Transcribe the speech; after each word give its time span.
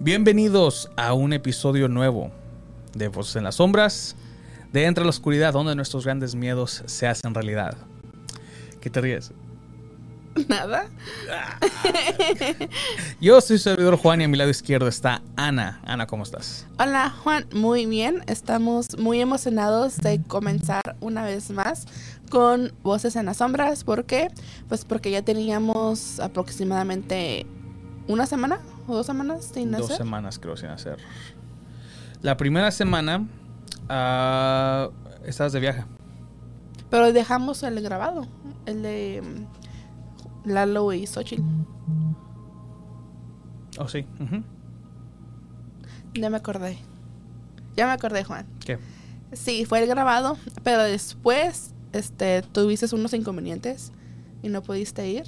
Bienvenidos 0.00 0.88
a 0.94 1.12
un 1.12 1.32
episodio 1.32 1.88
nuevo 1.88 2.30
de 2.94 3.08
Voces 3.08 3.34
en 3.34 3.42
las 3.42 3.56
Sombras, 3.56 4.14
de 4.72 4.84
Entre 4.84 5.02
la 5.02 5.10
Oscuridad, 5.10 5.52
donde 5.52 5.74
nuestros 5.74 6.04
grandes 6.04 6.36
miedos 6.36 6.84
se 6.86 7.08
hacen 7.08 7.34
realidad. 7.34 7.76
¿Qué 8.80 8.90
te 8.90 9.00
ríes? 9.00 9.32
Nada. 10.46 10.86
Yo 13.20 13.40
soy 13.40 13.58
su 13.58 13.64
servidor 13.64 13.96
Juan 13.96 14.20
y 14.20 14.24
a 14.24 14.28
mi 14.28 14.36
lado 14.36 14.50
izquierdo 14.50 14.86
está 14.86 15.20
Ana. 15.34 15.80
Ana, 15.84 16.06
¿cómo 16.06 16.22
estás? 16.22 16.64
Hola 16.78 17.10
Juan, 17.24 17.48
muy 17.52 17.86
bien. 17.86 18.22
Estamos 18.28 18.96
muy 19.00 19.20
emocionados 19.20 19.96
de 19.96 20.22
comenzar 20.22 20.94
una 21.00 21.24
vez 21.24 21.50
más 21.50 21.86
con 22.30 22.72
Voces 22.84 23.16
en 23.16 23.26
las 23.26 23.38
Sombras. 23.38 23.82
¿Por 23.82 24.04
qué? 24.04 24.28
Pues 24.68 24.84
porque 24.84 25.10
ya 25.10 25.22
teníamos 25.22 26.20
aproximadamente 26.20 27.46
una 28.06 28.26
semana 28.26 28.60
o 28.88 28.96
dos 28.96 29.06
semanas 29.06 29.44
sin 29.52 29.70
Dos 29.70 29.84
hacer. 29.84 29.96
semanas 29.98 30.38
creo 30.38 30.56
sin 30.56 30.70
hacer. 30.70 30.98
La 32.22 32.36
primera 32.36 32.70
semana 32.70 33.26
ah, 33.88 34.88
estabas 35.24 35.52
de 35.52 35.60
viaje. 35.60 35.84
Pero 36.90 37.12
dejamos 37.12 37.62
el 37.62 37.80
grabado, 37.82 38.26
el 38.66 38.82
de 38.82 39.22
mm, 39.22 40.48
Lalo 40.48 40.92
y 40.92 41.06
Xochitl. 41.06 41.42
Oh, 43.78 43.86
sí. 43.88 44.04
Ya 46.14 46.30
me 46.30 46.36
acordé. 46.38 46.78
Ya 47.76 47.86
me 47.86 47.92
acordé, 47.92 48.24
Juan. 48.24 48.46
¿Qué? 48.64 48.78
Sí, 49.32 49.64
fue 49.66 49.80
el 49.82 49.86
grabado, 49.88 50.36
pero 50.64 50.82
después 50.82 51.74
este, 51.92 52.42
tuviste 52.42 52.92
unos 52.94 53.12
inconvenientes 53.12 53.92
y 54.42 54.48
no 54.48 54.62
pudiste 54.62 55.06
ir. 55.08 55.24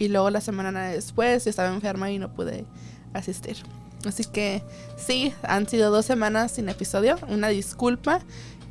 Y 0.00 0.08
luego 0.08 0.30
la 0.30 0.40
semana 0.40 0.88
después 0.88 1.44
yo 1.44 1.50
estaba 1.50 1.68
enferma 1.68 2.10
y 2.10 2.18
no 2.18 2.32
pude 2.32 2.64
asistir. 3.12 3.58
Así 4.06 4.24
que 4.24 4.62
sí, 4.96 5.34
han 5.42 5.68
sido 5.68 5.90
dos 5.90 6.06
semanas 6.06 6.52
sin 6.52 6.70
episodio. 6.70 7.18
Una 7.28 7.48
disculpa, 7.48 8.20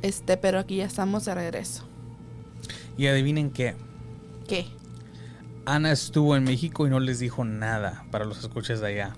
este, 0.02 0.36
pero 0.36 0.58
aquí 0.58 0.78
ya 0.78 0.86
estamos 0.86 1.24
de 1.24 1.34
regreso. 1.36 1.84
Y 2.98 3.06
adivinen 3.06 3.50
qué. 3.50 3.76
¿Qué? 4.48 4.66
Ana 5.66 5.92
estuvo 5.92 6.34
en 6.34 6.42
México 6.42 6.88
y 6.88 6.90
no 6.90 6.98
les 6.98 7.20
dijo 7.20 7.44
nada 7.44 8.04
para 8.10 8.24
los 8.24 8.40
escuches 8.40 8.80
de 8.80 8.88
allá. 8.88 9.16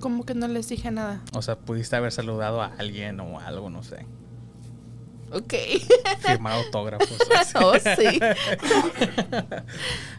Como 0.00 0.24
que 0.24 0.34
no 0.34 0.48
les 0.48 0.70
dije 0.70 0.90
nada. 0.90 1.20
O 1.34 1.42
sea, 1.42 1.58
pudiste 1.58 1.96
haber 1.96 2.12
saludado 2.12 2.62
a 2.62 2.72
alguien 2.78 3.20
o 3.20 3.40
algo, 3.40 3.68
no 3.68 3.82
sé. 3.82 4.06
Ok. 5.36 5.54
Firmar 6.20 6.54
autógrafos. 6.54 7.18
oh, 7.62 7.74
sí. 7.74 8.20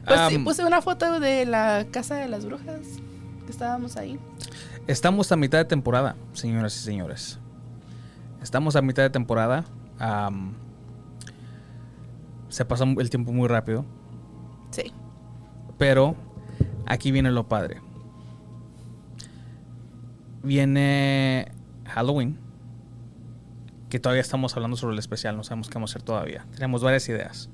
Pues 0.06 0.20
sí, 0.30 0.38
puse 0.40 0.64
una 0.64 0.82
foto 0.82 1.20
de 1.20 1.46
la 1.46 1.86
casa 1.92 2.16
de 2.16 2.30
las 2.30 2.46
brujas. 2.46 2.80
Que 3.46 3.52
estábamos 3.52 3.98
ahí. 3.98 4.18
Estamos 4.88 5.32
a 5.34 5.36
mitad 5.36 5.58
de 5.58 5.66
temporada, 5.66 6.16
señoras 6.32 6.76
y 6.78 6.80
señores. 6.80 7.40
Estamos 8.42 8.78
a 8.78 8.82
mitad 8.82 9.04
de 9.04 9.10
temporada. 9.10 9.66
Se 12.48 12.64
pasa 12.64 12.86
el 12.86 13.10
tiempo 13.10 13.34
muy 13.34 13.50
rápido. 13.50 13.84
Sí. 14.72 14.94
Pero 15.78 16.16
aquí 16.86 17.12
viene 17.12 17.32
lo 17.32 17.50
padre. 17.50 17.82
Viene 20.42 21.52
Halloween. 21.86 22.47
Que 23.90 24.00
todavía 24.00 24.22
estamos 24.22 24.56
hablando 24.56 24.78
sobre 24.78 24.94
el 24.94 25.00
especial. 25.00 25.38
No 25.38 25.44
sabemos 25.44 25.70
qué 25.70 25.76
vamos 25.76 25.92
a 25.92 25.94
hacer 25.94 26.02
todavía. 26.04 26.46
Tenemos 26.54 26.84
varias 26.84 27.08
ideas. 27.10 27.50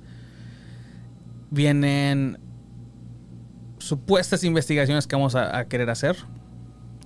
Vienen 1.50 2.38
supuestas 3.78 4.42
investigaciones 4.44 5.06
que 5.06 5.14
vamos 5.14 5.34
a, 5.34 5.58
a 5.58 5.66
querer 5.66 5.90
hacer. 5.90 6.16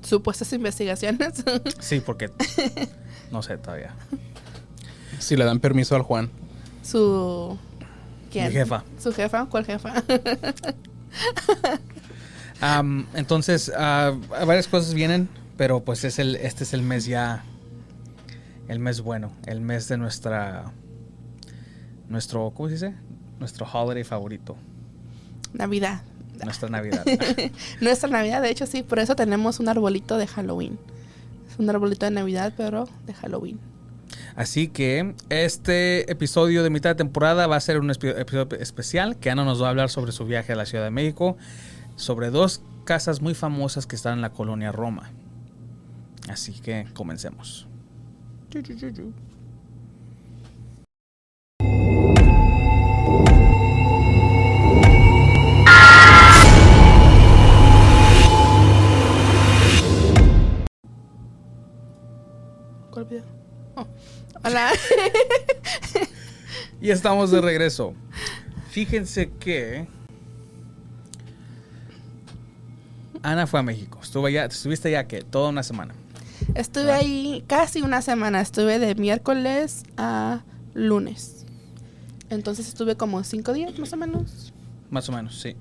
Supuestas 0.03 0.53
investigaciones. 0.53 1.45
Sí, 1.81 2.01
porque 2.01 2.31
no 3.31 3.43
sé 3.43 3.59
todavía. 3.59 3.95
Si 5.19 5.37
le 5.37 5.45
dan 5.45 5.61
permiso 5.61 5.97
al 5.97 6.03
Juan. 6.03 6.31
Su. 6.83 7.59
¿Quién? 8.31 8.47
Mi 8.49 8.53
jefa. 8.53 8.85
¿Su 8.99 9.13
jefa? 9.13 9.47
¿Cuál 9.47 9.65
jefa? 9.65 10.03
Entonces, 13.15 13.73
ah, 13.77 14.15
varias 14.47 14.69
cosas 14.69 14.95
vienen, 14.95 15.29
pero 15.57 15.81
pues 15.81 16.05
es 16.05 16.19
el, 16.19 16.37
este 16.37 16.65
es 16.65 16.73
el 16.73 16.83
mes 16.83 17.07
ya, 17.07 17.45
el 18.69 18.79
mes 18.79 19.01
bueno, 19.01 19.33
el 19.47 19.61
mes 19.61 19.89
de 19.89 19.97
nuestra, 19.97 20.73
nuestro, 22.09 22.53
¿cómo 22.55 22.69
se 22.69 22.75
dice? 22.75 22.95
Nuestro 23.41 23.67
holiday 23.67 24.05
favorito, 24.05 24.57
Navidad. 25.53 26.03
nuestra 26.45 26.69
Navidad. 26.69 27.05
Nuestra 27.81 28.09
Navidad, 28.09 28.43
de 28.43 28.51
hecho, 28.51 28.67
sí, 28.67 28.83
por 28.83 28.99
eso 28.99 29.17
tenemos 29.17 29.59
un 29.61 29.69
arbolito 29.69 30.19
de 30.19 30.27
Halloween. 30.27 30.79
Es 31.51 31.59
un 31.59 31.69
arbolito 31.71 32.07
de 32.07 32.13
Navidad, 32.13 32.53
pero 32.57 32.89
de 33.07 33.15
Halloween. 33.15 33.59
Así 34.37 34.69
que 34.69 35.15
este 35.31 36.11
episodio 36.11 36.63
de 36.63 36.71
mitad 36.71 36.91
de 36.91 36.95
temporada 36.97 37.47
va 37.47 37.57
a 37.57 37.61
ser 37.61 37.81
un 37.81 37.91
episodio 37.91 38.49
especial 38.61 39.17
que 39.17 39.31
Ana 39.31 39.45
nos 39.45 39.63
va 39.63 39.67
a 39.67 39.71
hablar 39.71 39.91
sobre 39.91 40.13
su 40.13 40.27
viaje 40.27 40.53
a 40.53 40.57
la 40.57 40.67
Ciudad 40.67 40.85
de 40.85 40.91
México, 40.91 41.37
sobre 41.97 42.31
dos 42.31 42.63
casas 42.85 43.21
muy 43.21 43.35
famosas 43.35 43.87
que 43.87 43.97
están 43.97 44.15
en 44.15 44.23
la 44.23 44.31
colonia 44.31 44.71
Roma. 44.71 45.11
Así 46.29 46.53
que 46.53 46.87
comencemos. 46.95 47.67
¿Cuál? 62.91 63.25
Oh. 63.75 63.87
Hola. 64.45 64.71
Y 66.81 66.91
estamos 66.91 67.33
de 67.33 67.41
regreso. 67.41 67.93
Fíjense 68.71 69.33
que 69.41 69.89
Ana 73.21 73.49
fue 73.49 73.59
a 73.59 73.65
México. 73.65 73.99
Estuvo 74.01 74.27
allá, 74.27 74.45
estuviste 74.45 74.87
allá 74.89 75.09
que 75.09 75.23
toda 75.23 75.49
una 75.49 75.65
semana. 75.65 75.93
Estuve 76.59 76.93
ahí 76.93 77.45
casi 77.47 77.83
una 77.83 78.03
semana. 78.03 78.41
Estuve 78.41 78.79
de 78.79 78.95
miércoles 78.97 79.85
a 79.97 80.43
lunes. 80.75 81.47
Entonces 82.31 82.69
estuve 82.69 82.97
como 82.97 83.23
cinco 83.25 83.53
días 83.53 83.79
más 83.79 83.93
o 83.93 83.97
menos. 83.97 84.53
Más 84.91 85.09
o 85.09 85.13
menos, 85.13 85.41
sí. 85.41 85.55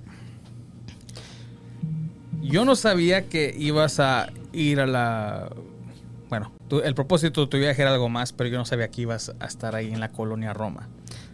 Yo 2.42 2.66
no 2.66 2.76
sabía 2.76 3.28
que 3.28 3.54
ibas 3.58 4.00
a 4.00 4.30
ir 4.54 4.80
a 4.80 4.88
la. 4.88 5.50
Bueno, 6.30 6.52
tu- 6.68 6.80
el 6.80 6.94
propósito 6.96 7.42
de 7.42 7.48
tu 7.48 7.58
viaje 7.58 7.82
era 7.82 7.94
algo 7.94 8.10
más, 8.10 8.34
pero 8.34 8.50
yo 8.50 8.58
no 8.58 8.66
sabía 8.66 8.90
que 8.90 9.02
ibas 9.02 9.34
a 9.40 9.46
estar 9.46 9.76
ahí 9.76 9.92
en 9.94 10.00
la 10.00 10.10
colonia 10.10 10.54
Roma. 10.54 10.88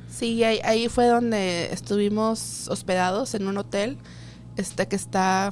Sí, 0.09 0.43
ahí, 0.43 0.59
ahí 0.63 0.87
fue 0.89 1.07
donde 1.07 1.71
estuvimos 1.73 2.67
hospedados 2.67 3.33
en 3.33 3.47
un 3.47 3.57
hotel. 3.57 3.97
Este 4.57 4.87
que 4.87 4.95
está. 4.95 5.51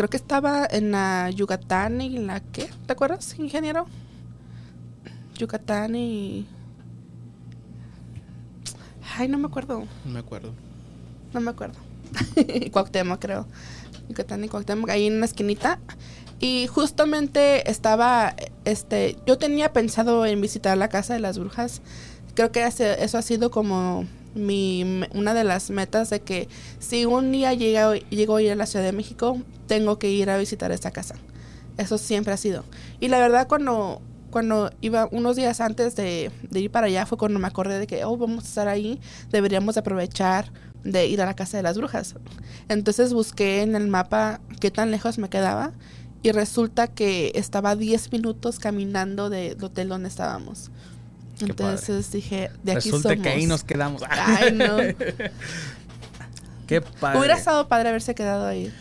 Creo 0.00 0.08
que 0.08 0.16
estaba 0.16 0.66
en 0.70 0.92
la 0.92 1.28
Yucatán 1.28 2.00
y 2.00 2.08
la. 2.08 2.40
¿Qué? 2.40 2.70
¿Te 2.86 2.94
acuerdas, 2.94 3.38
ingeniero? 3.38 3.84
Yucatán 5.36 5.94
y. 5.94 6.46
Ay, 9.18 9.28
no 9.28 9.36
me 9.36 9.48
acuerdo. 9.48 9.84
No 10.06 10.10
me 10.10 10.20
acuerdo. 10.20 10.54
No 11.34 11.42
me 11.42 11.50
acuerdo. 11.50 11.78
Cuauhtémoc, 12.72 13.20
creo. 13.20 13.46
Yucatán 14.08 14.42
y 14.42 14.48
Cuauhtémoc, 14.48 14.88
ahí 14.88 15.06
en 15.06 15.16
una 15.16 15.26
esquinita. 15.26 15.78
Y 16.38 16.66
justamente 16.66 17.70
estaba, 17.70 18.34
este, 18.64 19.18
yo 19.26 19.36
tenía 19.36 19.74
pensado 19.74 20.24
en 20.24 20.40
visitar 20.40 20.78
la 20.78 20.88
casa 20.88 21.12
de 21.12 21.20
las 21.20 21.38
brujas. 21.38 21.82
Creo 22.34 22.50
que 22.52 22.64
eso 22.64 23.18
ha 23.18 23.22
sido 23.22 23.50
como 23.50 24.06
mi, 24.34 25.04
una 25.14 25.34
de 25.34 25.44
las 25.44 25.70
metas 25.70 26.10
de 26.10 26.20
que 26.20 26.48
si 26.78 27.04
un 27.04 27.32
día 27.32 27.54
llega, 27.54 27.94
llego 27.94 28.36
a 28.36 28.42
ir 28.42 28.52
a 28.52 28.54
la 28.56 28.66
Ciudad 28.66 28.84
de 28.84 28.92
México, 28.92 29.38
tengo 29.66 29.98
que 29.98 30.10
ir 30.10 30.30
a 30.30 30.38
visitar 30.38 30.72
esta 30.72 30.90
casa. 30.90 31.16
Eso 31.76 31.98
siempre 31.98 32.32
ha 32.32 32.36
sido. 32.36 32.64
Y 33.00 33.08
la 33.08 33.18
verdad, 33.18 33.48
cuando, 33.48 34.02
cuando 34.30 34.70
iba 34.80 35.08
unos 35.12 35.36
días 35.36 35.60
antes 35.60 35.96
de, 35.96 36.30
de 36.50 36.60
ir 36.60 36.70
para 36.70 36.86
allá, 36.86 37.06
fue 37.06 37.18
cuando 37.18 37.38
me 37.38 37.46
acordé 37.46 37.78
de 37.78 37.86
que, 37.86 38.04
oh, 38.04 38.16
vamos 38.16 38.44
a 38.44 38.48
estar 38.48 38.68
ahí, 38.68 39.00
deberíamos 39.30 39.76
aprovechar 39.76 40.52
de 40.84 41.06
ir 41.06 41.20
a 41.20 41.26
la 41.26 41.34
casa 41.34 41.56
de 41.56 41.62
las 41.62 41.76
brujas. 41.76 42.14
Entonces 42.68 43.12
busqué 43.12 43.62
en 43.62 43.76
el 43.76 43.88
mapa 43.88 44.40
qué 44.60 44.70
tan 44.70 44.90
lejos 44.90 45.18
me 45.18 45.28
quedaba 45.28 45.72
y 46.22 46.32
resulta 46.32 46.88
que 46.88 47.32
estaba 47.34 47.76
10 47.76 48.12
minutos 48.12 48.58
caminando 48.58 49.30
del 49.30 49.62
hotel 49.62 49.88
donde 49.88 50.08
estábamos. 50.08 50.70
Qué 51.46 51.50
Entonces 51.52 52.12
dije, 52.12 52.50
de 52.62 52.72
aquí 52.72 52.90
Resulta 52.90 53.10
somos. 53.10 53.22
que 53.22 53.28
ahí 53.30 53.46
nos 53.46 53.64
quedamos. 53.64 54.02
Ay, 54.08 54.52
no. 54.52 54.76
Qué 56.66 56.80
padre. 56.80 57.18
Hubiera 57.18 57.36
estado 57.36 57.66
padre 57.68 57.88
haberse 57.88 58.14
quedado 58.14 58.46
ahí. 58.46 58.72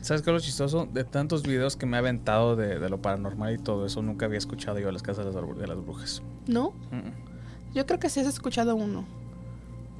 ¿Sabes 0.00 0.22
qué 0.22 0.30
es 0.30 0.34
lo 0.34 0.40
chistoso? 0.40 0.88
De 0.90 1.04
tantos 1.04 1.42
videos 1.42 1.76
que 1.76 1.84
me 1.84 1.96
ha 1.96 2.00
aventado 2.00 2.56
de, 2.56 2.78
de 2.78 2.88
lo 2.88 3.02
paranormal 3.02 3.54
y 3.54 3.58
todo 3.58 3.84
eso, 3.84 4.00
nunca 4.00 4.24
había 4.26 4.38
escuchado 4.38 4.78
yo 4.78 4.90
las 4.90 5.02
casas 5.02 5.26
de 5.26 5.32
las, 5.32 5.42
bru- 5.42 5.56
de 5.56 5.66
las 5.66 5.76
brujas. 5.76 6.22
¿No? 6.46 6.70
Mm. 6.90 7.74
Yo 7.74 7.84
creo 7.84 7.98
que 7.98 8.08
sí 8.08 8.20
has 8.20 8.26
escuchado 8.26 8.74
uno. 8.76 9.04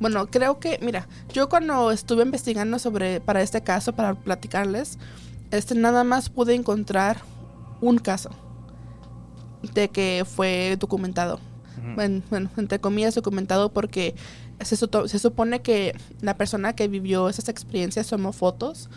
Bueno, 0.01 0.27
creo 0.29 0.59
que, 0.61 0.79
mira, 0.81 1.09
yo 1.35 1.49
cuando 1.51 1.91
estuve 1.91 2.23
investigando 2.23 2.79
sobre, 2.79 3.21
para 3.21 3.43
este 3.43 3.61
caso, 3.62 3.93
para 3.93 4.15
platicarles, 4.15 4.99
este, 5.51 5.75
nada 5.75 6.05
más 6.05 6.31
pude 6.31 6.55
encontrar 6.55 7.19
un 7.83 7.99
caso 7.99 8.31
de 9.75 9.89
que 9.91 10.25
fue 10.27 10.77
documentado. 10.79 11.41
Bueno, 11.95 12.23
bueno, 12.31 12.51
entre 12.57 12.81
comillas 12.81 13.15
documentado 13.15 13.73
porque 13.73 14.15
se, 14.61 14.77
se 14.77 15.19
supone 15.19 15.61
que 15.61 15.97
la 16.21 16.37
persona 16.37 16.75
que 16.75 16.89
vivió 16.89 17.29
esas 17.29 17.49
experiencias 17.49 18.07
tomó 18.09 18.33
fotos 18.33 18.91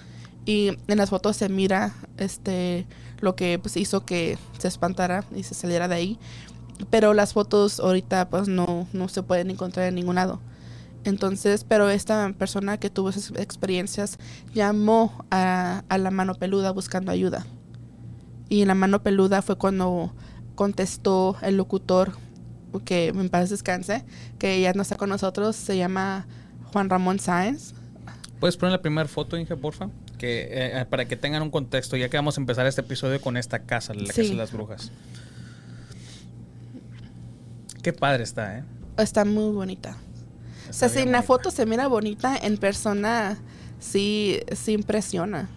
y 0.45 0.77
en 0.87 0.97
las 0.97 1.09
fotos 1.09 1.37
se 1.37 1.49
mira 1.49 1.93
este 2.17 2.87
lo 3.19 3.35
que 3.35 3.59
pues, 3.59 3.77
hizo 3.77 4.05
que 4.05 4.37
se 4.57 4.67
espantara 4.67 5.23
y 5.35 5.43
se 5.43 5.53
saliera 5.53 5.87
de 5.87 5.95
ahí 5.95 6.19
pero 6.89 7.13
las 7.13 7.33
fotos 7.33 7.79
ahorita 7.79 8.29
pues 8.29 8.47
no, 8.47 8.87
no 8.93 9.07
se 9.07 9.23
pueden 9.23 9.51
encontrar 9.51 9.87
en 9.87 9.95
ningún 9.95 10.15
lado. 10.15 10.39
Entonces 11.03 11.63
pero 11.63 11.89
esta 11.89 12.33
persona 12.37 12.77
que 12.79 12.89
tuvo 12.89 13.09
esas 13.09 13.31
experiencias 13.37 14.17
llamó 14.53 15.25
a, 15.31 15.83
a 15.89 15.97
la 15.97 16.11
mano 16.11 16.35
peluda 16.35 16.71
buscando 16.71 17.11
ayuda. 17.11 17.45
Y 18.49 18.65
la 18.65 18.75
mano 18.75 19.01
peluda 19.01 19.41
fue 19.41 19.57
cuando 19.57 20.13
contestó 20.55 21.37
el 21.41 21.57
locutor 21.57 22.13
que 22.85 23.07
en 23.07 23.29
paz 23.29 23.49
descanse 23.49 24.03
que 24.39 24.61
ya 24.61 24.73
no 24.73 24.81
está 24.81 24.95
con 24.95 25.09
nosotros 25.09 25.55
se 25.55 25.77
llama 25.77 26.25
Juan 26.71 26.89
Ramón 26.89 27.19
Sáenz 27.19 27.73
¿Puedes 28.41 28.57
poner 28.57 28.71
la 28.71 28.81
primera 28.81 29.07
foto, 29.07 29.37
Inge, 29.37 29.55
porfa? 29.55 29.91
Que, 30.17 30.47
eh, 30.49 30.85
para 30.89 31.05
que 31.07 31.15
tengan 31.15 31.43
un 31.43 31.51
contexto, 31.51 31.95
ya 31.95 32.09
que 32.09 32.17
vamos 32.17 32.39
a 32.39 32.41
empezar 32.41 32.65
este 32.65 32.81
episodio 32.81 33.21
con 33.21 33.37
esta 33.37 33.59
casa, 33.59 33.93
la 33.93 34.07
Casa 34.07 34.23
de 34.23 34.33
las 34.33 34.51
Brujas. 34.51 34.91
Qué 37.83 37.93
padre 37.93 38.23
está, 38.23 38.57
¿eh? 38.57 38.63
Está 38.97 39.25
muy 39.25 39.53
bonita. 39.53 39.95
o 40.67 40.73
sea, 40.73 40.89
si 40.89 40.99
en 40.99 41.11
la 41.11 41.21
foto 41.21 41.51
se 41.51 41.67
mira 41.67 41.85
bonita, 41.85 42.35
en 42.35 42.57
persona 42.57 43.37
sí, 43.79 44.39
sí 44.53 44.71
impresiona. 44.71 45.47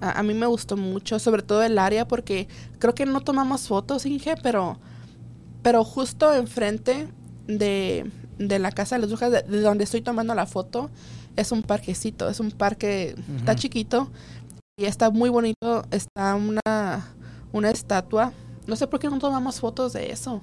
A, 0.00 0.20
a, 0.20 0.22
mí 0.22 0.34
me 0.34 0.46
gustó 0.46 0.76
mucho, 0.76 1.18
sobre 1.18 1.42
todo 1.42 1.64
el 1.64 1.80
área, 1.80 2.06
porque 2.06 2.46
creo 2.78 2.94
que 2.94 3.06
no 3.06 3.22
tomamos 3.22 3.66
fotos, 3.66 4.06
Inge, 4.06 4.36
pero, 4.40 4.78
pero 5.62 5.84
justo 5.84 6.32
enfrente 6.34 7.08
de, 7.46 8.10
de 8.38 8.58
la 8.58 8.72
Casa 8.72 8.96
de 8.96 9.02
las 9.02 9.10
Brujas, 9.10 9.30
de 9.30 9.60
donde 9.60 9.84
estoy 9.84 10.02
tomando 10.02 10.34
la 10.34 10.46
foto, 10.46 10.90
es 11.36 11.52
un 11.52 11.62
parquecito, 11.62 12.28
es 12.28 12.40
un 12.40 12.50
parque, 12.50 13.14
está 13.36 13.54
chiquito 13.54 14.10
y 14.76 14.84
está 14.84 15.10
muy 15.10 15.30
bonito, 15.30 15.84
está 15.90 16.34
una, 16.34 17.14
una 17.52 17.70
estatua. 17.70 18.32
No 18.66 18.76
sé 18.76 18.86
por 18.86 19.00
qué 19.00 19.08
no 19.08 19.18
tomamos 19.18 19.60
fotos 19.60 19.92
de 19.92 20.12
eso. 20.12 20.42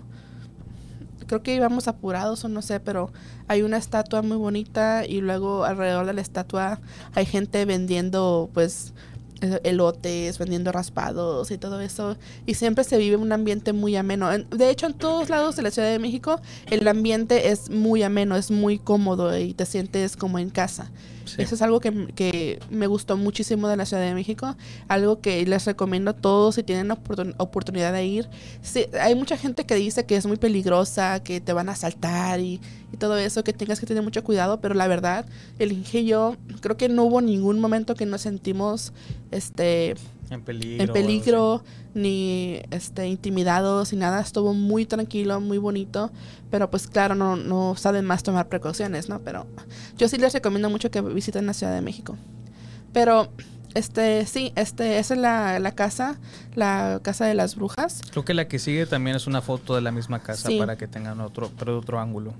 Creo 1.28 1.44
que 1.44 1.54
íbamos 1.54 1.88
apurados 1.88 2.44
o 2.44 2.50
no 2.50 2.62
sé, 2.62 2.80
pero 2.80 3.12
hay 3.48 3.62
una 3.62 3.78
estatua 3.78 4.24
muy 4.24 4.38
bonita 4.38 5.06
y 5.06 5.22
luego 5.22 5.64
alrededor 5.64 6.08
de 6.08 6.14
la 6.14 6.22
estatua 6.22 6.80
hay 7.14 7.26
gente 7.26 7.66
vendiendo 7.66 8.50
pues 8.54 8.94
elotes, 9.64 10.38
vendiendo 10.38 10.72
raspados 10.72 11.52
y 11.52 11.58
todo 11.58 11.82
eso. 11.82 12.18
Y 12.46 12.56
siempre 12.56 12.84
se 12.84 12.98
vive 12.98 13.16
un 13.16 13.32
ambiente 13.32 13.74
muy 13.74 13.96
ameno. 13.96 14.30
De 14.30 14.70
hecho, 14.70 14.86
en 14.86 14.94
todos 14.94 15.30
lados 15.30 15.56
de 15.56 15.62
la 15.62 15.72
Ciudad 15.72 15.90
de 15.90 16.00
México, 16.00 16.40
el 16.70 16.88
ambiente 16.88 17.50
es 17.50 17.70
muy 17.70 18.04
ameno, 18.04 18.36
es 18.36 18.52
muy 18.52 18.80
cómodo 18.80 19.38
y 19.38 19.54
te 19.54 19.66
sientes 19.66 20.16
como 20.16 20.40
en 20.40 20.50
casa. 20.50 20.92
Eso 21.38 21.56
es 21.56 21.62
algo 21.62 21.80
que, 21.80 22.08
que, 22.16 22.60
me 22.70 22.88
gustó 22.88 23.18
muchísimo 23.18 23.68
de 23.68 23.78
la 23.78 23.86
Ciudad 23.86 24.04
de 24.04 24.14
México, 24.14 24.56
algo 24.88 25.22
que 25.22 25.46
les 25.46 25.66
recomiendo 25.66 26.12
a 26.12 26.14
todos 26.14 26.56
si 26.56 26.64
tienen 26.64 26.92
oportunidad 26.92 27.94
de 27.94 28.06
ir. 28.06 28.30
Sí, 28.62 28.86
hay 29.00 29.16
mucha 29.16 29.38
gente 29.38 29.66
que 29.66 29.76
dice 29.76 30.06
que 30.06 30.16
es 30.16 30.26
muy 30.26 30.38
peligrosa, 30.38 31.22
que 31.22 31.40
te 31.42 31.54
van 31.54 31.70
a 31.70 31.74
asaltar 31.74 32.40
y, 32.40 32.60
y, 32.92 32.98
todo 32.98 33.18
eso, 33.18 33.44
que 33.44 33.54
tengas 33.54 33.80
que 33.80 33.86
tener 33.86 34.04
mucho 34.04 34.24
cuidado, 34.24 34.60
pero 34.62 34.76
la 34.76 34.88
verdad, 34.88 35.26
el 35.58 35.72
Inge 35.72 36.02
y 36.02 36.06
yo 36.06 36.36
creo 36.62 36.78
que 36.78 36.90
no 36.90 37.04
hubo 37.04 37.22
ningún 37.22 37.60
momento 37.60 37.96
que 37.96 38.06
nos 38.06 38.22
sentimos 38.22 38.94
este 39.32 39.96
en 40.30 40.42
peligro, 40.42 40.84
en 40.84 40.94
peligro 40.94 41.64
ni 41.94 42.62
este 42.72 43.08
intimidados 43.08 43.92
ni 43.94 44.00
nada. 44.00 44.22
Estuvo 44.22 44.54
muy 44.54 44.86
tranquilo 44.86 45.40
muy 45.42 45.58
bonito 45.58 46.12
pero 46.50 46.70
pues 46.70 46.88
claro 46.88 47.16
no 47.16 47.36
no 47.36 47.76
saben 47.76 48.06
más 48.06 48.24
tomar 48.24 48.48
precauciones 48.48 49.10
no 49.10 49.20
pero 49.20 49.48
yo 49.98 50.08
sí 50.08 50.18
les 50.18 50.34
recomiendo 50.34 50.70
mucho 50.70 50.92
que 50.92 51.02
visiten 51.02 51.46
la 51.46 51.54
Ciudad 51.54 51.74
de 51.74 51.82
México. 51.82 52.18
Pero 52.94 53.30
este 53.76 54.26
sí 54.26 54.52
este 54.56 55.00
esa 55.00 55.14
es 55.14 55.20
la, 55.20 55.60
la 55.60 55.72
casa 55.74 56.20
la 56.56 57.00
casa 57.04 57.26
de 57.26 57.34
las 57.34 57.56
brujas. 57.56 58.02
Creo 58.12 58.26
que 58.26 58.34
la 58.34 58.48
que 58.48 58.60
sigue 58.60 58.86
también 58.86 59.16
es 59.16 59.28
una 59.28 59.42
foto 59.42 59.76
de 59.76 59.82
la 59.82 59.92
misma 59.92 60.22
casa 60.22 60.48
sí. 60.50 60.58
para 60.58 60.78
que 60.78 60.88
tengan 60.88 61.22
otro 61.22 61.52
pero 61.58 61.74
de 61.74 61.78
otro 61.80 62.00
ángulo 62.00 62.34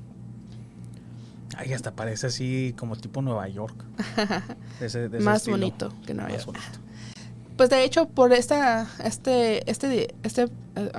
Ay, 1.58 1.74
hasta 1.74 1.92
parece 1.96 2.28
así 2.28 2.74
como 2.78 2.96
tipo 2.96 3.22
Nueva 3.22 3.48
York. 3.48 3.76
De 4.80 4.86
ese, 4.86 5.10
de 5.10 5.18
ese 5.18 5.26
más 5.26 5.38
estilo. 5.38 5.58
bonito 5.58 5.94
que 6.06 6.14
Nueva 6.14 6.32
York. 6.32 6.46
Bonito. 6.46 6.80
Pues 7.58 7.70
de 7.70 7.84
hecho, 7.84 8.08
por 8.08 8.32
esta, 8.32 8.88
este, 9.04 9.70
este, 9.70 10.16
este, 10.24 10.48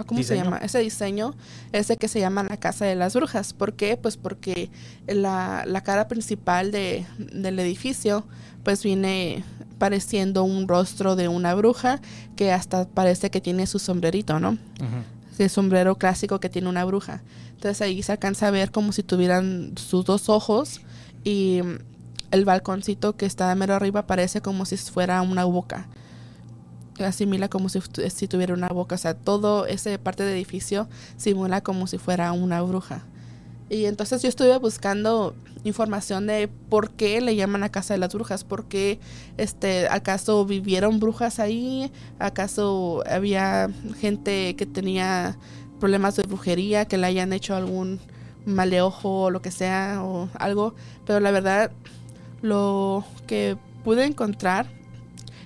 ¿cómo 0.05 0.19
¿Diseño? 0.19 0.41
se 0.41 0.45
llama? 0.45 0.59
Ese 0.59 0.79
diseño 0.81 1.35
es 1.73 1.89
el 1.89 1.97
que 1.97 2.07
se 2.07 2.21
llama 2.21 2.43
la 2.43 2.59
Casa 2.59 2.85
de 2.85 2.97
las 2.97 3.15
Brujas. 3.15 3.55
¿Por 3.55 3.73
qué? 3.73 3.97
Pues 3.97 4.19
porque 4.19 4.71
la, 5.07 5.65
la 5.67 5.81
cara 5.83 6.07
principal 6.07 6.71
de, 6.71 7.07
del 7.17 7.59
edificio, 7.61 8.27
pues 8.63 8.83
viene 8.83 9.43
pareciendo 9.79 10.45
un 10.45 10.69
rostro 10.69 11.17
de 11.17 11.29
una 11.29 11.55
bruja 11.55 11.99
que 12.37 12.53
hasta 12.53 12.87
parece 12.87 13.31
que 13.31 13.41
tiene 13.41 13.67
su 13.67 13.79
sombrerito, 13.79 14.39
¿no? 14.39 14.51
Uh 14.51 14.55
-huh. 14.55 15.05
El 15.45 15.51
sombrero 15.51 15.97
clásico 15.97 16.41
que 16.41 16.49
tiene 16.49 16.69
una 16.69 16.85
bruja. 16.85 17.23
Entonces 17.51 17.81
ahí 17.83 18.03
se 18.03 18.13
alcanza 18.13 18.49
a 18.49 18.51
ver 18.51 18.71
como 18.71 18.93
si 18.93 19.03
tuvieran 19.03 19.73
sus 19.77 20.05
dos 20.05 20.29
ojos 20.29 20.81
y 21.25 21.61
el 22.31 22.45
balconcito 22.45 23.17
que 23.17 23.27
está 23.27 23.55
mero 23.55 23.75
arriba 23.75 24.07
parece 24.07 24.41
como 24.41 24.65
si 24.65 24.77
fuera 24.77 25.23
una 25.23 25.45
boca 25.45 25.89
asimila 27.05 27.49
como 27.49 27.69
si, 27.69 27.81
si, 28.11 28.29
tuviera 28.29 28.55
una 28.55 28.69
boca. 28.69 28.95
O 28.95 28.99
sea, 28.99 29.15
todo 29.15 29.67
ese 29.67 29.99
parte 29.99 30.23
del 30.23 30.35
edificio 30.35 30.89
simula 31.17 31.61
como 31.61 31.87
si 31.87 31.99
fuera 31.99 32.33
una 32.33 32.63
bruja. 32.63 33.03
Y 33.71 33.85
entonces 33.85 34.21
yo 34.21 34.29
estuve 34.29 34.59
buscando 34.59 35.33
información 35.63 36.27
de 36.27 36.49
por 36.49 36.91
qué 36.91 37.21
le 37.21 37.37
llaman 37.37 37.63
a 37.63 37.69
Casa 37.69 37.95
de 37.95 37.99
las 37.99 38.13
Brujas, 38.13 38.43
por 38.43 38.65
qué, 38.65 38.99
este, 39.37 39.87
acaso 39.89 40.45
vivieron 40.45 40.99
brujas 40.99 41.39
ahí, 41.39 41.93
acaso 42.19 43.05
había 43.09 43.71
gente 44.01 44.57
que 44.57 44.67
tenía 44.67 45.39
problemas 45.79 46.17
de 46.17 46.25
brujería, 46.25 46.87
que 46.87 46.99
le 46.99 47.07
hayan 47.07 47.33
hecho 47.33 47.55
algún 47.55 48.01
maleojo 48.45 49.23
o 49.23 49.31
lo 49.31 49.41
que 49.41 49.53
sea 49.53 50.03
o 50.03 50.29
algo, 50.35 50.75
pero 51.07 51.21
la 51.21 51.31
verdad 51.31 51.71
lo 52.43 53.05
que 53.29 53.57
pude 53.85 54.05
encontrar 54.05 54.67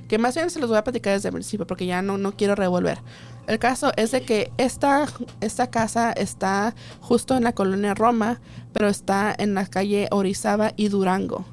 que 0.08 0.16
más 0.16 0.34
bien 0.34 0.48
se 0.48 0.60
los 0.60 0.70
voy 0.70 0.78
a 0.78 0.84
platicar 0.84 1.12
desde 1.12 1.28
el 1.28 1.34
principio 1.34 1.66
porque 1.66 1.86
ya 1.86 2.00
no, 2.00 2.16
no 2.16 2.36
quiero 2.36 2.54
revolver. 2.54 2.98
El 3.46 3.58
caso 3.58 3.92
es 3.96 4.10
de 4.10 4.22
que 4.22 4.50
esta, 4.56 5.06
esta 5.40 5.68
casa 5.68 6.12
está 6.12 6.74
justo 7.00 7.36
en 7.36 7.44
la 7.44 7.52
colonia 7.52 7.94
Roma, 7.94 8.40
pero 8.72 8.88
está 8.88 9.34
en 9.36 9.54
la 9.54 9.66
calle 9.66 10.08
Orizaba 10.10 10.72
y 10.76 10.88
Durango. 10.88 11.44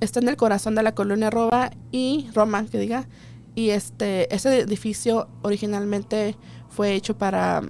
Está 0.00 0.20
en 0.20 0.28
el 0.28 0.36
corazón 0.36 0.74
de 0.74 0.82
la 0.82 0.94
colonia 0.94 1.30
Roma 1.30 1.70
y 1.92 2.28
Roma, 2.34 2.66
que 2.66 2.78
diga. 2.78 3.06
Y 3.54 3.70
este, 3.70 4.34
ese 4.34 4.58
edificio 4.58 5.28
originalmente 5.42 6.36
fue 6.68 6.94
hecho 6.94 7.16
para 7.16 7.62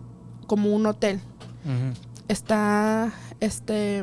como 0.47 0.75
un 0.75 0.87
hotel. 0.87 1.21
Uh 1.65 1.69
-huh. 1.69 1.95
Está 2.29 3.13
este 3.41 4.03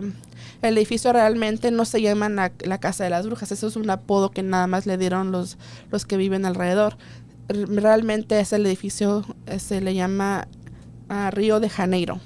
el 0.61 0.77
edificio 0.77 1.11
realmente 1.11 1.71
no 1.71 1.85
se 1.85 2.01
llama 2.01 2.29
la, 2.29 2.51
la, 2.63 2.79
Casa 2.79 3.03
de 3.03 3.09
las 3.09 3.25
Brujas, 3.25 3.51
eso 3.51 3.67
es 3.67 3.75
un 3.75 3.89
apodo 3.89 4.29
que 4.31 4.43
nada 4.43 4.67
más 4.67 4.85
le 4.85 4.97
dieron 4.97 5.31
los, 5.31 5.57
los 5.89 6.05
que 6.05 6.17
viven 6.17 6.45
alrededor. 6.45 6.97
Realmente 7.47 8.39
es 8.39 8.53
el 8.53 8.65
edificio, 8.65 9.25
se 9.57 9.81
le 9.81 9.93
llama 9.93 10.47
uh, 11.09 11.31
Río 11.31 11.59
de 11.59 11.69
Janeiro, 11.69 12.19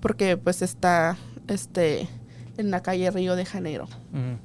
porque 0.00 0.36
pues 0.36 0.62
está 0.62 1.18
este, 1.48 2.08
en 2.56 2.70
la 2.70 2.82
calle 2.82 3.10
Río 3.10 3.36
de 3.36 3.44
Janeiro. 3.44 3.84
Uh 4.12 4.16
-huh. 4.16 4.38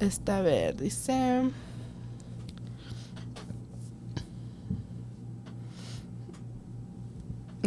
Está 0.00 0.38
a 0.38 0.42
ver, 0.42 0.76
dice... 0.76 1.50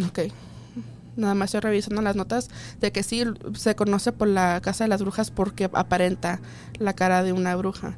Ok 0.08 0.20
nada 1.20 1.36
más 1.36 1.50
estoy 1.50 1.62
revisando 1.62 2.01
las 2.01 2.16
notas 2.16 2.50
de 2.80 2.92
que 2.92 3.04
sí 3.04 3.24
se 3.54 3.75
conoce 3.75 4.12
por 4.12 4.28
la 4.28 4.60
Casa 4.62 4.86
de 4.86 4.88
las 4.88 5.01
Brujas 5.01 5.32
porque 5.32 5.70
aparenta 5.74 6.39
la 6.80 6.94
cara 6.94 7.24
de 7.24 7.34
una 7.34 7.56
bruja. 7.56 7.98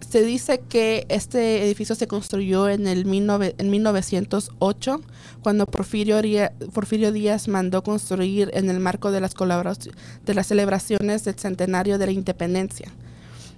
Se 0.00 0.22
dice 0.22 0.60
que 0.68 1.06
este 1.08 1.64
edificio 1.64 1.94
se 1.94 2.06
construyó 2.06 2.68
en 2.68 2.86
el 2.86 3.04
19, 3.04 3.56
en 3.58 3.70
1908 3.70 5.00
cuando 5.42 5.66
Porfirio, 5.66 6.16
Porfirio 6.72 7.12
Díaz 7.12 7.48
mandó 7.48 7.82
construir 7.82 8.50
en 8.54 8.70
el 8.70 8.80
marco 8.80 9.10
de 9.10 9.20
las, 9.20 9.34
de 9.34 10.34
las 10.34 10.46
celebraciones 10.46 11.24
del 11.24 11.34
centenario 11.34 11.98
de 11.98 12.06
la 12.06 12.12
independencia. 12.12 12.92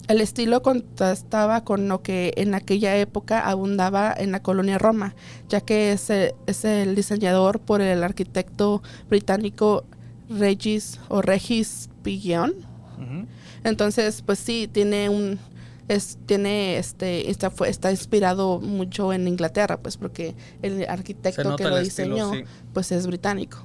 El 0.09 0.21
estilo 0.21 0.61
contrastaba 0.63 1.63
con 1.63 1.87
lo 1.87 2.03
que 2.03 2.33
en 2.37 2.55
aquella 2.55 2.97
época 2.97 3.49
abundaba 3.49 4.13
en 4.17 4.33
la 4.33 4.43
colonia 4.43 4.77
Roma, 4.77 5.15
ya 5.49 5.61
que 5.61 5.93
es 5.93 6.11
el, 6.11 6.35
es 6.47 6.65
el 6.65 6.97
diseñador 6.97 7.61
por 7.61 7.81
el 7.81 8.03
arquitecto 8.03 8.83
británico 9.09 9.85
Regis 10.29 10.99
o 11.09 11.23
Regis 11.23 11.91
Piguion. 12.03 12.71
-huh. 13.01 13.27
Entonces, 13.65 14.23
pues 14.23 14.39
sí, 14.39 14.69
tiene 14.71 15.09
un 15.09 15.39
es 15.95 16.19
tiene 16.27 16.79
este 16.79 17.31
está 17.31 17.51
fue 17.51 17.69
está 17.69 17.91
inspirado 17.91 18.61
mucho 18.61 19.13
en 19.13 19.27
Inglaterra, 19.29 19.79
pues 19.79 19.97
porque 19.97 20.35
el 20.63 20.89
arquitecto 20.89 21.57
que 21.57 21.65
lo 21.65 21.79
estilo, 21.79 22.15
diseñó 22.17 22.33
sí. 22.33 22.45
pues 22.73 22.93
es 22.93 23.07
británico. 23.07 23.59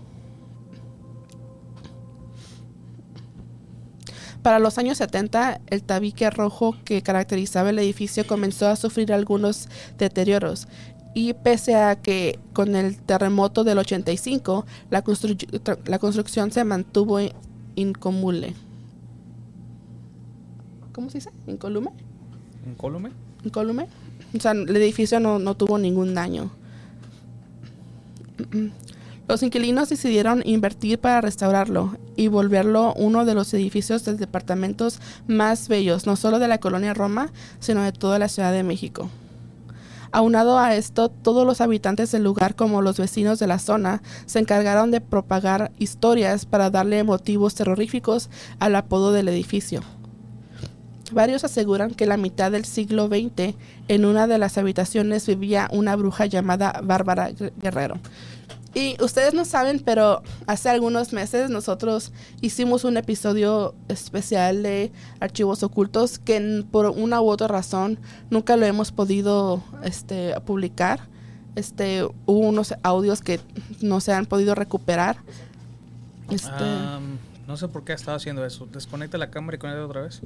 Para 4.41 4.60
los 4.60 4.77
años 4.77 5.00
70, 5.00 5.62
el 5.67 5.84
tabique 5.84 6.29
rojo 6.29 6.75
que 6.86 7.01
caracterizaba 7.01 7.72
el 7.72 7.79
edificio 7.79 8.27
comenzó 8.27 8.67
a 8.67 8.75
sufrir 8.75 9.12
algunos 9.12 9.70
deterioros. 9.98 10.67
Y 11.15 11.34
pese 11.34 11.75
a 11.75 11.96
que 11.96 12.39
con 12.53 12.75
el 12.75 12.98
terremoto 13.01 13.63
del 13.63 13.79
85, 13.79 14.65
la, 14.91 15.03
constru- 15.03 15.79
la 15.88 15.98
construcción 15.98 16.51
se 16.51 16.63
mantuvo 16.63 17.20
in- 17.22 17.32
incomule. 17.75 18.53
¿Cómo 20.91 21.10
se 21.10 21.17
dice? 21.20 21.32
¿Incolume? 21.48 21.91
¿Incólume? 22.66 23.12
incólume. 23.46 23.88
O 24.36 24.40
sea, 24.40 24.52
el 24.52 24.76
edificio 24.76 25.20
no, 25.20 25.40
no 25.40 25.56
tuvo 25.56 25.78
ningún 25.78 26.14
daño. 26.14 26.52
Los 29.28 29.42
inquilinos 29.42 29.90
decidieron 29.90 30.44
invertir 30.46 31.00
para 31.00 31.22
restaurarlo 31.22 31.98
y 32.16 32.28
volverlo 32.28 32.94
uno 32.96 33.26
de 33.26 33.34
los 33.34 33.54
edificios 33.54 34.04
de 34.06 34.16
departamentos 34.16 35.00
más 35.28 35.68
bellos, 35.68 36.06
no 36.06 36.16
solo 36.16 36.38
de 36.38 36.48
la 36.48 36.60
colonia 36.60 36.94
Roma, 36.94 37.32
sino 37.60 37.82
de 37.82 37.92
toda 37.92 38.20
la 38.20 38.30
Ciudad 38.30 38.52
de 38.52 38.64
México. 38.64 39.10
Aunado 40.12 40.60
a 40.60 40.76
esto, 40.76 41.10
todos 41.10 41.46
los 41.46 41.60
habitantes 41.60 42.12
del 42.12 42.24
lugar, 42.24 42.56
como 42.56 42.82
los 42.82 42.98
vecinos 42.98 43.40
de 43.40 43.48
la 43.48 43.60
zona, 43.60 44.02
se 44.26 44.40
encargaron 44.40 44.92
de 44.92 45.02
propagar 45.02 45.72
historias 45.78 46.46
para 46.46 46.70
darle 46.70 47.04
motivos 47.04 47.56
terroríficos 47.56 48.30
al 48.60 48.76
apodo 48.76 49.12
del 49.12 49.28
edificio. 49.28 49.82
Varios 51.12 51.44
aseguran 51.44 51.92
que 51.94 52.06
la 52.06 52.18
mitad 52.18 52.52
del 52.52 52.66
siglo 52.66 53.08
XX 53.08 53.56
en 53.88 54.06
una 54.06 54.28
de 54.28 54.38
las 54.38 54.58
habitaciones 54.58 55.28
vivía 55.28 55.70
una 55.72 55.96
bruja 55.96 56.26
llamada 56.26 56.82
Bárbara 56.84 57.30
Gu- 57.32 57.52
Guerrero. 57.62 58.00
Y 58.74 59.02
ustedes 59.02 59.34
no 59.34 59.46
saben, 59.46 59.80
pero 59.80 60.22
hace 60.48 60.70
algunos 60.70 61.14
meses 61.14 61.50
nosotros 61.50 62.12
hicimos 62.42 62.84
un 62.84 62.98
episodio 62.98 63.74
especial 63.88 64.64
de 64.64 64.92
archivos 65.22 65.64
ocultos 65.64 66.20
que 66.20 66.66
por 66.72 66.88
una 66.88 67.22
u 67.22 67.30
otra 67.30 67.48
razón 67.48 67.98
nunca 68.30 68.58
lo 68.58 68.66
hemos 68.66 68.92
podido 68.92 69.64
este, 69.84 70.34
publicar. 70.42 71.02
Este, 71.56 72.04
hubo 72.26 72.40
unos 72.40 72.74
audios 72.84 73.22
que 73.22 73.40
no 73.82 74.02
se 74.02 74.12
han 74.12 74.26
podido 74.26 74.56
recuperar. 74.56 75.18
Este, 76.30 76.52
no 77.48 77.56
sé 77.56 77.70
por 77.70 77.86
qué 77.86 77.94
ha 77.94 77.96
estado 77.96 78.18
haciendo 78.18 78.44
eso. 78.46 78.68
Desconecta 78.74 79.18
la 79.18 79.30
cámara 79.30 79.56
y 79.56 79.60
conecta 79.60 79.86
otra 79.86 80.02
vez. 80.02 80.20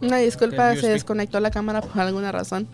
Una 0.00 0.18
disculpa, 0.18 0.76
se 0.76 0.88
desconectó 0.88 1.40
la 1.40 1.50
cámara 1.50 1.80
por 1.80 2.00
alguna 2.00 2.30
razón. 2.32 2.68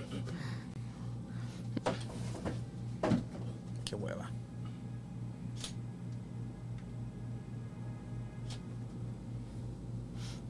Qué 3.84 3.94
hueva. 3.94 4.30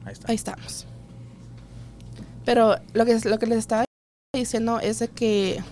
Ahí 0.05 0.13
está. 0.13 0.27
Ahí 0.29 0.35
estamos. 0.35 0.85
Pero 2.45 2.75
lo 2.93 3.05
que, 3.05 3.19
lo 3.27 3.39
que 3.39 3.47
les 3.47 3.57
estaba 3.57 3.85
diciendo 4.33 4.79
es 4.79 4.99
de 4.99 5.07
que 5.07 5.63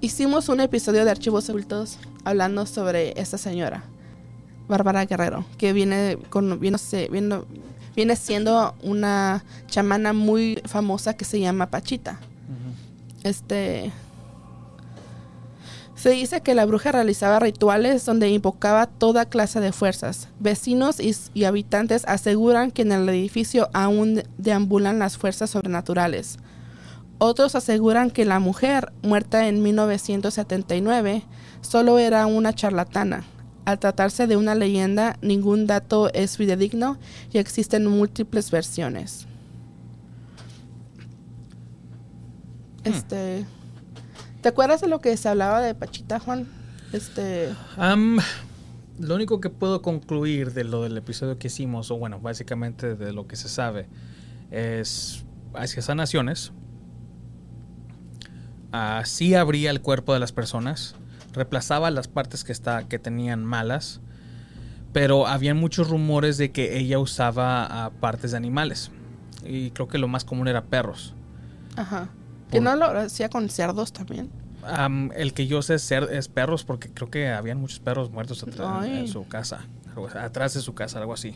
hicimos 0.00 0.48
un 0.48 0.60
episodio 0.60 1.04
de 1.04 1.10
Archivos 1.10 1.48
Ocultos 1.48 1.98
hablando 2.24 2.66
sobre 2.66 3.18
esta 3.20 3.38
señora, 3.38 3.84
Bárbara 4.68 5.04
Guerrero, 5.04 5.44
que 5.58 5.72
viene, 5.72 6.18
con, 6.28 6.58
viene, 6.58 6.78
viene, 7.10 7.40
viene 7.94 8.16
siendo 8.16 8.74
una 8.82 9.44
chamana 9.66 10.12
muy 10.12 10.60
famosa 10.64 11.14
que 11.14 11.24
se 11.24 11.40
llama 11.40 11.70
Pachita. 11.70 12.18
Este. 13.22 13.92
Se 15.94 16.10
dice 16.10 16.40
que 16.40 16.54
la 16.54 16.66
bruja 16.66 16.90
realizaba 16.90 17.38
rituales 17.38 18.04
donde 18.04 18.28
invocaba 18.28 18.86
toda 18.86 19.26
clase 19.26 19.60
de 19.60 19.70
fuerzas. 19.70 20.28
Vecinos 20.40 20.98
y, 20.98 21.14
y 21.32 21.44
habitantes 21.44 22.04
aseguran 22.08 22.72
que 22.72 22.82
en 22.82 22.90
el 22.90 23.08
edificio 23.08 23.70
aún 23.72 24.24
deambulan 24.36 24.98
las 24.98 25.16
fuerzas 25.16 25.50
sobrenaturales. 25.50 26.38
Otros 27.18 27.54
aseguran 27.54 28.10
que 28.10 28.24
la 28.24 28.40
mujer, 28.40 28.92
muerta 29.02 29.46
en 29.46 29.62
1979, 29.62 31.22
solo 31.60 32.00
era 32.00 32.26
una 32.26 32.52
charlatana. 32.52 33.22
Al 33.64 33.78
tratarse 33.78 34.26
de 34.26 34.36
una 34.36 34.54
leyenda, 34.54 35.16
ningún 35.22 35.66
dato 35.66 36.12
es 36.12 36.36
fidedigno 36.36 36.98
y 37.32 37.38
existen 37.38 37.86
múltiples 37.86 38.50
versiones. 38.50 39.26
Este. 42.84 43.44
¿Te 44.40 44.48
acuerdas 44.48 44.80
de 44.80 44.88
lo 44.88 45.00
que 45.00 45.16
se 45.16 45.28
hablaba 45.28 45.60
de 45.60 45.74
Pachita, 45.74 46.18
Juan? 46.18 46.48
Este. 46.92 47.54
Am, 47.76 48.18
lo 48.98 49.14
único 49.14 49.40
que 49.40 49.50
puedo 49.50 49.82
concluir 49.82 50.52
de 50.52 50.64
lo 50.64 50.82
del 50.82 50.96
episodio 50.96 51.38
que 51.38 51.46
hicimos, 51.46 51.90
o 51.90 51.96
bueno, 51.96 52.18
básicamente 52.18 52.96
de 52.96 53.12
lo 53.12 53.26
que 53.26 53.36
se 53.36 53.48
sabe, 53.48 53.86
es 54.50 55.24
hacia 55.54 55.82
sanaciones. 55.82 56.52
Así 58.72 59.34
abría 59.34 59.70
el 59.70 59.80
cuerpo 59.80 60.12
de 60.12 60.18
las 60.18 60.32
personas, 60.32 60.96
reemplazaba 61.32 61.90
las 61.90 62.08
partes 62.08 62.44
que, 62.44 62.52
está, 62.52 62.84
que 62.88 62.98
tenían 62.98 63.44
malas, 63.44 64.00
pero 64.92 65.26
había 65.26 65.54
muchos 65.54 65.88
rumores 65.88 66.36
de 66.38 66.50
que 66.52 66.78
ella 66.78 66.98
usaba 66.98 67.90
partes 68.00 68.32
de 68.32 68.36
animales. 68.36 68.90
Y 69.44 69.70
creo 69.70 69.88
que 69.88 69.98
lo 69.98 70.08
más 70.08 70.24
común 70.24 70.48
era 70.48 70.64
perros. 70.64 71.14
Ajá. 71.76 72.08
Que 72.50 72.60
no 72.60 72.76
lo 72.76 72.86
hacía 72.86 73.28
con 73.28 73.48
cerdos 73.48 73.92
también. 73.92 74.30
Am, 74.64 75.10
el 75.16 75.32
que 75.32 75.46
yo 75.46 75.62
sé 75.62 75.78
ser 75.78 76.04
es 76.12 76.28
perros 76.28 76.64
porque 76.64 76.88
creo 76.90 77.10
que 77.10 77.28
habían 77.30 77.58
muchos 77.58 77.80
perros 77.80 78.10
muertos 78.12 78.46
atra- 78.46 78.86
en, 78.86 79.08
su 79.08 79.26
casa, 79.26 79.66
atrás 80.20 80.54
de 80.54 80.60
su 80.60 80.74
casa, 80.74 80.98
algo 81.00 81.14
así. 81.14 81.34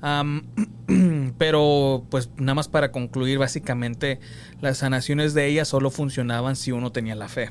Pero 1.38 2.04
pues 2.10 2.30
nada 2.36 2.54
más 2.54 2.68
para 2.68 2.92
concluir, 2.92 3.38
básicamente 3.38 4.20
las 4.60 4.78
sanaciones 4.78 5.34
de 5.34 5.46
ella 5.46 5.64
solo 5.64 5.90
funcionaban 5.90 6.54
si 6.56 6.70
uno 6.72 6.92
tenía 6.92 7.14
la 7.14 7.28
fe. 7.28 7.50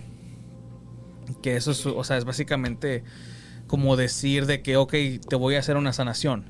Que 1.41 1.55
eso 1.55 1.71
es, 1.71 1.85
o 1.85 2.03
sea, 2.03 2.17
es 2.17 2.25
básicamente 2.25 3.03
como 3.67 3.95
decir 3.95 4.45
de 4.45 4.61
que, 4.61 4.77
ok, 4.77 4.93
te 5.27 5.35
voy 5.35 5.55
a 5.55 5.59
hacer 5.59 5.75
una 5.77 5.91
sanación. 5.93 6.45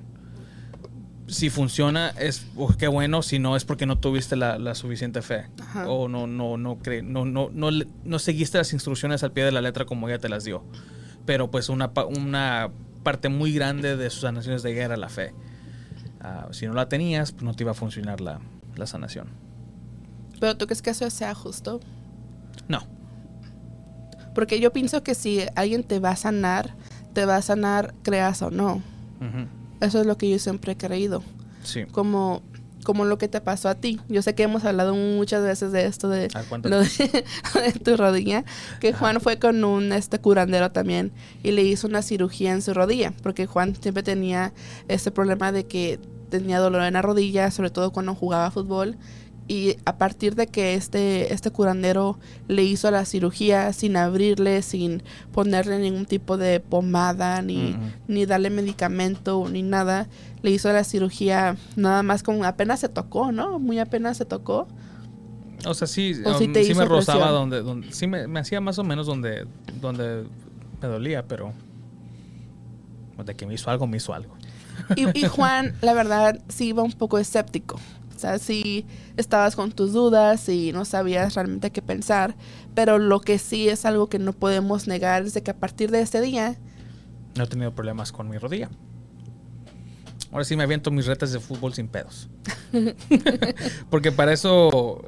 Si 1.27 1.49
funciona, 1.49 2.09
es 2.19 2.45
oh, 2.55 2.71
qué 2.77 2.87
bueno. 2.87 3.23
Si 3.23 3.39
no, 3.39 3.55
es 3.55 3.65
porque 3.65 3.85
no 3.87 3.97
tuviste 3.97 4.35
la, 4.35 4.59
la 4.59 4.75
suficiente 4.75 5.21
fe. 5.23 5.47
Ajá. 5.59 5.89
O 5.89 6.07
no, 6.07 6.27
no, 6.27 6.57
no, 6.57 6.77
cre- 6.77 7.01
no, 7.03 7.25
no, 7.25 7.49
no, 7.51 7.69
no 8.03 8.19
seguiste 8.19 8.59
las 8.59 8.73
instrucciones 8.73 9.23
al 9.23 9.31
pie 9.31 9.43
de 9.43 9.51
la 9.51 9.61
letra 9.61 9.85
como 9.85 10.07
ella 10.07 10.19
te 10.19 10.29
las 10.29 10.43
dio. 10.43 10.63
Pero 11.25 11.49
pues 11.49 11.69
una, 11.69 11.91
una 12.07 12.69
parte 13.01 13.29
muy 13.29 13.53
grande 13.53 13.97
de 13.97 14.09
sus 14.11 14.21
sanaciones 14.21 14.61
de 14.61 14.77
era 14.77 14.97
la 14.97 15.09
fe. 15.09 15.33
Ah, 16.21 16.47
si 16.51 16.67
no 16.67 16.73
la 16.73 16.89
tenías, 16.89 17.31
pues 17.31 17.43
no 17.43 17.55
te 17.55 17.63
iba 17.63 17.71
a 17.71 17.75
funcionar 17.75 18.21
la, 18.21 18.39
la 18.75 18.85
sanación. 18.85 19.29
Pero 20.39 20.57
tú 20.57 20.67
crees 20.67 20.83
que 20.83 20.91
eso 20.91 21.09
sea 21.09 21.33
justo? 21.33 21.79
No. 22.67 22.85
Porque 24.35 24.59
yo 24.59 24.71
pienso 24.71 25.01
que 25.01 25.15
si 25.15 25.41
alguien 25.55 25.83
te 25.83 25.99
va 25.99 26.11
a 26.11 26.15
sanar, 26.15 26.75
te 27.13 27.25
va 27.25 27.37
a 27.37 27.41
sanar, 27.41 27.95
creas 28.03 28.41
o 28.43 28.51
no. 28.51 28.83
Eso 29.81 30.01
es 30.01 30.05
lo 30.05 30.17
que 30.17 30.29
yo 30.29 30.37
siempre 30.37 30.73
he 30.73 30.77
creído. 30.77 31.23
Sí. 31.63 31.85
Como, 31.91 32.43
como 32.83 33.05
lo 33.05 33.17
que 33.17 33.27
te 33.27 33.41
pasó 33.41 33.69
a 33.69 33.75
ti. 33.75 33.99
Yo 34.07 34.21
sé 34.21 34.35
que 34.35 34.43
hemos 34.43 34.63
hablado 34.65 34.93
muchas 34.93 35.41
veces 35.41 35.71
de 35.71 35.85
esto 35.85 36.09
de, 36.09 36.27
A 36.33 36.39
ver, 36.39 36.47
cuéntame. 36.47 36.75
lo 36.75 36.81
de, 36.81 36.89
de 37.73 37.79
tu 37.79 37.97
rodilla. 37.97 38.43
Que 38.79 38.89
Ajá. 38.89 38.99
Juan 38.99 39.21
fue 39.21 39.39
con 39.39 39.63
un 39.63 39.91
este 39.93 40.19
curandero 40.19 40.71
también 40.71 41.11
y 41.41 41.51
le 41.51 41.63
hizo 41.63 41.87
una 41.87 42.01
cirugía 42.01 42.51
en 42.51 42.61
su 42.61 42.73
rodilla. 42.73 43.13
Porque 43.23 43.47
Juan 43.47 43.75
siempre 43.81 44.03
tenía 44.03 44.53
este 44.87 45.09
problema 45.11 45.51
de 45.51 45.65
que 45.65 45.99
tenía 46.29 46.59
dolor 46.59 46.83
en 46.83 46.93
la 46.93 47.01
rodilla, 47.01 47.49
sobre 47.51 47.69
todo 47.69 47.91
cuando 47.91 48.13
jugaba 48.15 48.51
fútbol. 48.51 48.97
Y 49.47 49.77
a 49.85 49.97
partir 49.97 50.33
de 50.33 50.47
que 50.47 50.73
este, 50.73 51.31
este 51.31 51.51
curandero 51.51 52.17
le 52.47 52.63
hizo 52.63 52.89
la 52.89 53.05
cirugía 53.05 53.71
sin 53.73 53.95
abrirle, 53.95 54.63
sin 54.63 55.03
ponerle 55.31 55.77
ningún 55.77 56.05
tipo 56.05 56.37
de 56.37 56.59
pomada, 56.59 57.43
ni, 57.43 57.77
ni 58.07 58.25
darle 58.25 58.49
medicamento, 58.49 59.47
ni 59.47 59.61
nada, 59.61 60.07
le 60.41 60.49
hizo 60.49 60.71
la 60.73 60.83
cirugía 60.83 61.57
nada 61.75 62.01
más 62.01 62.23
como 62.23 62.43
apenas 62.43 62.79
se 62.79 62.89
tocó, 62.89 63.31
¿no? 63.31 63.59
Muy 63.59 63.77
apenas 63.77 64.17
se 64.17 64.25
tocó. 64.25 64.67
O 65.67 65.73
sea, 65.75 65.87
sí, 65.87 66.13
O 66.25 66.31
um, 66.31 66.53
sí 66.53 66.73
me 66.73 66.85
rozaba 66.85 67.29
donde, 67.29 67.61
donde 67.61 67.91
sí 67.91 68.07
me, 68.07 68.27
me 68.27 68.39
hacía 68.39 68.61
más 68.61 68.79
o 68.79 68.83
menos 68.83 69.05
donde, 69.05 69.45
donde 69.79 70.25
me 70.81 70.87
dolía, 70.87 71.27
pero 71.27 71.53
de 73.23 73.35
que 73.35 73.45
me 73.45 73.53
hizo 73.53 73.69
algo, 73.69 73.87
me 73.87 73.97
hizo 73.97 74.13
algo. 74.13 74.33
Y, 74.95 75.17
y 75.17 75.23
Juan, 75.29 75.75
la 75.81 75.93
verdad, 75.93 76.41
sí 76.49 76.67
iba 76.67 76.83
un 76.83 76.91
poco 76.91 77.17
escéptico. 77.17 77.79
O 78.15 78.19
sea, 78.19 78.39
sí 78.39 78.85
estabas 79.17 79.55
con 79.55 79.71
tus 79.71 79.91
dudas 79.93 80.47
y 80.47 80.71
no 80.71 80.85
sabías 80.85 81.35
realmente 81.35 81.71
qué 81.71 81.81
pensar. 81.81 82.35
Pero 82.73 82.97
lo 82.97 83.19
que 83.19 83.37
sí 83.37 83.67
es 83.67 83.85
algo 83.85 84.07
que 84.07 84.19
no 84.19 84.33
podemos 84.33 84.87
negar 84.87 85.23
es 85.23 85.33
de 85.33 85.43
que 85.43 85.51
a 85.51 85.57
partir 85.57 85.91
de 85.91 86.01
ese 86.01 86.21
día, 86.21 86.55
No 87.35 87.43
he 87.43 87.47
tenido 87.47 87.73
problemas 87.75 88.13
con 88.13 88.29
mi 88.29 88.37
rodilla. 88.37 88.69
Ahora 90.31 90.45
sí 90.45 90.55
me 90.55 90.63
aviento 90.63 90.91
mis 90.91 91.05
retas 91.05 91.31
de 91.31 91.39
fútbol 91.39 91.73
sin 91.73 91.87
pedos. 91.87 92.29
Porque 93.89 94.11
para 94.11 94.33
eso 94.33 95.03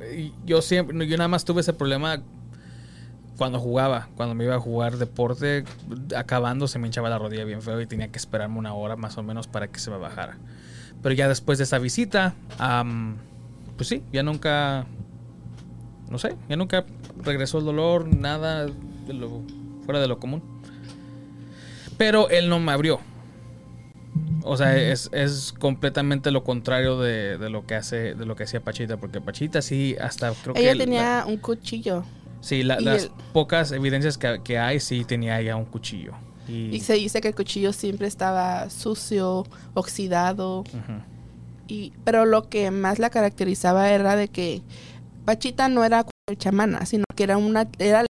yo 0.46 0.62
siempre, 0.62 1.08
yo 1.08 1.18
nada 1.18 1.28
más 1.28 1.46
tuve 1.46 1.62
ese 1.62 1.74
problema 1.74 2.22
cuando 3.38 3.60
jugaba, 3.60 4.10
cuando 4.16 4.36
me 4.36 4.46
iba 4.46 4.56
a 4.56 4.60
jugar 4.60 4.98
deporte, 4.98 5.64
acabando 6.16 6.68
se 6.68 6.80
me 6.80 6.88
hinchaba 6.88 7.10
la 7.10 7.20
rodilla 7.20 7.46
bien 7.46 7.62
feo 7.62 7.80
y 7.80 7.86
tenía 7.86 8.10
que 8.10 8.18
esperarme 8.18 8.58
una 8.58 8.74
hora 8.74 8.96
más 8.96 9.18
o 9.18 9.24
menos 9.24 9.48
para 9.48 9.68
que 9.68 9.80
se 9.80 9.92
me 9.92 9.98
bajara. 9.98 10.38
Pero 11.02 11.14
ya 11.14 11.28
después 11.28 11.58
de 11.58 11.66
esa 11.66 11.80
visita, 11.80 12.34
pues 13.76 13.88
sí, 13.88 14.04
ya 14.12 14.24
nunca, 14.24 14.86
no 16.10 16.18
sé, 16.18 16.36
ya 16.50 16.56
nunca 16.56 16.86
regresó 17.24 17.60
el 17.60 17.66
dolor, 17.66 18.08
nada 18.08 18.66
de 18.66 19.14
lo, 19.14 19.42
fuera 19.86 20.00
de 20.00 20.08
lo 20.08 20.20
común. 20.20 20.42
Pero 21.98 22.30
él 22.30 22.50
no 22.50 22.60
me 22.60 22.72
abrió. 22.72 23.00
O 24.44 24.56
sea, 24.56 24.78
es, 24.78 25.10
es 25.12 25.54
completamente 25.60 26.32
lo 26.32 26.44
contrario 26.44 27.00
de, 27.00 27.38
de, 27.38 27.50
lo 27.50 27.66
que 27.66 27.76
hace, 27.76 28.16
de 28.16 28.26
lo 28.26 28.36
que 28.36 28.44
hacía 28.44 28.62
Pachita, 28.62 28.98
porque 28.98 29.20
Pachita 29.20 29.62
sí 29.62 29.96
hasta 30.00 30.32
creo 30.32 30.56
ella 30.56 30.72
que 30.72 30.72
ella 30.72 30.86
tenía 30.86 31.24
un 31.28 31.38
cuchillo. 31.38 32.04
Sí, 32.40 32.64
las 32.64 33.12
pocas 33.34 33.72
evidencias 33.72 34.18
que, 34.18 34.42
que, 34.44 34.58
hay 34.58 34.80
sí 34.80 35.04
tenía 35.04 35.42
ya 35.42 35.56
un 35.56 35.66
cuchillo. 35.66 36.14
Y, 36.48 36.80
se 36.80 36.94
dice 36.94 37.22
que 37.22 37.30
el 37.30 37.36
cuchillo 37.36 37.74
siempre 37.74 38.08
estaba 38.08 38.70
sucio, 38.70 39.46
oxidado. 39.74 40.64
y, 41.68 41.94
pero 42.04 42.26
lo 42.26 42.50
que 42.50 42.72
más 42.72 43.00
la 43.00 43.10
caracterizaba 43.10 43.90
era 43.90 44.16
de 44.16 44.28
que 44.30 44.62
Pachita 45.26 45.68
no 45.68 45.84
era 45.84 46.06
chamana, 46.38 46.86
sino 46.86 47.04
que 47.16 47.24
era 47.24 47.38
una 47.38 47.68
era 47.80 48.06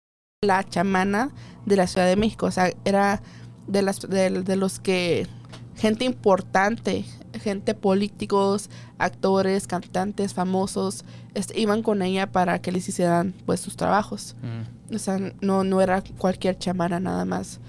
la 0.44 0.64
chamana 0.64 1.30
de 1.64 1.76
la 1.76 1.86
Ciudad 1.86 2.06
de 2.06 2.16
México, 2.16 2.46
o 2.46 2.50
sea, 2.50 2.70
era 2.84 3.22
de 3.66 3.82
las 3.82 4.00
de, 4.00 4.56
los 4.56 4.78
que 4.80 5.26
gente 5.76 6.04
importante, 6.04 7.04
gente 7.42 7.74
políticos, 7.74 8.70
actores, 8.98 9.66
cantantes 9.66 10.34
famosos 10.34 11.04
este, 11.34 11.58
iban 11.58 11.82
con 11.82 12.02
ella 12.02 12.30
para 12.30 12.60
que 12.60 12.72
les 12.72 12.88
hicieran 12.88 13.34
pues 13.44 13.60
sus 13.60 13.76
trabajos. 13.76 14.36
O 14.92 14.98
sea, 14.98 15.18
no 15.40 15.64
no 15.64 15.80
era 15.80 16.02
cualquier 16.18 16.58
chamana 16.58 17.00
nada 17.00 17.24
más. 17.24 17.60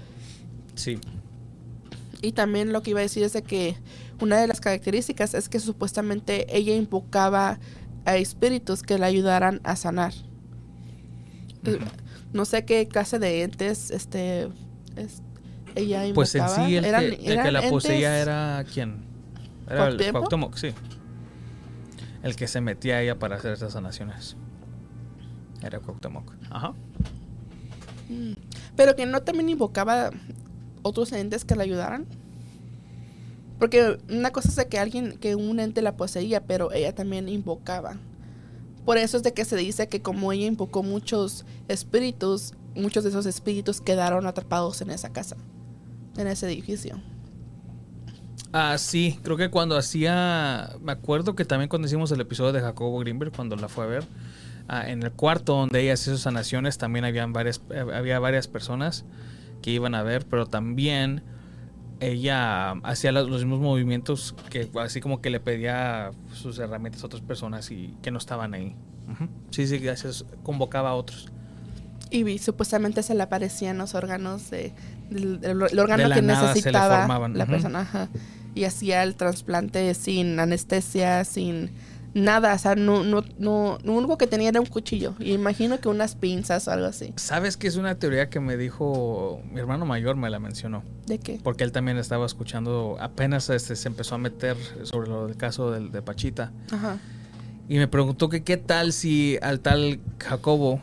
Sí. 0.78 0.98
Y 2.22 2.32
también 2.32 2.72
lo 2.72 2.82
que 2.82 2.90
iba 2.90 3.00
a 3.00 3.02
decir 3.02 3.22
es 3.22 3.32
de 3.32 3.42
que 3.42 3.76
una 4.20 4.40
de 4.40 4.46
las 4.46 4.60
características 4.60 5.34
es 5.34 5.48
que 5.48 5.60
supuestamente 5.60 6.46
ella 6.56 6.74
invocaba 6.74 7.58
a 8.04 8.16
espíritus 8.16 8.82
que 8.82 8.98
le 8.98 9.04
ayudaran 9.04 9.60
a 9.64 9.76
sanar. 9.76 10.14
No 12.32 12.44
sé 12.44 12.64
qué 12.64 12.88
clase 12.88 13.18
de 13.18 13.42
entes 13.42 13.90
este 13.90 14.48
ella 15.74 16.06
invocaba. 16.06 16.14
Pues 16.14 16.34
en 16.34 16.48
sí 16.48 16.76
el, 16.76 17.42
que, 17.42 17.52
la 17.52 17.62
poseía 17.68 18.18
era 18.18 18.64
quién? 18.72 19.04
Era 19.68 19.88
el 19.88 20.10
Cuauhtémoc, 20.10 20.56
sí. 20.56 20.72
El 22.22 22.34
que 22.34 22.48
se 22.48 22.60
metía 22.60 22.96
a 22.96 23.02
ella 23.02 23.18
para 23.18 23.36
hacer 23.36 23.52
esas 23.52 23.74
sanaciones. 23.74 24.36
Era 25.62 25.78
Cuauhtémoc. 25.80 26.32
Ajá. 26.50 26.74
Mm. 28.08 28.32
Pero 28.76 28.96
que 28.96 29.06
no 29.06 29.22
también 29.22 29.48
invocaba 29.50 30.10
otros 30.82 31.12
entes 31.12 31.44
que 31.44 31.56
la 31.56 31.64
ayudaran. 31.64 32.06
Porque 33.58 33.98
una 34.08 34.30
cosa 34.30 34.48
es 34.48 34.68
que 34.68 34.78
alguien, 34.78 35.18
que 35.18 35.34
un 35.34 35.58
ente 35.58 35.82
la 35.82 35.96
poseía, 35.96 36.44
pero 36.44 36.72
ella 36.72 36.94
también 36.94 37.28
invocaba. 37.28 37.96
Por 38.84 38.96
eso 38.96 39.16
es 39.16 39.22
de 39.22 39.34
que 39.34 39.44
se 39.44 39.56
dice 39.56 39.88
que 39.88 40.00
como 40.00 40.32
ella 40.32 40.46
invocó 40.46 40.82
muchos 40.82 41.44
espíritus, 41.66 42.54
muchos 42.74 43.04
de 43.04 43.10
esos 43.10 43.26
espíritus 43.26 43.80
quedaron 43.80 44.26
atrapados 44.26 44.80
en 44.80 44.90
esa 44.90 45.12
casa, 45.12 45.36
en 46.16 46.26
ese 46.26 46.46
edificio. 46.46 47.00
Ah, 48.52 48.78
sí, 48.78 49.18
creo 49.22 49.36
que 49.36 49.50
cuando 49.50 49.76
hacía, 49.76 50.70
me 50.80 50.92
acuerdo 50.92 51.34
que 51.34 51.44
también 51.44 51.68
cuando 51.68 51.86
hicimos 51.86 52.10
el 52.12 52.20
episodio 52.20 52.52
de 52.52 52.60
Jacobo 52.60 52.98
Greenberg, 53.00 53.32
cuando 53.32 53.56
la 53.56 53.68
fue 53.68 53.84
a 53.84 53.88
ver, 53.88 54.04
ah, 54.68 54.88
en 54.88 55.02
el 55.02 55.12
cuarto 55.12 55.54
donde 55.54 55.82
ella 55.82 55.94
hacía 55.94 56.14
sus 56.14 56.22
sanaciones 56.22 56.78
también 56.78 57.04
habían 57.04 57.34
varias, 57.34 57.60
eh, 57.68 57.84
había 57.92 58.18
varias 58.20 58.48
personas 58.48 59.04
que 59.62 59.70
iban 59.70 59.94
a 59.94 60.02
ver, 60.02 60.26
pero 60.26 60.46
también 60.46 61.22
ella 62.00 62.72
hacía 62.84 63.12
los, 63.12 63.28
mismos 63.28 63.60
movimientos 63.60 64.34
que 64.50 64.70
así 64.80 65.00
como 65.00 65.20
que 65.20 65.30
le 65.30 65.40
pedía 65.40 66.10
sus 66.32 66.58
herramientas 66.58 67.02
a 67.02 67.06
otras 67.06 67.22
personas 67.22 67.70
y 67.70 67.94
que 68.02 68.10
no 68.10 68.18
estaban 68.18 68.54
ahí. 68.54 68.76
Sí, 69.50 69.66
sí, 69.66 69.78
gracias. 69.78 70.24
Convocaba 70.42 70.90
a 70.90 70.94
otros. 70.94 71.28
Y 72.10 72.38
supuestamente 72.38 73.02
se 73.02 73.14
le 73.14 73.22
aparecían 73.22 73.78
los 73.78 73.94
órganos 73.94 74.50
de, 74.50 74.72
del, 75.10 75.62
órgano 75.62 76.14
que 76.14 76.22
necesitaba 76.22 77.28
la 77.28 77.46
persona. 77.46 78.08
Y 78.54 78.64
hacía 78.64 79.02
el 79.02 79.14
trasplante 79.14 79.94
sin 79.94 80.38
anestesia, 80.40 81.24
sin 81.24 81.70
nada, 82.14 82.54
o 82.54 82.58
sea, 82.58 82.74
no, 82.74 83.04
no, 83.04 83.22
no, 83.38 83.78
lo 83.82 83.92
único 83.92 84.18
que 84.18 84.26
tenía 84.26 84.48
era 84.48 84.60
un 84.60 84.66
cuchillo. 84.66 85.14
Y 85.18 85.32
imagino 85.32 85.78
que 85.80 85.88
unas 85.88 86.14
pinzas 86.14 86.68
o 86.68 86.70
algo 86.72 86.86
así. 86.86 87.12
¿Sabes 87.16 87.56
que 87.56 87.66
es 87.66 87.76
una 87.76 87.94
teoría 87.96 88.28
que 88.28 88.40
me 88.40 88.56
dijo 88.56 89.40
mi 89.52 89.60
hermano 89.60 89.86
mayor, 89.86 90.16
me 90.16 90.30
la 90.30 90.38
mencionó? 90.38 90.82
¿De 91.06 91.18
qué? 91.18 91.40
Porque 91.42 91.64
él 91.64 91.72
también 91.72 91.98
estaba 91.98 92.26
escuchando, 92.26 92.96
apenas 93.00 93.50
este, 93.50 93.76
se 93.76 93.88
empezó 93.88 94.14
a 94.14 94.18
meter 94.18 94.56
sobre 94.82 95.08
lo 95.08 95.26
del 95.26 95.36
caso 95.36 95.70
del, 95.70 95.90
de 95.90 96.02
Pachita. 96.02 96.52
Ajá. 96.70 96.98
Y 97.68 97.76
me 97.76 97.86
preguntó 97.86 98.28
que 98.28 98.42
qué 98.42 98.56
tal 98.56 98.92
si 98.92 99.38
al 99.42 99.60
tal 99.60 100.00
Jacobo 100.18 100.80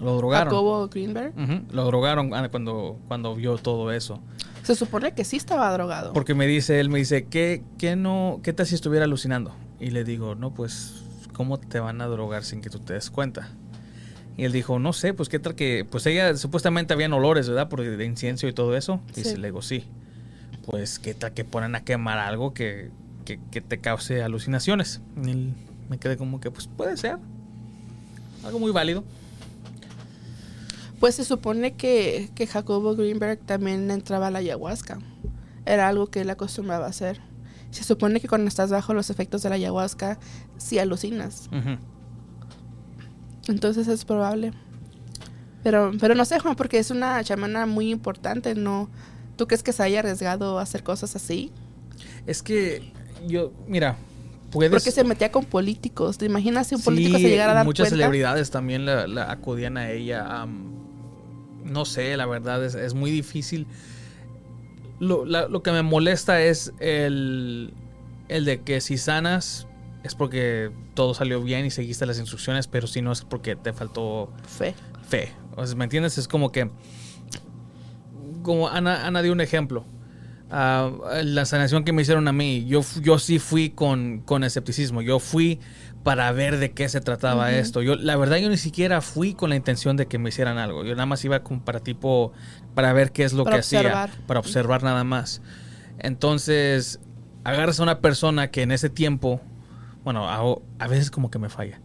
lo 0.00 0.16
drogaron. 0.16 0.48
Jacobo 0.48 0.88
Greenberg. 0.88 1.32
lo 1.72 1.84
drogaron 1.84 2.30
cuando, 2.50 2.98
cuando 3.06 3.34
vio 3.34 3.56
todo 3.58 3.92
eso. 3.92 4.20
Se 4.62 4.74
supone 4.74 5.12
que 5.12 5.24
sí 5.24 5.36
estaba 5.36 5.72
drogado. 5.72 6.12
Porque 6.12 6.34
me 6.34 6.46
dice, 6.46 6.80
él 6.80 6.90
me 6.90 6.98
dice, 6.98 7.24
¿qué, 7.24 7.62
qué, 7.78 7.96
no, 7.96 8.40
¿qué 8.42 8.52
tal 8.52 8.66
si 8.66 8.74
estuviera 8.74 9.04
alucinando? 9.04 9.54
Y 9.78 9.90
le 9.90 10.04
digo, 10.04 10.34
no, 10.34 10.52
pues, 10.52 11.02
¿cómo 11.32 11.58
te 11.58 11.80
van 11.80 12.00
a 12.00 12.06
drogar 12.06 12.44
sin 12.44 12.60
que 12.60 12.70
tú 12.70 12.78
te 12.78 12.92
des 12.92 13.10
cuenta? 13.10 13.48
Y 14.36 14.44
él 14.44 14.52
dijo, 14.52 14.78
no 14.78 14.92
sé, 14.92 15.12
pues 15.12 15.28
qué 15.28 15.38
tal 15.38 15.54
que, 15.54 15.86
pues 15.90 16.06
ella 16.06 16.36
supuestamente 16.36 16.94
habían 16.94 17.12
olores, 17.12 17.48
¿verdad? 17.48 17.68
Por 17.68 17.82
de 17.82 18.04
incienso 18.04 18.46
y 18.46 18.52
todo 18.52 18.76
eso. 18.76 19.00
Y 19.16 19.22
sí. 19.22 19.36
le 19.36 19.48
digo, 19.48 19.62
sí. 19.62 19.84
Pues 20.66 20.98
qué 20.98 21.14
tal 21.14 21.32
que 21.32 21.44
ponen 21.44 21.74
a 21.74 21.84
quemar 21.84 22.18
algo 22.18 22.54
que, 22.54 22.90
que, 23.24 23.40
que 23.50 23.60
te 23.60 23.78
cause 23.78 24.22
alucinaciones. 24.22 25.00
Y 25.16 25.52
me 25.88 25.98
quedé 25.98 26.16
como 26.16 26.40
que, 26.40 26.50
pues 26.50 26.68
puede 26.68 26.96
ser. 26.96 27.16
Algo 28.44 28.58
muy 28.58 28.70
válido. 28.70 29.04
Pues 31.00 31.16
se 31.16 31.24
supone 31.24 31.74
que, 31.74 32.30
que 32.34 32.46
Jacobo 32.46 32.94
Greenberg 32.94 33.40
también 33.40 33.90
entraba 33.90 34.28
a 34.28 34.30
la 34.30 34.38
ayahuasca. 34.38 34.98
Era 35.64 35.88
algo 35.88 36.08
que 36.08 36.20
él 36.20 36.30
acostumbraba 36.30 36.86
a 36.86 36.90
hacer. 36.90 37.20
Se 37.70 37.84
supone 37.84 38.20
que 38.20 38.28
cuando 38.28 38.48
estás 38.48 38.70
bajo 38.70 38.92
los 38.94 39.10
efectos 39.10 39.42
de 39.42 39.48
la 39.48 39.54
ayahuasca, 39.54 40.18
sí 40.58 40.78
alucinas. 40.78 41.48
Entonces 43.48 43.88
es 43.88 44.04
probable. 44.04 44.52
Pero, 45.62 45.92
pero 45.98 46.14
no 46.14 46.24
sé, 46.24 46.38
Juan, 46.38 46.54
porque 46.54 46.78
es 46.78 46.90
una 46.90 47.22
chamana 47.24 47.64
muy 47.66 47.90
importante, 47.90 48.54
¿no? 48.54 48.90
¿Tú 49.36 49.46
crees 49.46 49.62
que 49.62 49.72
se 49.72 49.82
haya 49.82 50.00
arriesgado 50.00 50.58
a 50.58 50.62
hacer 50.62 50.82
cosas 50.82 51.16
así? 51.16 51.50
Es 52.26 52.42
que 52.42 52.92
yo, 53.26 53.52
mira, 53.66 53.96
puedes... 54.50 54.70
Porque 54.70 54.90
se 54.90 55.04
metía 55.04 55.32
con 55.32 55.44
políticos. 55.44 56.18
¿Te 56.18 56.26
imaginas 56.26 56.66
si 56.66 56.74
un 56.74 56.82
político 56.82 57.18
se 57.18 57.28
llegara 57.28 57.52
a 57.52 57.54
dar 57.54 57.64
muchas 57.64 57.88
celebridades 57.88 58.50
también 58.50 58.84
la, 58.84 59.30
acudían 59.30 59.76
a 59.76 59.90
ella 59.90 60.46
no 61.70 61.84
sé, 61.84 62.16
la 62.16 62.26
verdad 62.26 62.64
es, 62.64 62.94
muy 62.94 63.10
difícil. 63.10 63.66
Lo, 64.98 65.62
que 65.62 65.72
me 65.72 65.82
molesta 65.82 66.42
es 66.42 66.74
el, 66.78 67.72
el 68.28 68.44
de 68.44 68.60
que 68.62 68.80
si 68.80 68.98
sanas 68.98 69.66
es 70.02 70.14
porque 70.14 70.70
todo 70.94 71.14
salió 71.14 71.42
bien 71.42 71.66
y 71.66 71.70
seguiste 71.70 72.06
las 72.06 72.18
instrucciones, 72.18 72.66
pero 72.66 72.86
si 72.86 73.02
no 73.02 73.12
es 73.12 73.22
porque 73.22 73.56
te 73.56 73.72
faltó 73.72 74.30
fe. 74.46 74.74
Fe. 75.08 75.32
O 75.56 75.66
sea, 75.66 75.76
¿me 75.76 75.84
entiendes? 75.84 76.18
Es 76.18 76.28
como 76.28 76.52
que... 76.52 76.70
Como 78.42 78.68
Ana, 78.68 79.06
Ana 79.06 79.22
dio 79.22 79.32
un 79.32 79.40
ejemplo. 79.40 79.84
Ah, 80.50 80.90
la 81.22 81.44
sanación 81.44 81.84
que 81.84 81.92
me 81.92 82.02
hicieron 82.02 82.26
a 82.26 82.32
mí, 82.32 82.64
yo, 82.66 82.80
yo 83.02 83.18
sí 83.18 83.38
fui 83.38 83.70
con, 83.70 84.20
con 84.20 84.42
escepticismo. 84.42 85.02
Yo 85.02 85.18
fui 85.18 85.60
para 86.02 86.32
ver 86.32 86.58
de 86.58 86.72
qué 86.72 86.88
se 86.88 87.00
trataba 87.00 87.52
esto. 87.52 87.82
Yo, 87.82 87.94
la 87.96 88.16
verdad, 88.16 88.38
yo 88.38 88.48
ni 88.48 88.56
siquiera 88.56 89.00
fui 89.00 89.34
con 89.34 89.50
la 89.50 89.56
intención 89.56 89.96
de 89.96 90.06
que 90.06 90.18
me 90.18 90.30
hicieran 90.30 90.58
algo. 90.58 90.84
Yo 90.84 90.94
nada 90.94 91.06
más 91.06 91.24
iba 91.24 91.42
como 91.42 91.64
para 91.64 91.80
tipo, 91.80 92.32
para 92.74 92.92
ver 92.92 93.12
qué 93.12 93.24
es 93.24 93.32
lo 93.32 93.44
que 93.44 93.56
hacía, 93.56 94.08
para 94.26 94.40
observar 94.40 94.82
nada 94.82 95.04
más. 95.04 95.42
Entonces, 95.98 97.00
agarras 97.44 97.80
a 97.80 97.82
una 97.82 98.00
persona 98.00 98.50
que 98.50 98.62
en 98.62 98.72
ese 98.72 98.88
tiempo, 98.88 99.40
bueno, 100.02 100.28
a, 100.28 100.88
veces 100.88 101.10
como 101.10 101.30
que 101.30 101.38
me 101.38 101.50
falla, 101.50 101.80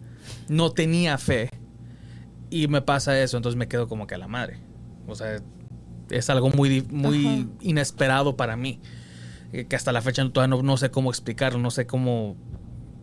no 0.48 0.72
tenía 0.72 1.18
fe 1.18 1.50
y 2.50 2.68
me 2.70 2.82
pasa 2.82 3.20
eso, 3.20 3.36
entonces 3.36 3.58
me 3.58 3.68
quedo 3.68 3.90
como 3.90 4.08
que 4.08 4.16
a 4.16 4.18
la 4.18 4.30
madre. 4.30 4.60
O 5.08 5.16
sea, 5.16 5.42
es 6.10 6.30
algo 6.30 6.50
muy, 6.50 6.84
muy 6.90 7.50
inesperado 7.60 8.38
para 8.38 8.56
mí. 8.56 8.80
Que 9.52 9.76
hasta 9.76 9.92
la 9.92 10.02
fecha 10.02 10.28
todavía 10.30 10.56
no, 10.56 10.64
no 10.64 10.78
sé 10.78 10.90
cómo 10.90 11.10
explicarlo, 11.10 11.60
no 11.60 11.72
sé 11.72 11.86
cómo 11.86 12.36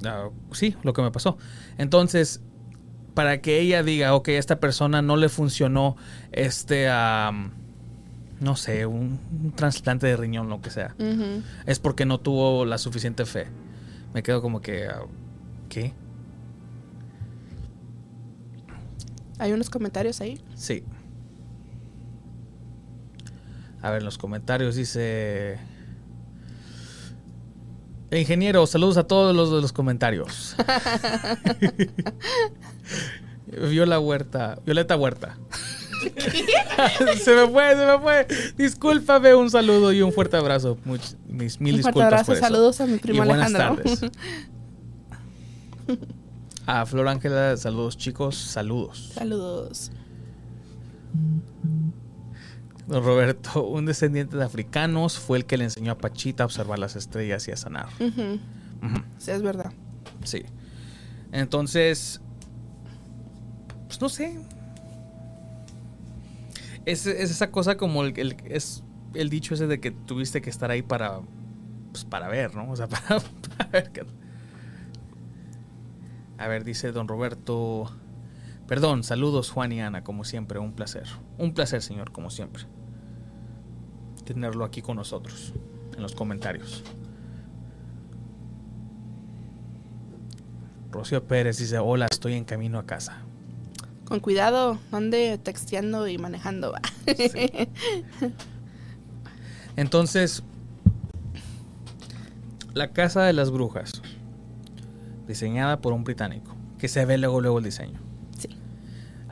Ah, 0.05 0.31
sí, 0.53 0.77
lo 0.83 0.93
que 0.93 1.03
me 1.03 1.11
pasó. 1.11 1.39
Entonces, 1.79 2.41
para 3.15 3.41
que 3.41 3.61
ella 3.61 3.83
diga, 3.83 4.15
ok, 4.15 4.29
esta 4.29 4.61
persona 4.61 5.03
no 5.03 5.17
le 5.17 5.29
funcionó 5.29 5.97
este, 6.33 6.89
no 8.41 8.57
sé, 8.57 8.87
un, 8.87 9.21
un 9.43 9.53
trasplante 9.53 10.07
de 10.07 10.17
riñón, 10.17 10.49
lo 10.49 10.61
que 10.61 10.71
sea. 10.71 10.95
Es 11.67 11.79
porque 11.79 12.07
no 12.07 12.19
tuvo 12.19 12.65
la 12.65 12.79
suficiente 12.79 13.25
fe. 13.27 13.47
Me 14.15 14.23
quedo 14.23 14.43
como 14.43 14.61
que, 14.61 14.87
ah, 14.87 15.03
¿qué? 15.69 15.95
Hay 19.39 19.53
unos 19.53 19.71
comentarios 19.71 20.21
ahí. 20.21 20.41
Sí. 20.55 20.85
A 23.81 23.91
ver, 23.91 24.01
en 24.01 24.05
los 24.05 24.19
comentarios 24.19 24.77
dice... 24.77 25.59
Ingeniero, 28.13 28.67
saludos 28.67 28.97
a 28.99 29.05
todos 29.05 29.35
los 29.35 29.51
de 29.51 29.61
los 29.63 29.73
comentarios. 29.73 30.55
Viola 33.71 33.99
Huerta, 34.01 34.59
Violeta 34.65 34.97
Huerta. 34.97 35.39
se 37.23 37.35
me 37.35 37.47
fue, 37.49 37.71
se 37.77 37.87
me 37.87 37.99
fue. 38.01 38.27
Discúlpame, 38.57 39.35
un 39.35 39.51
saludo 39.51 39.93
y 39.93 40.03
un 40.03 40.13
fuerte 40.13 40.37
abrazo. 40.37 40.77
Much- 40.85 41.15
mis 41.29 41.61
mil 41.61 41.77
Un 41.77 41.83
fuerte 41.83 41.99
disculpas 42.01 42.07
abrazo, 42.07 42.27
por 42.27 42.37
eso. 42.37 42.45
saludos 42.47 42.81
a 42.81 42.87
mi 42.87 42.99
primo 42.99 43.23
Y 43.25 43.27
buenas 43.27 43.55
Alejandro. 43.55 43.85
tardes. 43.85 44.11
A 46.67 46.87
Flor 46.87 47.09
Ángela, 47.09 47.57
saludos 47.57 47.97
chicos, 47.99 48.37
saludos. 48.37 49.11
Saludos. 49.15 49.91
Don 52.87 53.05
Roberto, 53.05 53.65
un 53.65 53.87
descendiente 53.87 54.37
de 54.37 54.45
africanos, 54.45 55.19
fue 55.19 55.39
el 55.39 55.47
que 55.47 55.57
le 55.57 55.65
enseñó 55.65 55.93
a 55.93 55.99
Pachita 55.99 56.43
a 56.43 56.47
observar 56.47 56.79
las 56.79 56.97
estrellas 56.97 57.47
y 57.49 57.53
a 57.53 57.57
sanar. 57.57 57.87
Sí, 59.19 59.31
es 59.31 59.43
verdad. 59.43 59.73
Sí. 60.25 60.43
Entonces, 61.31 62.21
pues 63.87 64.01
no 64.01 64.09
sé. 64.09 64.39
Es, 66.85 67.07
es 67.07 67.31
esa 67.31 67.51
cosa 67.53 67.77
como 67.77 68.03
el, 68.03 68.19
el- 68.19 68.37
es 68.47 68.83
el 69.15 69.31
dicho 69.31 69.55
ese 69.55 69.67
de 69.69 69.79
que 69.81 69.93
tuviste 69.93 70.43
que 70.43 70.51
estar 70.51 70.71
ahí 70.73 70.83
para, 70.83 71.21
pues 71.93 72.05
para 72.05 72.27
ver, 72.29 72.55
¿no? 72.57 72.69
O 72.71 72.77
sea, 72.77 72.87
para, 72.89 73.21
para 73.21 73.71
ver 73.71 73.93
qué- 73.93 74.05
A 76.39 76.49
ver, 76.49 76.65
dice 76.65 76.91
don 76.91 77.07
Roberto. 77.07 77.97
Perdón, 78.67 79.03
saludos 79.03 79.51
Juan 79.51 79.73
y 79.73 79.81
Ana, 79.81 80.05
como 80.05 80.25
siempre, 80.25 80.59
un 80.59 80.73
placer. 80.73 81.07
Un 81.39 81.53
placer, 81.53 81.83
señor, 81.83 82.13
como 82.13 82.31
siempre. 82.31 82.65
Tenerlo 84.25 84.65
aquí 84.65 84.83
con 84.83 84.97
nosotros, 84.97 85.53
en 85.97 86.03
los 86.03 86.15
comentarios. 86.15 86.85
Rocío 90.93 91.25
Pérez 91.25 91.59
dice, 91.59 91.79
hola, 91.79 92.07
estoy 92.11 92.35
en 92.35 92.45
camino 92.45 92.79
a 92.79 92.87
casa. 92.87 93.23
Con 94.05 94.21
cuidado, 94.21 94.79
ande 94.93 95.39
texteando 95.39 96.07
y 96.07 96.19
manejando. 96.19 96.75
Entonces, 99.77 100.43
la 102.75 102.93
casa 102.93 103.23
de 103.23 103.33
las 103.33 103.51
brujas, 103.51 104.03
diseñada 105.27 105.81
por 105.81 105.95
un 105.95 106.05
británico, 106.05 106.55
que 106.79 106.89
se 106.89 107.07
ve 107.07 107.17
luego 107.17 107.41
luego 107.41 107.59
el 107.59 107.65
diseño. 107.65 108.02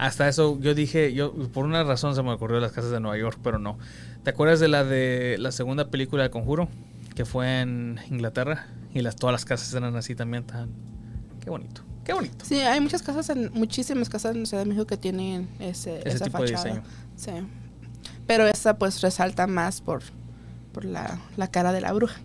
Hasta 0.00 0.26
eso 0.28 0.58
yo 0.60 0.74
dije, 0.74 1.12
yo 1.12 1.34
por 1.52 1.66
una 1.66 1.84
razón 1.84 2.14
se 2.14 2.22
me 2.22 2.32
ocurrió 2.32 2.58
las 2.58 2.72
casas 2.72 2.90
de 2.90 3.00
Nueva 3.00 3.18
York, 3.18 3.38
pero 3.42 3.58
no. 3.58 3.78
¿Te 4.22 4.30
acuerdas 4.30 4.58
de 4.58 4.66
la 4.66 4.82
de 4.82 5.36
la 5.38 5.52
segunda 5.52 5.90
película 5.90 6.22
de 6.22 6.30
Conjuro? 6.30 6.70
Que 7.14 7.26
fue 7.26 7.60
en 7.60 8.00
Inglaterra 8.10 8.68
y 8.94 9.02
las 9.02 9.16
todas 9.16 9.32
las 9.32 9.44
casas 9.44 9.74
eran 9.74 9.94
así 9.96 10.14
también 10.14 10.44
tan 10.44 10.70
qué 11.44 11.50
bonito. 11.50 11.82
Qué 12.02 12.14
bonito. 12.14 12.46
Sí, 12.46 12.60
hay 12.60 12.80
muchas 12.80 13.02
casas, 13.02 13.28
en, 13.28 13.52
muchísimas 13.52 14.08
casas 14.08 14.34
en 14.34 14.46
Ciudad 14.46 14.62
de 14.64 14.70
México 14.70 14.86
que 14.86 14.96
tienen 14.96 15.50
ese, 15.58 15.98
Ese 15.98 16.08
esa 16.16 16.24
tipo 16.24 16.42
de 16.42 16.48
fachada. 16.48 16.76
diseño. 16.76 16.82
Sí. 17.16 17.46
Pero 18.26 18.46
esa 18.46 18.78
pues 18.78 19.02
resalta 19.02 19.46
más 19.46 19.82
por, 19.82 20.02
por 20.72 20.86
la, 20.86 21.18
la 21.36 21.48
cara 21.48 21.72
de 21.72 21.82
la 21.82 21.92
bruja. 21.92 22.18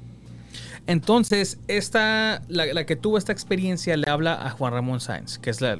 Entonces, 0.87 1.57
esta, 1.67 2.41
la, 2.47 2.67
la 2.67 2.85
que 2.85 2.95
tuvo 2.95 3.17
esta 3.17 3.33
experiencia 3.33 3.97
le 3.97 4.09
habla 4.09 4.47
a 4.47 4.49
Juan 4.51 4.71
Ramón 4.71 5.01
Sáenz, 5.01 5.39
que 5.39 5.49
es 5.49 5.59
la. 5.59 5.77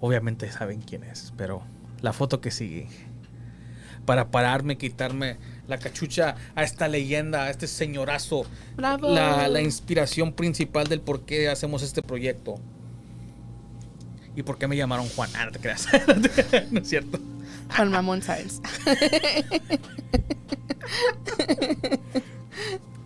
Obviamente 0.00 0.50
saben 0.50 0.80
quién 0.80 1.04
es, 1.04 1.32
pero 1.36 1.62
la 2.00 2.12
foto 2.12 2.40
que 2.40 2.50
sigue. 2.50 2.88
Para 4.04 4.30
pararme, 4.30 4.78
quitarme 4.78 5.36
la 5.66 5.78
cachucha 5.78 6.36
a 6.54 6.62
esta 6.62 6.88
leyenda, 6.88 7.44
a 7.44 7.50
este 7.50 7.66
señorazo. 7.66 8.46
¡Bravo! 8.76 9.10
La, 9.10 9.48
la 9.48 9.60
inspiración 9.60 10.32
principal 10.32 10.86
del 10.86 11.00
por 11.00 11.26
qué 11.26 11.48
hacemos 11.48 11.82
este 11.82 12.02
proyecto. 12.02 12.58
Y 14.34 14.44
por 14.44 14.56
qué 14.56 14.68
me 14.68 14.76
llamaron 14.76 15.08
Juan. 15.10 15.30
Ah, 15.34 15.46
no 15.46 15.52
te 15.52 15.58
creas. 15.58 15.88
no 16.70 16.80
es 16.80 16.88
cierto. 16.88 17.18
Juan 17.74 17.90
Mamón 17.90 18.22
Sáenz. 18.22 18.60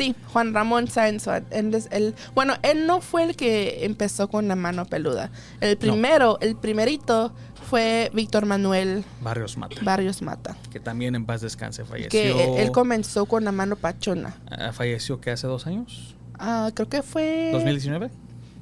Sí, 0.00 0.14
Juan 0.32 0.54
Ramón 0.54 0.88
Sáenz. 0.88 1.26
él 1.26 2.14
bueno, 2.34 2.54
él 2.62 2.86
no 2.86 3.02
fue 3.02 3.24
el 3.24 3.36
que 3.36 3.84
empezó 3.84 4.28
con 4.28 4.48
la 4.48 4.56
mano 4.56 4.86
peluda. 4.86 5.30
El 5.60 5.76
primero, 5.76 6.38
el 6.40 6.56
primerito 6.56 7.34
fue 7.68 8.10
Víctor 8.14 8.46
Manuel 8.46 9.04
Barrios 9.20 9.58
Mata. 9.58 9.76
Barrios 9.82 10.22
Mata. 10.22 10.56
Que 10.72 10.80
también 10.80 11.14
en 11.14 11.26
paz 11.26 11.42
descanse. 11.42 11.84
Falleció. 11.84 12.08
Que 12.08 12.30
él, 12.30 12.50
él 12.60 12.72
comenzó 12.72 13.26
con 13.26 13.44
la 13.44 13.52
mano 13.52 13.76
pachona. 13.76 14.36
Ah, 14.50 14.72
falleció 14.72 15.20
que 15.20 15.32
hace 15.32 15.46
dos 15.46 15.66
años. 15.66 16.16
Ah, 16.38 16.70
creo 16.72 16.88
que 16.88 17.02
fue 17.02 17.50
2019. 17.52 18.10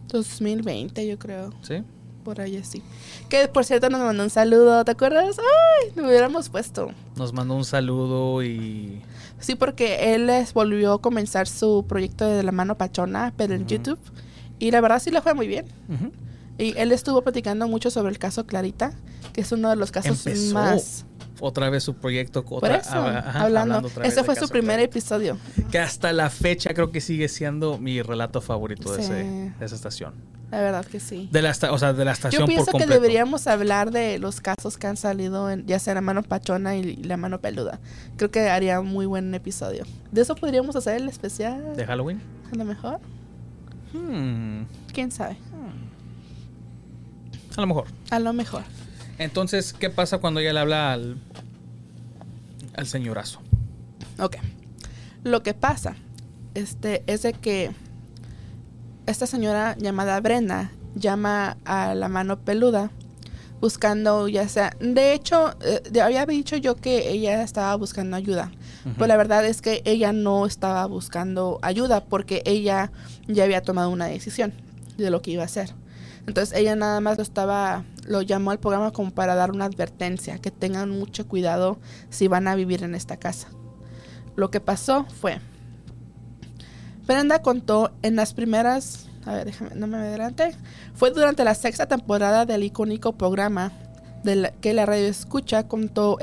2020, 0.09 1.07
yo 1.07 1.19
creo. 1.21 1.55
Sí. 1.63 1.85
Por 2.29 2.43
ahí 2.43 2.59
así. 2.59 2.83
Que 3.31 3.49
por 3.49 3.65
cierto 3.65 3.89
nos 3.89 4.03
mandó 4.03 4.23
un 4.23 4.29
saludo, 4.29 4.85
¿te 4.85 4.91
acuerdas? 4.91 5.39
Ay, 5.39 5.93
lo 5.97 6.07
hubiéramos 6.07 6.51
puesto. 6.51 6.91
Nos 7.17 7.33
mandó 7.33 7.55
un 7.55 7.65
saludo 7.65 8.43
y 8.43 9.01
Sí, 9.41 9.55
porque 9.55 10.15
él 10.15 10.27
les 10.27 10.53
volvió 10.53 10.93
a 10.93 11.01
comenzar 11.01 11.49
su 11.49 11.87
proyecto 11.89 12.27
de 12.27 12.43
la 12.43 12.53
mano 12.53 12.77
pachona, 12.77 13.33
pero 13.39 13.55
en 13.55 13.63
Ujú. 13.63 13.71
YouTube. 13.71 13.99
Y 14.59 14.73
la 14.73 14.83
verdad 14.83 15.01
sí 15.01 15.11
le 15.11 15.23
fue 15.23 15.33
muy 15.33 15.49
bien. 15.49 15.65
Ujú. 15.89 16.13
Y 16.59 16.77
él 16.77 16.93
estuvo 16.93 17.23
platicando 17.23 17.67
mucho 17.67 17.91
sobre 17.91 18.11
el 18.11 18.19
caso 18.19 18.45
Clarita, 18.47 18.93
que 19.33 19.41
es 19.41 19.51
uno 19.51 19.71
de 19.71 19.77
los 19.77 19.91
casos 19.91 20.27
empezó 20.27 20.53
más. 20.53 21.07
otra 21.41 21.71
vez 21.71 21.85
su 21.85 21.95
proyecto. 21.95 22.45
Por 22.45 22.59
Otra, 22.65 22.77
eso, 22.77 22.91
ah, 22.93 23.25
ajá, 23.27 23.41
hablando. 23.45 23.81
vez 23.81 23.97
Ese 24.13 24.23
fue 24.23 24.37
su 24.37 24.49
primer 24.51 24.77
Clarita. 24.77 24.91
episodio. 24.99 25.39
Que 25.71 25.79
hasta 25.79 26.13
la 26.13 26.29
fecha 26.29 26.75
creo 26.75 26.91
que 26.91 27.01
sigue 27.01 27.29
siendo 27.29 27.79
mi 27.79 28.03
relato 28.03 28.43
favorito 28.43 28.93
de, 28.93 29.03
Sí. 29.03 29.13
ese- 29.13 29.55
de 29.59 29.65
esa 29.65 29.75
estación. 29.77 30.13
La 30.51 30.61
verdad 30.61 30.85
que 30.87 30.99
sí. 30.99 31.29
De 31.31 31.43
la, 31.43 31.51
o 31.51 31.79
sea, 31.79 31.93
de 31.93 32.05
la 32.05 32.13
estación 32.13 32.41
Yo 32.41 32.47
pienso 32.47 32.71
por 32.71 32.81
que 32.81 32.87
deberíamos 32.87 33.47
hablar 33.47 33.91
de 33.91 34.19
los 34.19 34.41
casos 34.41 34.79
que 34.79 34.87
han 34.87 34.97
salido, 34.97 35.51
en, 35.51 35.67
ya 35.67 35.79
sea 35.79 35.95
la 35.95 36.01
mano 36.01 36.23
pachona 36.23 36.75
y 36.77 36.97
la 36.97 37.19
mano 37.19 37.41
peluda. 37.41 37.81
Creo 38.17 38.31
que 38.31 38.49
haría 38.49 38.81
un 38.81 38.89
muy 38.89 39.05
buen 39.05 39.35
episodio. 39.35 39.85
De 40.11 40.23
eso 40.23 40.35
podríamos 40.35 40.75
hacer 40.75 40.97
el 40.97 41.09
especial. 41.09 41.77
¿De 41.77 41.85
Halloween? 41.85 42.23
A 42.51 42.57
lo 42.57 42.65
mejor. 42.65 43.01
Hmm, 43.93 44.63
¿Quién 44.93 45.11
sabe? 45.11 45.37
a 47.57 47.61
lo 47.61 47.67
mejor. 47.67 47.87
A 48.11 48.19
lo 48.21 48.33
mejor. 48.33 48.63
Entonces, 49.19 49.73
¿qué 49.73 49.91
pasa 49.91 50.19
cuando 50.19 50.39
ella 50.39 50.53
le 50.53 50.61
habla 50.61 50.93
al, 50.93 51.17
al 52.77 52.87
señorazo? 52.87 53.41
Ok. 54.21 54.37
Lo 55.25 55.43
que 55.43 55.55
pasa 55.55 55.97
este, 56.55 57.03
es 57.07 57.23
de 57.23 57.33
que 57.33 57.73
esta 59.09 59.27
señora 59.27 59.75
llamada 59.79 60.21
Brenda 60.21 60.71
llama 60.95 61.57
a 61.65 61.95
la 61.95 62.09
mano 62.09 62.41
peluda 62.41 62.91
buscando 63.61 64.29
ya 64.29 64.47
sea... 64.49 64.77
De 64.81 65.15
hecho, 65.15 65.55
eh, 65.63 66.01
había 66.01 66.27
dicho 66.27 66.57
yo 66.57 66.77
que 66.77 67.11
ella 67.11 67.43
estaba 67.43 67.75
buscando 67.77 68.17
ayuda. 68.17 68.53
Pues 68.97 69.09
la 69.09 69.17
verdad 69.17 69.45
es 69.45 69.61
que 69.61 69.83
ella 69.85 70.13
no 70.13 70.47
estaba 70.47 70.87
buscando 70.87 71.59
ayuda 71.63 72.05
porque 72.05 72.43
ella 72.45 72.93
ya 73.27 73.45
había 73.45 73.63
tomado 73.63 73.91
una 73.91 74.07
decisión 74.07 74.53
de 74.97 75.11
lo 75.11 75.23
que 75.23 75.31
iba 75.31 75.43
a 75.43 75.47
hacer. 75.47 75.75
Entonces 76.27 76.57
ella 76.57 76.77
nada 76.77 77.01
más 77.01 77.17
lo 77.17 77.23
estaba, 77.23 77.85
lo 78.07 78.21
llamó 78.23 78.51
al 78.51 78.61
programa 78.61 78.93
como 78.93 79.11
para 79.11 79.35
dar 79.35 79.51
una 79.51 79.65
advertencia, 79.65 80.39
que 80.39 80.51
tengan 80.51 80.91
mucho 80.91 81.27
cuidado 81.27 81.79
si 82.11 82.29
van 82.29 82.47
a 82.47 82.55
vivir 82.55 82.83
en 82.83 82.95
esta 82.95 83.17
casa. 83.17 83.49
Lo 84.37 84.51
que 84.51 84.61
pasó 84.61 85.07
fue, 85.21 85.41
Brenda 87.09 87.41
contó 87.41 87.91
en 88.03 88.17
las 88.17 88.35
primeras, 88.35 89.07
a 89.25 89.33
ver, 89.33 89.47
déjame, 89.47 89.75
no 89.75 89.87
me 89.87 89.97
adelante, 89.97 90.55
fue 90.95 91.11
durante 91.11 91.43
la 91.43 91.55
sexta 91.55 91.87
temporada 91.87 92.45
del 92.45 92.63
icónico 92.63 93.13
programa 93.13 93.73
de 94.25 94.53
que 94.61 94.75
la 94.75 94.85
radio 94.85 95.07
escucha 95.07 95.67
contó 95.67 96.19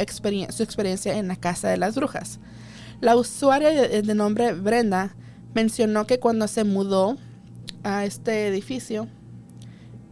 su 0.50 0.64
experiencia 0.64 1.18
en 1.18 1.28
la 1.28 1.38
casa 1.38 1.70
de 1.70 1.78
las 1.78 1.96
brujas. 1.96 2.40
La 3.02 3.16
usuaria 3.16 3.72
de, 3.72 4.04
de 4.04 4.16
nombre 4.16 4.54
Brenda 4.54 5.16
mencionó 5.56 6.06
que 6.06 6.20
cuando 6.20 6.48
se 6.48 6.64
mudó 6.64 7.18
a 7.84 8.06
este 8.06 8.48
edificio, 8.48 9.08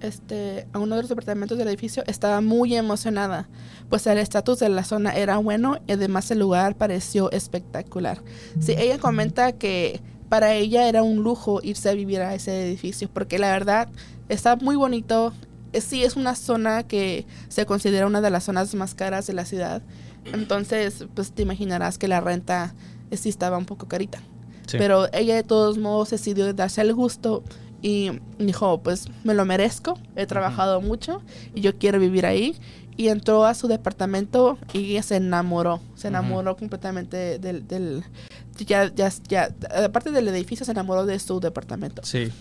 este, 0.02 0.68
a 0.74 0.80
uno 0.80 0.96
de 0.96 1.04
los 1.04 1.10
departamentos 1.10 1.58
del 1.58 1.68
edificio, 1.68 2.04
estaba 2.08 2.42
muy 2.42 2.76
emocionada, 2.76 3.48
pues 3.90 4.08
el 4.08 4.18
estatus 4.18 4.60
de 4.60 4.70
la 4.70 4.84
zona 4.84 5.12
era 5.12 5.38
bueno 5.38 5.78
y 5.86 5.92
además 5.92 6.32
el 6.32 6.40
lugar 6.40 6.76
pareció 6.76 7.32
espectacular. 7.32 8.24
Sí, 8.60 8.74
ella 8.76 8.98
comenta 8.98 9.52
que 9.52 10.02
para 10.34 10.56
ella 10.56 10.90
era 10.90 11.04
un 11.04 11.22
lujo 11.22 11.60
irse 11.62 11.90
a 11.90 11.94
vivir 11.94 12.20
a 12.22 12.34
ese 12.34 12.68
edificio, 12.68 13.08
porque 13.08 13.38
la 13.38 13.52
verdad 13.52 13.88
está 14.30 14.56
muy 14.56 14.76
bonito. 14.76 15.32
Sí, 15.80 16.04
es 16.04 16.16
una 16.16 16.34
zona 16.34 16.88
que 16.88 17.28
se 17.50 17.68
considera 17.68 18.08
una 18.08 18.20
de 18.20 18.32
las 18.32 18.46
zonas 18.46 18.74
más 18.74 18.96
caras 18.96 19.28
de 19.28 19.34
la 19.34 19.46
ciudad. 19.46 19.84
Entonces, 20.26 21.06
pues 21.14 21.34
te 21.34 21.44
imaginarás 21.44 22.00
que 22.00 22.08
la 22.08 22.20
renta 22.20 22.74
eh, 23.12 23.18
sí 23.18 23.30
estaba 23.30 23.60
un 23.60 23.68
poco 23.68 23.88
carita. 23.88 24.24
Sí. 24.66 24.80
Pero 24.80 25.06
ella 25.14 25.36
de 25.36 25.44
todos 25.44 25.78
modos 25.78 26.10
decidió 26.10 26.52
darse 26.52 26.82
el 26.82 26.96
gusto 26.96 27.44
y 27.84 28.10
dijo, 28.40 28.82
pues 28.82 29.10
me 29.24 29.36
lo 29.36 29.46
merezco, 29.46 30.00
he 30.16 30.26
trabajado 30.26 30.82
mucho 30.82 31.22
y 31.54 31.62
yo 31.62 31.78
quiero 31.78 32.00
vivir 32.00 32.26
ahí. 32.26 32.56
Y 32.98 33.10
entró 33.10 33.46
a 33.46 33.54
su 33.54 33.68
departamento 33.68 34.58
y 34.74 35.00
se 35.04 35.18
enamoró, 35.18 35.80
se 35.94 36.08
enamoró 36.08 36.56
completamente 36.56 37.38
del... 37.38 37.68
del 37.68 38.04
ya, 38.58 38.94
ya, 38.94 39.12
ya, 39.28 39.50
aparte 39.86 40.12
del 40.12 40.28
edificio, 40.28 40.66
se 40.66 40.72
enamoró 40.72 41.06
de 41.06 41.20
su 41.20 41.40
departamento. 41.40 42.02
Sí. 42.04 42.32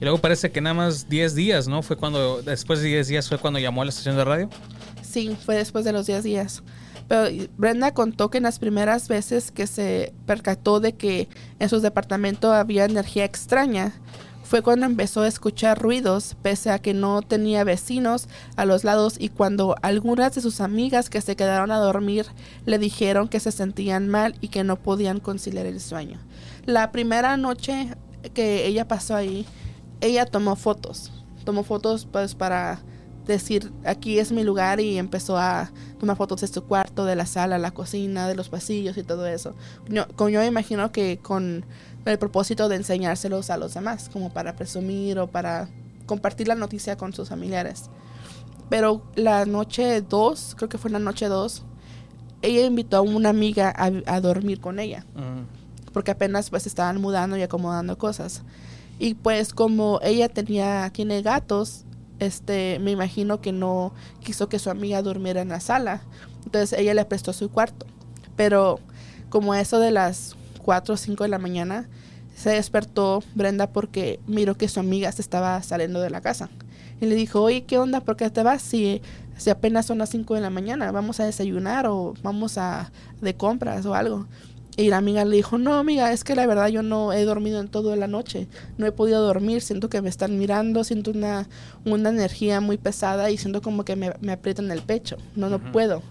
Y 0.00 0.04
luego 0.04 0.18
parece 0.18 0.50
que 0.50 0.60
nada 0.60 0.74
más 0.74 1.08
10 1.08 1.34
días, 1.34 1.68
¿no? 1.68 1.82
Fue 1.82 1.96
cuando, 1.96 2.42
después 2.42 2.80
de 2.80 2.88
10 2.88 3.08
días 3.08 3.28
fue 3.28 3.38
cuando 3.38 3.58
llamó 3.58 3.82
a 3.82 3.84
la 3.84 3.90
estación 3.90 4.16
de 4.16 4.24
radio. 4.24 4.50
Sí, 5.02 5.36
fue 5.44 5.56
después 5.56 5.84
de 5.84 5.92
los 5.92 6.06
10 6.06 6.22
días. 6.24 6.62
Pero 7.08 7.28
Brenda 7.58 7.92
contó 7.92 8.30
que 8.30 8.38
en 8.38 8.44
las 8.44 8.58
primeras 8.58 9.08
veces 9.08 9.50
que 9.50 9.66
se 9.66 10.14
percató 10.26 10.78
de 10.80 10.92
que 10.94 11.28
en 11.58 11.68
su 11.68 11.80
departamento 11.80 12.52
había 12.52 12.84
energía 12.84 13.24
extraña, 13.24 13.92
fue 14.50 14.62
cuando 14.62 14.84
empezó 14.84 15.20
a 15.20 15.28
escuchar 15.28 15.80
ruidos, 15.80 16.34
pese 16.42 16.70
a 16.72 16.80
que 16.80 16.92
no 16.92 17.22
tenía 17.22 17.62
vecinos 17.62 18.26
a 18.56 18.64
los 18.64 18.82
lados 18.82 19.14
y 19.16 19.28
cuando 19.28 19.76
algunas 19.80 20.34
de 20.34 20.40
sus 20.40 20.60
amigas 20.60 21.08
que 21.08 21.20
se 21.20 21.36
quedaron 21.36 21.70
a 21.70 21.78
dormir 21.78 22.26
le 22.66 22.80
dijeron 22.80 23.28
que 23.28 23.38
se 23.38 23.52
sentían 23.52 24.08
mal 24.08 24.34
y 24.40 24.48
que 24.48 24.64
no 24.64 24.74
podían 24.74 25.20
conciliar 25.20 25.66
el 25.66 25.78
sueño. 25.78 26.18
La 26.66 26.90
primera 26.90 27.36
noche 27.36 27.94
que 28.34 28.66
ella 28.66 28.88
pasó 28.88 29.14
ahí, 29.14 29.46
ella 30.00 30.26
tomó 30.26 30.56
fotos, 30.56 31.12
tomó 31.44 31.62
fotos 31.62 32.08
pues 32.10 32.34
para 32.34 32.80
decir 33.32 33.72
aquí 33.84 34.18
es 34.18 34.32
mi 34.32 34.44
lugar 34.44 34.80
y 34.80 34.98
empezó 34.98 35.36
a 35.38 35.70
tomar 35.98 36.16
fotos 36.16 36.40
de 36.42 36.46
su 36.48 36.62
cuarto, 36.64 37.04
de 37.04 37.16
la 37.16 37.26
sala, 37.26 37.58
la 37.58 37.70
cocina, 37.70 38.28
de 38.28 38.34
los 38.34 38.48
pasillos 38.48 38.96
y 38.96 39.02
todo 39.02 39.26
eso. 39.26 39.54
Yo, 39.88 40.06
con- 40.16 40.30
yo 40.30 40.42
imagino 40.44 40.92
que 40.92 41.18
con 41.18 41.64
el 42.04 42.18
propósito 42.18 42.68
de 42.68 42.76
enseñárselos 42.76 43.50
a 43.50 43.56
los 43.56 43.74
demás, 43.74 44.08
como 44.12 44.32
para 44.32 44.56
presumir 44.56 45.18
o 45.18 45.26
para 45.26 45.68
compartir 46.06 46.48
la 46.48 46.54
noticia 46.54 46.96
con 46.96 47.12
sus 47.12 47.28
familiares. 47.28 47.90
Pero 48.68 49.02
la 49.16 49.46
noche 49.46 50.00
2, 50.02 50.54
creo 50.56 50.68
que 50.68 50.78
fue 50.78 50.90
la 50.90 50.98
noche 50.98 51.26
2, 51.26 51.62
ella 52.42 52.64
invitó 52.64 52.96
a 52.98 53.00
una 53.02 53.28
amiga 53.28 53.72
a, 53.76 53.90
a 54.06 54.20
dormir 54.20 54.60
con 54.60 54.78
ella 54.78 55.04
porque 55.92 56.12
apenas 56.12 56.50
pues 56.50 56.66
estaban 56.66 57.00
mudando 57.00 57.36
y 57.36 57.42
acomodando 57.42 57.98
cosas. 57.98 58.42
Y 58.98 59.14
pues 59.14 59.52
como 59.52 59.98
ella 60.02 60.28
tenía 60.28 60.88
tiene 60.92 61.20
gatos, 61.22 61.84
este 62.20 62.78
me 62.78 62.92
imagino 62.92 63.40
que 63.40 63.52
no 63.52 63.92
quiso 64.22 64.48
que 64.48 64.58
su 64.58 64.70
amiga 64.70 65.02
durmiera 65.02 65.40
en 65.40 65.48
la 65.48 65.60
sala. 65.60 66.02
Entonces 66.44 66.78
ella 66.78 66.94
le 66.94 67.04
prestó 67.04 67.32
su 67.32 67.50
cuarto. 67.50 67.86
Pero 68.36 68.78
como 69.28 69.54
eso 69.54 69.80
de 69.80 69.90
las 69.90 70.36
4 70.62 70.94
o 70.94 70.96
5 70.96 71.24
de 71.24 71.28
la 71.28 71.38
mañana 71.38 71.88
se 72.34 72.50
despertó 72.50 73.22
Brenda 73.34 73.70
porque 73.70 74.20
miró 74.26 74.56
que 74.56 74.68
su 74.68 74.80
amiga 74.80 75.12
se 75.12 75.20
estaba 75.22 75.62
saliendo 75.62 76.00
de 76.00 76.10
la 76.10 76.20
casa. 76.20 76.48
Y 77.00 77.06
le 77.06 77.14
dijo, 77.14 77.42
oye, 77.42 77.64
¿qué 77.64 77.78
onda? 77.78 78.00
¿Por 78.00 78.16
qué 78.16 78.30
te 78.30 78.42
vas? 78.42 78.62
Si, 78.62 79.02
si 79.36 79.50
apenas 79.50 79.86
son 79.86 79.98
las 79.98 80.10
5 80.10 80.34
de 80.34 80.40
la 80.40 80.50
mañana, 80.50 80.92
vamos 80.92 81.18
a 81.20 81.24
desayunar 81.24 81.86
o 81.86 82.14
vamos 82.22 82.58
a 82.58 82.92
de 83.20 83.34
compras 83.34 83.84
o 83.86 83.94
algo. 83.94 84.26
Y 84.76 84.88
la 84.88 84.98
amiga 84.98 85.24
le 85.24 85.36
dijo, 85.36 85.58
no, 85.58 85.74
amiga, 85.74 86.12
es 86.12 86.24
que 86.24 86.34
la 86.34 86.46
verdad 86.46 86.68
yo 86.68 86.82
no 86.82 87.12
he 87.12 87.24
dormido 87.24 87.60
en 87.60 87.68
toda 87.68 87.96
la 87.96 88.06
noche. 88.06 88.48
No 88.78 88.86
he 88.86 88.92
podido 88.92 89.20
dormir, 89.20 89.62
siento 89.62 89.90
que 89.90 90.00
me 90.00 90.08
están 90.08 90.38
mirando, 90.38 90.84
siento 90.84 91.10
una, 91.10 91.48
una 91.84 92.08
energía 92.08 92.60
muy 92.60 92.78
pesada 92.78 93.30
y 93.30 93.36
siento 93.36 93.62
como 93.62 93.84
que 93.84 93.96
me, 93.96 94.14
me 94.20 94.32
aprietan 94.32 94.70
el 94.70 94.82
pecho. 94.82 95.16
No, 95.36 95.50
no 95.50 95.60
puedo. 95.72 96.02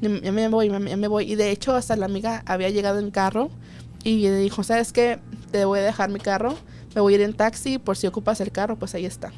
Ya 0.00 0.08
ya 0.20 0.32
me 0.32 0.48
voy, 0.48 0.68
ya 0.68 0.96
me 0.96 1.08
voy. 1.08 1.32
Y 1.32 1.36
de 1.36 1.50
hecho, 1.50 1.74
hasta 1.74 1.96
la 1.96 2.06
amiga 2.06 2.42
había 2.46 2.70
llegado 2.70 2.98
en 2.98 3.10
carro 3.10 3.50
y 4.02 4.22
le 4.22 4.36
dijo, 4.36 4.62
¿sabes 4.62 4.92
qué? 4.92 5.18
Te 5.50 5.64
voy 5.64 5.78
a 5.80 5.82
dejar 5.82 6.10
mi 6.10 6.20
carro, 6.20 6.56
me 6.94 7.00
voy 7.00 7.14
a 7.14 7.16
ir 7.16 7.22
en 7.22 7.34
taxi, 7.34 7.78
por 7.78 7.96
si 7.96 8.06
ocupas 8.06 8.40
el 8.40 8.50
carro, 8.50 8.76
pues 8.76 8.94
ahí 8.94 9.06
está. 9.06 9.32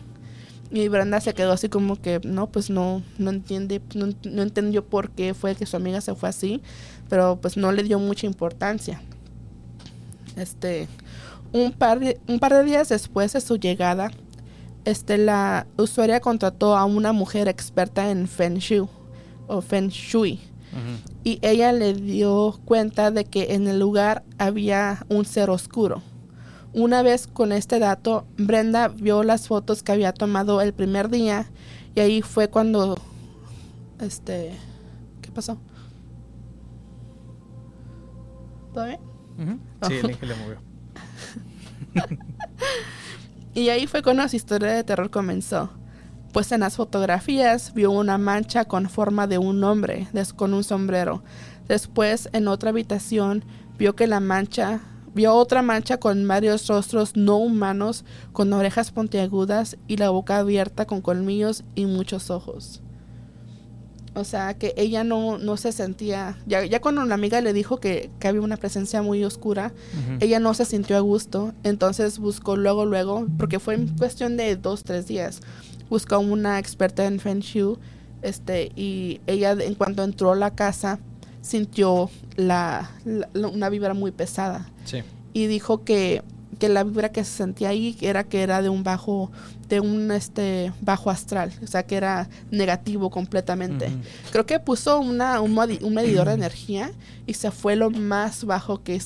Y 0.72 0.88
Brenda 0.88 1.20
se 1.20 1.34
quedó 1.34 1.52
así 1.52 1.68
como 1.68 2.00
que, 2.00 2.20
no, 2.24 2.46
pues 2.48 2.70
no, 2.70 3.02
no 3.18 3.30
entiende, 3.30 3.82
no, 3.94 4.08
no 4.24 4.42
entendió 4.42 4.84
por 4.84 5.10
qué 5.10 5.34
fue 5.34 5.54
que 5.54 5.66
su 5.66 5.76
amiga 5.76 6.00
se 6.00 6.14
fue 6.14 6.30
así, 6.30 6.62
pero 7.10 7.38
pues 7.40 7.58
no 7.58 7.72
le 7.72 7.82
dio 7.82 7.98
mucha 7.98 8.26
importancia. 8.26 9.02
Este, 10.36 10.88
un 11.52 11.72
par 11.72 12.00
de, 12.00 12.18
un 12.26 12.38
par 12.38 12.54
de 12.54 12.64
días 12.64 12.88
después 12.88 13.34
de 13.34 13.42
su 13.42 13.56
llegada, 13.56 14.10
este, 14.86 15.18
la 15.18 15.66
usuaria 15.76 16.20
contrató 16.20 16.74
a 16.74 16.86
una 16.86 17.12
mujer 17.12 17.48
experta 17.48 18.10
en 18.10 18.26
Feng 18.26 18.56
Shui, 18.56 18.88
o 19.48 19.60
Feng 19.60 19.88
Shui, 19.88 20.40
y 21.22 21.38
ella 21.42 21.70
le 21.72 21.92
dio 21.92 22.58
cuenta 22.64 23.10
de 23.10 23.26
que 23.26 23.52
en 23.52 23.68
el 23.68 23.78
lugar 23.78 24.24
había 24.38 25.04
un 25.10 25.26
ser 25.26 25.50
oscuro. 25.50 26.02
Una 26.74 27.02
vez 27.02 27.26
con 27.26 27.52
este 27.52 27.78
dato, 27.78 28.26
Brenda 28.36 28.88
vio 28.88 29.22
las 29.22 29.46
fotos 29.48 29.82
que 29.82 29.92
había 29.92 30.12
tomado 30.12 30.60
el 30.60 30.72
primer 30.72 31.10
día 31.10 31.50
y 31.94 32.00
ahí 32.00 32.22
fue 32.22 32.48
cuando 32.48 32.96
este 34.00 34.52
¿qué 35.20 35.30
pasó? 35.30 35.58
¿Todo 38.72 38.86
bien? 38.86 39.00
Sí, 39.86 39.94
el 39.94 40.10
Inge 40.10 40.26
le 40.26 40.34
movió. 40.34 40.62
Y 43.54 43.68
ahí 43.68 43.86
fue 43.86 44.02
cuando 44.02 44.26
su 44.28 44.36
historia 44.36 44.72
de 44.72 44.82
terror 44.82 45.10
comenzó. 45.10 45.70
Pues 46.32 46.50
en 46.52 46.60
las 46.60 46.76
fotografías 46.76 47.74
vio 47.74 47.90
una 47.90 48.16
mancha 48.16 48.64
con 48.64 48.88
forma 48.88 49.26
de 49.26 49.36
un 49.36 49.62
hombre 49.62 50.08
con 50.36 50.54
un 50.54 50.64
sombrero. 50.64 51.22
Después, 51.68 52.30
en 52.32 52.48
otra 52.48 52.70
habitación, 52.70 53.44
vio 53.76 53.94
que 53.94 54.06
la 54.06 54.20
mancha, 54.20 54.80
vio 55.14 55.34
otra 55.34 55.62
mancha 55.62 55.98
con 55.98 56.26
varios 56.26 56.66
rostros 56.66 57.16
no 57.16 57.36
humanos, 57.36 58.04
con 58.32 58.52
orejas 58.52 58.90
puntiagudas 58.90 59.76
y 59.88 59.96
la 59.96 60.10
boca 60.10 60.38
abierta 60.38 60.86
con 60.86 61.00
colmillos 61.00 61.64
y 61.74 61.86
muchos 61.86 62.30
ojos. 62.30 62.82
O 64.14 64.24
sea, 64.24 64.52
que 64.54 64.74
ella 64.76 65.04
no, 65.04 65.38
no 65.38 65.56
se 65.56 65.72
sentía... 65.72 66.36
Ya, 66.46 66.64
ya 66.66 66.80
cuando 66.82 67.02
la 67.06 67.14
amiga 67.14 67.40
le 67.40 67.54
dijo 67.54 67.78
que, 67.78 68.10
que 68.20 68.28
había 68.28 68.42
una 68.42 68.58
presencia 68.58 69.00
muy 69.00 69.24
oscura, 69.24 69.72
ella 70.20 70.38
no 70.38 70.52
se 70.52 70.66
sintió 70.66 70.98
a 70.98 71.00
gusto, 71.00 71.54
entonces 71.62 72.18
buscó 72.18 72.56
luego, 72.56 72.84
luego, 72.84 73.26
porque 73.38 73.58
fue 73.58 73.74
en 73.74 73.88
cuestión 73.96 74.36
de 74.36 74.56
dos, 74.56 74.84
tres 74.84 75.06
días, 75.06 75.40
buscó 75.88 76.18
una 76.18 76.58
experta 76.58 77.06
en 77.06 77.20
Feng 77.20 77.40
Shui, 77.40 77.78
este, 78.20 78.70
y 78.76 79.22
ella 79.26 79.52
en 79.52 79.74
cuanto 79.74 80.04
entró 80.04 80.32
a 80.32 80.36
la 80.36 80.54
casa 80.54 81.00
sintió 81.42 82.08
la, 82.36 82.90
la- 83.04 83.28
la- 83.34 83.48
una 83.48 83.68
vibra 83.68 83.92
muy 83.94 84.10
pesada 84.12 84.70
Sí. 84.84 85.02
y 85.34 85.46
dijo 85.46 85.84
que, 85.84 86.22
que 86.58 86.68
la 86.70 86.84
vibra 86.84 87.10
que 87.10 87.24
se 87.24 87.32
sentía 87.32 87.68
ahí 87.70 87.96
era 88.00 88.24
que 88.24 88.42
era 88.42 88.62
de 88.62 88.68
un 88.68 88.84
bajo, 88.84 89.30
de 89.68 89.80
un 89.80 90.10
este 90.12 90.72
bajo 90.80 91.10
astral, 91.10 91.52
o 91.62 91.66
sea 91.66 91.82
que 91.84 91.96
era 91.96 92.28
negativo 92.50 93.10
completamente. 93.10 93.90
Creo 94.30 94.46
que 94.46 94.60
puso 94.60 95.00
una, 95.00 95.40
un, 95.40 95.54
medidor 95.54 96.28
de 96.28 96.34
energía 96.34 96.92
y 97.26 97.34
se 97.34 97.50
fue 97.50 97.74
lo 97.76 97.90
más 97.90 98.44
bajo 98.44 98.82
que, 98.82 99.02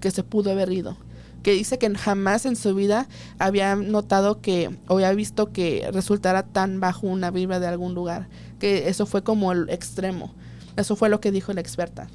que 0.00 0.10
se 0.12 0.22
pudo 0.22 0.52
haber 0.52 0.70
ido. 0.72 0.96
Que 1.42 1.50
dice 1.54 1.76
que 1.76 1.92
jamás 1.96 2.46
en 2.46 2.54
su 2.54 2.72
vida 2.72 3.08
había 3.40 3.74
notado 3.74 4.40
que, 4.40 4.70
o 4.86 4.94
había 4.94 5.12
visto 5.12 5.50
que 5.52 5.90
resultara 5.92 6.44
tan 6.44 6.78
bajo 6.78 7.08
una 7.08 7.32
vibra 7.32 7.58
de 7.58 7.66
algún 7.66 7.94
lugar. 7.94 8.28
Que 8.60 8.88
eso 8.88 9.06
fue 9.06 9.24
como 9.24 9.50
el 9.50 9.68
extremo. 9.68 10.32
Eso 10.76 10.96
fue 10.96 11.08
lo 11.08 11.20
que 11.20 11.30
dijo 11.32 11.52
la 11.52 11.60
experta. 11.60 12.08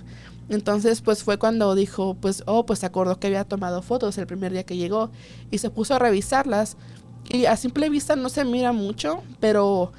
Entonces, 0.49 1.01
pues 1.01 1.23
fue 1.23 1.37
cuando 1.37 1.75
dijo, 1.75 2.15
pues, 2.15 2.43
oh, 2.45 2.65
pues 2.65 2.79
se 2.79 2.85
acordó 2.85 3.19
que 3.19 3.27
había 3.27 3.43
tomado 3.43 3.81
fotos 3.81 4.17
el 4.17 4.27
primer 4.27 4.51
día 4.53 4.63
que 4.63 4.77
llegó 4.77 5.09
y 5.51 5.57
se 5.57 5.69
puso 5.69 5.93
a 5.95 5.99
revisarlas. 5.99 6.77
Y 7.29 7.45
a 7.45 7.57
simple 7.57 7.89
vista 7.89 8.15
no 8.15 8.29
se 8.29 8.45
mira 8.45 8.71
mucho, 8.71 9.21
pero 9.41 9.91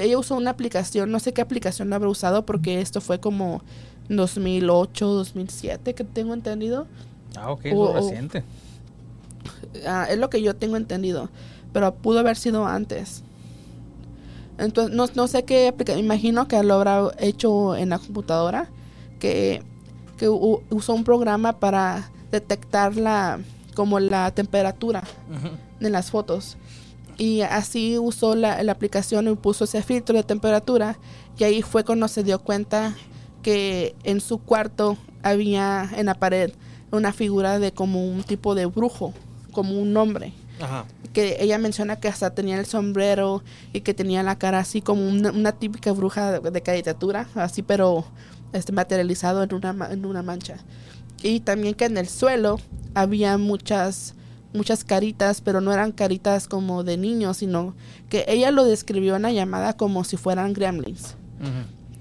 ella 0.00 0.18
usó 0.18 0.36
una 0.36 0.50
aplicación, 0.52 1.10
no 1.10 1.20
sé 1.20 1.32
qué 1.34 1.42
aplicación 1.42 1.92
habrá 1.92 2.08
usado 2.08 2.46
porque 2.46 2.80
esto 2.80 3.00
fue 3.02 3.20
como 3.20 3.62
2008, 4.08 5.06
2007 5.06 5.94
que 5.94 6.04
tengo 6.04 6.32
entendido. 6.34 6.86
Ah, 7.36 7.50
ok, 7.50 7.66
es 7.66 7.74
O- 7.74 7.82
o- 7.90 7.92
reciente. 7.94 8.42
Ah, 9.86 10.06
es 10.10 10.18
lo 10.18 10.30
que 10.30 10.42
yo 10.42 10.54
tengo 10.56 10.76
entendido, 10.76 11.28
pero 11.72 11.94
pudo 11.94 12.18
haber 12.20 12.36
sido 12.36 12.66
antes. 12.66 13.22
Entonces, 14.60 14.94
no, 14.94 15.06
no 15.14 15.26
sé 15.26 15.44
qué 15.44 15.68
aplicación, 15.68 16.04
imagino 16.04 16.46
que 16.46 16.62
lo 16.62 16.74
habrá 16.74 17.10
hecho 17.18 17.74
en 17.76 17.88
la 17.88 17.98
computadora, 17.98 18.68
que, 19.18 19.62
que 20.18 20.28
u- 20.28 20.62
usó 20.70 20.92
un 20.94 21.02
programa 21.04 21.54
para 21.58 22.10
detectar 22.30 22.94
la, 22.96 23.40
como 23.74 23.98
la 24.00 24.30
temperatura 24.32 25.02
Ujú. 25.30 25.48
en 25.86 25.92
las 25.92 26.10
fotos. 26.10 26.56
Y 27.18 27.40
así 27.42 27.98
usó 27.98 28.34
la, 28.34 28.62
la 28.62 28.72
aplicación 28.72 29.28
y 29.28 29.34
puso 29.34 29.64
ese 29.64 29.82
filtro 29.82 30.16
de 30.16 30.22
temperatura. 30.22 30.96
Y 31.38 31.44
ahí 31.44 31.60
fue 31.62 31.84
cuando 31.84 32.06
se 32.08 32.22
dio 32.24 32.38
cuenta 32.38 32.94
que 33.42 33.94
en 34.04 34.20
su 34.20 34.38
cuarto 34.38 34.96
había 35.22 35.90
en 35.96 36.06
la 36.06 36.14
pared 36.14 36.50
una 36.92 37.12
figura 37.12 37.58
de 37.58 37.72
como 37.72 38.06
un 38.06 38.22
tipo 38.22 38.54
de 38.54 38.66
brujo, 38.66 39.12
como 39.52 39.78
un 39.78 39.94
hombre. 39.96 40.32
Ajá. 40.60 40.84
Que 41.12 41.38
ella 41.40 41.58
menciona 41.58 41.96
que 41.96 42.08
hasta 42.08 42.34
tenía 42.34 42.58
el 42.58 42.66
sombrero 42.66 43.42
y 43.72 43.80
que 43.80 43.94
tenía 43.94 44.22
la 44.22 44.38
cara 44.38 44.58
así 44.58 44.80
como 44.82 45.08
una, 45.08 45.30
una 45.30 45.52
típica 45.52 45.92
bruja 45.92 46.40
de, 46.40 46.50
de 46.50 46.60
caricatura, 46.62 47.28
así 47.34 47.62
pero 47.62 48.04
este, 48.52 48.72
materializado 48.72 49.42
en 49.42 49.54
una, 49.54 49.88
en 49.90 50.04
una 50.04 50.22
mancha. 50.22 50.56
Y 51.22 51.40
también 51.40 51.74
que 51.74 51.84
en 51.84 51.96
el 51.96 52.08
suelo 52.08 52.58
había 52.94 53.36
muchas, 53.38 54.14
muchas 54.52 54.84
caritas, 54.84 55.40
pero 55.40 55.60
no 55.60 55.72
eran 55.72 55.92
caritas 55.92 56.48
como 56.48 56.82
de 56.82 56.96
niños, 56.96 57.38
sino 57.38 57.74
que 58.08 58.24
ella 58.26 58.50
lo 58.50 58.64
describió 58.64 59.16
en 59.16 59.22
la 59.22 59.32
llamada 59.32 59.76
como 59.76 60.04
si 60.04 60.16
fueran 60.16 60.52
gremlins 60.52 61.14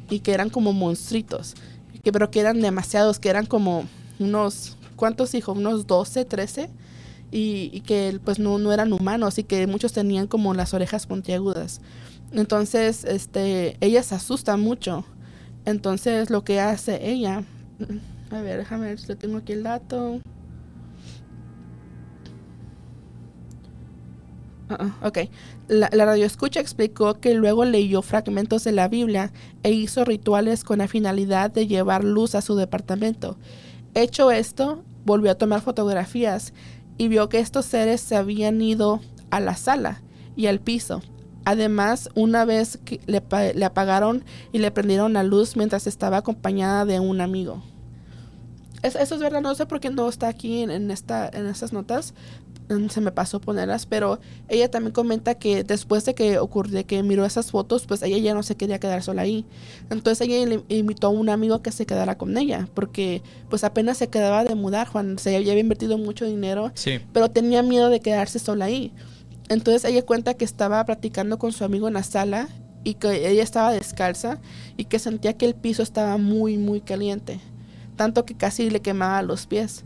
y 0.09 0.19
que 0.19 0.33
eran 0.33 0.49
como 0.49 0.73
monstruitos, 0.73 1.55
que, 2.03 2.11
pero 2.11 2.31
que 2.31 2.39
eran 2.39 2.59
demasiados, 2.61 3.19
que 3.19 3.29
eran 3.29 3.45
como 3.45 3.85
unos, 4.17 4.75
¿cuántos 4.95 5.33
hijos? 5.35 5.57
Unos 5.57 5.87
12, 5.87 6.25
13, 6.25 6.69
y, 7.31 7.69
y 7.73 7.81
que 7.81 8.19
pues 8.23 8.39
no, 8.39 8.57
no 8.57 8.71
eran 8.71 8.93
humanos 8.93 9.37
y 9.37 9.43
que 9.43 9.67
muchos 9.67 9.93
tenían 9.93 10.27
como 10.27 10.53
las 10.53 10.73
orejas 10.73 11.07
puntiagudas. 11.07 11.81
Entonces, 12.31 13.05
este, 13.05 13.77
ella 13.81 14.03
se 14.03 14.15
asusta 14.15 14.57
mucho. 14.57 15.05
Entonces, 15.65 16.29
lo 16.29 16.43
que 16.43 16.59
hace 16.59 17.09
ella, 17.09 17.43
a 18.31 18.41
ver, 18.41 18.57
déjame 18.59 18.87
ver 18.87 18.99
si 18.99 19.15
tengo 19.15 19.37
aquí 19.37 19.53
el 19.53 19.63
dato. 19.63 20.21
Ah, 24.69 24.77
ah, 24.79 25.07
ok. 25.07 25.17
La, 25.67 25.89
la 25.91 26.05
radioescucha 26.05 26.59
explicó 26.59 27.19
que 27.19 27.33
luego 27.33 27.65
leyó 27.65 28.03
fragmentos 28.03 28.63
de 28.63 28.71
la 28.71 28.87
Biblia 28.87 29.31
e 29.63 29.71
hizo 29.71 30.05
rituales 30.05 30.63
con 30.63 30.77
la 30.77 30.87
finalidad 30.87 31.51
de 31.51 31.65
llevar 31.65 32.03
luz 32.03 32.35
a 32.35 32.41
su 32.41 32.55
departamento. 32.55 33.37
Hecho 33.95 34.29
esto, 34.29 34.83
volvió 35.05 35.31
a 35.31 35.35
tomar 35.35 35.61
fotografías 35.61 36.53
y 36.99 37.07
vio 37.07 37.29
que 37.29 37.39
estos 37.39 37.65
seres 37.65 37.99
se 38.01 38.15
habían 38.15 38.61
ido 38.61 38.99
a 39.31 39.39
la 39.39 39.55
sala 39.55 40.01
y 40.35 40.45
al 40.45 40.59
piso. 40.59 41.01
Además, 41.45 42.09
una 42.13 42.45
vez 42.45 42.77
le, 43.07 43.21
pa- 43.21 43.53
le 43.53 43.65
apagaron 43.65 44.23
y 44.51 44.59
le 44.59 44.69
prendieron 44.69 45.13
la 45.13 45.23
luz 45.23 45.55
mientras 45.55 45.87
estaba 45.87 46.17
acompañada 46.17 46.85
de 46.85 46.99
un 46.99 47.21
amigo. 47.21 47.63
Es- 48.83 48.95
eso 48.95 49.15
es 49.15 49.21
verdad, 49.21 49.41
no 49.41 49.55
sé 49.55 49.65
por 49.65 49.79
qué 49.79 49.89
no 49.89 50.07
está 50.07 50.27
aquí 50.27 50.61
en 50.61 50.91
estas 50.91 51.73
notas. 51.73 52.13
Mm, 52.69 52.87
Se 52.89 53.01
me 53.01 53.11
pasó 53.11 53.41
ponerlas, 53.41 53.85
pero 53.87 54.19
ella 54.47 54.69
también 54.69 54.93
comenta 54.93 55.35
que 55.35 55.63
después 55.63 56.05
de 56.05 56.13
que 56.13 56.37
ocurrió, 56.39 56.85
que 56.85 57.01
miró 57.03 57.25
esas 57.25 57.49
fotos, 57.51 57.85
pues 57.87 58.03
ella 58.03 58.17
ya 58.19 58.33
no 58.35 58.43
se 58.43 58.55
quería 58.55 58.79
quedar 58.79 59.01
sola 59.01 59.23
ahí. 59.23 59.43
Entonces 59.89 60.21
ella 60.27 60.45
le 60.45 60.63
invitó 60.77 61.07
a 61.07 61.09
un 61.09 61.29
amigo 61.29 61.61
que 61.63 61.71
se 61.71 61.85
quedara 61.87 62.17
con 62.17 62.37
ella, 62.37 62.67
porque 62.75 63.23
pues 63.49 63.63
apenas 63.63 63.97
se 63.97 64.07
quedaba 64.07 64.43
de 64.43 64.53
mudar, 64.55 64.87
Juan, 64.87 65.17
se 65.17 65.35
había 65.35 65.57
invertido 65.57 65.97
mucho 65.97 66.25
dinero 66.25 66.71
Sí. 66.75 66.99
pero 67.11 67.29
tenía 67.29 67.63
miedo 67.63 67.89
de 67.89 67.99
quedarse 68.01 68.37
sola 68.39 68.65
ahí. 68.65 68.91
Entonces 69.49 69.83
ella 69.83 70.05
cuenta 70.05 70.35
que 70.35 70.45
estaba 70.45 70.85
platicando 70.85 71.39
con 71.39 71.51
su 71.51 71.63
amigo 71.63 71.87
en 71.87 71.95
la 71.95 72.03
sala 72.03 72.49
y 72.83 72.93
que 72.93 73.27
ella 73.29 73.41
estaba 73.41 73.71
descalza 73.71 74.37
y 74.77 74.85
que 74.85 74.99
sentía 74.99 75.33
que 75.33 75.47
el 75.47 75.55
piso 75.55 75.81
estaba 75.81 76.17
muy, 76.17 76.57
muy 76.57 76.81
caliente. 76.81 77.39
Tanto 77.95 78.25
que 78.25 78.35
casi 78.35 78.69
le 78.69 78.79
quemaba 78.81 79.23
los 79.23 79.47
pies. 79.47 79.83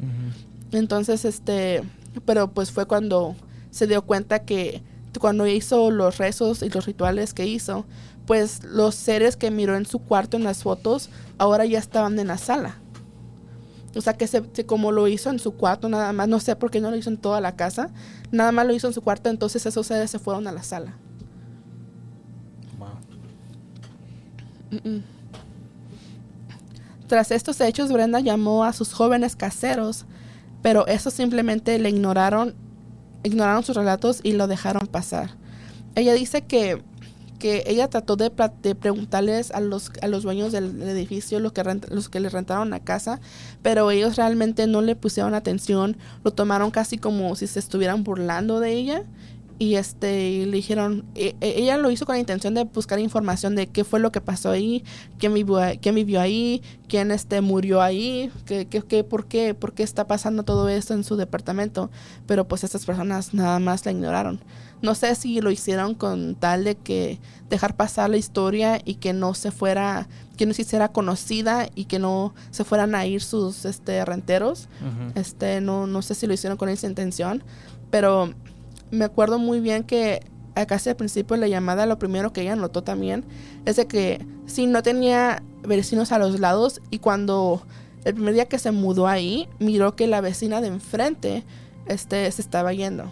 Entonces, 0.72 1.26
este, 1.26 1.82
pero 2.26 2.52
pues 2.52 2.72
fue 2.72 2.86
cuando 2.86 3.36
se 3.72 3.88
dio 3.88 4.02
cuenta 4.04 4.40
que 4.46 4.84
cuando 5.20 5.46
hizo 5.48 5.92
los 5.92 6.18
rezos 6.18 6.62
y 6.64 6.70
los 6.70 6.86
rituales 6.86 7.34
que 7.34 7.46
hizo, 7.46 7.86
pues 8.26 8.64
los 8.64 8.96
seres 8.96 9.36
que 9.38 9.52
miró 9.52 9.76
en 9.76 9.86
su 9.86 10.00
cuarto 10.00 10.38
en 10.38 10.44
las 10.44 10.64
fotos 10.64 11.10
ahora 11.38 11.66
ya 11.66 11.80
estaban 11.80 12.18
en 12.20 12.28
la 12.28 12.38
sala. 12.38 12.78
O 13.96 14.02
sea 14.02 14.14
que 14.14 14.26
se, 14.28 14.42
se- 14.54 14.66
como 14.66 14.92
lo 14.92 15.08
hizo 15.08 15.30
en 15.30 15.38
su 15.40 15.52
cuarto 15.54 15.88
nada 15.88 16.12
más, 16.14 16.28
no 16.28 16.40
sé 16.40 16.56
por 16.56 16.72
qué 16.72 16.82
no 16.82 16.90
lo 16.90 16.98
hizo 16.98 17.10
en 17.12 17.18
toda 17.18 17.42
la 17.42 17.56
casa, 17.56 17.90
nada 18.32 18.52
más 18.52 18.66
lo 18.66 18.74
hizo 18.74 18.88
en 18.88 18.94
su 18.94 19.02
cuarto, 19.02 19.30
entonces 19.30 19.66
esos 19.66 19.86
seres 19.86 20.10
se 20.10 20.18
fueron 20.20 20.48
a 20.48 20.52
la 20.52 20.64
sala. 20.64 20.94
Wow. 22.80 22.90
Tras 27.08 27.32
estos 27.32 27.60
hechos, 27.62 27.92
Brenda 27.92 28.20
llamó 28.20 28.64
a 28.64 28.74
sus 28.74 28.94
jóvenes 28.94 29.36
caseros, 29.36 30.06
pero 30.64 30.88
estos 30.88 31.14
simplemente 31.14 31.78
le 31.78 31.90
ignoraron, 31.90 32.56
ignoraron 33.22 33.64
sus 33.64 33.76
relatos 33.76 34.22
y 34.24 34.32
lo 34.32 34.48
dejaron 34.48 34.88
pasar. 34.88 35.36
Ella 35.94 36.14
dice 36.14 36.44
que, 36.44 36.82
que 37.38 37.64
ella 37.68 37.90
trató 37.90 38.16
de, 38.16 38.32
preguntarles 38.32 39.52
a 39.52 39.60
los, 39.60 39.92
a 40.02 40.08
los 40.08 40.24
dueños 40.24 40.52
del, 40.54 40.82
edificio, 40.82 41.40
los 41.40 41.52
que, 41.52 41.64
los 41.90 42.10
que 42.10 42.20
le 42.22 42.30
rentaron 42.30 42.72
la 42.72 42.80
casa, 42.80 43.20
pero 43.62 43.92
ellos 43.92 44.16
realmente 44.16 44.66
no 44.66 44.82
le 44.82 44.96
pusieron 44.96 45.36
atención, 45.36 45.98
lo 46.24 46.32
tomaron 46.32 46.72
casi 46.72 46.98
como 46.98 47.36
si 47.36 47.46
se 47.46 47.60
estuvieran 47.60 48.04
burlando 48.04 48.60
de 48.60 48.72
ella 48.72 49.04
y 49.64 49.76
este 49.78 50.30
y 50.30 50.46
le 50.46 50.58
dijeron 50.58 51.06
e- 51.16 51.36
e- 51.40 51.54
ella 51.62 51.78
lo 51.78 51.90
hizo 51.90 52.06
con 52.06 52.16
la 52.16 52.20
intención 52.20 52.54
de 52.54 52.66
buscar 52.66 53.00
información 53.00 53.56
de 53.56 53.68
qué 53.68 53.84
fue 53.86 54.00
lo 54.02 54.12
que 54.12 54.20
pasó 54.20 54.50
ahí 54.52 54.84
quién 55.20 55.34
vivió 55.34 55.58
ahí- 55.58 55.78
quién 55.78 55.96
vivió 55.96 56.20
ahí 56.20 56.62
quién 56.90 57.12
este 57.12 57.40
murió 57.40 57.82
ahí 57.82 58.30
qué, 58.46 58.66
qué, 58.68 58.82
qué- 58.82 59.04
por 59.06 59.26
qué 59.28 59.54
por 59.54 59.74
qué 59.74 59.84
está 59.84 60.06
pasando 60.06 60.44
todo 60.44 60.68
esto 60.70 60.94
en 60.94 61.04
su 61.04 61.16
departamento. 61.16 61.90
Pero 62.28 62.46
pues 62.48 62.64
estas 62.64 62.86
personas 62.86 63.34
nada 63.34 63.60
más 63.60 63.86
la 63.86 63.92
ignoraron. 63.92 64.40
No 64.82 64.96
sé 64.96 65.16
si 65.16 65.40
lo 65.40 65.50
hicieron 65.50 65.96
con 65.96 66.36
tal 66.36 66.66
de 66.66 66.76
que 66.76 67.20
dejar 67.50 67.76
pasar 67.78 68.10
la 68.10 68.18
historia 68.18 68.82
y 68.84 68.96
que 68.96 69.14
no 69.14 69.34
se 69.34 69.52
fuera 69.52 70.08
que 70.36 70.46
no 70.46 70.54
se 70.54 70.64
hiciera 70.64 70.90
conocida 70.92 71.70
y 71.76 71.86
que 71.86 72.00
no 72.00 72.34
se 72.52 72.64
fueran 72.66 72.96
a 72.96 73.06
ir 73.06 73.22
sus 73.22 73.64
este 73.66 74.04
renteros. 74.04 74.68
Este, 75.16 75.62
no, 75.62 75.88
no 75.88 76.02
sé 76.02 76.16
si 76.16 76.28
lo 76.28 76.34
hicieron 76.34 76.58
con 76.58 76.68
esa 76.70 76.88
intención, 76.88 77.44
pero 77.92 78.34
me 78.94 79.06
acuerdo 79.06 79.40
muy 79.40 79.60
bien 79.60 79.84
que 79.84 80.22
casi 80.68 80.90
al 80.90 80.96
principio 80.96 81.36
de 81.36 81.42
la 81.42 81.48
llamada, 81.48 81.86
lo 81.86 81.98
primero 81.98 82.32
que 82.32 82.42
ella 82.42 82.56
notó 82.56 82.84
también 82.84 83.26
es 83.66 83.76
de 83.76 83.88
que 83.88 84.26
sí, 84.46 84.68
no 84.68 84.84
tenía 84.84 85.42
vecinos 85.64 86.12
a 86.12 86.20
los 86.20 86.40
lados 86.40 86.80
y 86.92 87.00
cuando 87.00 87.66
el 88.06 88.14
primer 88.14 88.34
día 88.34 88.46
que 88.46 88.60
se 88.60 88.72
mudó 88.72 89.08
ahí, 89.08 89.48
miró 89.60 89.96
que 89.96 90.08
la 90.08 90.22
vecina 90.22 90.62
de 90.62 90.68
enfrente 90.68 91.44
este, 91.88 92.30
se 92.32 92.42
estaba 92.42 92.74
yendo. 92.74 93.12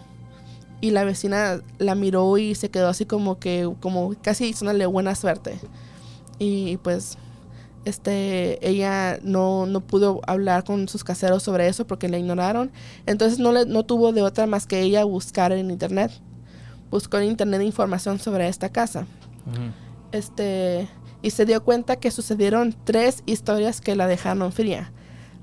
Y 0.80 0.90
la 0.90 1.04
vecina 1.04 1.60
la 1.78 1.94
miró 1.94 2.36
y 2.38 2.54
se 2.54 2.70
quedó 2.70 2.88
así 2.88 3.06
como 3.06 3.38
que, 3.38 3.72
como 3.80 4.14
casi 4.20 4.44
diciéndole 4.44 4.84
buena 4.86 5.14
suerte. 5.14 5.58
Y 6.38 6.76
pues 6.78 7.16
este 7.84 8.66
ella 8.68 9.18
no, 9.22 9.66
no 9.66 9.80
pudo 9.80 10.20
hablar 10.26 10.64
con 10.64 10.88
sus 10.88 11.02
caseros 11.04 11.42
sobre 11.42 11.66
eso 11.68 11.86
porque 11.86 12.08
la 12.08 12.18
ignoraron. 12.18 12.70
Entonces 13.06 13.38
no 13.38 13.52
le, 13.52 13.66
no 13.66 13.84
tuvo 13.84 14.12
de 14.12 14.22
otra 14.22 14.46
más 14.46 14.66
que 14.66 14.80
ella 14.80 15.04
buscar 15.04 15.52
en 15.52 15.70
internet. 15.70 16.12
Buscó 16.90 17.18
en 17.18 17.24
internet 17.24 17.62
información 17.62 18.18
sobre 18.18 18.48
esta 18.48 18.68
casa. 18.70 19.06
Este 20.12 20.88
y 21.22 21.30
se 21.30 21.46
dio 21.46 21.62
cuenta 21.62 21.96
que 21.96 22.10
sucedieron 22.10 22.74
tres 22.84 23.22
historias 23.26 23.80
que 23.80 23.94
la 23.94 24.06
dejaron 24.06 24.52
fría. 24.52 24.92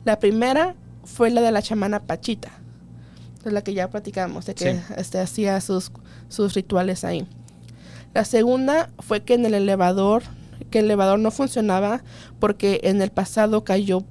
La 0.06 0.20
primera 0.20 0.76
fue 1.06 1.30
la 1.30 1.42
de 1.42 1.52
la 1.52 1.62
chamana 1.62 2.02
Pachita 2.02 2.52
de 3.44 3.52
la 3.52 3.62
que 3.62 3.74
ya 3.74 3.90
platicamos 3.90 4.46
de 4.46 4.54
que 4.56 4.74
Sí. 4.74 4.80
este, 4.98 5.20
hacía 5.20 5.62
sus, 5.62 5.92
sus 6.28 6.54
rituales 6.54 7.06
ahí. 7.06 7.26
La 8.14 8.26
segunda 8.26 8.90
fue 9.00 9.24
que 9.24 9.36
en 9.36 9.46
el 9.46 9.54
elevador, 9.54 10.24
que 10.70 10.80
el 10.80 10.86
elevador 10.86 11.20
no 11.20 11.32
funcionaba 11.32 12.04
porque 12.40 12.82
en 12.84 13.02
el 13.02 13.12
pasado 13.12 13.64
cayó, 13.64 14.04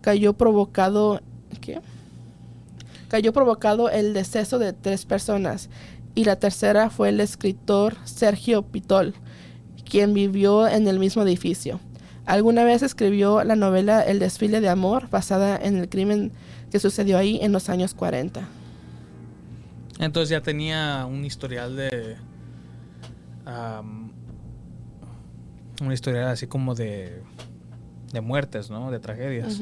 cayó 0.00 0.34
provocado, 0.34 1.20
¿qué? 1.60 1.80
Cayó 3.08 3.32
provocado 3.32 3.90
el 3.90 4.14
deceso 4.14 4.58
de 4.58 4.72
tres 4.72 5.04
personas. 5.04 5.68
Y 6.14 6.24
la 6.24 6.36
tercera 6.36 6.90
fue 6.90 7.08
el 7.08 7.20
escritor 7.20 7.96
Sergio 8.04 8.62
Pitol, 8.62 9.14
quien 9.88 10.14
vivió 10.14 10.68
en 10.68 10.86
el 10.88 10.98
mismo 10.98 11.22
edificio. 11.22 11.80
Alguna 12.24 12.64
vez 12.64 12.82
escribió 12.82 13.42
la 13.44 13.56
novela 13.56 14.00
El 14.02 14.18
desfile 14.18 14.60
de 14.60 14.68
amor, 14.68 15.10
basada 15.10 15.56
en 15.56 15.76
el 15.76 15.88
crimen 15.88 16.32
que 16.70 16.78
sucedió 16.78 17.18
ahí 17.18 17.38
en 17.42 17.52
los 17.52 17.68
años 17.68 17.94
40. 17.94 18.48
Entonces 19.98 20.30
ya 20.30 20.40
tenía 20.40 21.06
un 21.06 21.24
historial 21.24 21.76
de. 21.76 22.16
Un 25.86 25.92
historial 25.92 26.28
así 26.28 26.46
como 26.46 26.74
de. 26.74 27.22
de 28.12 28.20
muertes, 28.20 28.70
¿no? 28.70 28.90
De 28.90 28.98
tragedias. 29.00 29.60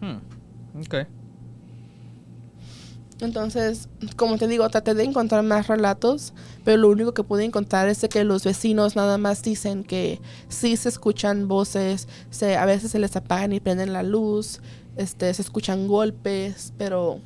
Hmm, 0.00 0.18
Ok. 0.80 1.06
Entonces, 3.20 3.88
como 4.14 4.38
te 4.38 4.46
digo, 4.46 4.68
traté 4.70 4.94
de 4.94 5.02
encontrar 5.02 5.42
más 5.42 5.66
relatos, 5.66 6.32
pero 6.64 6.76
lo 6.76 6.88
único 6.88 7.14
que 7.14 7.24
pude 7.24 7.44
encontrar 7.44 7.88
es 7.88 8.00
de 8.00 8.08
que 8.08 8.22
los 8.22 8.44
vecinos 8.44 8.94
nada 8.94 9.18
más 9.18 9.42
dicen 9.42 9.82
que 9.82 10.20
sí 10.48 10.76
se 10.76 10.88
escuchan 10.88 11.48
voces, 11.48 12.06
se, 12.30 12.56
a 12.56 12.64
veces 12.64 12.92
se 12.92 13.00
les 13.00 13.16
apagan 13.16 13.52
y 13.52 13.58
prenden 13.58 13.92
la 13.92 14.04
luz, 14.04 14.60
este, 14.96 15.34
se 15.34 15.42
escuchan 15.42 15.88
golpes, 15.88 16.72
pero 16.78 17.18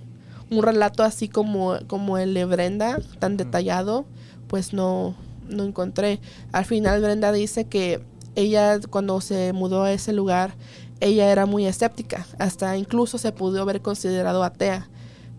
un 0.50 0.62
relato 0.62 1.02
así 1.02 1.28
como, 1.28 1.76
como 1.88 2.16
el 2.16 2.32
de 2.32 2.46
Brenda, 2.46 2.98
tan 3.18 3.36
detallado, 3.36 4.06
pues 4.48 4.72
no, 4.72 5.14
no 5.52 5.64
encontré. 5.64 6.20
Al 6.52 6.64
final 6.64 7.00
Brenda 7.00 7.32
dice 7.32 7.66
que 7.66 8.04
ella 8.34 8.78
cuando 8.90 9.20
se 9.20 9.52
mudó 9.52 9.82
a 9.82 9.92
ese 9.92 10.12
lugar, 10.12 10.54
ella 11.00 11.30
era 11.30 11.46
muy 11.46 11.66
escéptica, 11.66 12.26
hasta 12.38 12.76
incluso 12.76 13.18
se 13.18 13.32
pudo 13.32 13.60
haber 13.60 13.82
considerado 13.82 14.44
atea 14.44 14.88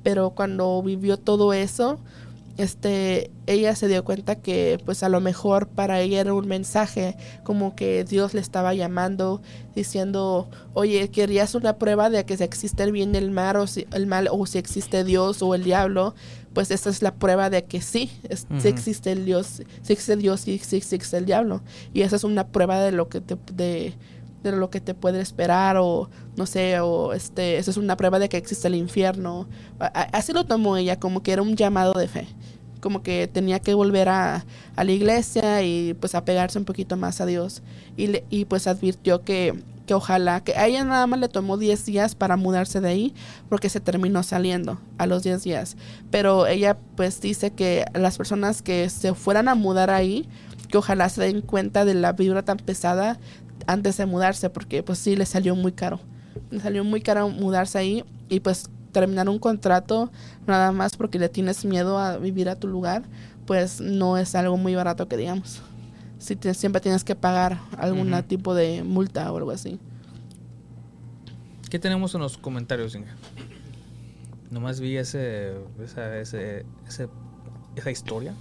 pero 0.03 0.31
cuando 0.31 0.83
vivió 0.83 1.17
todo 1.17 1.53
eso, 1.53 1.97
este, 2.57 3.31
ella 3.47 3.75
se 3.75 3.87
dio 3.87 4.03
cuenta 4.03 4.35
que 4.35 4.77
pues 4.85 5.03
a 5.03 5.09
lo 5.09 5.19
mejor 5.21 5.67
para 5.67 5.99
ella 6.01 6.21
era 6.21 6.33
un 6.33 6.47
mensaje 6.47 7.17
como 7.43 7.75
que 7.75 8.03
Dios 8.03 8.33
le 8.33 8.41
estaba 8.41 8.73
llamando 8.73 9.41
diciendo, 9.75 10.49
oye, 10.73 11.09
¿querías 11.09 11.55
una 11.55 11.77
prueba 11.77 12.09
de 12.09 12.25
que 12.25 12.37
si 12.37 12.43
existe 12.43 12.83
el 12.83 12.91
bien 12.91 13.15
y 13.15 13.17
el 13.17 13.31
mal 13.31 13.55
o 13.55 13.67
si, 13.67 13.87
el 13.91 14.05
mal 14.05 14.27
o 14.31 14.45
si 14.45 14.59
existe 14.59 15.03
Dios 15.03 15.41
o 15.41 15.55
el 15.55 15.63
diablo? 15.63 16.13
Pues 16.53 16.69
esta 16.69 16.91
es 16.91 17.01
la 17.01 17.15
prueba 17.15 17.49
de 17.49 17.65
que 17.65 17.81
sí, 17.81 18.11
es, 18.29 18.45
sí 18.59 18.67
existe 18.67 19.11
el 19.11 19.25
Dios, 19.25 19.63
sí 19.81 19.93
existe 19.93 20.15
Dios 20.15 20.47
y 20.47 20.59
sí, 20.59 20.77
existe 20.77 21.17
el 21.17 21.25
diablo. 21.25 21.63
Y 21.93 22.01
esa 22.01 22.15
es 22.15 22.23
una 22.23 22.47
prueba 22.47 22.79
de 22.79 22.91
lo 22.91 23.09
que 23.09 23.21
te, 23.21 23.35
de, 23.51 23.95
de 24.43 24.57
lo 24.57 24.69
que 24.69 24.81
te 24.81 24.93
puede 24.93 25.21
esperar 25.21 25.77
o 25.77 26.09
no 26.35 26.45
sé, 26.45 26.79
o 26.79 27.13
este, 27.13 27.57
eso 27.57 27.71
es 27.71 27.77
una 27.77 27.97
prueba 27.97 28.19
de 28.19 28.29
que 28.29 28.37
existe 28.37 28.67
el 28.67 28.75
infierno. 28.75 29.47
Así 29.79 30.33
lo 30.33 30.45
tomó 30.45 30.77
ella, 30.77 30.99
como 30.99 31.23
que 31.23 31.31
era 31.31 31.41
un 31.41 31.55
llamado 31.55 31.93
de 31.93 32.07
fe, 32.07 32.27
como 32.81 33.03
que 33.03 33.27
tenía 33.27 33.59
que 33.59 33.73
volver 33.73 34.09
a, 34.09 34.45
a 34.75 34.83
la 34.83 34.91
iglesia 34.91 35.61
y 35.63 35.93
pues 35.93 36.15
apegarse 36.15 36.59
un 36.59 36.65
poquito 36.65 36.97
más 36.97 37.21
a 37.21 37.25
Dios. 37.25 37.61
Y, 37.97 38.07
le, 38.07 38.25
y 38.29 38.45
pues 38.45 38.67
advirtió 38.67 39.23
que, 39.23 39.63
que 39.85 39.93
ojalá, 39.93 40.43
que 40.43 40.53
a 40.55 40.67
ella 40.67 40.83
nada 40.83 41.07
más 41.07 41.19
le 41.19 41.29
tomó 41.29 41.57
10 41.57 41.85
días 41.85 42.15
para 42.15 42.37
mudarse 42.37 42.81
de 42.81 42.89
ahí, 42.89 43.13
porque 43.49 43.69
se 43.69 43.79
terminó 43.79 44.23
saliendo 44.23 44.79
a 44.97 45.05
los 45.07 45.23
10 45.23 45.43
días. 45.43 45.77
Pero 46.09 46.47
ella 46.47 46.77
pues 46.95 47.21
dice 47.21 47.51
que 47.51 47.85
las 47.93 48.17
personas 48.17 48.61
que 48.61 48.89
se 48.89 49.13
fueran 49.13 49.47
a 49.47 49.55
mudar 49.55 49.89
ahí, 49.89 50.27
que 50.69 50.77
ojalá 50.77 51.07
se 51.09 51.21
den 51.21 51.41
cuenta 51.41 51.85
de 51.85 51.93
la 51.93 52.13
vibra 52.13 52.43
tan 52.43 52.57
pesada 52.57 53.19
antes 53.67 53.97
de 53.97 54.05
mudarse, 54.05 54.49
porque 54.49 54.83
pues 54.83 54.99
sí 54.99 55.15
le 55.15 55.25
salió 55.25 55.55
muy 55.55 55.71
caro. 55.71 55.99
Le 56.51 56.59
salió 56.59 56.83
muy 56.83 57.01
caro 57.01 57.29
mudarse 57.29 57.77
ahí 57.77 58.03
y 58.29 58.39
pues 58.39 58.69
terminar 58.91 59.27
un 59.27 59.39
contrato 59.39 60.11
nada 60.47 60.71
más 60.71 60.95
porque 60.95 61.19
le 61.19 61.27
tienes 61.27 61.65
miedo 61.65 61.97
a 61.97 62.17
vivir 62.17 62.47
a 62.47 62.55
tu 62.55 62.67
lugar, 62.67 63.03
pues 63.45 63.81
no 63.81 64.17
es 64.17 64.35
algo 64.35 64.55
muy 64.55 64.75
barato 64.75 65.07
que 65.07 65.17
digamos. 65.17 65.61
Si 66.19 66.37
te, 66.37 66.53
siempre 66.53 66.79
tienes 66.79 67.03
que 67.03 67.15
pagar 67.15 67.59
algún 67.77 68.13
tipo 68.23 68.55
de 68.55 68.83
multa 68.83 69.29
o 69.31 69.37
algo 69.37 69.51
así. 69.51 69.79
¿Qué 71.69 71.79
tenemos 71.79 72.15
en 72.15 72.21
los 72.21 72.37
comentarios, 72.37 72.95
Inga? 72.95 73.15
Nomás 74.51 74.79
vi 74.79 74.95
ese, 74.95 75.53
esa, 75.83 76.17
ese, 76.19 76.65
esa 77.75 77.91
historia. 77.91 78.33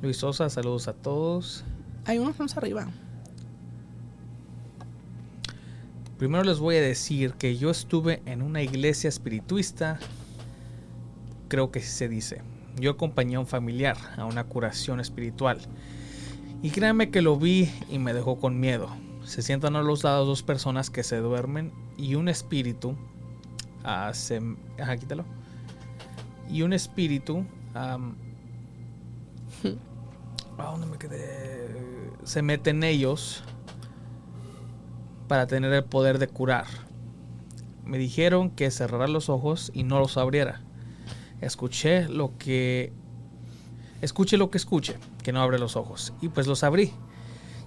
Luis 0.00 0.18
Sosa, 0.18 0.48
saludos 0.48 0.88
a 0.88 0.92
todos. 0.92 1.64
Hay 2.04 2.18
unos 2.18 2.38
más 2.38 2.56
arriba. 2.56 2.86
Primero 6.18 6.44
les 6.44 6.58
voy 6.60 6.76
a 6.76 6.80
decir 6.80 7.34
que 7.34 7.58
yo 7.58 7.68
estuve 7.70 8.22
en 8.24 8.40
una 8.40 8.62
iglesia 8.62 9.08
espirituista, 9.08 9.98
creo 11.48 11.70
que 11.70 11.80
se 11.80 12.08
dice. 12.08 12.40
Yo 12.80 12.92
acompañé 12.92 13.36
a 13.36 13.40
un 13.40 13.46
familiar 13.46 13.98
a 14.16 14.24
una 14.24 14.44
curación 14.44 14.98
espiritual. 14.98 15.60
Y 16.62 16.70
créanme 16.70 17.10
que 17.10 17.20
lo 17.20 17.36
vi 17.36 17.70
y 17.90 17.98
me 17.98 18.14
dejó 18.14 18.40
con 18.40 18.58
miedo. 18.58 18.88
Se 19.24 19.42
sientan 19.42 19.76
a 19.76 19.82
los 19.82 20.04
lados 20.04 20.26
dos 20.26 20.42
personas 20.42 20.88
que 20.88 21.02
se 21.02 21.18
duermen 21.18 21.70
y 21.98 22.14
un 22.14 22.28
espíritu 22.28 22.96
hace... 23.84 24.40
Ajá, 24.80 24.96
quítalo. 24.96 25.26
Y 26.48 26.62
un 26.62 26.72
espíritu... 26.72 27.44
¿A 27.74 27.98
dónde 30.64 30.86
me 30.86 30.96
quedé? 30.96 31.68
Se 32.24 32.40
mete 32.40 32.70
en 32.70 32.84
ellos 32.84 33.44
para 35.26 35.46
tener 35.46 35.72
el 35.72 35.84
poder 35.84 36.18
de 36.18 36.28
curar. 36.28 36.66
Me 37.84 37.98
dijeron 37.98 38.50
que 38.50 38.70
cerrara 38.70 39.06
los 39.06 39.28
ojos 39.28 39.70
y 39.74 39.84
no 39.84 39.98
los 39.98 40.16
abriera. 40.16 40.60
Escuché 41.40 42.08
lo 42.08 42.36
que... 42.38 42.92
Escuche 44.02 44.36
lo 44.36 44.50
que 44.50 44.58
escuche, 44.58 44.96
que 45.22 45.32
no 45.32 45.40
abre 45.40 45.58
los 45.58 45.76
ojos. 45.76 46.12
Y 46.20 46.28
pues 46.28 46.46
los 46.46 46.64
abrí. 46.64 46.92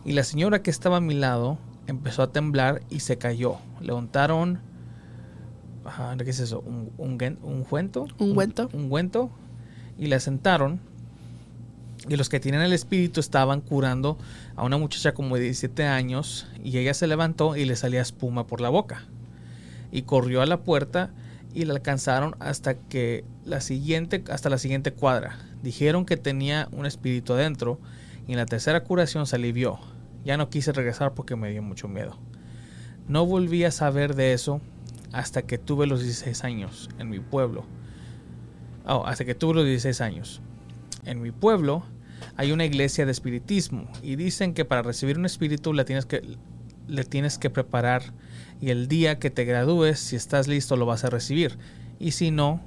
Y 0.05 0.13
la 0.13 0.23
señora 0.23 0.61
que 0.61 0.71
estaba 0.71 0.97
a 0.97 1.01
mi 1.01 1.13
lado 1.13 1.57
empezó 1.87 2.21
a 2.23 2.31
temblar 2.31 2.81
y 2.89 2.99
se 3.01 3.17
cayó. 3.17 3.57
Levantaron... 3.81 4.61
¿Qué 6.23 6.29
es 6.29 6.39
eso? 6.39 6.59
¿Un, 6.59 6.91
un, 6.97 7.39
un 7.41 7.63
cuento? 7.63 8.05
Un 8.19 8.35
cuento. 8.35 8.69
Un, 8.73 8.91
un 8.91 9.31
Y 9.97 10.07
la 10.07 10.19
sentaron 10.19 10.81
y 12.09 12.15
los 12.15 12.27
que 12.27 12.39
tienen 12.39 12.61
el 12.61 12.73
espíritu 12.73 13.19
estaban 13.19 13.61
curando 13.61 14.17
a 14.55 14.63
una 14.63 14.77
muchacha 14.77 15.13
como 15.13 15.35
de 15.35 15.43
17 15.43 15.85
años 15.85 16.47
y 16.63 16.77
ella 16.79 16.95
se 16.95 17.05
levantó 17.05 17.55
y 17.55 17.65
le 17.65 17.75
salía 17.75 18.01
espuma 18.01 18.47
por 18.47 18.61
la 18.61 18.69
boca. 18.69 19.05
Y 19.91 20.01
corrió 20.01 20.41
a 20.41 20.47
la 20.47 20.61
puerta 20.61 21.11
y 21.53 21.65
la 21.65 21.73
alcanzaron 21.73 22.35
hasta 22.39 22.73
que 22.73 23.25
la 23.45 23.61
siguiente 23.61 24.23
hasta 24.31 24.49
la 24.49 24.57
siguiente 24.57 24.91
cuadra. 24.91 25.37
Dijeron 25.61 26.05
que 26.05 26.17
tenía 26.17 26.67
un 26.71 26.87
espíritu 26.87 27.33
adentro 27.33 27.79
y 28.27 28.31
en 28.31 28.37
la 28.37 28.47
tercera 28.47 28.83
curación 28.83 29.27
se 29.27 29.35
alivió. 29.35 29.79
Ya 30.25 30.35
no 30.35 30.49
quise 30.49 30.71
regresar 30.71 31.13
porque 31.13 31.35
me 31.35 31.51
dio 31.51 31.61
mucho 31.61 31.87
miedo. 31.87 32.17
No 33.07 33.25
volví 33.27 33.63
a 33.65 33.71
saber 33.71 34.15
de 34.15 34.33
eso 34.33 34.61
hasta 35.11 35.43
que 35.43 35.59
tuve 35.59 35.85
los 35.85 36.01
16 36.01 36.43
años 36.43 36.89
en 36.97 37.09
mi 37.09 37.19
pueblo. 37.19 37.65
Oh, 38.87 39.05
hasta 39.05 39.25
que 39.25 39.35
tuve 39.35 39.53
los 39.53 39.65
16 39.65 40.01
años 40.01 40.41
en 41.05 41.21
mi 41.21 41.31
pueblo 41.31 41.83
hay 42.35 42.51
una 42.51 42.65
iglesia 42.65 43.05
de 43.05 43.11
espiritismo 43.11 43.89
y 44.01 44.15
dicen 44.15 44.53
que 44.53 44.65
para 44.65 44.81
recibir 44.81 45.17
un 45.17 45.25
espíritu 45.25 45.73
le 45.73 45.85
tienes 45.85 46.05
que, 46.05 46.37
le 46.87 47.03
tienes 47.03 47.37
que 47.37 47.49
preparar 47.49 48.13
y 48.61 48.71
el 48.71 48.87
día 48.87 49.19
que 49.19 49.29
te 49.29 49.45
gradúes, 49.45 49.99
si 49.99 50.15
estás 50.15 50.47
listo, 50.47 50.75
lo 50.75 50.85
vas 50.85 51.03
a 51.03 51.09
recibir. 51.09 51.57
Y 51.99 52.11
si 52.11 52.31
no... 52.31 52.61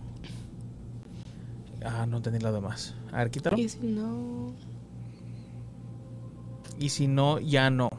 Ah, 1.85 2.07
no 2.07 2.19
entendí 2.19 2.39
lo 2.39 2.53
demás. 2.53 2.95
A 3.13 3.19
ver, 3.19 3.31
quítalo. 3.31 3.59
Y 3.59 3.69
si 3.69 3.81
no... 3.81 4.55
Y 6.79 6.89
si 6.89 7.07
no, 7.07 7.39
ya 7.39 7.71
no. 7.71 7.91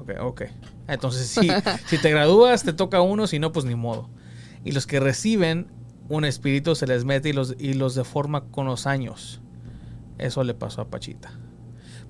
Ok, 0.00 0.10
ok. 0.20 0.42
Entonces, 0.86 1.26
si, 1.26 1.48
si 1.86 1.98
te 1.98 2.10
gradúas, 2.10 2.62
te 2.62 2.72
toca 2.72 3.00
uno, 3.00 3.26
si 3.26 3.38
no, 3.38 3.52
pues 3.52 3.64
ni 3.66 3.74
modo. 3.74 4.08
Y 4.64 4.72
los 4.72 4.86
que 4.86 5.00
reciben 5.00 5.66
un 6.08 6.24
espíritu 6.24 6.74
se 6.74 6.86
les 6.86 7.04
mete 7.04 7.30
y 7.30 7.32
los, 7.32 7.56
y 7.58 7.74
los 7.74 7.94
deforma 7.94 8.44
con 8.44 8.66
los 8.66 8.86
años. 8.86 9.40
Eso 10.18 10.44
le 10.44 10.54
pasó 10.54 10.80
a 10.80 10.88
Pachita. 10.88 11.30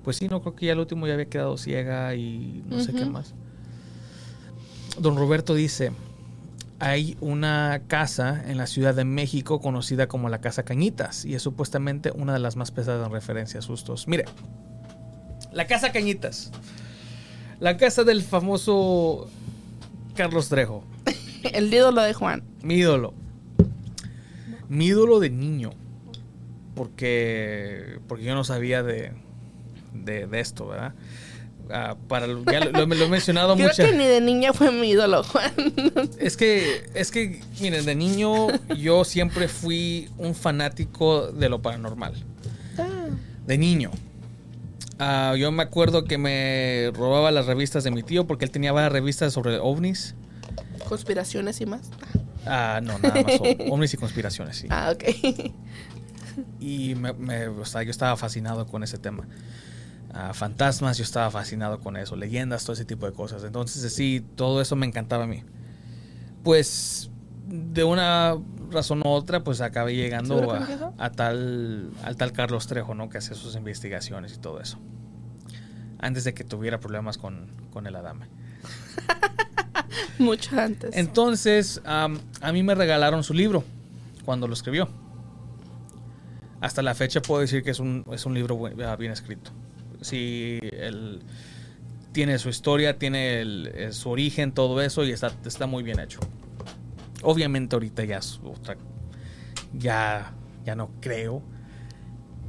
Pues 0.03 0.17
sí, 0.17 0.27
no 0.27 0.41
creo 0.41 0.55
que 0.55 0.65
ya 0.67 0.73
el 0.73 0.79
último 0.79 1.07
ya 1.07 1.13
había 1.13 1.29
quedado 1.29 1.57
ciega 1.57 2.15
y 2.15 2.63
no 2.67 2.79
sé 2.79 2.93
qué 2.93 3.05
más. 3.05 3.33
Don 4.97 5.17
Roberto 5.17 5.53
dice, 5.53 5.91
hay 6.79 7.17
una 7.21 7.81
casa 7.87 8.43
en 8.47 8.57
la 8.57 8.67
Ciudad 8.67 8.95
de 8.95 9.05
México 9.05 9.59
conocida 9.59 10.07
como 10.07 10.29
la 10.29 10.41
Casa 10.41 10.63
Cañitas 10.63 11.25
y 11.25 11.35
es 11.35 11.41
supuestamente 11.41 12.11
una 12.11 12.33
de 12.33 12.39
las 12.39 12.55
más 12.55 12.71
pesadas 12.71 13.05
en 13.05 13.11
referencia 13.11 13.59
a 13.59 13.61
sustos. 13.61 14.07
Mire, 14.07 14.25
la 15.51 15.67
Casa 15.67 15.91
Cañitas, 15.91 16.51
la 17.59 17.77
casa 17.77 18.03
del 18.03 18.23
famoso 18.23 19.29
Carlos 20.15 20.49
Trejo. 20.49 20.83
el 21.53 21.73
ídolo 21.73 22.01
de 22.01 22.13
Juan. 22.13 22.43
Mi 22.63 22.75
ídolo 22.75 23.13
mi 24.69 24.85
ídolo 24.85 25.19
de 25.19 25.31
niño. 25.31 25.71
Porque, 26.79 27.99
porque 28.07 28.23
yo 28.23 28.35
no 28.35 28.45
sabía 28.45 28.83
de, 28.83 29.11
de, 29.91 30.39
esto, 30.39 30.65
¿verdad? 30.65 30.93
Ah, 31.69 31.97
para, 32.07 32.25
ya 32.25 32.61
lo, 32.61 32.85
lo, 32.85 33.05
he 33.05 33.09
mencionado 33.09 33.57
mucho. 33.57 33.73
Creo 33.75 33.91
que 33.91 33.97
ni 33.97 34.05
de 34.05 34.21
niña 34.21 34.53
fue 34.53 34.71
mi 34.71 34.91
ídolo, 34.91 35.21
Juan. 35.23 35.51
Es 36.19 36.37
que, 36.37 36.89
es 36.93 37.11
que, 37.11 37.41
miren, 37.59 37.83
de 37.83 37.95
niño 37.95 38.47
yo 38.77 39.03
siempre 39.03 39.49
fui 39.49 40.07
un 40.17 40.33
fanático 40.35 41.33
de 41.33 41.49
lo 41.49 41.61
paranormal. 41.61 42.13
Ah. 42.77 43.09
De 43.45 43.57
niño. 43.57 43.91
Uh, 45.01 45.35
yo 45.35 45.51
me 45.51 45.63
acuerdo 45.63 46.05
que 46.05 46.17
me 46.17 46.91
robaba 46.93 47.29
las 47.31 47.45
revistas 47.45 47.83
de 47.83 47.91
mi 47.91 48.03
tío 48.03 48.25
porque 48.25 48.45
él 48.45 48.51
tenía 48.51 48.71
varias 48.71 48.93
revistas 48.93 49.33
sobre 49.33 49.59
ovnis. 49.59 50.15
Conspiraciones 50.87 51.59
y 51.59 51.65
más. 51.65 51.89
Ah, 52.45 52.79
no, 52.81 52.97
nada 52.99 53.21
más. 53.21 53.33
Hombres 53.69 53.93
y 53.95 53.97
conspiraciones, 53.97 54.55
sí. 54.55 54.67
Ah, 54.69 54.93
ok. 54.93 55.51
Y 56.59 56.95
me, 56.95 57.47
o 57.47 57.65
sea, 57.65 57.83
yo 57.83 57.91
estaba 57.91 58.15
fascinado 58.17 58.67
con 58.67 58.83
ese 58.83 58.97
tema. 58.97 59.27
Ah, 60.13 60.33
fantasmas, 60.33 60.97
yo 60.97 61.03
estaba 61.03 61.29
fascinado 61.29 61.79
con 61.79 61.95
eso. 61.95 62.15
Leyendas, 62.15 62.63
todo 62.63 62.73
ese 62.73 62.85
tipo 62.85 63.05
de 63.05 63.13
cosas. 63.13 63.43
Entonces, 63.43 63.93
sí, 63.93 64.25
todo 64.35 64.61
eso 64.61 64.75
me 64.75 64.85
encantaba 64.85 65.25
a 65.25 65.27
mí. 65.27 65.43
Pues, 66.43 67.11
de 67.47 67.83
una 67.83 68.35
razón 68.71 69.01
u 69.05 69.09
otra, 69.09 69.43
pues 69.43 69.61
acabé 69.61 69.95
llegando 69.95 70.51
a, 70.97 71.11
tal, 71.11 71.91
al 72.03 72.15
tal 72.15 72.31
Carlos 72.31 72.67
Trejo, 72.67 72.95
¿no? 72.95 73.09
Que 73.09 73.19
hace 73.19 73.35
sus 73.35 73.55
investigaciones 73.55 74.33
y 74.33 74.37
todo 74.37 74.59
eso. 74.59 74.79
Antes 75.99 76.23
de 76.23 76.33
que 76.33 76.43
tuviera 76.43 76.79
problemas 76.79 77.17
con, 77.17 77.51
con 77.71 77.85
el 77.85 77.95
Adame. 77.95 78.27
Mucho 80.19 80.59
antes. 80.59 80.95
Entonces, 80.95 81.81
a 81.85 82.09
mí 82.51 82.63
me 82.63 82.75
regalaron 82.75 83.23
su 83.23 83.33
libro 83.33 83.63
cuando 84.25 84.47
lo 84.47 84.53
escribió. 84.53 84.89
Hasta 86.61 86.81
la 86.81 86.93
fecha 86.93 87.21
puedo 87.21 87.41
decir 87.41 87.63
que 87.63 87.71
es 87.71 87.79
un, 87.79 88.05
es 88.11 88.25
un 88.25 88.33
libro 88.33 88.59
ah, 88.85 88.95
bien, 88.95 89.11
escrito. 89.11 89.51
Sí, 90.01 90.59
él 90.61 91.21
tiene 92.11 92.37
su 92.39 92.49
historia, 92.49 92.97
tiene 92.97 93.41
eh, 93.41 93.89
su 93.91 94.09
origen, 94.09 94.51
todo 94.51 94.81
eso 94.81 95.03
y 95.05 95.11
está, 95.11 95.31
está 95.45 95.67
muy 95.67 95.83
bien 95.83 95.99
hecho. 95.99 96.19
Obviamente 97.21 97.75
ahorita 97.75 98.03
ya 98.05 98.19
ya 99.77 100.33
ya 100.65 100.75
no 100.75 100.89
creo. 100.99 101.41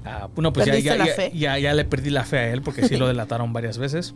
Ah, 0.05 0.29
bueno, 0.35 0.53
pues 0.53 0.67
ya, 0.67 0.73
¿Perdiste 0.73 0.97
ya, 0.99 1.07
ya- 1.07 1.15
fe? 1.15 1.31
ya- 1.35 1.59
ya 1.59 1.75
le 1.75 1.85
perdí 1.85 2.11
la 2.11 2.25
fe 2.25 2.39
a 2.39 2.53
él 2.53 2.63
porque 2.63 2.87
sí 2.89 2.97
lo 2.97 3.07
delataron 3.09 3.53
varias 3.53 3.79
veces. 3.79 4.15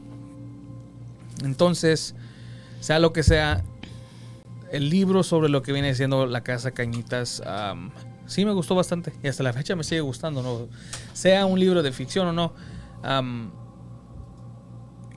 Entonces, 1.44 2.14
sea 2.80 2.98
lo 2.98 3.12
que 3.12 3.22
sea, 3.22 3.62
el 4.72 4.88
libro 4.90 5.22
sobre 5.22 5.48
lo 5.48 5.62
que 5.62 5.72
viene 5.72 5.94
siendo 5.94 6.26
la 6.26 6.42
casa 6.42 6.70
Cañitas, 6.70 7.42
sí 8.26 8.44
me 8.44 8.52
gustó 8.52 8.74
bastante 8.74 9.12
y 9.22 9.28
hasta 9.28 9.42
la 9.42 9.52
fecha 9.52 9.76
me 9.76 9.84
sigue 9.84 10.00
gustando, 10.00 10.42
¿no? 10.42 10.68
Sea 11.12 11.46
un 11.46 11.58
libro 11.60 11.82
de 11.82 11.92
ficción 11.92 12.26
o 12.28 12.32
no, 12.32 12.52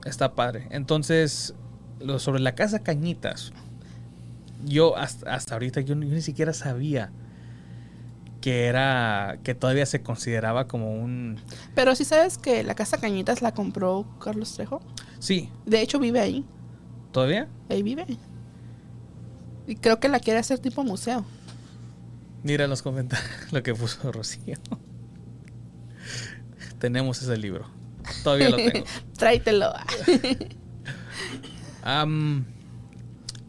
está 0.04 0.34
padre. 0.34 0.66
Entonces, 0.70 1.54
lo 2.00 2.18
sobre 2.18 2.40
la 2.40 2.54
casa 2.54 2.80
Cañitas, 2.80 3.52
yo 4.64 4.96
hasta, 4.96 5.34
hasta 5.34 5.54
ahorita 5.54 5.80
yo, 5.80 5.94
ni- 5.94 6.08
yo 6.08 6.14
ni 6.14 6.22
siquiera 6.22 6.52
sabía 6.52 7.10
que 8.40 8.66
era 8.66 9.38
que 9.42 9.54
todavía 9.54 9.84
se 9.86 10.02
consideraba 10.02 10.68
como 10.68 10.92
un 10.94 11.38
Pero 11.74 11.94
sí 11.96 12.04
sabes 12.04 12.38
que 12.38 12.62
la 12.62 12.74
casa 12.74 12.98
Cañitas 12.98 13.42
la 13.42 13.52
compró 13.52 14.06
Carlos 14.20 14.54
Trejo. 14.54 14.80
sí 15.18 15.50
De 15.66 15.80
hecho, 15.82 15.98
vive 15.98 16.20
ahí. 16.20 16.44
todavía 17.12 17.48
Ahí 17.68 17.82
vive. 17.82 18.06
Y 19.66 19.74
creo 19.76 20.00
que 20.00 20.08
la 20.08 20.20
quiere 20.20 20.38
hacer 20.38 20.58
tipo 20.60 20.82
museo. 20.84 21.24
Mira 22.42 22.64
en 22.64 22.70
los 22.70 22.82
comentarios 22.82 23.30
lo 23.52 23.62
que 23.62 23.74
puso 23.74 24.12
Rocío 24.12 24.56
tenemos 26.78 27.22
ese 27.22 27.36
libro 27.36 27.78
todavía 28.22 28.50
lo 28.50 28.56
tengo 28.56 28.84
Tráetelo. 29.18 29.72
Am, 31.82 32.44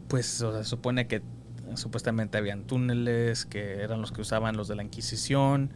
pues 0.08 0.40
o 0.42 0.52
sea, 0.52 0.64
se 0.64 0.68
supone 0.68 1.06
que 1.06 1.22
supuestamente 1.74 2.38
habían 2.38 2.64
túneles 2.64 3.46
que 3.46 3.82
eran 3.82 4.00
los 4.00 4.12
que 4.12 4.20
usaban 4.20 4.56
los 4.56 4.68
de 4.68 4.76
la 4.76 4.82
Inquisición. 4.82 5.70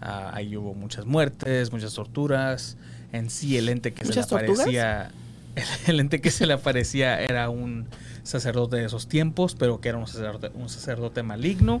Ah, 0.00 0.32
ahí 0.34 0.56
hubo 0.56 0.74
muchas 0.74 1.06
muertes, 1.06 1.72
muchas 1.72 1.94
torturas. 1.94 2.76
En 3.12 3.30
sí, 3.30 3.56
el 3.56 3.68
ente 3.68 3.92
que 3.92 4.04
se 4.04 4.14
le 4.14 4.20
aparecía, 4.20 5.10
el, 5.54 5.64
el 5.86 6.00
ente 6.00 6.20
que 6.20 6.30
se 6.30 6.46
le 6.46 6.54
aparecía 6.54 7.20
era 7.20 7.48
un 7.48 7.86
sacerdote 8.22 8.76
de 8.76 8.84
esos 8.86 9.08
tiempos, 9.08 9.54
pero 9.54 9.80
que 9.80 9.88
era 9.88 9.98
un 9.98 10.06
sacerdote, 10.06 10.50
un 10.54 10.68
sacerdote 10.68 11.22
maligno. 11.22 11.80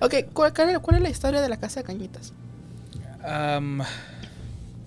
Ok, 0.00 0.14
¿cuál, 0.32 0.52
es 0.56 1.02
la 1.02 1.08
historia 1.08 1.40
de 1.40 1.48
la 1.48 1.56
casa 1.58 1.80
de 1.80 1.84
Cañitas? 1.86 2.32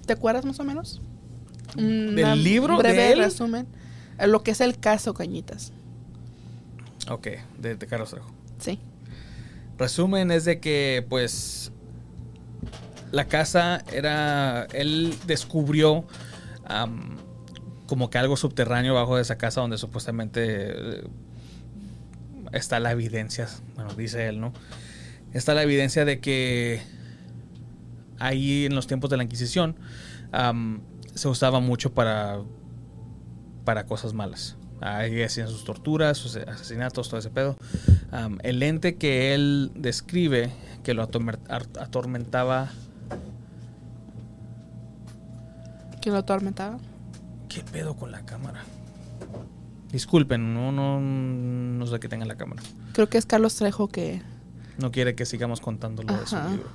¿Te 0.05 0.14
acuerdas 0.14 0.45
más 0.45 0.59
o 0.59 0.64
menos? 0.64 1.01
¿Del 1.76 2.20
Una 2.20 2.36
libro 2.36 2.78
breve 2.78 3.01
de 3.01 3.12
él? 3.14 3.20
resumen. 3.20 3.68
Lo 4.26 4.43
que 4.43 4.51
es 4.51 4.62
el 4.62 4.78
caso 4.80 5.14
Cañitas. 5.14 5.72
ok, 7.09 7.28
de, 7.59 7.76
de 7.76 7.88
Carlos 7.88 8.12
Trejo. 8.12 8.32
Sí. 8.59 8.80
Resumen 9.78 10.32
es 10.32 10.45
de 10.45 10.59
que, 10.59 11.05
pues, 11.09 11.72
la 13.12 13.26
casa 13.26 13.84
era, 13.91 14.68
él 14.74 15.16
descubrió 15.26 16.05
como 17.88 18.09
que 18.09 18.18
algo 18.18 18.38
subterráneo 18.38 18.93
bajo 18.93 19.18
de 19.18 19.22
esa 19.24 19.38
casa 19.38 19.59
donde 19.59 19.78
supuestamente 19.78 20.99
eh, 20.99 21.03
está 22.53 22.80
la 22.80 22.91
evidencia, 22.91 23.49
bueno, 23.76 23.93
dice 23.93 24.30
él, 24.30 24.39
¿no? 24.39 24.53
Está 25.34 25.53
la 25.53 25.63
evidencia 25.63 26.05
de 26.05 26.19
que 26.19 26.82
ahí 28.19 28.65
en 28.65 28.75
los 28.75 28.88
tiempos 28.88 29.09
de 29.09 29.17
la 29.17 29.23
Inquisición 29.23 29.75
se 31.13 31.27
usaba 31.27 31.59
mucho 31.59 31.93
para, 31.93 32.39
para 33.63 33.86
cosas 33.86 34.13
malas. 34.13 34.57
Ahí 34.82 35.21
hacían 35.21 35.47
sus 35.47 35.63
torturas, 35.63 36.17
sus 36.17 36.36
asesinatos, 36.36 37.07
todo 37.07 37.19
ese 37.19 37.29
pedo. 37.29 37.55
El 38.41 38.63
ente 38.63 38.95
que 38.95 39.34
él 39.34 39.71
describe, 39.75 40.51
que 40.84 40.93
lo 40.93 41.03
atormentaba. 41.03 42.69
¿Quién 46.01 46.13
lo 46.13 46.19
atormentaba? 46.19 46.79
¿Qué 47.47 47.61
pedo 47.61 47.95
con 47.95 48.11
la 48.11 48.25
cámara? 48.25 48.63
Disculpen, 49.91 50.53
no, 50.53 50.71
no, 50.71 50.99
no 50.99 51.86
sé 51.86 51.99
que 51.99 52.09
tenga 52.09 52.25
la 52.25 52.36
cámara. 52.36 52.63
Creo 52.93 53.07
que 53.07 53.17
es 53.17 53.25
Carlos 53.25 53.55
Trejo 53.55 53.88
que... 53.88 54.21
No 54.78 54.91
quiere 54.91 55.15
que 55.15 55.26
sigamos 55.26 55.59
contando 55.61 56.03
lo 56.03 56.13
de 56.17 56.26
su 56.26 56.36
libro. 56.49 56.69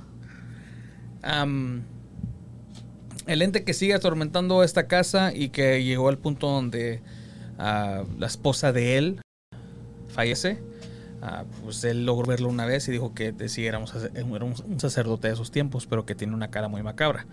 El 3.25 3.41
ente 3.41 3.63
que 3.65 3.73
sigue 3.73 3.93
atormentando 3.93 4.63
esta 4.63 4.87
casa 4.87 5.33
y 5.33 5.49
que 5.49 5.83
llegó 5.83 6.07
al 6.07 6.17
punto 6.17 6.47
donde 6.47 7.01
ah, 7.59 8.03
la 8.17 8.27
esposa 8.27 8.71
de 8.71 8.97
él 8.97 9.21
fallece. 10.13 10.59
ah, 11.21 11.43
pues 11.63 11.83
él 11.83 12.05
logró 12.05 12.25
verlo 12.27 12.47
una 12.47 12.65
vez 12.65 12.87
y 12.87 12.91
dijo 12.91 13.13
que 13.13 13.33
sí 13.49 13.65
era 13.65 13.79
un, 13.79 13.87
sacer- 13.87 14.11
era 14.15 14.45
un- 14.45 14.79
sacerdote 14.79 15.27
de 15.27 15.33
esos 15.33 15.51
tiempos, 15.51 15.85
pero 15.87 16.05
que 16.05 16.15
tiene 16.15 16.33
una 16.33 16.49
cara 16.49 16.69
muy 16.69 16.83
macabra. 16.83 17.25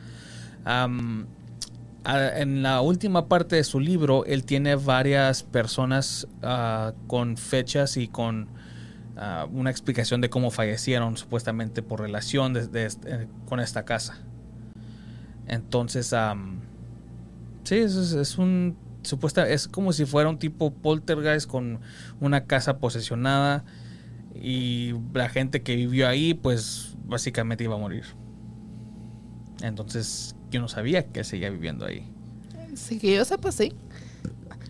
En 2.07 2.63
la 2.63 2.81
última 2.81 3.29
parte 3.29 3.57
de 3.57 3.65
su 3.65 3.79
libro, 3.81 4.25
él 4.27 4.45
tiene 4.45 4.75
varias 4.75 5.43
personas 5.45 6.27
ah, 6.43 6.93
con 7.07 7.37
fechas 7.37 7.97
y 7.97 8.09
con 8.09 8.49
una 9.53 9.71
explicación 9.71 10.21
de 10.21 10.29
cómo 10.31 10.51
fallecieron 10.51 11.17
supuestamente 11.17 11.83
por 11.83 12.01
relación 12.01 12.55
eh, 12.57 12.89
con 13.47 13.61
esta 13.61 13.85
casa. 13.85 14.19
Entonces, 15.47 16.13
am, 16.13 16.61
sí, 17.65 17.77
es, 17.77 17.95
es- 17.95 18.39
un 18.39 18.77
supuesta, 19.03 19.47
es 19.49 19.69
como 19.69 19.93
si 19.93 20.07
fuera 20.07 20.31
un 20.31 20.39
tipo 20.39 20.73
poltergeist 20.73 21.47
con 21.47 21.81
una 22.21 22.45
casa 22.47 22.79
posesionada 22.79 23.65
y 24.35 24.95
la 25.13 25.29
gente 25.29 25.63
que 25.63 25.77
vivió 25.77 26.09
ahí, 26.09 26.33
pues 26.33 26.97
básicamente 27.05 27.65
iba 27.65 27.75
a 27.75 27.79
morir. 27.79 28.05
Entonces, 29.63 30.35
yo 30.51 30.61
no 30.61 30.69
sabía 30.69 31.07
que 31.07 31.23
seguía 31.23 31.51
viviendo 31.51 31.85
ahí. 31.85 32.09
Sí, 32.75 32.99
que 32.99 33.15
yo 33.15 33.25
sepa, 33.25 33.53
sí. 33.53 33.75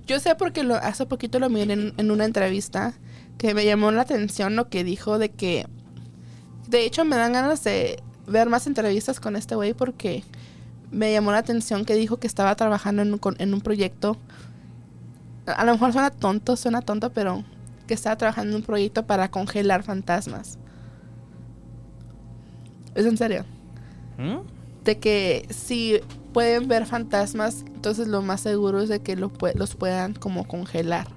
Yo 0.07 0.19
sé 0.21 0.35
porque 0.35 0.65
lo, 0.65 0.75
hace 0.75 1.07
poquito 1.07 1.39
lo 1.39 1.49
miré 1.49 1.93
en 1.97 2.11
una 2.11 2.25
entrevista 2.25 2.93
que 3.39 3.55
me 3.55 3.65
llamó 3.65 3.91
la 3.91 4.03
atención 4.03 4.57
lo 4.57 4.69
que 4.69 4.85
dijo 4.85 5.19
de 5.19 5.31
que... 5.31 5.67
De 6.69 6.85
hecho, 6.85 7.05
me 7.05 7.17
dan 7.17 7.33
ganas 7.33 7.63
de 7.65 8.03
ver 8.27 8.49
más 8.49 8.67
entrevistas 8.67 9.21
con 9.21 9.37
este 9.37 9.55
güey 9.55 9.75
porque 9.75 10.25
me 10.91 11.13
llamó 11.13 11.33
la 11.33 11.39
atención 11.39 11.85
que 11.85 11.95
dijo 11.95 12.19
que 12.19 12.27
estaba 12.27 12.55
trabajando 12.55 13.03
en 13.03 13.13
un, 13.13 13.21
en 13.39 13.55
un 13.55 13.61
proyecto. 13.61 14.17
A 15.47 15.65
lo 15.65 15.73
mejor 15.73 15.93
suena 15.93 16.11
tonto, 16.11 16.57
suena 16.57 16.81
tonto, 16.81 17.11
pero 17.11 17.45
que 17.87 17.95
estaba 17.95 18.17
trabajando 18.17 18.51
en 18.51 18.57
un 18.57 18.63
proyecto 18.63 19.07
para 19.07 19.31
congelar 19.31 19.83
fantasmas. 19.83 20.59
Es 22.95 23.07
en 23.07 23.17
serio 23.17 23.45
¿Mm? 24.19 24.39
de 24.85 24.99
que 24.99 25.47
si 25.51 26.01
pueden 26.33 26.69
ver 26.69 26.87
fantasmas, 26.87 27.65
entonces 27.75 28.09
lo 28.09 28.23
más 28.23 28.41
seguro 28.41 28.81
es 28.81 28.89
de 28.89 29.01
que 29.01 29.17
lo 29.17 29.33
los 29.55 29.75
puedan 29.75 30.15
como 30.15 30.47
congelar. 30.47 31.09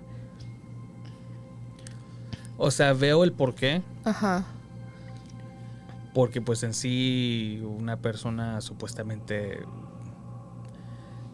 O 2.57 2.71
sea, 2.71 2.93
veo 2.93 3.23
el 3.23 3.31
por 3.33 3.55
qué. 3.55 3.81
Ajá. 4.03 4.43
Porque 6.13 6.41
pues 6.41 6.63
en 6.63 6.73
sí 6.73 7.61
una 7.63 7.97
persona 7.97 8.59
supuestamente 8.61 9.59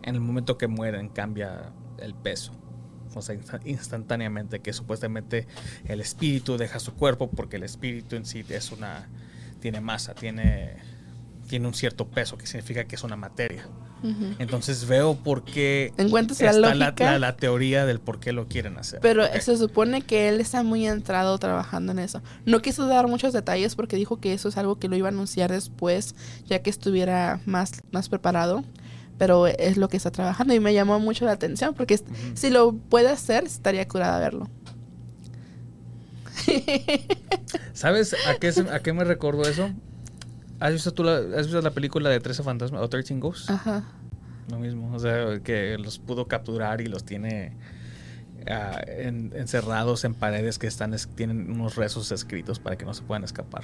en 0.01 0.15
el 0.15 0.19
momento 0.21 0.57
que 0.57 0.67
mueren 0.67 1.07
cambia 1.09 1.71
el 1.97 2.13
peso. 2.13 2.51
O 3.15 3.21
sea, 3.21 3.35
insta- 3.35 3.61
instantáneamente 3.65 4.59
que 4.59 4.73
supuestamente 4.73 5.47
el 5.85 6.01
espíritu 6.01 6.57
deja 6.57 6.79
su 6.79 6.93
cuerpo 6.95 7.29
porque 7.29 7.55
el 7.57 7.63
espíritu 7.63 8.15
en 8.15 8.25
sí 8.25 8.43
es 8.49 8.71
una 8.71 9.07
tiene 9.61 9.79
masa, 9.79 10.13
tiene 10.13 10.75
tiene 11.47 11.67
un 11.67 11.73
cierto 11.73 12.07
peso 12.07 12.37
que 12.37 12.47
significa 12.47 12.85
que 12.85 12.95
es 12.95 13.03
una 13.03 13.15
materia. 13.15 13.65
Entonces 14.37 14.85
veo 14.85 15.15
por 15.15 15.45
qué 15.45 15.93
Encuentras 15.97 16.41
está 16.41 16.51
la, 16.51 16.75
lógica. 16.75 17.11
la- 17.11 17.19
la 17.19 17.35
teoría 17.37 17.85
del 17.85 18.01
por 18.01 18.19
qué 18.19 18.33
lo 18.33 18.49
quieren 18.49 18.77
hacer. 18.77 18.99
Pero 19.01 19.23
se 19.39 19.55
supone 19.55 20.01
que 20.01 20.27
él 20.27 20.41
está 20.41 20.61
muy 20.61 20.85
entrado 20.85 21.37
trabajando 21.37 21.93
en 21.93 21.99
eso. 21.99 22.21
No 22.45 22.61
quiso 22.61 22.85
dar 22.87 23.07
muchos 23.07 23.31
detalles 23.31 23.75
porque 23.75 23.95
dijo 23.95 24.17
que 24.19 24.33
eso 24.33 24.49
es 24.49 24.57
algo 24.57 24.77
que 24.77 24.89
lo 24.89 24.97
iba 24.97 25.07
a 25.07 25.11
anunciar 25.11 25.51
después, 25.53 26.15
ya 26.47 26.59
que 26.61 26.69
estuviera 26.69 27.39
más, 27.45 27.81
más 27.91 28.09
preparado. 28.09 28.65
Pero 29.17 29.47
es 29.47 29.77
lo 29.77 29.87
que 29.87 29.95
está 29.95 30.11
trabajando 30.11 30.53
y 30.53 30.59
me 30.59 30.73
llamó 30.73 30.99
mucho 30.99 31.23
la 31.23 31.31
atención 31.31 31.73
porque 31.73 32.01
si 32.33 32.49
lo 32.49 32.73
puede 32.73 33.07
hacer, 33.07 33.45
estaría 33.45 33.87
curada 33.87 34.19
verlo. 34.19 34.49
¿Sabes 37.73 38.15
a 38.27 38.35
qué, 38.35 38.53
a 38.71 38.79
qué 38.81 38.91
me 38.93 39.03
recordó 39.03 39.43
eso? 39.43 39.69
¿Has 40.63 40.71
visto, 40.73 40.93
tú 40.93 41.03
la, 41.03 41.17
¿Has 41.17 41.47
visto 41.47 41.61
la 41.61 41.71
película 41.71 42.09
de 42.09 42.19
13 42.21 42.41
fantasmas 42.43 42.81
o 42.81 42.87
13 42.89 43.15
Ghosts? 43.19 43.49
Ajá. 43.49 43.83
Lo 44.49 44.59
mismo, 44.59 44.93
o 44.93 44.99
sea, 44.99 45.39
que 45.43 45.77
los 45.77 45.99
pudo 45.99 46.27
capturar 46.27 46.79
y 46.79 46.85
los 46.85 47.03
tiene 47.03 47.53
ah, 48.49 48.79
en- 48.87 49.31
encerrados 49.35 50.03
en 50.05 50.13
paredes 50.13 50.59
que 50.59 50.67
están 50.67 50.93
es- 50.93 51.07
tienen 51.07 51.51
unos 51.51 51.75
rezos 51.75 52.11
escritos 52.13 52.59
para 52.59 52.77
que 52.77 52.85
no 52.85 52.93
se 52.93 53.01
puedan 53.03 53.23
escapar. 53.25 53.63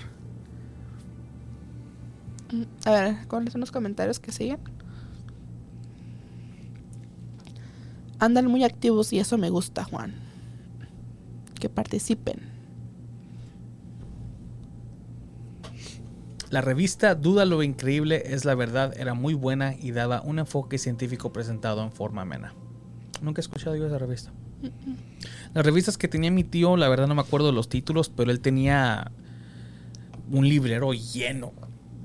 Mm, 2.52 2.64
A 2.86 2.91
ver, 2.91 3.16
¿cuáles 3.28 3.54
son 3.54 3.62
los 3.62 3.72
comentarios 3.72 4.20
que 4.20 4.32
siguen? 4.34 4.60
Andan 8.20 8.47
muy 8.47 8.64
activos 8.66 9.14
y 9.14 9.20
eso 9.20 9.38
me 9.38 9.50
gusta, 9.50 9.86
Juan. 9.86 10.14
Que 11.60 11.70
participen. 11.70 12.49
La 16.50 16.62
revista 16.62 17.16
Duda 17.16 17.45
lo 17.45 17.62
increíble 17.62 18.24
es 18.26 18.45
la 18.45 18.56
verdad 18.56 18.93
era 18.97 19.14
muy 19.14 19.34
buena 19.34 19.76
y 19.76 19.91
daba 19.91 20.22
un 20.22 20.39
enfoque 20.39 20.78
científico 20.78 21.32
presentado 21.32 21.84
en 21.84 21.91
forma 21.91 22.24
amena. 22.24 22.54
Nunca 23.22 23.39
he 23.39 23.43
escuchado 23.43 23.76
yo 23.76 23.86
esa 23.86 24.00
revista. 24.00 24.32
Las 25.54 25.66
revistas 25.66 25.97
que 25.97 26.08
tenía 26.08 26.32
mi 26.32 26.43
tío, 26.43 26.76
la 26.76 26.89
verdad 26.89 27.08
no 27.08 27.16
me 27.16 27.22
acuerdo 27.22 27.47
de 27.47 27.54
los 27.54 27.70
títulos, 27.70 28.10
pero 28.10 28.32
él 28.32 28.39
tenía 28.39 29.12
un 30.32 30.47
librero 30.47 30.93
lleno 30.93 31.54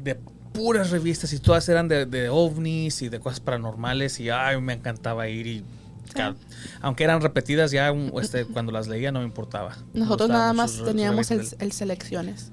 de 0.02 0.16
puras 0.52 0.90
revistas 0.90 1.32
y 1.32 1.38
todas 1.38 1.68
eran 1.68 1.88
de, 1.88 2.06
de 2.06 2.28
ovnis 2.28 3.02
y 3.02 3.08
de 3.08 3.20
cosas 3.20 3.40
paranormales 3.40 4.20
y 4.20 4.30
ay, 4.30 4.60
me 4.60 4.74
encantaba 4.74 5.28
ir 5.28 5.46
y 5.46 5.64
aunque 6.80 7.04
eran 7.04 7.20
repetidas 7.20 7.70
ya 7.70 7.92
este, 8.20 8.44
cuando 8.44 8.72
las 8.72 8.88
leía 8.88 9.12
no 9.12 9.20
me 9.20 9.24
importaba. 9.24 9.76
Nosotros 9.94 10.28
nada 10.28 10.52
más 10.52 10.72
sus 10.72 10.84
teníamos 10.84 11.30
el 11.30 11.72
selecciones. 11.72 12.52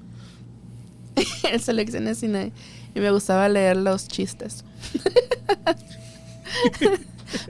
el 1.50 1.60
selecciones 1.60 2.22
y, 2.22 2.28
ne- 2.28 2.52
y 2.94 3.00
me 3.00 3.10
gustaba 3.10 3.48
leer 3.48 3.76
los 3.76 4.08
chistes. 4.08 4.64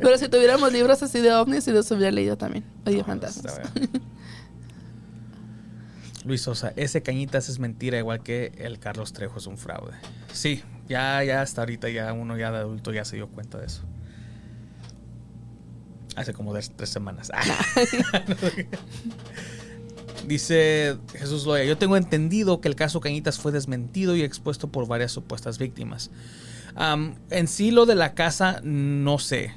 Pero 0.01 0.17
si 0.19 0.29
tuviéramos 0.29 0.73
libros 0.73 1.03
así 1.03 1.21
de 1.21 1.33
ovnis, 1.33 1.65
sí 1.65 1.73
los 1.73 1.91
hubiera 1.91 2.11
leído 2.13 2.37
también. 2.37 2.65
O 2.87 2.91
de 2.91 2.99
No, 2.99 3.05
fantasmas. 3.05 3.61
Luis 6.25 6.43
Sosa, 6.43 6.73
ese 6.77 7.03
Cañitas 7.03 7.49
es 7.49 7.59
mentira, 7.59 7.99
igual 7.99 8.23
que 8.23 8.53
el 8.59 8.79
Carlos 8.79 9.13
Trejo 9.13 9.39
es 9.39 9.47
un 9.49 9.59
fraude. 9.59 9.95
Sí, 10.33 10.63
ya, 10.89 11.23
ya 11.25 11.43
hasta 11.43 11.63
ahorita 11.63 11.89
ya 11.89 12.13
uno 12.13 12.37
ya 12.39 12.53
de 12.53 12.59
adulto 12.59 12.93
ya 12.93 13.05
se 13.05 13.17
dio 13.17 13.29
cuenta 13.29 13.59
de 13.59 13.67
eso. 13.67 13.83
Hace 16.15 16.33
como 16.33 16.53
tres 16.53 16.91
semanas. 16.91 17.31
Dice 20.27 20.97
Jesús 21.15 21.47
Loya, 21.47 21.65
yo 21.65 21.77
tengo 21.77 21.97
entendido 21.97 22.61
que 22.61 22.69
el 22.69 22.77
caso 22.77 23.01
Cañitas 23.01 23.39
fue 23.39 23.53
desmentido 23.53 24.15
y 24.17 24.23
expuesto 24.23 24.69
por 24.69 24.87
varias 24.87 25.13
supuestas 25.13 25.59
víctimas. 25.59 26.11
En 27.31 27.49
sí 27.49 27.71
lo 27.71 27.87
de 27.87 27.95
la 27.95 28.15
casa, 28.15 28.61
no 28.63 29.19
sé. 29.19 29.55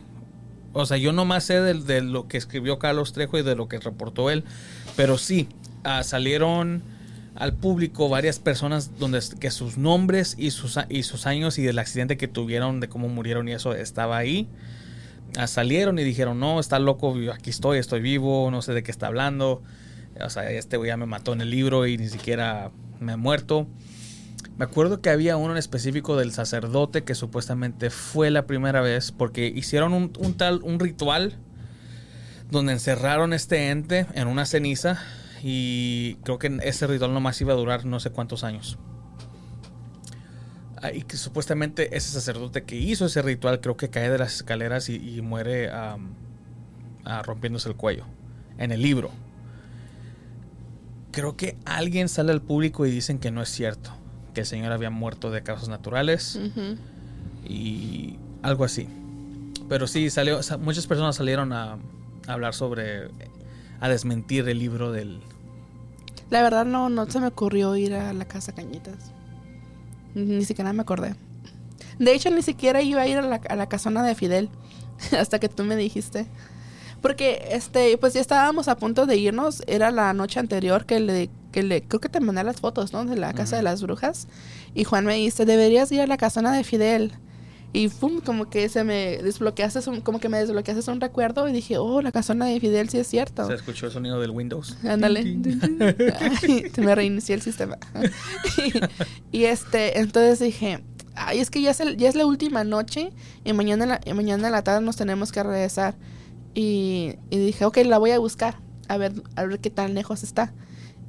O 0.74 0.86
sea, 0.86 0.98
yo 0.98 1.14
nomás 1.14 1.46
sé 1.46 1.62
de, 1.62 1.74
de 1.76 2.02
lo 2.02 2.28
que 2.28 2.38
escribió 2.38 2.80
Carlos 2.80 3.14
Trejo 3.14 3.38
y 3.38 3.44
de 3.44 3.56
lo 3.56 3.70
que 3.70 3.80
reportó 3.80 4.30
él. 4.30 4.44
Pero 4.98 5.18
sí, 5.18 5.48
ah, 5.84 6.04
salieron 6.04 6.84
al 7.36 7.54
público 7.54 8.10
varias 8.10 8.40
personas 8.40 8.98
donde 8.98 9.20
que 9.40 9.52
sus 9.52 9.78
nombres 9.78 10.36
y 10.38 10.52
sus, 10.52 10.80
y 10.90 11.04
sus 11.04 11.28
años 11.28 11.58
y 11.60 11.64
del 11.64 11.80
accidente 11.80 12.18
que 12.18 12.28
tuvieron, 12.28 12.80
de 12.80 12.90
cómo 12.90 13.08
murieron 13.10 13.48
y 13.48 13.54
eso 13.54 13.74
estaba 13.74 14.18
ahí. 14.18 14.48
Ah, 15.38 15.48
salieron 15.48 16.00
y 16.00 16.04
dijeron, 16.04 16.40
no, 16.40 16.60
está 16.60 16.80
loco, 16.80 17.14
aquí 17.34 17.50
estoy, 17.50 17.78
estoy 17.78 18.00
vivo, 18.00 18.50
no 18.52 18.62
sé 18.62 18.74
de 18.74 18.84
qué 18.84 18.92
está 18.92 19.08
hablando. 19.08 19.62
O 20.24 20.30
sea, 20.30 20.50
este 20.50 20.78
güey 20.78 20.90
ya 20.90 20.98
me 20.98 21.06
mató 21.06 21.34
en 21.34 21.42
el 21.42 21.50
libro 21.50 21.86
y 21.88 21.98
ni 21.98 22.08
siquiera 22.08 22.72
me 23.00 23.14
ha 23.14 23.18
muerto. 23.18 23.68
Me 24.58 24.64
acuerdo 24.64 25.02
que 25.02 25.10
había 25.10 25.36
uno 25.36 25.52
en 25.52 25.58
específico 25.58 26.16
del 26.16 26.32
sacerdote 26.32 27.04
que 27.04 27.14
supuestamente 27.14 27.90
fue 27.90 28.32
la 28.32 28.46
primera 28.48 28.80
vez 28.82 29.12
porque 29.12 29.48
hicieron 29.48 29.94
un, 29.94 30.34
tal, 30.38 30.62
un 30.64 30.80
ritual 30.80 31.38
donde 32.50 32.72
encerraron 32.72 33.34
este 33.34 33.70
ente 33.70 34.06
en 34.14 34.28
una 34.28 34.46
ceniza 34.46 35.02
y 35.44 36.16
creo 36.24 36.40
que 36.40 36.58
ese 36.64 36.88
ritual 36.88 37.14
nomás 37.14 37.42
iba 37.42 37.52
a 37.52 37.58
durar 37.58 37.86
no 37.86 38.00
sé 38.00 38.12
cuántos 38.12 38.46
años. 38.46 38.78
Ah, 40.82 40.94
Y 40.94 41.02
que 41.02 41.18
supuestamente 41.18 41.98
ese 41.98 42.12
sacerdote 42.12 42.64
que 42.64 42.78
hizo 42.78 43.08
ese 43.08 43.22
ritual 43.22 43.60
creo 43.60 43.76
que 43.76 43.90
cae 43.90 44.10
de 44.10 44.18
las 44.18 44.36
escaleras 44.36 44.88
y, 44.88 45.22
muere 45.22 45.70
ah, 45.70 45.98
rompiéndose 47.24 47.68
el 47.68 47.76
cuello 47.76 48.06
en 48.58 48.72
el 48.72 48.82
libro. 48.82 49.12
Creo 51.16 51.36
que 51.38 51.58
alguien 51.66 52.10
sale 52.10 52.32
al 52.34 52.42
público 52.42 52.86
y 52.86 52.92
dicen 52.92 53.20
que 53.20 53.32
no 53.32 53.42
es 53.42 53.50
cierto, 53.50 53.92
que 54.34 54.42
el 54.42 54.46
señor 54.46 54.72
había 54.74 54.90
muerto 54.90 55.32
de 55.32 55.42
causas 55.44 55.70
naturales 55.70 56.38
y 57.48 58.18
algo 58.42 58.66
así. 58.66 58.88
Pero 59.70 59.88
sí, 59.88 60.10
salió, 60.10 60.44
sa- 60.44 60.58
muchas 60.58 60.86
personas 60.88 61.16
salieron 61.16 61.54
a, 61.54 61.74
a 62.28 62.34
hablar 62.34 62.54
sobre, 62.54 63.10
a 63.80 63.90
desmentir 63.90 64.48
el 64.50 64.60
libro 64.60 64.92
del... 64.92 65.22
La 66.30 66.42
verdad 66.42 66.66
no, 66.66 66.90
no 66.90 67.10
se 67.10 67.20
me 67.20 67.28
ocurrió 67.28 67.76
ir 67.76 67.94
a 67.94 68.12
la 68.14 68.26
casa 68.26 68.54
Cañitas. 68.54 69.12
Ni 70.16 70.44
siquiera 70.44 70.74
me 70.74 70.82
acordé. 70.82 71.16
De 72.00 72.14
hecho, 72.14 72.30
ni 72.30 72.42
siquiera 72.42 72.82
iba 72.82 73.02
a 73.02 73.08
ir 73.08 73.18
a 73.18 73.22
la, 73.22 73.36
a 73.48 73.56
la 73.56 73.70
casona 73.70 74.04
de 74.04 74.16
Fidel. 74.16 74.50
hasta 75.18 75.40
que 75.40 75.50
tú 75.50 75.64
me 75.64 75.76
dijiste. 75.76 76.26
Porque, 77.06 77.50
este, 77.52 77.98
pues 78.00 78.14
ya 78.16 78.22
estábamos 78.22 78.68
a 78.68 78.78
punto 78.78 79.06
de 79.06 79.16
irnos. 79.18 79.62
Era 79.68 79.92
la 79.92 80.12
noche 80.14 80.40
anterior 80.40 80.88
que 80.88 81.00
le, 81.00 81.30
que 81.52 81.62
le, 81.62 81.84
creo 81.84 82.00
que 82.02 82.10
te 82.10 82.20
mandé 82.20 82.44
las 82.44 82.60
fotos, 82.60 82.94
¿no? 82.94 83.06
De 83.06 83.16
la 83.16 83.32
casa 83.34 83.58
de 83.58 83.62
las 83.62 83.84
brujas. 83.84 84.28
Y 84.74 84.86
Juan 84.86 85.06
me 85.06 85.14
dice, 85.16 85.46
deberías 85.46 85.92
ir 85.92 86.02
a 86.02 86.08
la 86.08 86.18
casona 86.18 86.52
de 86.58 86.64
Fidel. 86.64 87.12
Y 87.74 87.90
pum, 87.90 88.22
como 88.22 88.50
que 88.50 88.70
se 88.70 88.84
me 88.84 89.18
desbloqueaste, 89.22 89.88
un- 89.90 90.02
como 90.02 90.20
que 90.20 90.30
me 90.30 90.40
desbloqueaste 90.40 90.90
un 90.90 91.00
recuerdo 91.00 91.48
y 91.48 91.52
dije, 91.52 91.78
oh, 91.78 92.02
la 92.02 92.12
casona 92.12 92.46
de 92.48 92.60
Fidel 92.60 92.90
sí 92.90 92.98
es 92.98 93.06
cierto. 93.08 93.46
Se 93.46 93.54
escuchó 93.54 93.86
el 93.86 93.92
sonido 93.92 94.20
del 94.20 94.32
Windows. 94.32 94.76
Ándale. 94.84 95.22
Se 96.74 96.82
me 96.82 96.96
reinicié 96.96 97.36
el 97.36 97.42
sistema. 97.44 97.78
y, 99.32 99.44
este, 99.46 100.00
entonces 100.00 100.40
dije, 100.40 100.84
ay, 101.16 101.40
es 101.40 101.50
que 101.52 101.62
ya 101.62 101.72
es, 101.72 101.80
el- 101.82 101.98
ya 101.98 102.10
es 102.10 102.16
la 102.16 102.26
última 102.26 102.64
noche 102.64 103.12
y 103.44 103.54
mañana, 103.54 103.84
en 103.84 103.90
la, 103.90 104.02
y 104.06 104.14
mañana 104.14 104.48
en 104.48 104.52
la 104.54 104.64
tarde 104.64 104.82
nos 104.84 104.96
tenemos 104.96 105.32
que 105.32 105.44
regresar. 105.44 105.96
Y, 106.56 107.18
y 107.30 107.38
dije, 107.38 107.66
ok, 107.66 107.78
la 107.86 108.00
voy 108.00 108.12
a 108.12 108.20
buscar, 108.20 108.58
a 108.88 108.98
ver, 108.98 109.14
a 109.36 109.44
ver 109.44 109.60
qué 109.60 109.70
tan 109.70 109.94
lejos 109.94 110.24
está. 110.24 110.54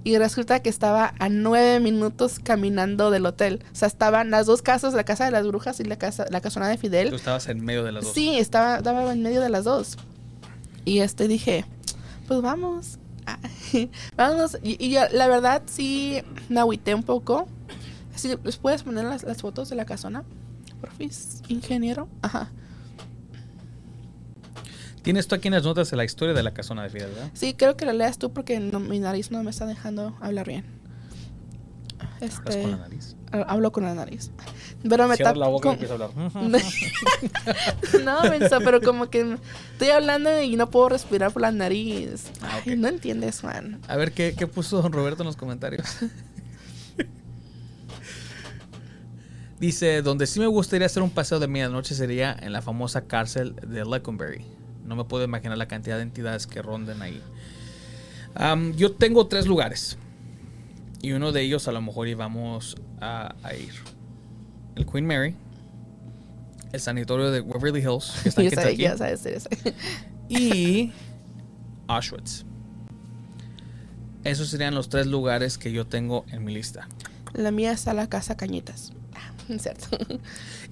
Y 0.02 0.18
resulta 0.18 0.60
que 0.60 0.68
estaba 0.68 1.14
a 1.18 1.28
nueve 1.28 1.80
minutos 1.80 2.38
caminando 2.38 3.10
del 3.10 3.26
hotel. 3.26 3.64
O 3.72 3.74
sea, 3.74 3.88
estaban 3.88 4.30
las 4.30 4.46
dos 4.46 4.62
casas, 4.62 4.94
la 4.94 5.02
casa 5.04 5.24
de 5.24 5.32
las 5.32 5.46
brujas 5.46 5.80
y 5.80 5.84
la 5.84 5.96
casa, 5.96 6.26
la 6.30 6.40
casona 6.40 6.68
de 6.68 6.78
Fidel. 6.78 7.10
Tú 7.10 7.16
estabas 7.16 7.48
en 7.48 7.64
medio 7.64 7.82
de 7.82 7.90
las 7.92 8.04
dos. 8.04 8.12
Sí, 8.12 8.38
estaba, 8.38 8.76
estaba 8.76 9.12
en 9.12 9.22
medio 9.22 9.40
de 9.40 9.48
las 9.48 9.64
dos. 9.64 9.96
Y 10.84 11.00
este 11.00 11.26
dije, 11.26 11.64
pues 12.28 12.40
vamos. 12.40 12.98
Ay, 13.24 13.90
vamos. 14.16 14.58
Y, 14.62 14.84
y 14.84 14.90
ya, 14.90 15.08
la 15.10 15.26
verdad 15.26 15.62
sí 15.66 16.22
me 16.48 16.60
agüité 16.60 16.94
un 16.94 17.02
poco. 17.02 17.48
Así, 18.14 18.32
¿Les 18.44 18.56
puedes 18.58 18.84
poner 18.84 19.04
las, 19.04 19.24
las 19.24 19.42
fotos 19.42 19.68
de 19.70 19.74
la 19.74 19.86
casona? 19.86 20.22
Porfis, 20.80 21.42
ingeniero. 21.48 22.08
Ajá. 22.22 22.52
Tienes 25.06 25.26
tú 25.28 25.34
aquí 25.36 25.48
en 25.48 25.54
las 25.54 25.62
notas 25.62 25.90
de 25.90 25.96
la 25.96 26.04
historia 26.04 26.34
de 26.34 26.42
la 26.42 26.52
casona 26.52 26.82
de 26.82 26.90
Fidel, 26.90 27.10
¿verdad? 27.12 27.30
Sí, 27.32 27.54
creo 27.54 27.76
que 27.76 27.86
la 27.86 27.92
leas 27.94 28.18
tú 28.18 28.32
porque 28.32 28.60
no- 28.60 28.80
mi 28.80 28.98
nariz 28.98 29.30
no 29.30 29.42
me 29.42 29.50
está 29.50 29.64
dejando 29.64 30.16
hablar 30.20 30.46
bien. 30.48 30.64
Hablas 31.98 32.22
Este, 32.44 32.62
con 32.62 32.70
la 32.72 32.76
nariz. 32.78 33.16
ha- 33.32 33.42
hablo 33.42 33.70
con 33.72 33.84
la 33.84 33.94
nariz. 33.94 34.30
Pero 34.88 35.06
me 35.08 35.14
Cierra 35.16 35.32
tap- 35.32 35.36
la 35.38 35.46
boca 35.48 35.72
y 35.80 35.86
con- 35.86 35.88
a 36.02 36.04
hablar. 36.04 36.10
no, 38.04 38.30
menso, 38.30 38.58
pero 38.64 38.80
como 38.82 39.08
que 39.08 39.36
estoy 39.72 39.88
hablando 39.90 40.42
y 40.42 40.56
no 40.56 40.70
puedo 40.70 40.88
respirar 40.90 41.32
por 41.32 41.42
la 41.42 41.52
nariz. 41.52 42.24
Ah, 42.42 42.60
Ay, 42.66 42.76
no 42.76 42.88
entiendes, 42.88 43.40
Juan. 43.40 43.80
A 43.88 43.96
ver, 43.96 44.12
¿qué, 44.12 44.34
qué 44.36 44.46
puso 44.46 44.82
don 44.82 44.92
Roberto 44.92 45.22
en 45.22 45.26
los 45.28 45.36
comentarios? 45.36 45.86
Dice, 49.58 50.02
donde 50.02 50.26
sí 50.26 50.38
me 50.38 50.46
gustaría 50.46 50.86
hacer 50.86 51.02
un 51.02 51.10
paseo 51.10 51.38
de 51.38 51.48
medianoche 51.48 51.94
sería 51.94 52.36
en 52.40 52.52
la 52.52 52.60
famosa 52.60 53.02
cárcel 53.06 53.54
de 53.66 53.84
Leconberry. 53.86 54.44
No 54.86 54.96
me 54.96 55.04
puedo 55.04 55.24
imaginar 55.24 55.58
la 55.58 55.66
cantidad 55.68 55.96
de 55.96 56.02
entidades 56.02 56.46
que 56.46 56.62
ronden 56.62 57.02
ahí. 57.02 57.20
Yo 58.76 58.92
tengo 58.92 59.26
tres 59.26 59.46
lugares. 59.46 59.98
Y 61.02 61.12
uno 61.12 61.32
de 61.32 61.42
ellos 61.42 61.68
a 61.68 61.72
lo 61.72 61.80
mejor 61.82 62.08
íbamos 62.08 62.76
a, 63.00 63.34
a 63.42 63.54
ir. 63.54 63.72
El 64.76 64.86
Queen 64.86 65.06
Mary. 65.06 65.34
El 66.72 66.80
sanatorio 66.80 67.30
de 67.30 67.40
Waverly 67.40 67.80
Hills, 67.80 68.12
que 68.34 68.46
está 68.48 68.68
en 68.70 68.80
y 70.28 70.92
Auschwitz. 71.86 72.44
Esos 74.24 74.48
serían 74.48 74.74
los 74.74 74.88
tres 74.88 75.06
lugares 75.06 75.56
que 75.58 75.70
yo 75.72 75.86
tengo 75.86 76.24
en 76.32 76.44
mi 76.44 76.52
lista. 76.52 76.88
La 77.32 77.50
mía 77.52 77.70
está 77.72 77.94
la 77.94 78.08
casa 78.08 78.36
Cañitas. 78.36 78.92
Ah, 79.14 79.30
cierto. 79.58 79.96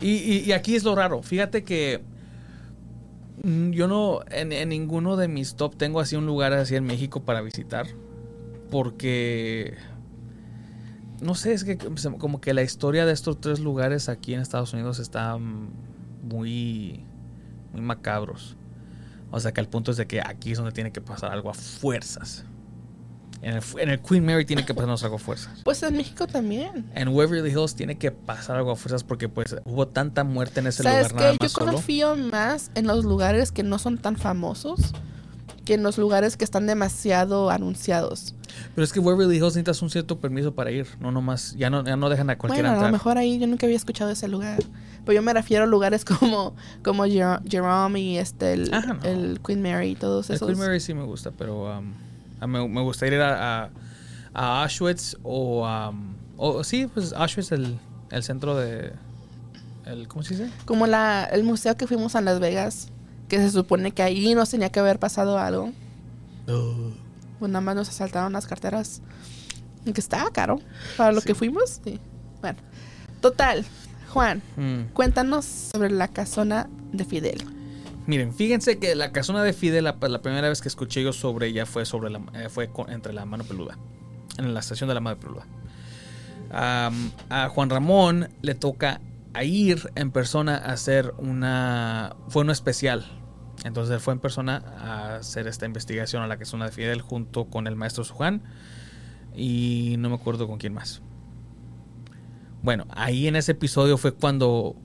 Y, 0.00 0.10
y- 0.16 0.44
y 0.46 0.52
aquí 0.52 0.74
es 0.74 0.82
lo 0.82 0.94
raro. 0.96 1.22
Fíjate 1.22 1.62
que 1.62 2.02
yo 3.42 3.88
no, 3.88 4.20
en, 4.30 4.68
ninguno 4.68 5.16
de 5.16 5.28
mis 5.28 5.56
top 5.56 5.76
tengo 5.76 6.00
así 6.00 6.16
un 6.16 6.26
lugar 6.26 6.52
así 6.52 6.76
en 6.76 6.84
México 6.84 7.24
para 7.24 7.40
visitar. 7.40 7.86
Porque, 8.70 9.76
no 11.20 11.34
sé, 11.34 11.52
es 11.52 11.64
que 11.64 11.76
como 11.76 12.40
que 12.40 12.54
la 12.54 12.62
historia 12.62 13.06
de 13.06 13.12
estos 13.12 13.40
tres 13.40 13.60
lugares 13.60 14.08
aquí 14.08 14.34
en 14.34 14.40
Estados 14.40 14.72
Unidos 14.72 14.98
está 14.98 15.36
mm, 15.36 15.68
muy, 16.22 17.04
muy 17.72 17.82
macabros. 17.82 18.56
O 19.30 19.40
sea 19.40 19.52
que 19.52 19.60
el 19.60 19.68
punto 19.68 19.90
es 19.90 19.96
de 19.96 20.06
que 20.06 20.20
aquí 20.20 20.52
es 20.52 20.58
donde 20.58 20.72
tiene 20.72 20.92
que 20.92 21.00
pasar 21.00 21.32
algo 21.32 21.50
a 21.50 21.54
fuerzas. 21.54 22.44
En 23.42 23.54
el, 23.54 23.62
en 23.78 23.90
el 23.90 24.00
Queen 24.00 24.24
Mary 24.24 24.44
tiene 24.46 24.64
que 24.64 24.72
pasarnos 24.72 25.02
algo 25.04 25.16
a 25.16 25.18
fuerzas. 25.18 25.60
Pues 25.64 25.82
en 25.82 25.96
México 25.96 26.26
también. 26.26 26.86
En 26.94 27.08
Waverly 27.08 27.50
Hills 27.50 27.74
tiene 27.74 27.96
que 27.98 28.10
pasar 28.10 28.56
algo 28.56 28.70
a 28.70 28.76
fuerzas 28.76 29.04
porque 29.04 29.28
pues 29.28 29.54
hubo 29.64 29.86
tanta 29.88 30.24
muerte 30.24 30.60
en 30.60 30.68
ese 30.68 30.82
¿Sabes 30.82 31.10
lugar 31.10 31.14
nada 31.26 31.32
qué? 31.38 31.38
Yo 31.42 31.48
solo. 31.50 31.72
confío 31.72 32.16
más 32.16 32.70
en 32.74 32.86
los 32.86 33.04
lugares 33.04 33.52
que 33.52 33.62
no 33.62 33.78
son 33.78 33.98
tan 33.98 34.16
famosos 34.16 34.92
que 35.66 35.74
en 35.74 35.82
los 35.82 35.96
lugares 35.98 36.36
que 36.36 36.44
están 36.44 36.66
demasiado 36.66 37.50
anunciados. 37.50 38.34
Pero 38.74 38.84
es 38.84 38.92
que 38.92 39.00
Waverly 39.00 39.36
Hills 39.36 39.46
necesitas 39.56 39.80
un 39.82 39.90
cierto 39.90 40.20
permiso 40.20 40.54
para 40.54 40.70
ir, 40.70 40.86
no 41.00 41.10
nomás, 41.10 41.54
ya 41.56 41.70
no, 41.70 41.82
ya 41.84 41.96
no 41.96 42.08
dejan 42.10 42.28
a 42.30 42.36
cualquiera 42.38 42.68
Bueno, 42.68 42.78
a 42.78 42.82
lo 42.82 42.86
entrar. 42.88 42.92
mejor 42.92 43.18
ahí 43.18 43.38
yo 43.38 43.46
nunca 43.46 43.66
había 43.66 43.76
escuchado 43.76 44.10
ese 44.10 44.28
lugar. 44.28 44.58
Pero 45.04 45.14
yo 45.16 45.22
me 45.22 45.32
refiero 45.34 45.64
a 45.64 45.66
lugares 45.66 46.04
como, 46.04 46.54
como 46.82 47.04
Jer- 47.06 47.40
Jerome 47.50 47.98
y 48.00 48.18
este, 48.18 48.52
el, 48.52 48.70
Ah, 48.72 48.80
no. 48.86 48.98
el 49.08 49.40
Queen 49.44 49.60
Mary 49.62 49.90
y 49.90 49.94
todos 49.96 50.28
El 50.30 50.36
esos. 50.36 50.46
Queen 50.48 50.58
Mary 50.58 50.80
sí 50.80 50.92
me 50.94 51.02
gusta, 51.04 51.30
pero 51.30 51.78
um, 51.78 51.92
me, 52.40 52.68
me 52.68 52.80
gustaría 52.82 53.16
ir 53.16 53.22
a, 53.22 53.64
a, 53.64 53.70
a 54.34 54.62
Auschwitz 54.62 55.16
o, 55.22 55.66
um, 55.66 56.14
o 56.36 56.62
sí, 56.64 56.86
pues 56.92 57.12
Auschwitz, 57.12 57.52
el, 57.52 57.78
el 58.10 58.22
centro 58.22 58.56
de, 58.56 58.92
el, 59.86 60.08
¿cómo 60.08 60.22
se 60.22 60.34
dice? 60.36 60.50
Como 60.64 60.86
la, 60.86 61.24
el 61.24 61.44
museo 61.44 61.76
que 61.76 61.86
fuimos 61.86 62.14
a 62.16 62.20
Las 62.20 62.40
Vegas, 62.40 62.88
que 63.28 63.38
se 63.38 63.50
supone 63.50 63.92
que 63.92 64.02
ahí 64.02 64.34
nos 64.34 64.50
tenía 64.50 64.70
que 64.70 64.80
haber 64.80 64.98
pasado 64.98 65.38
algo. 65.38 65.72
Pues 67.38 67.50
nada 67.50 67.60
más 67.60 67.74
nos 67.76 67.88
asaltaron 67.88 68.32
las 68.32 68.46
carteras. 68.46 69.00
Y 69.86 69.92
Que 69.92 70.00
estaba 70.00 70.30
caro 70.30 70.60
para 70.96 71.12
lo 71.12 71.20
Sí. 71.20 71.26
que 71.28 71.34
fuimos. 71.34 71.80
Sí. 71.84 72.00
Bueno, 72.40 72.58
total. 73.20 73.64
Juan, 74.10 74.42
Mm. 74.56 74.92
cuéntanos 74.92 75.44
sobre 75.44 75.90
la 75.90 76.08
casona 76.08 76.68
de 76.92 77.04
Fidel. 77.04 77.44
Miren, 78.06 78.34
fíjense 78.34 78.78
que 78.78 78.94
la 78.94 79.12
casona 79.12 79.42
de 79.42 79.52
Fidel, 79.52 79.84
la, 79.84 79.96
la 80.00 80.20
primera 80.20 80.48
vez 80.48 80.60
que 80.60 80.68
escuché 80.68 81.02
yo 81.02 81.12
sobre 81.12 81.46
ella 81.46 81.64
fue 81.64 81.86
sobre 81.86 82.10
la, 82.10 82.20
eh, 82.34 82.48
fue 82.50 82.70
entre 82.88 83.14
la 83.14 83.24
mano 83.24 83.44
peluda, 83.44 83.78
en 84.36 84.52
la 84.52 84.60
estación 84.60 84.88
de 84.88 84.94
la 84.94 85.00
mano 85.00 85.18
peluda. 85.18 85.46
A 86.50 87.48
Juan 87.48 87.70
Ramón 87.70 88.28
le 88.42 88.54
toca 88.54 89.00
a 89.32 89.42
ir 89.42 89.90
en 89.96 90.12
persona 90.12 90.56
a 90.56 90.72
hacer 90.72 91.12
una, 91.18 92.14
fue 92.28 92.42
uno 92.42 92.52
especial. 92.52 93.04
Entonces 93.64 93.94
él 93.94 94.00
fue 94.00 94.14
en 94.14 94.20
persona 94.20 94.62
a 94.78 95.16
hacer 95.16 95.48
esta 95.48 95.66
investigación 95.66 96.22
a 96.22 96.26
la 96.26 96.36
casona 96.36 96.66
de 96.66 96.72
Fidel 96.72 97.00
junto 97.00 97.46
con 97.46 97.66
el 97.66 97.76
maestro 97.76 98.04
Sujan 98.04 98.42
y 99.34 99.96
no 99.98 100.10
me 100.10 100.16
acuerdo 100.16 100.46
con 100.46 100.58
quién 100.58 100.74
más. 100.74 101.02
Bueno, 102.62 102.86
ahí 102.90 103.26
en 103.26 103.36
ese 103.36 103.52
episodio 103.52 103.98
fue 103.98 104.12
cuando 104.12 104.76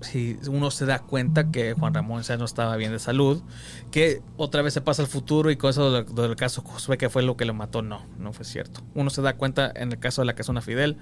si 0.00 0.38
uno 0.48 0.70
se 0.70 0.84
da 0.86 0.98
cuenta 1.00 1.50
que 1.50 1.72
Juan 1.72 1.94
Ramón 1.94 2.22
ya 2.22 2.36
no 2.36 2.44
estaba 2.44 2.76
bien 2.76 2.92
de 2.92 2.98
salud, 2.98 3.42
que 3.90 4.22
otra 4.36 4.62
vez 4.62 4.74
se 4.74 4.80
pasa 4.80 5.02
al 5.02 5.08
futuro 5.08 5.50
y 5.50 5.56
cosas 5.56 5.92
del, 5.92 6.14
del 6.14 6.36
caso 6.36 6.62
Josué 6.62 6.98
que 6.98 7.08
fue 7.08 7.22
lo 7.22 7.36
que 7.36 7.44
lo 7.44 7.54
mató, 7.54 7.82
no, 7.82 8.02
no 8.18 8.32
fue 8.32 8.44
cierto. 8.44 8.82
Uno 8.94 9.10
se 9.10 9.22
da 9.22 9.36
cuenta 9.36 9.72
en 9.74 9.92
el 9.92 9.98
caso 9.98 10.20
de 10.22 10.26
la 10.26 10.34
casona 10.34 10.60
Fidel 10.60 10.98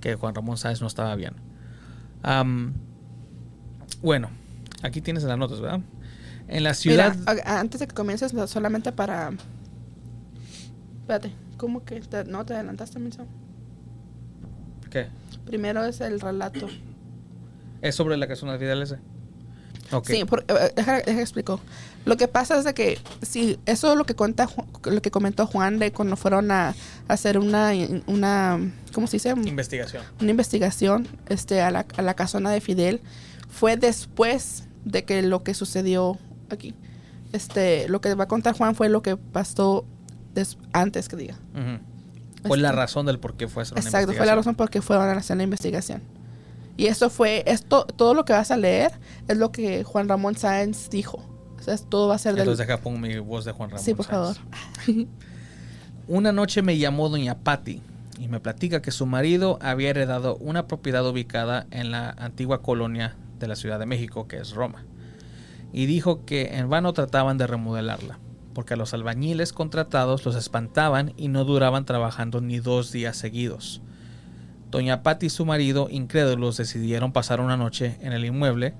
que 0.00 0.14
Juan 0.14 0.34
Ramón 0.34 0.56
Sáenz 0.58 0.80
no 0.80 0.86
estaba 0.86 1.14
bien. 1.16 1.34
Bueno, 4.02 4.30
aquí 4.82 5.00
tienes 5.00 5.24
las 5.24 5.38
notas, 5.38 5.60
¿verdad? 5.60 5.80
En 6.48 6.62
la 6.62 6.74
ciudad... 6.74 7.16
Mira, 7.16 7.58
antes 7.60 7.80
de 7.80 7.88
que 7.88 7.94
comiences, 7.94 8.32
solamente 8.48 8.92
para. 8.92 9.32
Espérate, 11.00 11.32
¿cómo 11.56 11.84
que 11.84 12.00
te- 12.00 12.24
no 12.24 12.44
te 12.44 12.54
adelantaste, 12.54 12.98
Milson? 12.98 13.26
¿Qué? 14.90 15.08
Primero 15.44 15.84
es 15.84 16.00
el 16.00 16.20
relato. 16.20 16.68
¿Es 17.82 17.94
sobre 17.94 18.16
la 18.16 18.26
casona 18.26 18.58
Fidel 18.58 18.82
ese? 18.82 18.96
Ok. 19.92 20.06
Sí, 20.08 20.24
por- 20.24 20.44
eh, 20.48 20.72
deja, 20.74 20.98
deja 21.00 21.20
explico. 21.20 21.60
Lo 22.04 22.16
que 22.16 22.26
pasa 22.28 22.58
es 22.58 22.64
de 22.64 22.74
que 22.74 22.98
si 23.22 23.58
eso 23.66 23.92
es 23.92 23.96
lo 23.98 24.04
que 24.04 24.14
cuenta 24.14 24.48
lo 24.84 25.00
que 25.02 25.10
comentó 25.10 25.46
Juan 25.46 25.78
de 25.78 25.92
cuando 25.92 26.16
fueron 26.16 26.50
a, 26.50 26.74
hacer 27.08 27.38
una 27.38 27.70
una 28.06 28.58
¿cómo 28.92 29.06
se 29.06 29.16
dice? 29.16 29.30
Investigación. 29.30 30.02
una 30.20 30.30
investigación 30.30 31.06
este 31.28 31.60
a 31.62 31.70
la, 31.70 31.86
a 31.96 32.02
la 32.02 32.14
casona 32.14 32.50
de 32.50 32.60
Fidel 32.60 33.00
fue 33.48 33.76
después 33.76 34.64
de 34.84 35.04
que 35.04 35.22
lo 35.22 35.42
que 35.44 35.54
sucedió 35.54 36.18
aquí. 36.50 36.74
Este, 37.32 37.88
lo 37.88 38.00
que 38.00 38.14
va 38.14 38.24
a 38.24 38.28
contar 38.28 38.56
Juan 38.56 38.74
fue 38.74 38.88
lo 38.88 39.02
que 39.02 39.16
pasó 39.16 39.84
des- 40.34 40.58
antes 40.72 41.08
que 41.08 41.16
diga. 41.16 41.36
Fue 42.46 42.56
la 42.58 42.68
Este- 42.68 42.76
razón 42.76 43.06
del 43.06 43.18
por 43.18 43.34
qué 43.36 43.46
fue 43.48 43.62
a 43.62 43.64
hacer 43.64 43.74
una 43.74 43.80
Exacto, 43.82 44.12
fue 44.14 44.26
la 44.26 44.34
razón 44.36 44.54
por 44.54 44.70
qué 44.70 44.80
fueron 44.82 45.08
a 45.08 45.12
hacer 45.12 45.36
la 45.36 45.42
investigación. 45.42 46.02
Y 46.76 46.86
eso 46.86 47.08
fue, 47.10 47.42
esto, 47.46 47.86
todo 47.86 48.14
lo 48.14 48.24
que 48.24 48.32
vas 48.32 48.50
a 48.50 48.56
leer 48.56 48.92
es 49.28 49.36
lo 49.36 49.50
que 49.50 49.84
Juan 49.84 50.08
Ramón 50.08 50.36
Sáenz 50.36 50.90
dijo. 50.90 51.22
O 51.58 51.62
sea, 51.62 51.76
todo 51.78 52.08
va 52.08 52.16
a 52.16 52.18
ser 52.18 52.34
del... 52.34 52.42
Entonces 52.42 52.66
deja 52.66 52.80
pongo 52.80 52.98
mi 52.98 53.18
voz 53.18 53.44
de 53.44 53.52
Juan 53.52 53.70
Ramón 53.70 53.84
sí, 53.84 53.94
por 53.94 54.06
Sáenz. 54.06 54.38
favor. 54.38 55.06
Una 56.08 56.32
noche 56.32 56.62
me 56.62 56.78
llamó 56.78 57.08
doña 57.08 57.38
Patty 57.38 57.82
y 58.18 58.28
me 58.28 58.40
platica 58.40 58.82
que 58.82 58.90
su 58.90 59.06
marido 59.06 59.58
había 59.60 59.90
heredado 59.90 60.36
una 60.36 60.66
propiedad 60.66 61.06
ubicada 61.06 61.66
en 61.70 61.90
la 61.90 62.10
antigua 62.10 62.62
colonia 62.62 63.16
de 63.38 63.48
la 63.48 63.56
Ciudad 63.56 63.78
de 63.78 63.86
México, 63.86 64.28
que 64.28 64.36
es 64.36 64.52
Roma. 64.52 64.84
Y 65.72 65.86
dijo 65.86 66.24
que 66.24 66.56
en 66.56 66.70
vano 66.70 66.92
trataban 66.92 67.38
de 67.38 67.46
remodelarla, 67.46 68.18
porque 68.54 68.74
a 68.74 68.76
los 68.76 68.94
albañiles 68.94 69.52
contratados 69.52 70.24
los 70.24 70.36
espantaban 70.36 71.12
y 71.16 71.28
no 71.28 71.44
duraban 71.44 71.84
trabajando 71.84 72.40
ni 72.40 72.60
dos 72.60 72.92
días 72.92 73.16
seguidos. 73.16 73.82
Doña 74.70 75.02
Patty 75.02 75.26
y 75.26 75.30
su 75.30 75.46
marido, 75.46 75.88
incrédulos, 75.90 76.56
decidieron 76.56 77.12
pasar 77.12 77.40
una 77.40 77.56
noche 77.56 77.96
en 78.00 78.12
el 78.12 78.24
inmueble, 78.24 78.74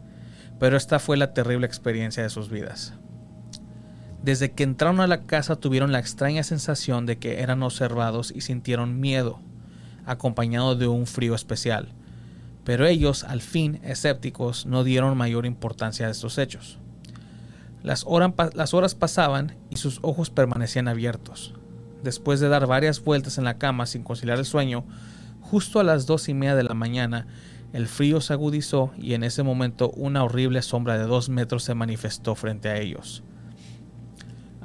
pero 0.58 0.76
esta 0.76 0.98
fue 0.98 1.16
la 1.16 1.32
terrible 1.32 1.66
experiencia 1.66 2.22
de 2.22 2.30
sus 2.30 2.50
vidas. 2.50 2.94
Desde 4.22 4.50
que 4.50 4.64
entraron 4.64 5.00
a 5.00 5.06
la 5.06 5.22
casa 5.22 5.56
tuvieron 5.56 5.92
la 5.92 6.00
extraña 6.00 6.42
sensación 6.42 7.06
de 7.06 7.18
que 7.18 7.40
eran 7.42 7.62
observados 7.62 8.32
y 8.34 8.40
sintieron 8.40 8.98
miedo, 8.98 9.40
acompañado 10.04 10.74
de 10.74 10.88
un 10.88 11.06
frío 11.06 11.34
especial. 11.34 11.92
Pero 12.64 12.86
ellos, 12.86 13.22
al 13.22 13.40
fin, 13.40 13.80
escépticos, 13.84 14.66
no 14.66 14.82
dieron 14.82 15.16
mayor 15.16 15.46
importancia 15.46 16.08
a 16.08 16.10
estos 16.10 16.38
hechos. 16.38 16.78
Las, 17.84 18.04
las 18.54 18.74
horas 18.74 18.96
pasaban 18.96 19.54
y 19.70 19.76
sus 19.76 20.00
ojos 20.02 20.30
permanecían 20.30 20.88
abiertos. 20.88 21.54
Después 22.02 22.40
de 22.40 22.48
dar 22.48 22.66
varias 22.66 23.04
vueltas 23.04 23.38
en 23.38 23.44
la 23.44 23.58
cama 23.58 23.86
sin 23.86 24.02
conciliar 24.02 24.38
el 24.38 24.44
sueño, 24.44 24.84
justo 25.50 25.80
a 25.80 25.84
las 25.84 26.06
dos 26.06 26.28
y 26.28 26.34
media 26.34 26.56
de 26.56 26.64
la 26.64 26.74
mañana, 26.74 27.26
el 27.72 27.86
frío 27.86 28.20
se 28.20 28.32
agudizó 28.32 28.92
y 28.98 29.14
en 29.14 29.24
ese 29.24 29.42
momento 29.42 29.90
una 29.90 30.24
horrible 30.24 30.62
sombra 30.62 30.98
de 30.98 31.04
dos 31.04 31.28
metros 31.28 31.64
se 31.64 31.74
manifestó 31.74 32.34
frente 32.34 32.68
a 32.68 32.78
ellos 32.78 33.22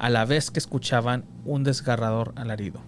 a 0.01 0.09
la 0.09 0.25
vez 0.25 0.49
que 0.49 0.57
escuchaban 0.57 1.25
un 1.45 1.63
desgarrador 1.63 2.33
alarido. 2.35 2.81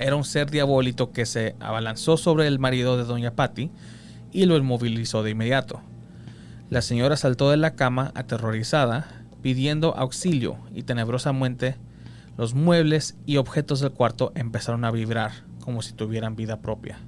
Era 0.00 0.16
un 0.16 0.24
ser 0.24 0.50
diabólico 0.50 1.12
que 1.12 1.24
se 1.24 1.54
abalanzó 1.60 2.16
sobre 2.16 2.48
el 2.48 2.58
marido 2.58 2.96
de 2.96 3.04
doña 3.04 3.36
Patty 3.36 3.70
y 4.32 4.46
lo 4.46 4.56
inmovilizó 4.56 5.22
de 5.22 5.30
inmediato. 5.30 5.82
La 6.68 6.82
señora 6.82 7.16
saltó 7.16 7.48
de 7.48 7.58
la 7.58 7.76
cama 7.76 8.10
aterrorizada, 8.16 9.06
pidiendo 9.40 9.96
auxilio 9.96 10.58
y 10.74 10.82
tenebrosamente 10.82 11.76
los 12.36 12.54
muebles 12.54 13.16
y 13.24 13.36
objetos 13.36 13.78
del 13.78 13.92
cuarto 13.92 14.32
empezaron 14.34 14.84
a 14.84 14.90
vibrar 14.90 15.30
como 15.66 15.82
si 15.82 15.92
tuvieran 15.92 16.34
vida 16.34 16.62
propia. 16.62 16.98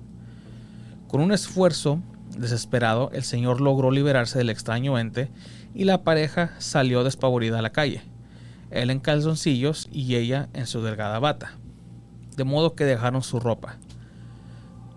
Con 1.09 1.23
un 1.23 1.33
esfuerzo 1.33 2.01
desesperado, 2.37 3.11
el 3.15 3.23
señor 3.23 3.63
logró 3.63 3.91
liberarse 3.91 4.37
del 4.37 4.51
extraño 4.51 4.99
ente 4.99 5.31
y 5.75 5.85
la 5.85 6.05
pareja 6.05 6.53
salió 6.59 7.03
despavorida 7.03 7.61
a 7.61 7.63
la 7.63 7.73
calle 7.73 8.03
él 8.71 8.91
en 8.91 9.01
calzoncillos 9.01 9.89
y 9.91 10.17
ella 10.17 10.49
en 10.53 10.67
su 10.67 10.83
delgada 10.83 11.19
bata, 11.19 11.53
de 12.37 12.45
modo 12.45 12.75
que 12.75 12.85
dejaron 12.85 13.23
su 13.23 13.41
ropa, 13.41 13.77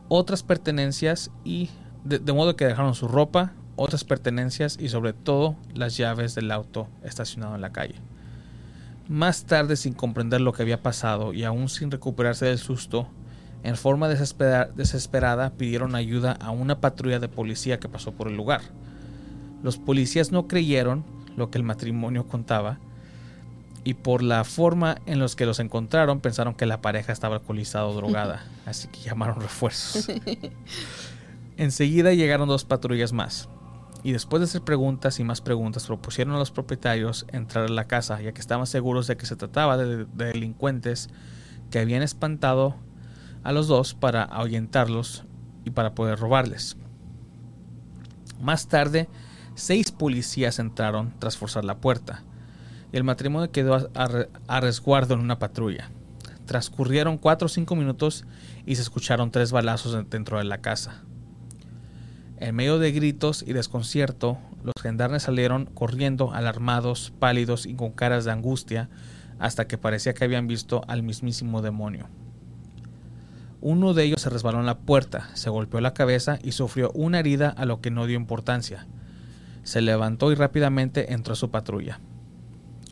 otras 0.09 0.43
pertenencias 0.43 1.31
y 1.43 1.69
de, 2.03 2.19
modo 2.33 2.55
que 2.55 2.65
dejaron 2.65 2.95
su 2.95 3.07
ropa, 3.07 3.53
otras 3.75 4.03
pertenencias 4.03 4.77
y 4.79 4.89
sobre 4.89 5.13
todo 5.13 5.55
las 5.73 5.95
llaves 5.97 6.35
del 6.35 6.51
auto 6.51 6.87
estacionado 7.03 7.55
en 7.55 7.61
la 7.61 7.71
calle. 7.71 7.95
Más 9.07 9.45
tarde, 9.45 9.75
sin 9.75 9.93
comprender 9.93 10.41
lo 10.41 10.53
que 10.53 10.61
había 10.63 10.81
pasado 10.81 11.33
y 11.33 11.43
aún 11.43 11.69
sin 11.69 11.91
recuperarse 11.91 12.45
del 12.45 12.59
susto, 12.59 13.07
en 13.63 13.75
forma 13.75 14.07
desespera- 14.09 14.69
desesperada 14.75 15.51
pidieron 15.51 15.95
ayuda 15.95 16.31
a 16.33 16.51
una 16.51 16.79
patrulla 16.81 17.19
de 17.19 17.27
policía 17.27 17.79
que 17.79 17.89
pasó 17.89 18.11
por 18.11 18.27
el 18.27 18.35
lugar. 18.35 18.61
Los 19.63 19.77
policías 19.77 20.31
no 20.31 20.47
creyeron 20.47 21.03
lo 21.37 21.51
que 21.51 21.57
el 21.57 21.63
matrimonio 21.63 22.27
contaba 22.27 22.79
y 23.83 23.95
por 23.95 24.21
la 24.23 24.43
forma 24.43 24.97
en 25.05 25.19
los 25.19 25.35
que 25.35 25.45
los 25.45 25.59
encontraron 25.59 26.19
pensaron 26.19 26.53
que 26.55 26.65
la 26.65 26.81
pareja 26.81 27.11
estaba 27.13 27.35
alcoholizada 27.35 27.85
o 27.85 27.93
drogada, 27.93 28.43
así 28.65 28.87
que 28.87 28.99
llamaron 29.01 29.39
refuerzos. 29.41 30.07
Enseguida 31.57 32.13
llegaron 32.13 32.47
dos 32.47 32.65
patrullas 32.65 33.13
más 33.13 33.49
y 34.03 34.13
después 34.13 34.39
de 34.41 34.45
hacer 34.45 34.61
preguntas 34.63 35.19
y 35.19 35.23
más 35.23 35.41
preguntas 35.41 35.85
propusieron 35.85 36.33
a 36.33 36.39
los 36.39 36.49
propietarios 36.49 37.25
entrar 37.31 37.65
a 37.65 37.69
la 37.69 37.85
casa 37.85 38.19
ya 38.21 38.31
que 38.31 38.41
estaban 38.41 38.65
seguros 38.65 39.05
de 39.05 39.15
que 39.17 39.27
se 39.27 39.35
trataba 39.35 39.77
de, 39.77 40.05
de 40.05 40.25
delincuentes 40.25 41.09
que 41.69 41.77
habían 41.79 42.01
espantado 42.01 42.75
a 43.43 43.51
los 43.51 43.67
dos 43.67 43.93
para 43.93 44.23
ahuyentarlos 44.23 45.25
y 45.65 45.71
para 45.71 45.93
poder 45.95 46.19
robarles. 46.19 46.77
Más 48.41 48.67
tarde, 48.67 49.07
seis 49.55 49.91
policías 49.91 50.59
entraron 50.59 51.13
tras 51.19 51.37
forzar 51.37 51.65
la 51.65 51.77
puerta 51.77 52.23
y 52.91 52.97
el 52.97 53.03
matrimonio 53.03 53.51
quedó 53.51 53.75
a, 53.75 53.87
a 53.93 54.07
re- 54.07 54.29
a 54.47 54.59
resguardo 54.59 55.13
en 55.13 55.19
una 55.19 55.39
patrulla. 55.39 55.91
Transcurrieron 56.45 57.17
cuatro 57.17 57.45
o 57.45 57.49
cinco 57.49 57.75
minutos 57.75 58.25
y 58.65 58.75
se 58.75 58.81
escucharon 58.81 59.31
tres 59.31 59.51
balazos 59.51 59.93
de- 59.93 60.03
dentro 60.03 60.37
de 60.37 60.43
la 60.43 60.59
casa. 60.59 61.03
En 62.37 62.55
medio 62.55 62.79
de 62.79 62.91
gritos 62.91 63.43
y 63.45 63.53
desconcierto, 63.53 64.39
los 64.63 64.73
gendarmes 64.81 65.23
salieron 65.23 65.67
corriendo, 65.67 66.33
alarmados, 66.33 67.13
pálidos 67.19 67.67
y 67.67 67.75
con 67.75 67.91
caras 67.91 68.25
de 68.25 68.31
angustia, 68.31 68.89
hasta 69.37 69.67
que 69.67 69.77
parecía 69.77 70.13
que 70.13 70.23
habían 70.23 70.47
visto 70.47 70.81
al 70.87 71.03
mismísimo 71.03 71.61
demonio. 71.61 72.09
Uno 73.61 73.93
de 73.93 74.03
ellos 74.03 74.21
se 74.21 74.31
resbaló 74.31 74.59
en 74.59 74.65
la 74.65 74.79
puerta, 74.79 75.29
se 75.35 75.51
golpeó 75.51 75.81
la 75.81 75.93
cabeza 75.93 76.39
y 76.43 76.53
sufrió 76.53 76.91
una 76.95 77.19
herida 77.19 77.49
a 77.49 77.65
lo 77.65 77.79
que 77.79 77.91
no 77.91 78.07
dio 78.07 78.17
importancia. 78.17 78.87
Se 79.63 79.81
levantó 79.81 80.31
y 80.31 80.35
rápidamente 80.35 81.13
entró 81.13 81.33
a 81.33 81.37
su 81.37 81.51
patrulla. 81.51 81.99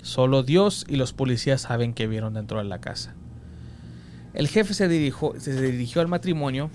Solo 0.04 0.44
Dios 0.44 0.86
y 0.88 0.96
los 0.96 1.12
policías 1.12 1.62
saben 1.62 1.94
que 1.94 2.06
vieron 2.06 2.36
dentro 2.36 2.60
de 2.60 2.66
la 2.66 2.80
casa. 2.80 3.16
El 4.36 4.48
jefe 4.48 4.76
se 4.76 4.88
dirigió, 4.88 5.34
se 5.40 5.60
dirigió 5.60 6.02
al 6.02 6.08
matrimonio. 6.08 6.70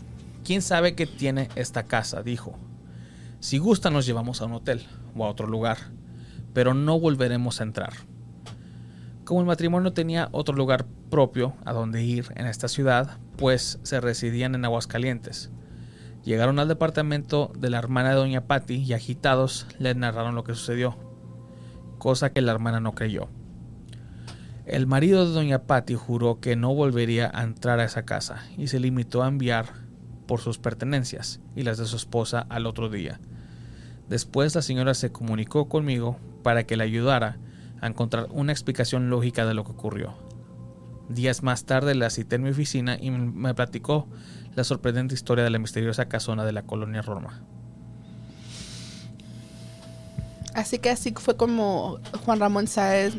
¿Quién 0.44 0.60
sabe 0.60 0.96
qué 0.96 1.06
tiene 1.06 1.48
esta 1.54 1.84
casa? 1.84 2.22
dijo. 2.22 2.58
Si 3.38 3.58
gusta 3.58 3.90
nos 3.90 4.06
llevamos 4.06 4.40
a 4.40 4.46
un 4.46 4.54
hotel 4.54 4.84
o 5.14 5.24
a 5.24 5.28
otro 5.28 5.46
lugar, 5.46 5.78
pero 6.52 6.74
no 6.74 6.98
volveremos 6.98 7.60
a 7.60 7.64
entrar. 7.64 7.92
Como 9.24 9.40
el 9.40 9.46
matrimonio 9.46 9.94
tenía 9.94 10.28
otro 10.32 10.54
lugar 10.54 10.84
propio 11.10 11.54
a 11.64 11.72
donde 11.72 12.02
ir 12.04 12.26
en 12.36 12.46
esta 12.46 12.68
ciudad, 12.68 13.18
pues 13.38 13.78
se 13.82 14.00
residían 14.00 14.54
en 14.54 14.66
Aguascalientes. 14.66 15.50
Llegaron 16.24 16.58
al 16.58 16.68
departamento 16.68 17.50
de 17.58 17.70
la 17.70 17.78
hermana 17.78 18.10
de 18.10 18.16
Doña 18.16 18.46
Patty 18.46 18.74
y 18.74 18.92
agitados 18.92 19.66
le 19.78 19.94
narraron 19.94 20.34
lo 20.34 20.44
que 20.44 20.54
sucedió, 20.54 20.98
cosa 21.96 22.34
que 22.34 22.42
la 22.42 22.52
hermana 22.52 22.80
no 22.80 22.94
creyó. 22.94 23.28
El 24.66 24.86
marido 24.86 25.26
de 25.26 25.32
Doña 25.32 25.62
Patty 25.62 25.94
juró 25.94 26.40
que 26.40 26.54
no 26.54 26.74
volvería 26.74 27.30
a 27.32 27.44
entrar 27.44 27.80
a 27.80 27.84
esa 27.84 28.04
casa 28.04 28.44
y 28.58 28.66
se 28.66 28.78
limitó 28.78 29.22
a 29.22 29.28
enviar 29.28 29.66
por 30.26 30.40
sus 30.40 30.58
pertenencias 30.58 31.40
y 31.56 31.62
las 31.62 31.78
de 31.78 31.86
su 31.86 31.96
esposa 31.96 32.46
al 32.50 32.66
otro 32.66 32.90
día. 32.90 33.20
Después 34.08 34.54
la 34.54 34.60
señora 34.60 34.92
se 34.92 35.12
comunicó 35.12 35.68
conmigo 35.68 36.18
para 36.42 36.64
que 36.64 36.76
le 36.76 36.84
ayudara 36.84 37.38
a 37.84 37.88
encontrar 37.88 38.28
una 38.30 38.50
explicación 38.50 39.10
lógica 39.10 39.44
de 39.44 39.52
lo 39.52 39.62
que 39.64 39.72
ocurrió. 39.72 40.14
Días 41.10 41.42
más 41.42 41.66
tarde 41.66 41.94
la 41.94 42.08
cité 42.08 42.36
en 42.36 42.44
mi 42.44 42.48
oficina 42.48 42.96
y 42.98 43.10
me 43.10 43.52
platicó 43.52 44.08
la 44.54 44.64
sorprendente 44.64 45.14
historia 45.14 45.44
de 45.44 45.50
la 45.50 45.58
misteriosa 45.58 46.08
casona 46.08 46.46
de 46.46 46.52
la 46.52 46.62
colonia 46.62 47.02
Roma. 47.02 47.42
Así 50.54 50.78
que 50.78 50.88
así 50.88 51.12
fue 51.14 51.36
como 51.36 51.98
Juan 52.24 52.40
Ramón 52.40 52.68
Sáez 52.68 53.16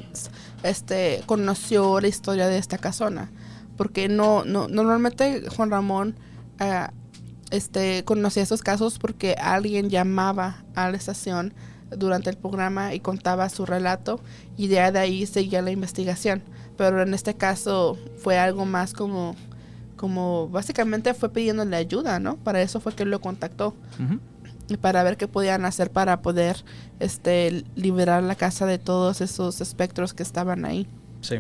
este, 0.64 1.22
conoció 1.28 2.02
la 2.02 2.08
historia 2.08 2.48
de 2.48 2.58
esta 2.58 2.80
casona. 2.80 3.30
Porque 3.78 4.08
no, 4.08 4.46
no 4.46 4.68
normalmente 4.68 5.48
Juan 5.56 5.70
Ramón 5.70 6.16
eh, 6.60 6.88
este, 7.52 8.04
conocía 8.04 8.42
esos 8.42 8.64
casos 8.64 8.98
porque 8.98 9.36
alguien 9.40 9.92
llamaba 9.92 10.64
a 10.74 10.90
la 10.90 10.98
estación 10.98 11.54
durante 11.98 12.30
el 12.30 12.38
programa 12.38 12.94
y 12.94 13.00
contaba 13.00 13.50
su 13.50 13.66
relato 13.66 14.20
y 14.58 14.68
de 14.68 14.80
ahí 14.80 15.26
seguía 15.26 15.62
la 15.62 15.72
investigación. 15.72 16.42
Pero 16.78 17.02
en 17.02 17.14
este 17.14 17.36
caso 17.36 17.98
fue 18.18 18.38
algo 18.38 18.66
más 18.66 18.94
como, 18.94 19.36
como 19.96 20.50
básicamente 20.50 21.14
fue 21.14 21.30
pidiéndole 21.30 21.76
ayuda, 21.76 22.20
¿no? 22.20 22.38
Para 22.38 22.62
eso 22.62 22.80
fue 22.80 22.94
que 22.94 23.06
lo 23.06 23.22
contactó. 23.22 23.76
Y 24.68 24.78
para 24.78 25.04
ver 25.04 25.16
qué 25.16 25.28
podían 25.28 25.64
hacer 25.64 25.92
para 25.92 26.22
poder 26.22 26.58
este, 27.00 27.66
liberar 27.76 28.24
la 28.24 28.36
casa 28.36 28.66
de 28.66 28.80
todos 28.80 29.22
esos 29.22 29.62
espectros 29.62 30.14
que 30.14 30.24
estaban 30.24 30.66
ahí. 30.66 30.88
Sí. 31.22 31.36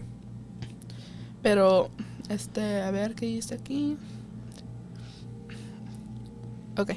Pero, 1.41 1.89
este, 2.29 2.81
a 2.81 2.91
ver 2.91 3.15
qué 3.15 3.25
dice 3.25 3.55
aquí. 3.55 3.97
Ok. 6.77 6.91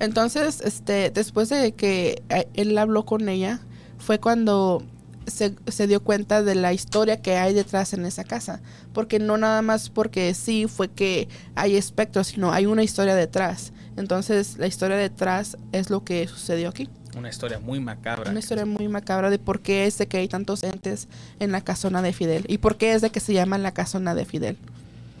Entonces, 0.00 0.60
este, 0.62 1.10
después 1.10 1.48
de 1.50 1.72
que 1.72 2.22
eh, 2.30 2.48
él 2.54 2.76
habló 2.76 3.04
con 3.04 3.28
ella, 3.28 3.60
fue 3.98 4.18
cuando 4.18 4.82
se, 5.26 5.54
se, 5.68 5.86
dio 5.86 6.02
cuenta 6.02 6.42
de 6.42 6.54
la 6.54 6.72
historia 6.72 7.20
que 7.20 7.36
hay 7.36 7.54
detrás 7.54 7.92
en 7.92 8.04
esa 8.06 8.24
casa. 8.24 8.60
Porque 8.92 9.18
no 9.18 9.36
nada 9.36 9.62
más 9.62 9.90
porque 9.90 10.34
sí 10.34 10.66
fue 10.66 10.88
que 10.88 11.28
hay 11.54 11.76
espectros, 11.76 12.28
sino 12.28 12.52
hay 12.52 12.66
una 12.66 12.82
historia 12.82 13.14
detrás. 13.14 13.72
Entonces, 13.96 14.56
la 14.58 14.66
historia 14.66 14.96
detrás 14.96 15.58
es 15.72 15.90
lo 15.90 16.02
que 16.02 16.26
sucedió 16.26 16.70
aquí. 16.70 16.88
Una 17.16 17.28
historia 17.28 17.58
muy 17.58 17.80
macabra. 17.80 18.30
Una 18.30 18.38
historia 18.38 18.64
muy 18.64 18.88
macabra 18.88 19.30
de 19.30 19.38
por 19.38 19.60
qué 19.60 19.86
es 19.86 19.98
de 19.98 20.06
que 20.06 20.18
hay 20.18 20.28
tantos 20.28 20.62
entes 20.62 21.08
en 21.40 21.52
la 21.52 21.60
casona 21.60 22.02
de 22.02 22.12
Fidel. 22.12 22.44
Y 22.48 22.58
por 22.58 22.76
qué 22.76 22.94
es 22.94 23.02
de 23.02 23.10
que 23.10 23.20
se 23.20 23.32
llama 23.32 23.58
la 23.58 23.72
casona 23.72 24.14
de 24.14 24.24
Fidel. 24.24 24.56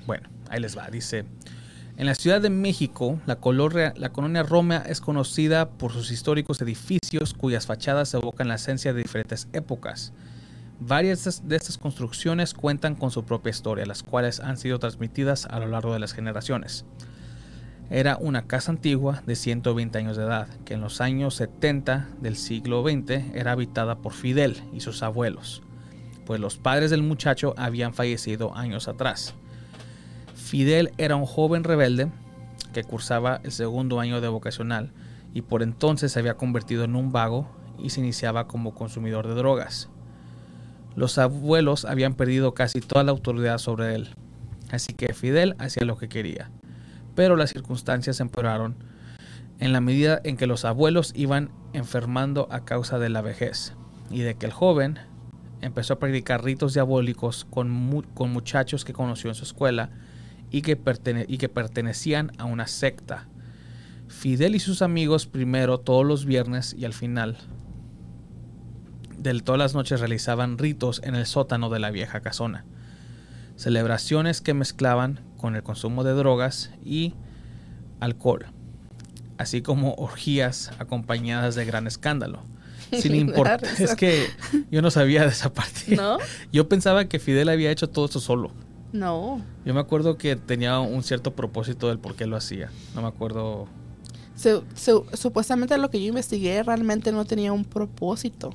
Bueno, 0.06 0.28
ahí 0.48 0.60
les 0.60 0.76
va. 0.76 0.88
Dice, 0.88 1.24
en 2.00 2.06
la 2.06 2.14
Ciudad 2.14 2.40
de 2.40 2.48
México, 2.48 3.20
la 3.26 3.36
colonia, 3.36 4.42
Roma 4.42 4.82
es 4.86 5.02
conocida 5.02 5.68
por 5.68 5.92
sus 5.92 6.10
históricos 6.10 6.58
edificios 6.62 7.34
cuyas 7.34 7.66
fachadas 7.66 8.14
evocan 8.14 8.48
la 8.48 8.54
esencia 8.54 8.94
de 8.94 9.02
diferentes 9.02 9.48
épocas. 9.52 10.14
Varias 10.80 11.46
de 11.46 11.56
estas 11.56 11.76
construcciones 11.76 12.54
cuentan 12.54 12.94
con 12.94 13.10
su 13.10 13.24
propia 13.24 13.50
historia, 13.50 13.84
las 13.84 14.02
cuales 14.02 14.40
han 14.40 14.56
sido 14.56 14.78
transmitidas 14.78 15.44
a 15.44 15.58
lo 15.58 15.66
largo 15.66 15.92
de 15.92 15.98
las 15.98 16.14
generaciones. 16.14 16.86
Era 17.90 18.16
una 18.16 18.46
casa 18.46 18.72
antigua 18.72 19.22
de 19.26 19.36
120 19.36 19.98
años 19.98 20.16
de 20.16 20.22
edad, 20.22 20.48
que 20.64 20.72
en 20.72 20.80
los 20.80 21.02
años 21.02 21.34
70 21.34 22.08
del 22.22 22.36
siglo 22.36 22.82
XX 22.82 23.34
era 23.34 23.52
habitada 23.52 23.98
por 23.98 24.14
Fidel 24.14 24.62
y 24.72 24.80
sus 24.80 25.02
abuelos, 25.02 25.60
pues 26.24 26.40
los 26.40 26.56
padres 26.56 26.90
del 26.90 27.02
muchacho 27.02 27.52
habían 27.58 27.92
fallecido 27.92 28.56
años 28.56 28.88
atrás. 28.88 29.34
Fidel 30.50 30.90
era 30.98 31.14
un 31.14 31.26
joven 31.26 31.62
rebelde 31.62 32.10
que 32.72 32.82
cursaba 32.82 33.40
el 33.44 33.52
segundo 33.52 34.00
año 34.00 34.20
de 34.20 34.26
vocacional 34.26 34.90
y 35.32 35.42
por 35.42 35.62
entonces 35.62 36.10
se 36.10 36.18
había 36.18 36.34
convertido 36.34 36.82
en 36.82 36.96
un 36.96 37.12
vago 37.12 37.48
y 37.78 37.90
se 37.90 38.00
iniciaba 38.00 38.48
como 38.48 38.74
consumidor 38.74 39.28
de 39.28 39.34
drogas. 39.34 39.90
Los 40.96 41.18
abuelos 41.18 41.84
habían 41.84 42.14
perdido 42.14 42.52
casi 42.52 42.80
toda 42.80 43.04
la 43.04 43.12
autoridad 43.12 43.58
sobre 43.58 43.94
él, 43.94 44.08
así 44.72 44.92
que 44.92 45.14
Fidel 45.14 45.54
hacía 45.60 45.84
lo 45.84 45.96
que 45.96 46.08
quería. 46.08 46.50
Pero 47.14 47.36
las 47.36 47.50
circunstancias 47.50 48.18
empeoraron 48.18 48.74
en 49.60 49.72
la 49.72 49.80
medida 49.80 50.20
en 50.24 50.36
que 50.36 50.48
los 50.48 50.64
abuelos 50.64 51.12
iban 51.14 51.52
enfermando 51.74 52.48
a 52.50 52.64
causa 52.64 52.98
de 52.98 53.08
la 53.08 53.22
vejez 53.22 53.74
y 54.10 54.22
de 54.22 54.34
que 54.34 54.46
el 54.46 54.52
joven 54.52 54.98
empezó 55.60 55.94
a 55.94 56.00
practicar 56.00 56.42
ritos 56.42 56.74
diabólicos 56.74 57.46
con, 57.48 58.04
con 58.14 58.32
muchachos 58.32 58.84
que 58.84 58.92
conoció 58.92 59.30
en 59.30 59.36
su 59.36 59.44
escuela 59.44 59.90
y 60.50 60.62
que, 60.62 60.78
y 61.28 61.38
que 61.38 61.48
pertenecían 61.48 62.32
a 62.38 62.44
una 62.44 62.66
secta. 62.66 63.28
Fidel 64.08 64.54
y 64.54 64.60
sus 64.60 64.82
amigos 64.82 65.26
primero 65.26 65.78
todos 65.78 66.04
los 66.04 66.24
viernes 66.24 66.74
y 66.76 66.84
al 66.84 66.92
final 66.92 67.38
de 69.16 69.38
todas 69.40 69.58
las 69.58 69.74
noches 69.74 70.00
realizaban 70.00 70.58
ritos 70.58 71.00
en 71.04 71.14
el 71.14 71.26
sótano 71.26 71.70
de 71.70 71.78
la 71.78 71.90
vieja 71.90 72.20
casona. 72.20 72.64
Celebraciones 73.56 74.40
que 74.40 74.54
mezclaban 74.54 75.20
con 75.36 75.54
el 75.54 75.62
consumo 75.62 76.04
de 76.04 76.12
drogas 76.12 76.70
y 76.82 77.14
alcohol, 78.00 78.46
así 79.36 79.60
como 79.62 79.94
orgías 79.94 80.72
acompañadas 80.78 81.54
de 81.54 81.64
gran 81.66 81.86
escándalo. 81.86 82.42
Sin 82.98 83.14
importar, 83.14 83.62
es 83.78 83.94
que 83.94 84.26
yo 84.70 84.82
no 84.82 84.90
sabía 84.90 85.22
de 85.22 85.28
esa 85.28 85.52
parte. 85.52 85.94
¿No? 85.94 86.18
Yo 86.52 86.68
pensaba 86.68 87.04
que 87.04 87.20
Fidel 87.20 87.48
había 87.48 87.70
hecho 87.70 87.88
todo 87.88 88.06
esto 88.06 88.18
solo. 88.18 88.52
No. 88.92 89.40
Yo 89.64 89.74
me 89.74 89.80
acuerdo 89.80 90.16
que 90.16 90.36
tenía 90.36 90.80
un 90.80 91.02
cierto 91.02 91.34
propósito 91.34 91.88
del 91.88 91.98
por 91.98 92.16
qué 92.16 92.26
lo 92.26 92.36
hacía. 92.36 92.70
No 92.94 93.02
me 93.02 93.08
acuerdo. 93.08 93.68
supuestamente 95.14 95.76
lo 95.78 95.90
que 95.90 96.00
yo 96.00 96.08
investigué 96.08 96.62
realmente 96.62 97.12
no 97.12 97.24
tenía 97.24 97.52
un 97.52 97.64
propósito. 97.64 98.50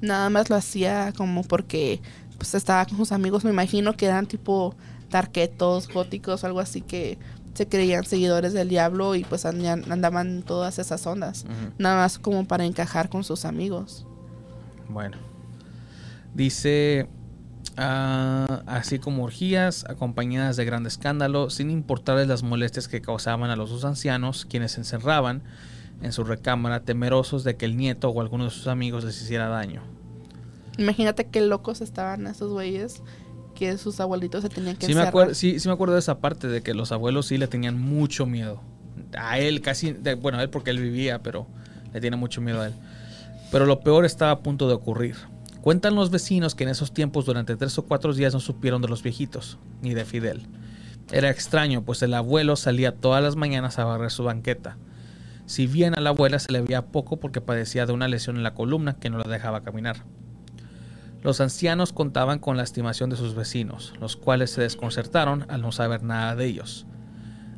Nada 0.00 0.30
más 0.30 0.50
lo 0.50 0.56
hacía 0.56 1.12
como 1.16 1.42
porque 1.42 2.00
pues 2.36 2.54
estaba 2.54 2.86
con 2.86 2.96
sus 2.96 3.12
amigos. 3.12 3.44
Me 3.44 3.50
imagino 3.50 3.96
que 3.96 4.06
eran 4.06 4.26
tipo 4.26 4.74
tarquetos, 5.08 5.88
góticos, 5.88 6.44
algo 6.44 6.60
así 6.60 6.80
que 6.80 7.18
se 7.54 7.66
creían 7.66 8.04
seguidores 8.04 8.52
del 8.52 8.68
diablo 8.68 9.14
y 9.14 9.24
pues 9.24 9.44
andaban 9.44 10.42
todas 10.42 10.78
esas 10.78 11.06
ondas. 11.06 11.44
Nada 11.78 11.96
más 11.96 12.18
como 12.18 12.46
para 12.46 12.64
encajar 12.64 13.08
con 13.08 13.24
sus 13.24 13.44
amigos. 13.44 14.06
Bueno. 14.88 15.18
Dice 16.32 17.08
Ah, 17.76 18.62
así 18.66 18.98
como 18.98 19.24
orgías 19.24 19.84
acompañadas 19.88 20.56
de 20.56 20.64
gran 20.64 20.86
escándalo, 20.86 21.50
sin 21.50 21.70
importarles 21.70 22.28
las 22.28 22.42
molestias 22.42 22.88
que 22.88 23.00
causaban 23.00 23.50
a 23.50 23.56
los 23.56 23.70
dos 23.70 23.84
ancianos, 23.84 24.44
quienes 24.44 24.72
se 24.72 24.80
encerraban 24.80 25.42
en 26.02 26.12
su 26.12 26.24
recámara 26.24 26.80
temerosos 26.80 27.44
de 27.44 27.56
que 27.56 27.66
el 27.66 27.76
nieto 27.76 28.08
o 28.08 28.20
alguno 28.20 28.44
de 28.44 28.50
sus 28.50 28.66
amigos 28.66 29.04
les 29.04 29.20
hiciera 29.20 29.48
daño. 29.48 29.82
Imagínate 30.78 31.26
qué 31.26 31.40
locos 31.40 31.80
estaban 31.80 32.26
esos 32.26 32.52
güeyes 32.52 33.02
que 33.54 33.76
sus 33.76 34.00
abuelitos 34.00 34.42
se 34.42 34.48
tenían 34.48 34.76
que 34.76 34.86
sí 34.86 34.94
Me 34.94 35.02
acuerdo, 35.02 35.34
sí, 35.34 35.60
sí 35.60 35.68
me 35.68 35.74
acuerdo 35.74 35.94
de 35.94 36.00
esa 36.00 36.18
parte, 36.18 36.48
de 36.48 36.62
que 36.62 36.72
los 36.72 36.92
abuelos 36.92 37.26
sí 37.26 37.36
le 37.36 37.46
tenían 37.46 37.78
mucho 37.78 38.24
miedo. 38.24 38.62
A 39.16 39.38
él 39.38 39.60
casi, 39.60 39.92
bueno, 40.20 40.38
a 40.38 40.42
él 40.42 40.50
porque 40.50 40.70
él 40.70 40.80
vivía, 40.80 41.22
pero 41.22 41.46
le 41.92 42.00
tiene 42.00 42.16
mucho 42.16 42.40
miedo 42.40 42.62
a 42.62 42.68
él. 42.68 42.74
Pero 43.52 43.66
lo 43.66 43.80
peor 43.80 44.04
estaba 44.04 44.30
a 44.30 44.38
punto 44.40 44.68
de 44.68 44.74
ocurrir. 44.74 45.16
Cuentan 45.62 45.94
los 45.94 46.10
vecinos 46.10 46.54
que 46.54 46.64
en 46.64 46.70
esos 46.70 46.92
tiempos 46.92 47.26
durante 47.26 47.54
tres 47.54 47.76
o 47.76 47.84
cuatro 47.84 48.14
días 48.14 48.32
no 48.32 48.40
supieron 48.40 48.80
de 48.80 48.88
los 48.88 49.02
viejitos, 49.02 49.58
ni 49.82 49.92
de 49.92 50.06
Fidel. 50.06 50.46
Era 51.12 51.28
extraño, 51.28 51.82
pues 51.82 52.00
el 52.02 52.14
abuelo 52.14 52.56
salía 52.56 52.96
todas 52.96 53.22
las 53.22 53.36
mañanas 53.36 53.78
a 53.78 53.84
barrer 53.84 54.10
su 54.10 54.24
banqueta. 54.24 54.78
Si 55.44 55.66
bien 55.66 55.94
a 55.94 56.00
la 56.00 56.10
abuela 56.10 56.38
se 56.38 56.50
le 56.50 56.62
veía 56.62 56.86
poco 56.86 57.18
porque 57.18 57.42
padecía 57.42 57.84
de 57.84 57.92
una 57.92 58.08
lesión 58.08 58.36
en 58.36 58.42
la 58.42 58.54
columna 58.54 58.94
que 58.94 59.10
no 59.10 59.18
la 59.18 59.28
dejaba 59.28 59.62
caminar. 59.62 60.04
Los 61.22 61.42
ancianos 61.42 61.92
contaban 61.92 62.38
con 62.38 62.56
la 62.56 62.62
estimación 62.62 63.10
de 63.10 63.16
sus 63.16 63.34
vecinos, 63.34 63.92
los 64.00 64.16
cuales 64.16 64.52
se 64.52 64.62
desconcertaron 64.62 65.44
al 65.50 65.60
no 65.60 65.72
saber 65.72 66.02
nada 66.02 66.36
de 66.36 66.46
ellos. 66.46 66.86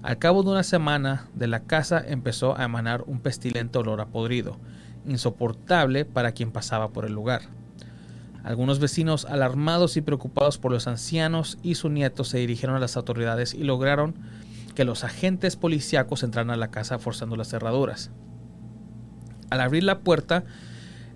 Al 0.03 0.19
cabo 0.19 0.43
de 0.43 0.51
una 0.51 0.65
semana, 0.65 1.29
de 1.35 1.47
la 1.47 1.61
casa 1.61 2.03
empezó 2.05 2.59
a 2.59 2.65
emanar 2.65 3.05
un 3.07 3.21
pestilente 3.21 3.79
olor 3.79 4.01
a 4.01 4.07
podrido, 4.07 4.59
insoportable 5.07 6.05
para 6.05 6.33
quien 6.33 6.51
pasaba 6.51 6.89
por 6.89 7.05
el 7.05 7.13
lugar. 7.13 7.43
Algunos 8.45 8.79
vecinos, 8.81 9.25
alarmados 9.25 9.97
y 9.97 10.01
preocupados 10.01 10.59
por 10.59 10.73
los 10.73 10.87
ancianos 10.89 11.59
y 11.63 11.77
su 11.77 11.89
nieto, 11.89 12.25
se 12.25 12.39
dirigieron 12.39 12.77
a 12.77 12.81
las 12.81 12.97
autoridades 12.97 13.55
y 13.55 13.63
lograron 13.63 14.15
que 14.75 14.85
los 14.85 15.05
agentes 15.05 15.57
policíacos 15.57 16.23
entraran 16.23 16.51
a 16.51 16.57
la 16.57 16.71
casa 16.71 16.99
forzando 16.99 17.37
las 17.37 17.49
cerraduras. 17.49 18.11
Al 19.51 19.61
abrir 19.61 19.85
la 19.85 20.01
puerta, 20.01 20.45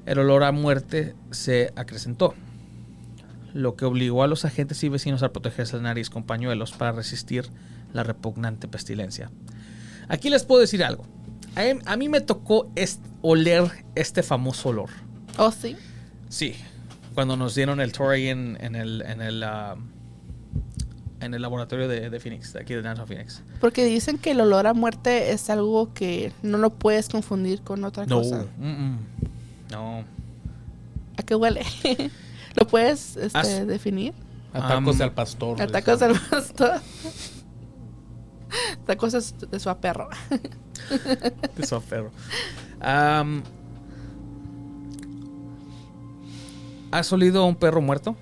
el 0.04 0.18
olor 0.18 0.44
a 0.44 0.52
muerte 0.52 1.14
se 1.30 1.72
acrecentó, 1.74 2.34
lo 3.54 3.74
que 3.74 3.86
obligó 3.86 4.22
a 4.22 4.26
los 4.28 4.44
agentes 4.44 4.84
y 4.84 4.88
vecinos 4.88 5.22
a 5.22 5.32
protegerse 5.32 5.76
la 5.76 5.82
nariz 5.82 6.10
con 6.10 6.22
pañuelos 6.22 6.72
para 6.72 6.92
resistir 6.92 7.46
la 7.92 8.02
repugnante 8.02 8.68
pestilencia. 8.68 9.30
Aquí 10.08 10.28
les 10.30 10.44
puedo 10.44 10.60
decir 10.60 10.84
algo. 10.84 11.06
A, 11.56 11.90
a 11.90 11.96
mí 11.96 12.08
me 12.10 12.20
tocó 12.20 12.70
est- 12.76 13.02
oler 13.22 13.64
este 13.94 14.22
famoso 14.22 14.68
olor. 14.68 14.90
¿Oh, 15.38 15.50
sí? 15.50 15.74
Sí, 16.28 16.54
cuando 17.16 17.36
nos 17.36 17.56
dieron 17.56 17.80
el 17.80 17.90
tour 17.92 18.12
ahí 18.12 18.28
en, 18.28 18.56
en 18.60 18.76
el, 18.76 19.02
en, 19.02 19.20
el, 19.22 19.42
ah, 19.42 19.74
en 21.20 21.34
el 21.34 21.42
laboratorio 21.42 21.88
de, 21.88 22.10
de 22.10 22.20
Phoenix, 22.20 22.52
de 22.52 22.60
aquí 22.60 22.74
de 22.74 22.82
National 22.82 23.08
Phoenix. 23.08 23.42
Porque 23.60 23.84
dicen 23.84 24.18
que 24.18 24.30
el 24.32 24.40
olor 24.40 24.66
a 24.68 24.74
muerte 24.74 25.32
es 25.32 25.50
algo 25.50 25.92
que 25.94 26.32
no 26.42 26.58
lo 26.58 26.70
puedes 26.70 27.08
confundir 27.08 27.62
con 27.62 27.82
otra 27.84 28.06
No, 28.06 28.18
cosa. 28.18 28.44
mm, 28.58 28.66
mm. 28.68 28.98
no. 29.72 30.04
¿A 31.18 31.22
qué 31.24 31.34
huele? 31.34 31.62
¿Lo 32.54 32.66
puedes 32.68 33.16
este, 33.16 33.38
As- 33.38 33.66
definir? 33.66 34.12
A 34.52 34.68
tacos 34.68 34.98
de 34.98 35.04
al 35.04 35.12
pastor. 35.12 35.60
A 35.60 35.66
tacos 35.66 36.00
al 36.02 36.20
pastor. 36.30 36.80
Tacos 38.86 39.12
de- 39.50 39.58
su 39.58 39.76
perro. 39.78 40.08
De 41.56 41.66
su 41.66 41.80
perro. 41.82 42.10
Am, 42.80 43.42
¿Has 46.90 47.12
olido 47.12 47.42
a 47.42 47.46
un 47.46 47.56
perro 47.56 47.80
muerto? 47.80 48.16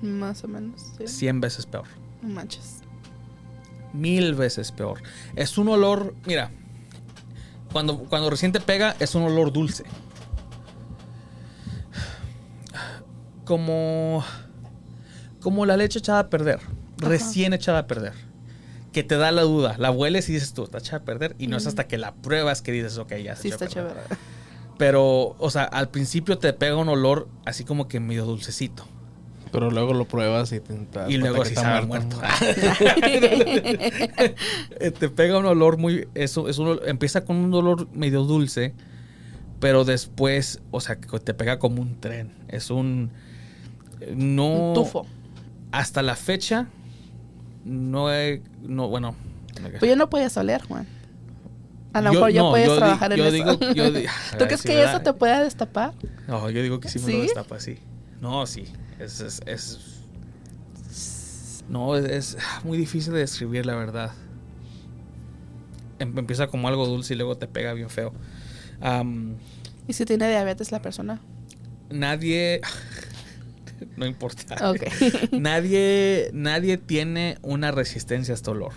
Más 0.00 0.42
o 0.44 0.48
menos. 0.48 0.92
Sí. 0.98 1.06
Cien 1.06 1.40
veces 1.40 1.66
peor. 1.66 1.84
Manches. 2.22 2.78
Mil 3.92 4.34
veces 4.34 4.72
peor. 4.72 5.02
Es 5.36 5.58
un 5.58 5.68
olor, 5.68 6.14
mira, 6.26 6.50
cuando, 7.72 7.98
cuando 7.98 8.30
recién 8.30 8.52
te 8.52 8.60
pega 8.60 8.96
es 9.00 9.14
un 9.14 9.22
olor 9.22 9.52
dulce. 9.52 9.84
Como, 13.44 14.24
como 15.40 15.66
la 15.66 15.76
leche 15.76 15.98
echada 15.98 16.20
a 16.20 16.30
perder, 16.30 16.60
recién 16.96 17.52
echada 17.52 17.80
a 17.80 17.86
perder. 17.86 18.14
Que 18.92 19.02
te 19.02 19.16
da 19.16 19.32
la 19.32 19.42
duda, 19.42 19.76
la 19.78 19.90
hueles 19.90 20.28
y 20.28 20.32
dices 20.34 20.52
tú, 20.52 20.64
está 20.64 20.78
echada 20.78 20.98
a 20.98 21.04
perder. 21.04 21.34
Y 21.38 21.46
no 21.46 21.56
es 21.56 21.66
hasta 21.66 21.86
que 21.88 21.98
la 21.98 22.14
pruebas 22.14 22.62
que 22.62 22.72
dices, 22.72 22.98
ok, 22.98 23.14
ya 23.16 23.36
se 23.36 23.42
Sí, 23.42 23.48
echó 23.48 23.64
a 23.64 23.66
está 23.66 23.82
perder. 23.82 24.18
Pero, 24.82 25.36
o 25.38 25.48
sea, 25.48 25.62
al 25.62 25.90
principio 25.90 26.38
te 26.38 26.52
pega 26.52 26.74
un 26.74 26.88
olor 26.88 27.28
así 27.44 27.62
como 27.62 27.86
que 27.86 28.00
medio 28.00 28.24
dulcecito. 28.24 28.84
Pero 29.52 29.70
luego 29.70 29.94
lo 29.94 30.06
pruebas 30.08 30.50
y 30.50 30.58
te 30.58 30.74
Y 31.08 31.18
luego 31.18 31.44
sí 31.44 31.54
sabe 31.54 31.86
muerto. 31.86 32.20
Eh, 34.80 34.90
te 34.90 35.08
pega 35.08 35.38
un 35.38 35.46
olor 35.46 35.78
muy. 35.78 36.08
Eso, 36.14 36.48
es 36.48 36.58
un 36.58 36.80
empieza 36.84 37.24
con 37.24 37.36
un 37.36 37.54
olor 37.54 37.86
medio 37.94 38.24
dulce. 38.24 38.74
Pero 39.60 39.84
después, 39.84 40.60
o 40.72 40.80
sea, 40.80 40.96
que 40.96 41.20
te 41.20 41.32
pega 41.32 41.60
como 41.60 41.80
un 41.80 42.00
tren. 42.00 42.34
Es 42.48 42.68
un. 42.68 43.12
No. 44.16 44.70
Un 44.70 44.74
tufo. 44.74 45.06
Hasta 45.70 46.02
la 46.02 46.16
fecha. 46.16 46.66
No 47.64 48.12
he. 48.12 48.42
No, 48.62 48.88
bueno. 48.88 49.14
Pues 49.78 49.88
ya 49.88 49.94
no 49.94 50.10
puedes 50.10 50.36
oler, 50.36 50.60
Juan. 50.62 50.88
A 51.92 52.00
lo 52.00 52.08
Yo- 52.08 52.12
mejor 52.14 52.30
ya 52.32 52.40
no, 52.42 52.50
puedes 52.50 52.66
yo 52.68 52.72
di- 52.74 52.78
trabajar 52.80 53.14
yo 53.16 53.26
en 53.26 53.34
digo- 53.34 53.50
eso. 53.52 53.72
yo 53.74 53.90
di- 53.90 54.06
¿Tú 54.38 54.44
crees 54.46 54.62
que 54.62 54.82
eso 54.82 55.00
te 55.00 55.12
pueda 55.12 55.42
destapar? 55.44 55.92
No, 56.26 56.48
yo 56.50 56.62
digo 56.62 56.80
que 56.80 56.88
sí 56.88 56.98
me 57.00 57.04
¿Sí? 57.06 57.12
lo 57.12 57.22
destapa, 57.24 57.60
sí. 57.60 57.78
No, 58.20 58.46
sí. 58.46 58.64
Es. 58.98 59.20
es, 59.20 59.40
es- 59.46 59.78
no, 61.68 61.96
es, 61.96 62.04
es 62.04 62.36
muy 62.64 62.76
difícil 62.78 63.12
de 63.12 63.20
describir, 63.20 63.66
la 63.66 63.74
verdad. 63.74 64.12
Em- 65.98 66.16
Empieza 66.18 66.46
como 66.48 66.68
algo 66.68 66.86
dulce 66.86 67.14
y 67.14 67.16
luego 67.16 67.36
te 67.36 67.46
pega 67.46 67.72
bien 67.74 67.90
feo. 67.90 68.12
¿Y 69.86 69.92
si 69.92 70.04
tiene 70.04 70.28
diabetes 70.28 70.72
la 70.72 70.82
persona? 70.82 71.20
nadie. 71.90 72.60
no 73.96 74.06
importa. 74.06 74.56
Nadie, 75.32 76.30
nadie 76.32 76.78
tiene 76.78 77.36
una 77.42 77.70
resistencia 77.70 78.32
a 78.32 78.36
este 78.36 78.50
olor. 78.50 78.72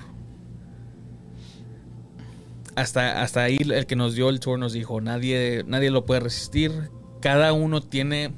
Hasta, 2.75 3.21
hasta 3.21 3.41
ahí 3.43 3.57
el 3.61 3.85
que 3.85 3.95
nos 3.95 4.15
dio 4.15 4.29
el 4.29 4.39
tour 4.39 4.59
nos 4.59 4.73
dijo, 4.73 4.99
nadie, 5.01 5.63
nadie 5.65 5.91
lo 5.91 6.05
puede 6.05 6.19
resistir. 6.21 6.89
Cada 7.21 7.53
uno 7.53 7.81
tiene 7.81 8.31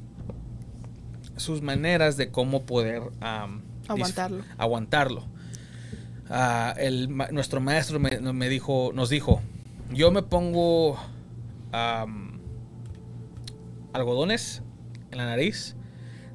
sus 1.37 1.61
maneras 1.61 2.17
de 2.17 2.29
cómo 2.31 2.65
poder 2.65 3.01
dis- 3.19 3.89
Aguantarlo. 3.89 4.43
aguantarlo. 4.57 5.25
Ah, 6.29 6.73
el 6.77 7.09
nuestro 7.31 7.61
maestro 7.61 7.99
me, 7.99 8.19
me 8.19 8.49
dijo, 8.49 8.91
nos 8.93 9.09
dijo, 9.09 9.41
yo 9.91 10.11
me 10.11 10.21
pongo 10.23 10.97
algodones 13.93 14.61
en 15.11 15.17
la 15.17 15.25
nariz. 15.25 15.75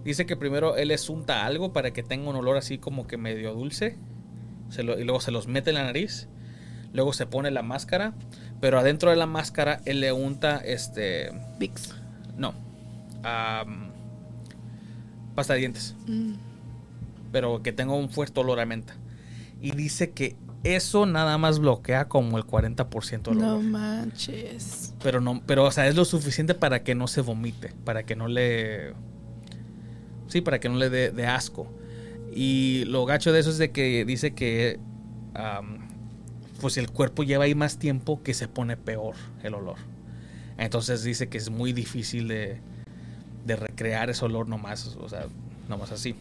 Dice 0.05 0.27
que 0.27 0.37
primero 0.37 0.77
él 0.77 0.89
les 0.89 1.09
unta 1.09 1.47
algo 1.47 1.73
para 1.73 1.93
que 1.93 2.03
tenga 2.03 2.29
un 2.29 2.37
olor 2.37 2.57
así 2.57 2.79
como 2.79 3.07
que 3.07 3.17
medio 3.17 3.55
dulce. 3.55 3.97
Se 4.71 4.83
lo- 4.83 4.99
y 4.99 5.05
luego 5.05 5.21
se 5.21 5.31
los 5.31 5.47
mete 5.47 5.71
en 5.71 5.75
la 5.77 5.85
nariz. 5.85 6.29
Luego 6.93 7.13
se 7.13 7.27
pone 7.27 7.51
la 7.51 7.63
máscara. 7.63 8.13
Pero 8.61 8.79
adentro 8.79 9.11
de 9.11 9.17
la 9.17 9.27
máscara 9.27 9.81
él 9.85 10.01
le 10.01 10.13
unta 10.13 10.59
este... 10.59 11.31
Vicks. 11.59 11.95
No. 12.37 12.55
am, 13.23 13.91
pasta 15.35 15.55
de 15.55 15.61
dientes. 15.61 15.95
Mm. 16.07 16.35
Pero 17.33 17.63
que 17.63 17.73
tenga 17.73 17.95
un 17.95 18.09
fuerte 18.11 18.41
olor 18.41 18.61
a 18.61 18.67
menta. 18.67 18.95
Y 19.61 19.73
dice 19.73 20.11
que 20.11 20.37
eso 20.65 21.07
nada 21.07 21.39
más 21.39 21.59
bloquea 21.59 22.09
como 22.09 22.37
el 22.39 22.45
40% 22.45 23.23
del 23.31 23.39
No 23.39 23.55
olor. 23.57 23.63
manches. 23.65 24.95
Pero 25.03 25.21
no, 25.21 25.43
pero 25.47 25.65
o 25.65 25.71
sea, 25.71 25.89
es 25.89 25.97
lo 25.97 26.05
suficiente 26.05 26.55
para 26.55 26.83
que 26.85 26.95
no 26.95 27.09
se 27.09 27.21
vomite, 27.21 27.73
para 27.85 28.05
que 28.05 28.15
no 28.17 28.29
le 28.29 28.93
Sí, 30.29 30.41
para 30.41 30.61
que 30.61 30.69
no 30.69 30.77
le 30.77 30.89
dé 30.89 31.11
de 31.11 31.27
asco. 31.27 31.67
Y 32.35 32.85
lo 32.87 33.05
gacho 33.05 33.33
de 33.33 33.41
eso 33.41 33.51
es 33.51 33.59
de 33.59 33.71
que 33.71 34.05
dice 34.05 34.35
que 34.35 34.79
pues 36.63 36.79
el 36.79 36.91
cuerpo 36.91 37.23
lleva 37.25 37.45
ahí 37.45 37.55
más 37.55 37.77
tiempo 37.79 38.23
que 38.23 38.33
se 38.33 38.49
pone 38.49 38.79
peor 38.79 39.15
el 39.43 39.53
olor. 39.55 39.77
Entonces 40.57 41.03
dice 41.03 41.29
que 41.29 41.37
es 41.37 41.51
muy 41.51 41.75
difícil 41.75 42.29
de, 42.29 42.59
de 43.45 43.57
recrear 43.57 44.09
ese 44.09 44.25
olor 44.25 44.49
nomás, 44.49 44.97
o 44.99 45.09
sea, 45.11 45.27
nomás 45.69 45.93
así. 45.93 46.15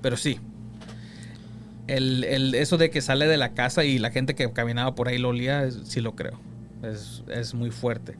Pero 0.00 0.16
sí. 0.16 0.40
El, 1.86 2.24
el- 2.24 2.54
eso 2.54 2.78
de 2.78 2.90
que 2.90 3.00
sale 3.00 3.26
de 3.26 3.36
la 3.36 3.52
casa 3.54 3.84
y 3.84 3.98
la 3.98 4.10
gente 4.10 4.34
que 4.34 4.50
caminaba 4.52 4.94
por 4.94 5.08
ahí 5.08 5.18
lo 5.18 5.28
olía, 5.28 5.64
es- 5.64 5.80
sí 5.84 6.00
lo 6.00 6.16
creo. 6.16 6.40
Es, 6.82 7.22
es 7.28 7.54
muy 7.54 7.70
fuerte. 7.70 8.16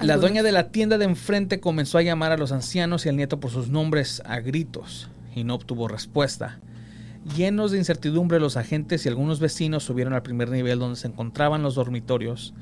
La 0.00 0.16
dueña 0.16 0.42
de 0.42 0.52
la 0.52 0.68
tienda 0.70 0.98
de 0.98 1.04
enfrente 1.04 1.60
comenzó 1.60 1.98
a 1.98 2.02
llamar 2.02 2.32
a 2.32 2.36
los 2.36 2.52
ancianos 2.52 3.06
y 3.06 3.08
al 3.08 3.16
nieto 3.16 3.40
por 3.40 3.50
sus 3.50 3.68
nombres 3.68 4.22
a 4.24 4.40
gritos 4.40 5.08
y 5.34 5.44
no 5.44 5.54
obtuvo 5.54 5.88
respuesta. 5.88 6.58
Llenos 7.24 7.70
de 7.70 7.78
incertidumbre, 7.78 8.38
los 8.38 8.58
agentes 8.58 9.06
y 9.06 9.08
algunos 9.08 9.40
vecinos 9.40 9.82
subieron 9.82 10.12
al 10.12 10.22
primer 10.22 10.50
nivel 10.50 10.78
donde 10.78 10.96
se 10.96 11.08
encontraban 11.08 11.62
los 11.62 11.74
dormitorios 11.74 12.52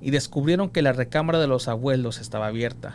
y 0.00 0.10
descubrieron 0.10 0.70
que 0.70 0.80
la 0.80 0.94
recámara 0.94 1.38
de 1.38 1.46
los 1.46 1.68
abuelos 1.68 2.18
estaba 2.18 2.46
abierta. 2.46 2.94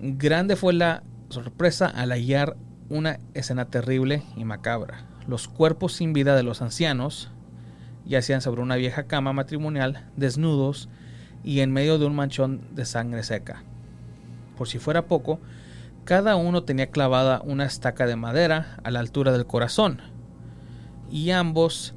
Grande 0.00 0.56
fue 0.56 0.72
la 0.72 1.04
sorpresa 1.28 1.86
al 1.86 2.10
hallar 2.10 2.56
una 2.88 3.20
escena 3.34 3.66
terrible 3.66 4.22
y 4.36 4.44
macabra. 4.44 5.06
Los 5.28 5.46
cuerpos 5.46 5.92
sin 5.92 6.12
vida 6.12 6.34
de 6.34 6.42
los 6.42 6.62
ancianos 6.62 7.30
yacían 8.04 8.40
sobre 8.40 8.62
una 8.62 8.76
vieja 8.76 9.04
cama 9.04 9.32
matrimonial, 9.32 10.04
desnudos 10.16 10.88
y 11.44 11.60
en 11.60 11.72
medio 11.72 11.98
de 11.98 12.06
un 12.06 12.14
manchón 12.16 12.60
de 12.74 12.84
sangre 12.84 13.22
seca. 13.22 13.62
Por 14.58 14.68
si 14.68 14.78
fuera 14.78 15.06
poco, 15.06 15.38
cada 16.06 16.36
uno 16.36 16.62
tenía 16.62 16.92
clavada 16.92 17.42
una 17.44 17.64
estaca 17.64 18.06
de 18.06 18.14
madera 18.14 18.78
a 18.84 18.92
la 18.92 19.00
altura 19.00 19.32
del 19.32 19.44
corazón, 19.44 20.00
y 21.10 21.32
ambos 21.32 21.94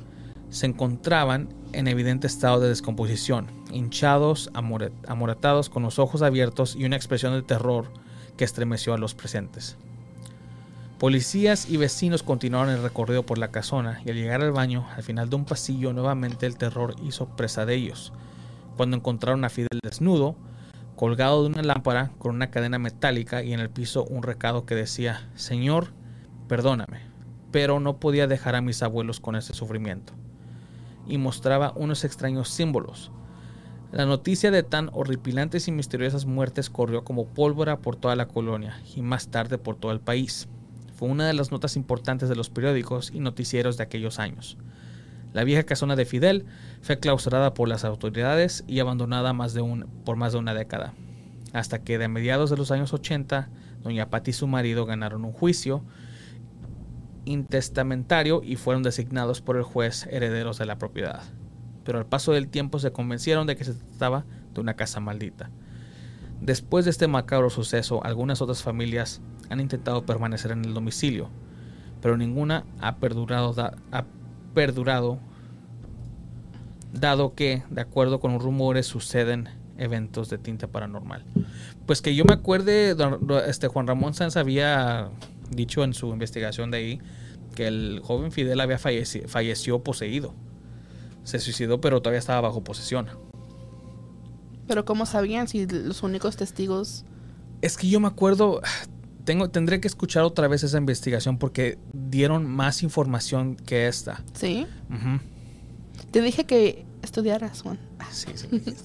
se 0.50 0.66
encontraban 0.66 1.50
en 1.74 1.88
evidente 1.88 2.26
estado 2.26 2.60
de 2.60 2.70
descomposición, 2.70 3.52
hinchados, 3.72 4.50
amoratados, 4.56 5.70
con 5.70 5.84
los 5.84 6.00
ojos 6.00 6.24
abiertos 6.24 6.76
y 6.76 6.86
una 6.86 6.96
expresión 6.96 7.34
de 7.34 7.44
terror 7.44 7.94
que 8.36 8.46
estremeció 8.46 8.96
a 8.96 8.98
los 8.98 9.14
presentes. 9.14 9.78
Policías 10.98 11.70
y 11.70 11.78
vecinos 11.78 12.24
continuaron 12.24 12.74
el 12.74 12.82
recorrido 12.82 13.28
por 13.28 13.38
la 13.38 13.52
casona 13.52 14.02
y 14.04 14.10
al 14.10 14.16
llegar 14.16 14.42
al 14.42 14.52
baño, 14.52 14.88
al 14.96 15.04
final 15.04 15.30
de 15.30 15.36
un 15.36 15.46
pasillo, 15.46 15.94
nuevamente 15.94 16.48
el 16.48 16.58
terror 16.58 16.96
hizo 17.04 17.28
presa 17.28 17.68
de 17.68 17.76
ellos. 17.76 18.12
Cuando 18.76 18.98
encontraron 18.98 19.46
a 19.46 19.50
Fidel 19.50 19.80
desnudo, 19.84 20.36
colgado 21.00 21.44
de 21.44 21.48
una 21.48 21.64
lámpara 21.64 22.12
con 22.18 22.36
una 22.36 22.52
cadena 22.52 22.78
metálica 22.78 23.42
y 23.42 23.54
en 23.54 23.62
el 23.62 23.70
piso 23.70 24.04
un 24.04 24.22
recado 24.22 24.66
que 24.66 24.76
decía, 24.76 25.30
Señor, 25.34 25.94
perdóname, 26.50 27.00
pero 27.54 27.80
no 27.80 28.02
podía 28.02 28.28
dejar 28.28 28.56
a 28.56 28.62
mis 28.62 28.84
abuelos 28.84 29.22
con 29.22 29.38
ese 29.38 29.54
sufrimiento. 29.54 30.12
Y 31.08 31.18
mostraba 31.18 31.72
unos 31.78 32.04
extraños 32.04 32.50
símbolos. 32.50 33.14
La 33.94 34.06
noticia 34.06 34.52
de 34.52 34.62
tan 34.62 34.90
horripilantes 34.92 35.70
y 35.70 35.72
misteriosas 35.72 36.26
muertes 36.26 36.70
corrió 36.70 37.06
como 37.06 37.28
pólvora 37.28 37.78
por 37.78 37.96
toda 37.96 38.18
la 38.18 38.28
colonia 38.28 38.82
y 38.94 39.02
más 39.02 39.30
tarde 39.30 39.58
por 39.58 39.78
todo 39.78 39.94
el 39.94 40.02
país 40.02 40.50
fue 40.96 41.08
una 41.08 41.26
de 41.26 41.34
las 41.34 41.50
notas 41.50 41.78
importantes 41.78 42.28
de 42.28 42.36
los 42.36 42.50
periódicos 42.50 43.12
y 43.14 43.22
noticieros 43.22 43.78
de 43.78 43.84
aquellos 43.84 44.20
años. 44.20 44.58
La 45.34 45.44
vieja 45.44 45.64
casona 45.64 45.96
de 45.96 46.06
Fidel 46.06 46.46
fue 46.82 47.00
clausurada 47.00 47.54
por 47.54 47.68
las 47.68 47.86
autoridades 47.86 48.64
y 48.68 48.80
abandonada 48.80 49.34
por 50.04 50.16
más 50.16 50.34
de 50.34 50.40
una 50.40 50.54
década, 50.54 50.94
hasta 51.54 51.84
que 51.84 51.98
de 51.98 52.08
mediados 52.08 52.50
de 52.50 52.58
los 52.58 52.72
años 52.72 52.94
80, 52.94 53.50
doña 53.84 54.10
Patti 54.10 54.32
y 54.32 54.34
su 54.34 54.48
marido 54.48 54.86
ganaron 54.86 55.26
un 55.26 55.32
juicio 55.32 55.84
intestamentario 57.26 58.42
y 58.44 58.56
fueron 58.56 58.82
designados 58.82 59.42
por 59.42 59.56
el 59.56 59.64
juez 59.64 60.08
herederos 60.08 60.58
de 60.58 60.66
la 60.66 60.78
propiedad. 60.80 61.22
Pero 61.84 62.00
al 62.00 62.08
paso 62.08 62.32
del 62.32 62.48
tiempo 62.48 62.80
se 62.80 62.92
convencieron 62.92 63.46
de 63.46 63.56
que 63.56 63.66
se 63.66 63.74
trataba 63.74 64.26
de 64.54 64.62
una 64.62 64.76
casa 64.76 65.00
maldita. 65.00 65.52
Después 66.42 66.86
de 66.86 66.92
este 66.92 67.08
macabro 67.08 67.50
suceso, 67.50 68.04
algunas 68.04 68.42
otras 68.42 68.64
familias 68.64 69.22
han 69.50 69.60
intentado 69.60 70.06
permanecer 70.06 70.52
en 70.52 70.66
el 70.66 70.74
domicilio, 70.74 71.30
pero 72.02 72.18
ninguna 72.18 72.66
ha 72.80 72.98
perdurado, 72.98 73.54
perdurado 74.54 75.20
dado 76.94 77.36
que, 77.36 77.64
de 77.70 77.82
acuerdo 77.82 78.20
con 78.20 78.34
los 78.34 78.44
rumores, 78.44 78.88
suceden 78.88 79.50
eventos 79.78 80.30
de 80.30 80.38
tinta 80.38 80.68
paranormal. 80.68 81.24
Pues 81.86 82.02
que 82.02 82.16
yo 82.16 82.26
me 82.26 82.34
acuerde, 82.34 82.96
este 83.48 83.68
Juan 83.68 83.88
Ramón 83.88 84.14
Sanz 84.14 84.38
había 84.38 85.10
dicho 85.50 85.84
en 85.84 85.94
su 85.94 86.10
investigación 86.10 86.72
de 86.72 86.78
ahí 86.78 87.02
que 87.56 87.68
el 87.68 88.02
joven 88.04 88.32
Fidel 88.32 88.60
había 88.60 88.78
fallecido, 88.78 89.28
falleció 89.28 89.84
poseído. 89.84 90.34
Se 91.24 91.40
suicidó, 91.40 91.82
pero 91.82 92.02
todavía 92.02 92.20
estaba 92.20 92.42
bajo 92.42 92.64
posesión. 92.64 93.08
Pero 94.68 94.86
¿cómo 94.86 95.06
sabían 95.06 95.48
si 95.48 95.66
los 95.66 96.04
únicos 96.04 96.38
testigos... 96.38 97.06
Es 97.62 97.78
que 97.78 97.90
yo 97.90 98.00
me 98.00 98.08
acuerdo, 98.08 98.62
tengo, 99.30 99.52
tendré 99.52 99.80
que 99.80 99.88
escuchar 99.88 100.24
otra 100.24 100.48
vez 100.48 100.64
esa 100.64 100.80
investigación 100.80 101.38
porque 101.38 101.78
dieron 101.94 102.48
más 102.48 102.82
información 102.82 103.56
que 103.58 103.88
esta. 103.88 104.24
¿Sí? 104.34 104.66
Te 106.10 106.24
dije 106.24 106.46
que 106.46 106.84
estudiaras, 107.04 107.62
Juan. 107.62 107.78
Sí, 108.10 108.26
sí 108.34 108.48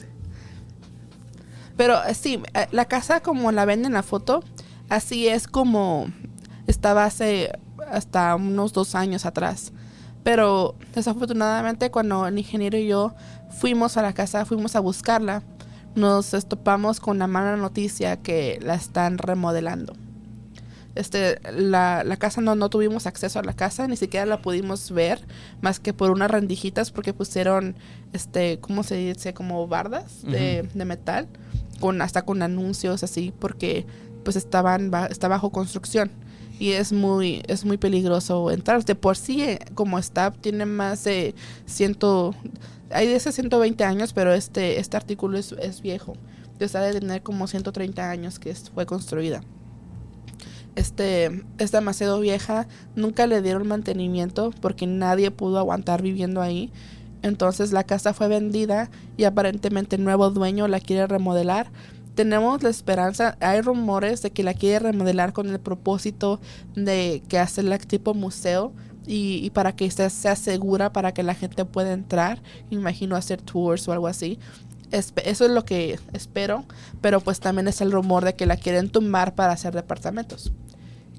Pero 1.78 2.04
eh, 2.04 2.12
sí, 2.12 2.42
eh, 2.52 2.66
la 2.72 2.84
casa 2.84 3.20
como 3.20 3.52
la 3.52 3.64
ven 3.64 3.86
en 3.86 3.94
la 3.94 4.02
foto, 4.02 4.44
así 4.90 5.28
es 5.28 5.48
como 5.48 6.08
estaba 6.66 7.06
hace 7.06 7.50
hasta 7.90 8.36
unos 8.36 8.74
dos 8.74 8.94
años 8.94 9.24
atrás. 9.24 9.72
Pero 10.24 10.74
desafortunadamente 10.94 11.90
cuando 11.90 12.26
el 12.26 12.38
ingeniero 12.38 12.76
y 12.76 12.88
yo 12.88 13.14
fuimos 13.48 13.96
a 13.96 14.02
la 14.02 14.12
casa, 14.12 14.44
fuimos 14.44 14.76
a 14.76 14.80
buscarla, 14.80 15.42
nos 15.94 16.34
estopamos 16.34 17.00
con 17.00 17.18
la 17.18 17.28
mala 17.28 17.56
noticia 17.56 18.18
que 18.18 18.58
la 18.62 18.74
están 18.74 19.16
remodelando. 19.16 20.03
Este, 20.94 21.40
la, 21.52 22.04
la 22.04 22.16
casa 22.16 22.40
no, 22.40 22.54
no 22.54 22.70
tuvimos 22.70 23.06
acceso 23.06 23.38
a 23.38 23.42
la 23.42 23.54
casa, 23.54 23.88
ni 23.88 23.96
siquiera 23.96 24.26
la 24.26 24.40
pudimos 24.40 24.90
ver, 24.90 25.20
más 25.60 25.80
que 25.80 25.92
por 25.92 26.10
unas 26.10 26.30
rendijitas, 26.30 26.90
porque 26.90 27.12
pusieron, 27.12 27.74
este, 28.12 28.60
¿cómo 28.60 28.82
se 28.82 28.96
dice? 28.96 29.34
Como 29.34 29.66
bardas 29.66 30.22
de, 30.22 30.68
de, 30.72 30.84
metal, 30.84 31.28
con, 31.80 32.00
hasta 32.00 32.22
con 32.22 32.42
anuncios 32.42 33.02
así, 33.02 33.32
porque 33.38 33.86
pues 34.24 34.36
estaban, 34.36 34.90
está 35.10 35.28
bajo 35.28 35.50
construcción 35.50 36.10
y 36.58 36.70
es 36.70 36.92
muy 36.92 37.42
es 37.48 37.64
muy 37.64 37.76
peligroso 37.76 38.50
entrar. 38.50 38.84
De 38.84 38.94
por 38.94 39.16
sí, 39.16 39.42
eh, 39.42 39.58
como 39.74 39.98
está, 39.98 40.30
tiene 40.30 40.66
más 40.66 41.04
de 41.04 41.34
ciento 41.66 42.34
hay 42.90 43.08
de 43.08 43.16
ese 43.16 43.32
120 43.32 43.82
años, 43.84 44.12
pero 44.12 44.32
este, 44.32 44.78
este 44.78 44.96
artículo 44.96 45.36
es, 45.38 45.52
es 45.52 45.82
viejo. 45.82 46.14
Está 46.60 46.80
de 46.80 47.00
tener 47.00 47.22
como 47.22 47.46
130 47.46 48.08
años 48.08 48.38
que 48.38 48.54
fue 48.54 48.86
construida. 48.86 49.40
Este, 50.76 51.44
es 51.58 51.70
demasiado 51.70 52.18
vieja, 52.20 52.66
nunca 52.96 53.26
le 53.26 53.42
dieron 53.42 53.68
mantenimiento 53.68 54.52
porque 54.60 54.86
nadie 54.86 55.30
pudo 55.30 55.58
aguantar 55.58 56.02
viviendo 56.02 56.42
ahí. 56.42 56.72
Entonces 57.22 57.72
la 57.72 57.84
casa 57.84 58.12
fue 58.12 58.28
vendida 58.28 58.90
y 59.16 59.24
aparentemente 59.24 59.96
el 59.96 60.04
nuevo 60.04 60.30
dueño 60.30 60.68
la 60.68 60.80
quiere 60.80 61.06
remodelar. 61.06 61.70
Tenemos 62.14 62.62
la 62.62 62.70
esperanza, 62.70 63.36
hay 63.40 63.60
rumores 63.60 64.22
de 64.22 64.30
que 64.30 64.42
la 64.42 64.54
quiere 64.54 64.78
remodelar 64.78 65.32
con 65.32 65.48
el 65.48 65.58
propósito 65.58 66.40
de 66.76 67.22
que 67.28 67.38
hacerla 67.38 67.78
tipo 67.78 68.14
museo, 68.14 68.72
y, 69.06 69.50
para 69.50 69.74
que 69.76 69.90
sea, 69.90 70.10
sea 70.10 70.36
segura 70.36 70.92
para 70.92 71.12
que 71.12 71.22
la 71.22 71.34
gente 71.34 71.64
pueda 71.64 71.92
entrar. 71.92 72.42
Imagino 72.70 73.16
hacer 73.16 73.40
tours 73.42 73.86
o 73.88 73.92
algo 73.92 74.06
así. 74.06 74.38
eso 74.90 75.44
es 75.44 75.50
lo 75.50 75.64
que 75.64 75.98
espero, 76.12 76.64
pero 77.00 77.20
pues 77.20 77.40
también 77.40 77.68
es 77.68 77.80
el 77.80 77.92
rumor 77.92 78.24
de 78.24 78.34
que 78.34 78.46
la 78.46 78.56
quieren 78.56 78.88
tumbar 78.90 79.34
para 79.34 79.52
hacer 79.52 79.74
departamentos. 79.74 80.52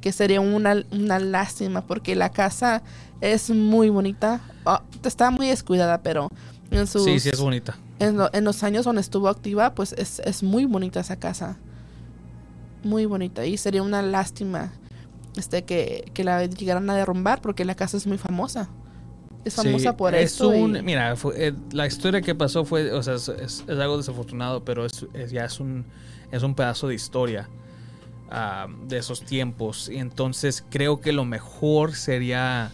Que 0.06 0.12
sería 0.12 0.40
una, 0.40 0.86
una 0.92 1.18
lástima 1.18 1.82
porque 1.82 2.14
la 2.14 2.30
casa 2.30 2.84
es 3.22 3.50
muy 3.50 3.90
bonita. 3.90 4.40
Oh, 4.64 4.78
está 5.04 5.32
muy 5.32 5.48
descuidada, 5.48 6.04
pero 6.04 6.30
en 6.70 6.86
sus, 6.86 7.06
Sí, 7.06 7.20
sí 7.20 7.30
es 7.30 7.40
bonita. 7.40 7.76
En, 7.98 8.20
en, 8.32 8.44
los 8.44 8.62
años 8.62 8.86
donde 8.86 9.02
estuvo 9.02 9.30
activa, 9.30 9.74
pues 9.74 9.94
es, 9.94 10.20
es 10.20 10.44
muy 10.44 10.66
bonita 10.66 11.00
esa 11.00 11.16
casa. 11.16 11.58
Muy 12.84 13.08
bonita. 13.08 13.48
Y 13.48 13.58
sería 13.58 13.82
una 13.82 14.04
lástima 14.04 14.74
este, 15.38 15.64
que, 15.64 16.12
que 16.14 16.24
la 16.24 16.46
llegaran 16.46 16.88
a 16.92 16.96
derrumbar 16.96 17.42
porque 17.42 17.66
la 17.66 17.74
casa 17.74 17.98
es 17.98 18.06
muy 18.06 18.20
famosa. 18.20 18.70
Es 19.44 19.56
famosa 19.56 19.98
por 19.98 20.14
eso. 20.14 20.52
Mira, 20.52 21.16
eh, 21.36 21.52
la 21.72 21.88
historia 21.88 22.22
que 22.22 22.36
pasó 22.36 22.64
fue, 22.64 22.92
o 22.92 23.02
sea, 23.02 23.16
es, 23.16 23.64
algo 23.68 23.98
desafortunado, 23.98 24.64
pero 24.64 24.86
es, 24.86 25.04
ya 25.32 25.46
es 25.46 25.60
un, 25.60 25.84
es 26.32 26.44
un 26.44 26.54
pedazo 26.54 26.90
de 26.90 26.94
historia 26.94 27.50
de 28.30 28.98
esos 28.98 29.24
tiempos. 29.24 29.90
Y 29.90 29.98
entonces 29.98 30.66
creo 30.70 31.00
que 31.00 31.14
lo 31.14 31.26
mejor 31.26 31.96
sería 31.96 32.72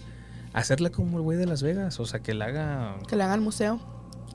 hacerla 0.54 0.90
como 0.90 1.18
el 1.18 1.24
güey 1.24 1.38
de 1.38 1.46
Las 1.46 1.64
Vegas, 1.64 2.00
o 2.00 2.06
sea, 2.06 2.22
que 2.22 2.34
la 2.34 2.46
haga... 2.46 2.96
Que 3.08 3.16
la 3.16 3.26
haga 3.26 3.34
al 3.34 3.42
museo. 3.42 3.80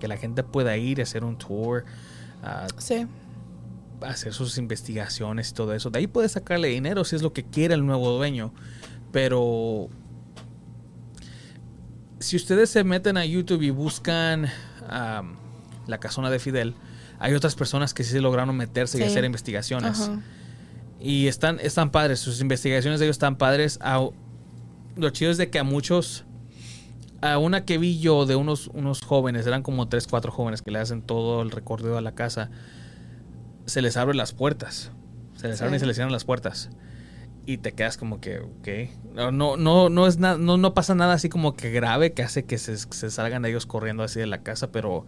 Que 0.00 0.08
la 0.08 0.16
gente 0.16 0.42
pueda 0.42 0.76
ir 0.76 1.00
a 1.00 1.02
hacer 1.04 1.24
un 1.24 1.36
tour. 1.36 1.84
Uh, 2.42 2.80
sí 2.80 3.06
hacer 4.02 4.32
sus 4.32 4.58
investigaciones 4.58 5.50
y 5.50 5.54
todo 5.54 5.74
eso. 5.74 5.90
De 5.90 5.98
ahí 5.98 6.06
puede 6.06 6.28
sacarle 6.28 6.68
dinero 6.68 7.04
si 7.04 7.16
es 7.16 7.22
lo 7.22 7.32
que 7.32 7.44
quiere 7.44 7.74
el 7.74 7.86
nuevo 7.86 8.10
dueño. 8.10 8.52
Pero 9.12 9.88
si 12.18 12.36
ustedes 12.36 12.70
se 12.70 12.84
meten 12.84 13.16
a 13.16 13.24
YouTube 13.24 13.62
y 13.62 13.70
buscan 13.70 14.48
la 15.86 15.98
casona 15.98 16.30
de 16.30 16.38
Fidel, 16.38 16.74
hay 17.18 17.34
otras 17.34 17.54
personas 17.54 17.94
que 17.94 18.04
sí 18.04 18.12
se 18.12 18.20
lograron 18.20 18.54
meterse 18.56 18.98
y 18.98 19.02
hacer 19.02 19.24
investigaciones. 19.24 20.10
Y 21.00 21.26
están, 21.28 21.60
están 21.60 21.90
padres, 21.90 22.20
sus 22.20 22.40
investigaciones 22.40 23.00
de 23.00 23.06
ellos 23.06 23.16
están 23.16 23.36
padres. 23.36 23.78
lo 24.96 25.10
chido 25.10 25.30
es 25.30 25.38
de 25.38 25.50
que 25.50 25.58
a 25.58 25.64
muchos, 25.64 26.24
a 27.20 27.38
una 27.38 27.64
que 27.64 27.78
vi 27.78 27.98
yo 27.98 28.26
de 28.26 28.36
unos, 28.36 28.68
unos 28.68 29.02
jóvenes, 29.02 29.46
eran 29.46 29.62
como 29.62 29.88
3, 29.88 30.06
4 30.06 30.32
jóvenes 30.32 30.62
que 30.62 30.70
le 30.70 30.78
hacen 30.78 31.02
todo 31.02 31.42
el 31.42 31.50
recorrido 31.50 31.98
a 31.98 32.00
la 32.00 32.12
casa 32.12 32.50
se 33.66 33.82
les 33.82 33.96
abren 33.96 34.16
las 34.16 34.32
puertas. 34.32 34.92
Se 35.34 35.48
les 35.48 35.60
abren 35.60 35.74
y 35.76 35.78
se 35.78 35.86
les 35.86 35.96
cierran 35.96 36.12
las 36.12 36.24
puertas. 36.24 36.70
Y 37.44 37.58
te 37.58 37.72
quedas 37.72 37.96
como 37.96 38.20
que, 38.20 38.38
ok. 38.38 39.14
No, 39.14 39.30
no, 39.30 39.56
no, 39.56 39.88
no 39.88 40.06
es 40.06 40.18
no, 40.18 40.38
no 40.38 40.74
pasa 40.74 40.94
nada 40.94 41.14
así 41.14 41.28
como 41.28 41.54
que 41.54 41.70
grave 41.70 42.12
que 42.12 42.22
hace 42.22 42.44
que 42.44 42.58
se, 42.58 42.76
salgan 43.10 43.44
ellos 43.44 43.66
corriendo 43.66 44.02
así 44.02 44.18
de 44.18 44.26
la 44.26 44.42
casa, 44.42 44.72
pero 44.72 45.04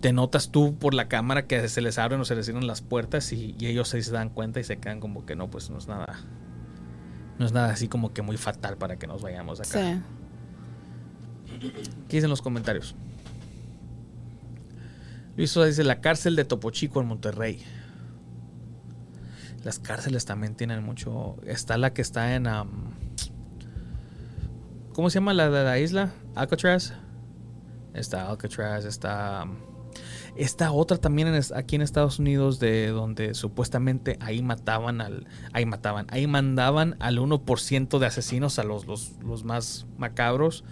te 0.00 0.12
notas 0.12 0.50
tú 0.50 0.76
por 0.76 0.94
la 0.94 1.08
cámara 1.08 1.46
que 1.46 1.68
se 1.68 1.80
les 1.80 1.98
abren 1.98 2.20
o 2.20 2.24
se 2.24 2.34
les 2.36 2.46
cierran 2.46 2.66
las 2.66 2.82
puertas 2.82 3.32
y, 3.32 3.56
ellos 3.60 3.88
se 3.88 4.00
dan 4.10 4.30
cuenta 4.30 4.60
y 4.60 4.64
se 4.64 4.78
quedan 4.78 5.00
como 5.00 5.26
que 5.26 5.34
no, 5.34 5.50
pues 5.50 5.70
no 5.70 5.78
es 5.78 5.88
nada. 5.88 6.20
No 7.38 7.46
es 7.46 7.52
nada 7.52 7.70
así 7.70 7.88
como 7.88 8.12
que 8.12 8.22
muy 8.22 8.36
fatal 8.36 8.76
para 8.76 8.96
que 8.96 9.06
nos 9.06 9.22
vayamos 9.22 9.60
acá. 9.60 9.80
Sí. 9.80 10.00
¿Qué 12.08 12.16
dicen 12.16 12.30
los 12.30 12.42
comentarios? 12.42 12.94
Luis 15.36 15.50
Sosa 15.50 15.66
dice 15.66 15.84
la 15.84 16.00
cárcel 16.00 16.36
de 16.36 16.44
Topo 16.44 16.70
Chico 16.70 17.00
en 17.00 17.06
Monterrey. 17.06 17.62
Las 19.64 19.78
cárceles 19.78 20.24
también 20.24 20.54
tienen 20.54 20.82
mucho. 20.82 21.36
Está 21.44 21.78
la 21.78 21.92
que 21.92 22.02
está 22.02 22.34
en. 22.34 22.46
¿Cómo 24.92 25.10
se 25.10 25.14
llama 25.14 25.34
la 25.34 25.48
de 25.50 25.64
la 25.64 25.78
isla? 25.78 26.12
Alcatraz. 26.34 26.92
Está 27.94 28.28
Alcatraz, 28.28 28.84
está. 28.84 29.46
Esta 30.38 30.70
otra 30.70 30.98
también 30.98 31.26
en 31.26 31.42
aquí 31.56 31.74
en 31.74 31.82
Estados 31.82 32.20
Unidos, 32.20 32.60
de 32.60 32.88
donde 32.88 33.34
supuestamente 33.34 34.16
ahí 34.20 34.40
mataban 34.40 35.00
al. 35.00 35.26
Ahí 35.52 35.66
mataban. 35.66 36.06
Ahí 36.10 36.28
mandaban 36.28 36.96
al 37.00 37.18
1% 37.18 37.98
de 37.98 38.06
asesinos, 38.06 38.60
a 38.60 38.62
los, 38.62 38.86
los, 38.86 39.12
los 39.26 39.42
más 39.42 39.86
macabros. 39.98 40.62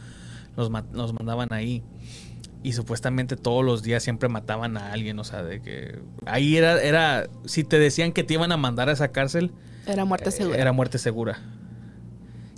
Los, 0.56 0.70
los 0.92 1.12
mandaban 1.14 1.52
ahí. 1.52 1.82
Y 2.62 2.74
supuestamente 2.74 3.36
todos 3.36 3.64
los 3.64 3.82
días 3.82 4.04
siempre 4.04 4.28
mataban 4.28 4.76
a 4.76 4.92
alguien. 4.92 5.18
O 5.18 5.24
sea, 5.24 5.42
de 5.42 5.60
que. 5.60 5.98
Ahí 6.26 6.56
era. 6.56 6.80
era 6.80 7.28
si 7.44 7.64
te 7.64 7.80
decían 7.80 8.12
que 8.12 8.22
te 8.22 8.34
iban 8.34 8.52
a 8.52 8.56
mandar 8.56 8.88
a 8.88 8.92
esa 8.92 9.08
cárcel, 9.08 9.50
Era 9.84 10.04
muerte 10.04 10.28
eh, 10.28 10.32
segura. 10.32 10.58
Era 10.58 10.70
muerte 10.70 10.98
segura. 10.98 11.40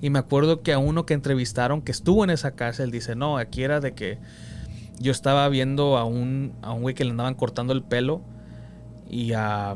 Y 0.03 0.11
me 0.11 0.19
acuerdo 0.19 0.63
que 0.63 0.75
a 0.75 0.79
uno 0.79 1.07
que 1.07 1.15
entrevistaron 1.15 1.81
que 1.81 1.91
estuvo 1.91 2.23
en 2.23 2.31
esa 2.31 2.53
cárcel 2.53 2.91
dice, 2.91 3.17
no, 3.17 3.39
aquí 3.39 3.65
era 3.65 3.81
de 3.81 3.95
que 3.95 4.19
yo 5.01 5.13
estaba 5.13 5.49
viendo 5.49 5.97
a 5.97 6.05
un, 6.05 6.53
a 6.63 6.73
un 6.73 6.83
güey 6.83 6.95
que 6.95 7.05
le 7.05 7.11
andaban 7.11 7.35
cortando 7.35 7.73
el 7.73 7.83
pelo 7.83 8.21
y 9.09 9.33
a... 9.33 9.75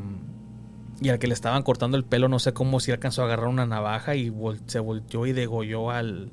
Y 1.00 1.08
al 1.08 1.18
que 1.18 1.26
le 1.26 1.34
estaban 1.34 1.62
cortando 1.64 1.96
el 1.96 2.04
pelo, 2.04 2.28
no 2.28 2.38
sé 2.38 2.52
cómo 2.52 2.78
si 2.78 2.92
alcanzó 2.92 3.22
a 3.22 3.24
agarrar 3.24 3.48
una 3.48 3.66
navaja 3.66 4.14
y 4.14 4.30
vol- 4.30 4.60
se 4.66 4.78
volteó 4.78 5.26
y 5.26 5.32
degolló 5.32 5.90
al, 5.90 6.30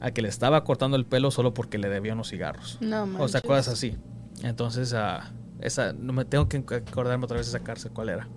al 0.00 0.12
que 0.14 0.22
le 0.22 0.28
estaba 0.28 0.64
cortando 0.64 0.96
el 0.96 1.04
pelo 1.04 1.30
solo 1.30 1.52
porque 1.52 1.76
le 1.76 1.90
debía 1.90 2.14
unos 2.14 2.30
cigarros. 2.30 2.78
No, 2.80 3.02
O 3.02 3.06
sea, 3.06 3.16
manches. 3.18 3.42
cosas 3.42 3.68
así. 3.68 3.96
Entonces, 4.42 4.94
ah, 4.94 5.30
esa, 5.60 5.92
no 5.92 6.14
me 6.14 6.24
tengo 6.24 6.48
que 6.48 6.56
acordarme 6.74 7.24
otra 7.26 7.36
vez 7.36 7.52
de 7.52 7.58
esa 7.58 7.62
cárcel, 7.64 7.90
¿cuál 7.92 8.08
era? 8.08 8.28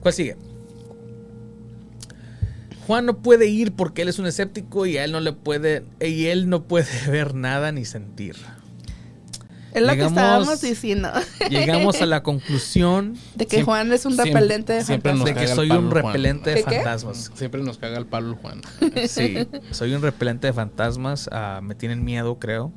¿Cuál 0.00 0.14
sigue? 0.14 0.36
Juan 2.86 3.06
no 3.06 3.18
puede 3.18 3.48
ir 3.48 3.72
porque 3.72 4.02
él 4.02 4.08
es 4.08 4.18
un 4.20 4.26
escéptico 4.26 4.86
y 4.86 4.98
a 4.98 5.04
él 5.04 5.10
no 5.10 5.18
le 5.18 5.32
puede 5.32 5.84
y 6.00 6.26
él 6.26 6.48
no 6.48 6.62
puede 6.64 6.86
ver 7.10 7.34
nada 7.34 7.72
ni 7.72 7.84
sentir. 7.84 8.36
Es 9.76 9.82
lo 9.82 9.88
que 9.90 9.94
Llegamos- 9.96 10.12
estábamos 10.18 10.60
diciendo. 10.62 11.10
Llegamos 11.50 12.00
a 12.00 12.06
la 12.06 12.22
conclusión 12.22 13.12
De 13.34 13.44
que 13.46 13.56
Siempre- 13.56 13.64
Juan 13.64 13.92
es 13.92 14.06
un 14.06 14.16
repelente 14.16 14.72
de 14.72 14.84
siempre 14.84 15.10
fantasmas. 15.12 15.34
nos 15.34 15.42
de 15.42 15.46
que 15.46 15.54
soy 15.54 15.70
un 15.70 15.90
repelente 15.90 16.50
de 16.54 16.62
fantasmas. 16.62 17.30
Siempre 17.34 17.62
nos 17.62 17.76
caga 17.76 17.98
el 17.98 18.06
palo 18.06 18.30
el 18.30 18.34
Juan. 18.36 18.62
Sí, 19.08 19.36
soy 19.72 19.92
un 19.92 20.00
repelente 20.02 20.46
de 20.46 20.52
fantasmas. 20.54 21.28
ah, 21.30 21.60
me 21.62 21.74
tienen 21.74 22.04
miedo, 22.04 22.38
creo. 22.38 22.72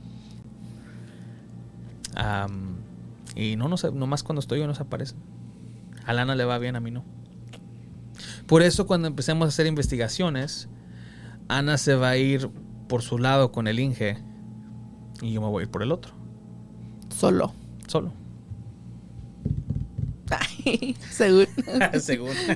Y 3.35 3.55
no, 3.55 3.69
no 3.69 3.77
sé, 3.77 3.91
nomás 3.91 4.23
cuando 4.23 4.39
estoy 4.41 4.59
yo 4.59 4.67
no 4.67 4.75
se 4.75 4.83
aparecen. 4.83 5.17
A 6.05 6.13
Lana 6.13 6.35
le 6.35 6.43
va 6.43 6.57
bien, 6.57 6.75
a 6.75 6.79
mí 6.79 6.91
no. 6.91 7.05
Por 8.45 8.61
eso 8.63 8.85
cuando 8.87 9.07
empecemos 9.07 9.45
a 9.45 9.49
hacer 9.49 9.67
investigaciones, 9.67 10.67
Ana 11.47 11.77
se 11.77 11.95
va 11.95 12.09
a 12.09 12.17
ir 12.17 12.49
por 12.87 13.01
su 13.03 13.17
lado 13.17 13.51
con 13.51 13.67
el 13.67 13.79
Inge 13.79 14.17
y 15.21 15.31
yo 15.31 15.41
me 15.41 15.47
voy 15.47 15.61
a 15.61 15.65
ir 15.65 15.71
por 15.71 15.83
el 15.83 15.91
otro, 15.91 16.13
Solo. 17.19 17.53
solo. 17.87 18.13
Ay, 20.65 20.95
seguro. 21.09 21.47
Según. 21.99 22.29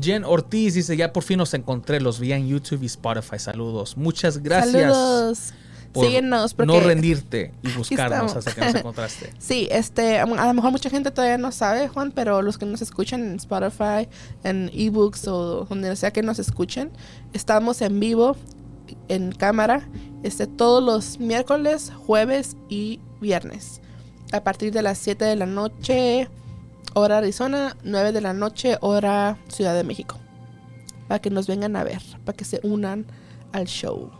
Jen 0.00 0.24
Ortiz 0.24 0.74
dice, 0.74 0.96
ya 0.96 1.12
por 1.12 1.22
fin 1.22 1.38
los 1.38 1.54
encontré, 1.54 2.00
los 2.00 2.18
vi 2.18 2.32
en 2.32 2.48
YouTube 2.48 2.82
y 2.82 2.86
Spotify. 2.86 3.38
Saludos. 3.38 3.96
Muchas 3.96 4.38
gracias 4.38 4.92
Saludos. 4.92 5.52
por 5.92 6.06
Síguenos 6.06 6.54
porque 6.54 6.72
no 6.72 6.80
rendirte 6.80 7.52
y 7.62 7.70
buscarnos 7.72 8.36
hasta 8.36 8.52
que 8.52 8.60
nos 8.60 8.74
encontraste. 8.74 9.32
Sí, 9.38 9.68
este, 9.70 10.18
a 10.18 10.26
lo 10.26 10.54
mejor 10.54 10.70
mucha 10.70 10.90
gente 10.90 11.10
todavía 11.10 11.38
no 11.38 11.52
sabe, 11.52 11.88
Juan, 11.88 12.12
pero 12.12 12.42
los 12.42 12.58
que 12.58 12.66
nos 12.66 12.82
escuchan 12.82 13.22
en 13.22 13.36
Spotify, 13.36 14.08
en 14.44 14.70
ebooks 14.72 15.28
o 15.28 15.64
donde 15.64 15.94
sea 15.96 16.12
que 16.12 16.22
nos 16.22 16.38
escuchen, 16.38 16.90
estamos 17.32 17.80
en 17.80 17.98
vivo, 17.98 18.36
en 19.08 19.32
cámara, 19.32 19.88
este, 20.22 20.46
todos 20.46 20.82
los 20.82 21.18
miércoles, 21.18 21.92
jueves 22.06 22.56
y 22.68 23.00
viernes. 23.20 23.80
A 24.32 24.42
partir 24.42 24.72
de 24.72 24.82
las 24.82 24.98
7 24.98 25.24
de 25.24 25.36
la 25.36 25.46
noche, 25.46 26.28
hora 26.94 27.18
Arizona, 27.18 27.76
9 27.84 28.12
de 28.12 28.20
la 28.20 28.32
noche, 28.32 28.76
hora 28.80 29.38
Ciudad 29.48 29.74
de 29.74 29.84
México. 29.84 30.18
Para 31.06 31.20
que 31.20 31.30
nos 31.30 31.46
vengan 31.46 31.76
a 31.76 31.84
ver, 31.84 32.02
para 32.24 32.36
que 32.36 32.44
se 32.44 32.60
unan 32.62 33.06
al 33.52 33.66
show. 33.66 34.10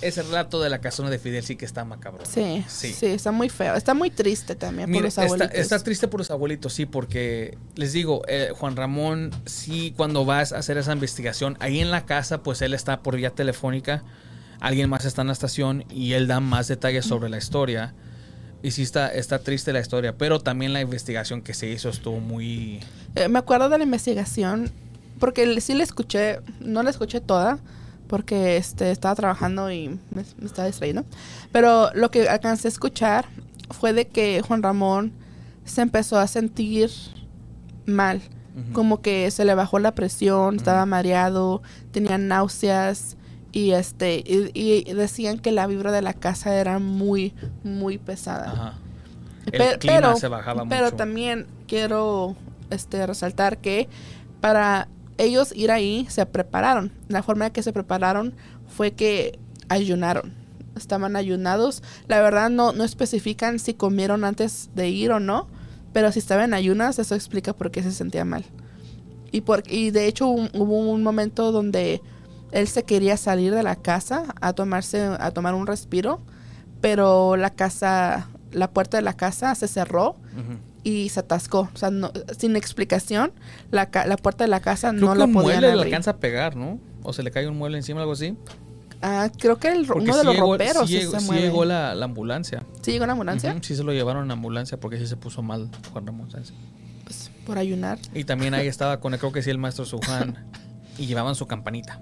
Ese 0.00 0.22
relato 0.22 0.60
de 0.60 0.70
la 0.70 0.80
casona 0.80 1.10
de 1.10 1.18
Fidel 1.18 1.42
sí 1.42 1.56
que 1.56 1.64
está 1.64 1.84
macabro. 1.84 2.24
Sí, 2.24 2.64
Sí. 2.68 2.92
sí, 2.92 3.06
está 3.06 3.32
muy 3.32 3.48
feo. 3.48 3.74
Está 3.74 3.94
muy 3.94 4.10
triste 4.10 4.54
también 4.54 4.90
por 4.92 5.02
los 5.02 5.08
está, 5.08 5.22
abuelitos. 5.22 5.54
está 5.58 5.78
triste 5.82 6.06
por 6.08 6.20
los 6.20 6.30
abuelitos, 6.30 6.72
sí, 6.72 6.86
porque 6.86 7.58
les 7.74 7.92
digo, 7.92 8.22
eh, 8.28 8.50
Juan 8.54 8.76
Ramón, 8.76 9.30
sí, 9.46 9.92
cuando 9.96 10.24
vas 10.24 10.52
a 10.52 10.58
hacer 10.58 10.78
esa 10.78 10.92
investigación, 10.92 11.56
ahí 11.60 11.80
en 11.80 11.90
la 11.90 12.06
casa, 12.06 12.42
pues 12.42 12.62
él 12.62 12.74
está 12.74 13.00
por 13.02 13.16
vía 13.16 13.30
telefónica, 13.30 14.04
alguien 14.60 14.88
más 14.88 15.04
está 15.04 15.22
en 15.22 15.28
la 15.28 15.32
estación 15.32 15.84
y 15.90 16.12
él 16.12 16.26
da 16.28 16.40
más 16.40 16.68
detalles 16.68 17.04
sobre 17.04 17.28
la 17.28 17.38
historia. 17.38 17.94
Y 18.62 18.72
sí 18.72 18.82
está, 18.82 19.12
está 19.12 19.38
triste 19.40 19.72
la 19.72 19.80
historia, 19.80 20.16
pero 20.18 20.40
también 20.40 20.72
la 20.72 20.80
investigación 20.80 21.42
que 21.42 21.54
se 21.54 21.68
hizo 21.68 21.88
estuvo 21.90 22.18
muy... 22.18 22.80
Eh, 23.14 23.28
me 23.28 23.38
acuerdo 23.38 23.68
de 23.68 23.78
la 23.78 23.84
investigación, 23.84 24.70
porque 25.20 25.60
sí 25.60 25.74
la 25.74 25.84
escuché, 25.84 26.40
no 26.60 26.82
la 26.82 26.90
escuché 26.90 27.20
toda, 27.20 27.58
porque 28.08 28.56
este, 28.56 28.90
estaba 28.90 29.14
trabajando 29.14 29.70
y 29.70 29.88
me, 29.88 30.24
me 30.38 30.46
estaba 30.46 30.66
distrayendo. 30.66 31.04
Pero 31.52 31.90
lo 31.94 32.10
que 32.10 32.28
alcancé 32.28 32.68
a 32.68 32.70
escuchar 32.70 33.26
fue 33.70 33.92
de 33.92 34.08
que 34.08 34.42
Juan 34.42 34.62
Ramón 34.62 35.12
se 35.64 35.82
empezó 35.82 36.18
a 36.18 36.26
sentir 36.26 36.90
mal. 37.86 38.20
Como 38.72 39.00
que 39.02 39.30
se 39.30 39.44
le 39.44 39.54
bajó 39.54 39.78
la 39.78 39.94
presión, 39.94 40.56
estaba 40.56 40.84
mareado, 40.84 41.62
tenía 41.92 42.18
náuseas 42.18 43.16
y 43.52 43.70
este 43.70 44.16
y, 44.26 44.50
y 44.52 44.92
decían 44.94 45.38
que 45.38 45.52
la 45.52 45.68
vibra 45.68 45.92
de 45.92 46.02
la 46.02 46.12
casa 46.12 46.56
era 46.56 46.80
muy 46.80 47.34
muy 47.62 47.98
pesada. 47.98 48.50
Ajá. 48.50 48.74
El 49.46 49.52
Pe- 49.52 49.78
clima 49.78 49.96
pero, 50.00 50.16
se 50.16 50.26
bajaba 50.26 50.64
pero 50.68 50.86
mucho. 50.86 50.96
también 50.96 51.46
quiero 51.68 52.34
este 52.70 53.06
resaltar 53.06 53.58
que 53.58 53.88
para 54.40 54.88
ellos 55.18 55.52
ir 55.54 55.70
ahí 55.70 56.06
se 56.08 56.24
prepararon. 56.26 56.92
La 57.08 57.22
forma 57.22 57.46
en 57.46 57.52
que 57.52 57.62
se 57.62 57.72
prepararon 57.72 58.34
fue 58.66 58.92
que 58.92 59.38
ayunaron. 59.68 60.32
Estaban 60.76 61.16
ayunados. 61.16 61.82
La 62.06 62.20
verdad 62.20 62.50
no, 62.50 62.72
no 62.72 62.84
especifican 62.84 63.58
si 63.58 63.74
comieron 63.74 64.24
antes 64.24 64.70
de 64.74 64.88
ir 64.88 65.10
o 65.10 65.20
no. 65.20 65.48
Pero 65.92 66.12
si 66.12 66.20
estaban 66.20 66.54
ayunas, 66.54 66.98
eso 66.98 67.14
explica 67.14 67.52
por 67.52 67.70
qué 67.70 67.82
se 67.82 67.92
sentía 67.92 68.24
mal. 68.24 68.44
Y, 69.32 69.42
por, 69.42 69.62
y 69.68 69.90
de 69.90 70.06
hecho 70.06 70.28
hubo 70.28 70.78
un 70.78 71.02
momento 71.02 71.52
donde 71.52 72.00
él 72.52 72.66
se 72.68 72.84
quería 72.84 73.16
salir 73.16 73.54
de 73.54 73.62
la 73.62 73.76
casa 73.76 74.34
a 74.40 74.52
tomarse 74.52 75.02
a 75.18 75.30
tomar 75.32 75.54
un 75.54 75.66
respiro, 75.66 76.20
pero 76.80 77.36
la 77.36 77.50
casa, 77.50 78.28
la 78.52 78.70
puerta 78.70 78.96
de 78.96 79.02
la 79.02 79.14
casa 79.14 79.54
se 79.54 79.68
cerró 79.68 80.16
Ujú. 80.32 80.58
Y 80.88 81.08
se 81.08 81.20
atascó. 81.20 81.68
O 81.74 81.76
sea, 81.76 81.90
no- 81.90 82.10
sin 82.38 82.56
explicación, 82.56 83.32
la, 83.70 83.88
la 84.06 84.16
puerta 84.16 84.44
de 84.44 84.48
la 84.48 84.60
casa 84.60 84.90
Creo 84.90 85.00
no 85.00 85.12
que 85.12 85.18
la 85.18 85.24
un 85.26 85.32
podían 85.34 85.60
mueble 85.60 85.76
le 85.76 85.82
alcanza 85.82 86.12
a 86.12 86.16
pegar, 86.16 86.56
¿no? 86.56 86.78
O 87.02 87.12
se 87.12 87.22
le 87.22 87.30
cae 87.30 87.46
un 87.48 87.56
mueble 87.58 87.78
encima 87.78 87.98
o 87.98 88.02
algo 88.02 88.12
así. 88.12 88.36
Ah, 89.00 89.30
creo 89.38 89.58
que 89.58 89.68
el, 89.68 89.86
Porque 89.86 90.04
uno 90.04 90.16
de 90.16 90.24
los 90.24 90.34
llegó, 90.34 90.52
roperos 90.52 90.88
sí 90.88 90.94
sí 90.94 90.98
llegó, 91.00 91.12
se 91.12 91.20
sí 91.20 91.26
mueve. 91.26 91.42
llegó 91.42 91.64
la, 91.64 91.94
la 91.94 92.04
ambulancia. 92.06 92.64
¿Sí 92.82 92.90
llegó 92.92 93.06
la 93.06 93.12
ambulancia? 93.12 93.52
Ujú, 93.52 93.62
Sí 93.62 93.76
se 93.76 93.84
lo 93.84 93.92
llevaron 93.92 94.24
en 94.24 94.30
ambulancia 94.32 94.80
porque 94.80 94.98
sí 94.98 95.06
se 95.06 95.16
puso 95.16 95.40
mal 95.42 95.68
Juan 95.92 96.06
Ramón. 96.06 96.28
Pues 97.04 97.30
por 97.46 97.58
ayunar. 97.58 97.98
Y 98.14 98.24
también 98.24 98.54
ahí 98.54 98.66
estaba 98.66 98.98
con, 99.00 99.16
creo 99.16 99.30
que 99.32 99.42
sí, 99.42 99.50
el 99.50 99.58
maestro 99.58 99.84
Sujan. 99.84 100.36
y 100.98 101.06
llevaban 101.06 101.34
su 101.36 101.46
campanita. 101.46 102.00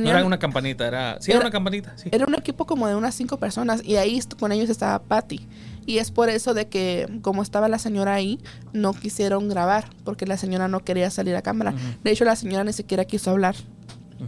No 0.00 0.10
era 0.10 0.24
una 0.24 0.38
campanita, 0.38 0.86
era... 0.86 1.16
Sí, 1.20 1.30
era, 1.30 1.38
Era- 1.38 1.46
una 1.46 1.52
campanita, 1.52 1.94
sí. 1.96 2.08
Era 2.12 2.26
un 2.26 2.34
equipo 2.34 2.66
como 2.66 2.86
de 2.86 2.94
unas 2.96 3.14
cinco 3.14 3.38
personas 3.38 3.82
y 3.84 3.96
ahí 3.96 4.20
con 4.38 4.52
ellos 4.52 4.68
estaba 4.68 5.00
Patty. 5.02 5.46
Y 5.86 5.98
es 5.98 6.10
por 6.10 6.28
eso 6.28 6.54
de 6.54 6.68
que 6.68 7.18
como 7.22 7.42
estaba 7.42 7.68
la 7.68 7.78
señora 7.78 8.14
ahí, 8.14 8.40
no 8.72 8.92
quisieron 8.94 9.48
grabar 9.48 9.90
porque 10.04 10.26
la 10.26 10.36
señora 10.36 10.68
no 10.68 10.80
quería 10.80 11.10
salir 11.10 11.36
a 11.36 11.42
cámara. 11.42 11.74
De 12.02 12.10
hecho, 12.10 12.24
la 12.24 12.36
señora 12.36 12.64
ni 12.64 12.72
siquiera 12.72 13.04
quiso 13.04 13.30
hablar 13.30 13.54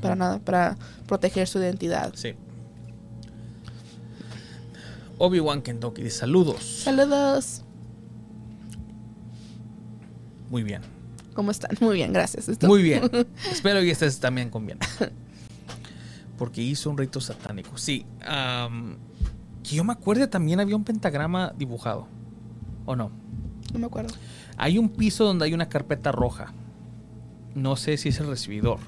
para 0.02 0.14
nada, 0.16 0.38
para 0.40 0.76
proteger 1.06 1.48
su 1.48 1.58
identidad. 1.58 2.12
Sí. 2.14 2.34
Obi-Wan 5.18 5.62
Kentucky 5.62 6.02
dice, 6.02 6.18
saludos. 6.18 6.62
Saludos. 6.84 7.62
Muy 10.50 10.62
bien. 10.62 10.82
¿Cómo 11.34 11.50
están? 11.50 11.76
Muy 11.80 11.96
bien, 11.96 12.12
gracias. 12.12 12.48
Esto- 12.48 12.66
Muy 12.66 12.82
bien. 12.82 13.02
Espero 13.50 13.80
que 13.80 13.90
estés 13.90 14.20
también 14.20 14.50
con 14.50 14.66
bien. 14.66 14.78
Porque 16.38 16.60
hizo 16.60 16.90
un 16.90 16.98
rito 16.98 17.20
satánico. 17.20 17.76
Sí. 17.78 18.04
Que 19.68 19.76
yo 19.76 19.84
me 19.84 19.92
acuerde 19.92 20.26
también 20.26 20.60
había 20.60 20.76
un 20.76 20.84
pentagrama 20.84 21.52
dibujado. 21.56 22.06
¿O 22.84 22.94
no? 22.94 23.10
No 23.72 23.78
me 23.78 23.86
acuerdo. 23.86 24.14
Hay 24.56 24.78
un 24.78 24.88
piso 24.88 25.24
donde 25.24 25.44
hay 25.46 25.54
una 25.54 25.68
carpeta 25.68 26.12
roja. 26.12 26.52
No 27.54 27.76
sé 27.76 27.96
si 27.96 28.10
es 28.10 28.20
el 28.20 28.28
recibidor. 28.28 28.78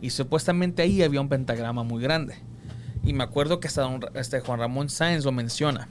Y 0.00 0.10
supuestamente 0.10 0.82
ahí 0.82 1.02
había 1.02 1.20
un 1.20 1.28
pentagrama 1.28 1.82
muy 1.84 2.02
grande. 2.02 2.34
Y 3.04 3.12
me 3.12 3.24
acuerdo 3.24 3.60
que 3.60 3.68
hasta 3.68 3.82
don- 3.82 4.00
este 4.14 4.40
Juan 4.40 4.58
Ramón 4.58 4.88
Sáenz 4.88 5.24
lo 5.24 5.32
menciona. 5.32 5.88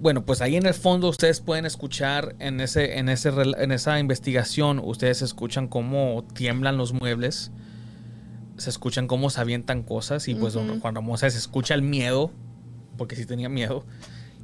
Bueno, 0.00 0.24
pues 0.24 0.40
ahí 0.42 0.56
en 0.56 0.66
el 0.66 0.74
fondo 0.74 1.08
ustedes 1.08 1.40
pueden 1.40 1.64
escuchar 1.64 2.36
en, 2.38 2.60
ese, 2.60 2.98
en, 2.98 3.08
ese, 3.08 3.30
en 3.58 3.72
esa 3.72 3.98
investigación, 3.98 4.78
ustedes 4.82 5.22
escuchan 5.22 5.68
cómo 5.68 6.22
tiemblan 6.34 6.76
los 6.76 6.92
muebles. 6.92 7.50
Se 8.58 8.70
escuchan 8.70 9.06
cómo 9.06 9.30
se 9.30 9.40
avientan 9.40 9.82
cosas 9.82 10.28
y 10.28 10.34
pues 10.34 10.54
don 10.54 10.70
Ujú. 10.70 10.80
Juan 10.80 10.94
Ramón 10.94 11.18
se 11.18 11.26
escucha 11.26 11.74
el 11.74 11.82
miedo, 11.82 12.30
porque 12.96 13.16
sí 13.16 13.26
tenía 13.26 13.48
miedo, 13.48 13.84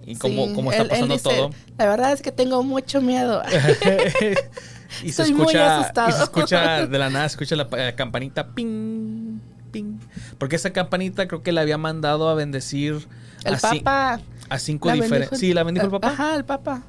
y 0.04 0.16
cómo, 0.16 0.46
Sí, 0.48 0.52
cómo 0.54 0.70
está 0.72 0.82
él- 0.82 0.88
él 0.88 0.90
pasando 0.90 1.14
dice, 1.14 1.28
todo. 1.30 1.50
La 1.78 1.86
verdad 1.86 2.12
es 2.12 2.22
que 2.22 2.32
tengo 2.32 2.62
mucho 2.62 3.00
miedo. 3.00 3.42
y 5.04 5.12
se 5.12 5.22
muy 5.32 5.40
escucha 5.42 5.78
asustado. 5.80 6.08
y 6.08 6.12
se 6.12 6.22
escucha 6.24 6.86
de 6.86 6.98
la 6.98 7.08
nada 7.10 7.28
se 7.28 7.34
escucha 7.34 7.56
la, 7.56 7.66
la 7.70 7.94
campanita 7.96 8.48
ping 8.54 9.38
ping 9.70 9.98
porque 10.38 10.56
esa 10.56 10.70
campanita 10.70 11.26
creo 11.26 11.42
que 11.42 11.50
le 11.52 11.60
había 11.60 11.78
mandado 11.78 12.28
a 12.28 12.34
bendecir 12.34 13.06
El 13.44 13.54
a, 13.54 13.58
Papa. 13.58 14.20
a 14.50 14.58
cinco 14.58 14.88
la 14.88 14.94
diferentes 14.94 15.38
sí 15.38 15.54
la 15.54 15.62
bendijo 15.62 15.86
el 15.86 15.92
papá 15.92 16.08
Ajá, 16.08 16.34
el 16.36 16.44
Papa. 16.44 16.82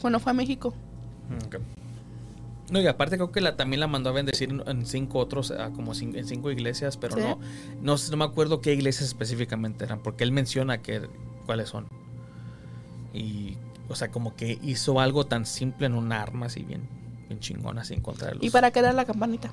Cuando 0.00 0.18
fue 0.20 0.30
a 0.30 0.34
México. 0.34 0.72
Mm, 1.28 1.46
ok. 1.46 1.56
No 2.70 2.80
y 2.80 2.86
aparte 2.86 3.16
creo 3.16 3.32
que 3.32 3.40
la 3.40 3.56
también 3.56 3.80
la 3.80 3.86
mandó 3.86 4.10
a 4.10 4.12
bendecir 4.12 4.62
en, 4.66 4.86
cinco 4.86 5.18
otros 5.18 5.50
ah, 5.50 5.70
como 5.74 5.92
en 5.94 6.26
cinco 6.26 6.50
iglesias 6.50 6.96
pero 6.96 7.16
Sí. 7.16 7.22
no, 7.22 7.38
no 7.82 7.96
no 8.10 8.16
me 8.16 8.24
acuerdo 8.24 8.60
qué 8.60 8.72
iglesias 8.72 9.08
específicamente 9.08 9.84
eran 9.84 10.00
porque 10.00 10.24
él 10.24 10.32
menciona 10.32 10.78
que 10.82 11.02
cuáles 11.46 11.68
son 11.68 11.86
y 13.12 13.56
o 13.88 13.94
sea 13.94 14.10
como 14.10 14.36
que 14.36 14.58
hizo 14.62 15.00
algo 15.00 15.26
tan 15.26 15.46
simple 15.46 15.86
en 15.86 15.94
un 15.94 16.12
arma 16.12 16.46
así 16.46 16.62
bien 16.62 16.88
bien 17.28 17.40
chingona 17.40 17.82
así 17.82 17.94
en 17.94 18.00
contra 18.02 18.28
de 18.28 18.34
los 18.36 18.44
¿Y 18.44 18.50
para 18.50 18.70
qué 18.70 18.78
era 18.80 18.92
la 18.92 19.04
campanita? 19.04 19.50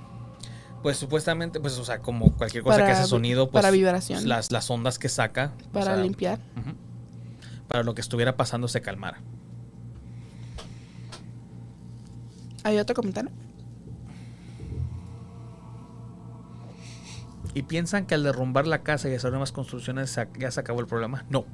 Pues 0.84 0.96
supuestamente, 0.98 1.60
pues, 1.60 1.78
o 1.80 1.84
sea, 1.84 2.00
como 2.00 2.32
cualquier 2.34 2.64
cosa 2.64 2.78
que 2.86 2.92
hace 2.92 3.08
sonido, 3.08 3.50
pues. 3.50 3.62
para 3.64 3.72
vibración. 3.72 4.30
Las, 4.30 4.52
las 4.52 4.70
ondas 4.70 5.00
que 5.00 5.10
saca. 5.10 5.52
o 5.70 5.72
Para 5.74 5.96
sea, 5.96 6.04
limpiar. 6.04 6.40
para 7.68 7.82
lo 7.84 7.96
que 7.96 8.02
estuviera 8.02 8.38
pasando 8.38 8.68
se 8.68 8.82
calmara. 8.82 9.20
¿Hay 12.68 12.80
otro 12.80 12.94
comentario? 12.98 13.32
¿Y 17.54 17.64
piensan 17.64 18.06
que 18.06 18.14
al 18.14 18.24
derrumbar 18.24 18.68
la 18.68 18.84
casa 18.84 19.08
y 19.08 19.14
hacer 19.14 19.32
nuevas 19.32 19.54
construcciones 19.54 20.20
ya 20.38 20.52
se 20.52 20.60
acabó 20.60 20.82
el 20.82 20.86
problema? 20.86 21.24
No. 21.30 21.46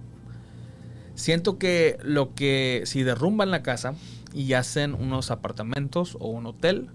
Siento 1.13 1.59
que 1.59 1.99
lo 2.01 2.33
que. 2.33 2.81
Si 2.85 3.03
derrumban 3.03 3.51
la 3.51 3.61
casa 3.61 3.93
y 4.33 4.53
hacen 4.53 4.95
unos 4.95 5.29
apartamentos 5.29 6.17
o 6.19 6.29
un 6.29 6.47
hotel, 6.47 6.89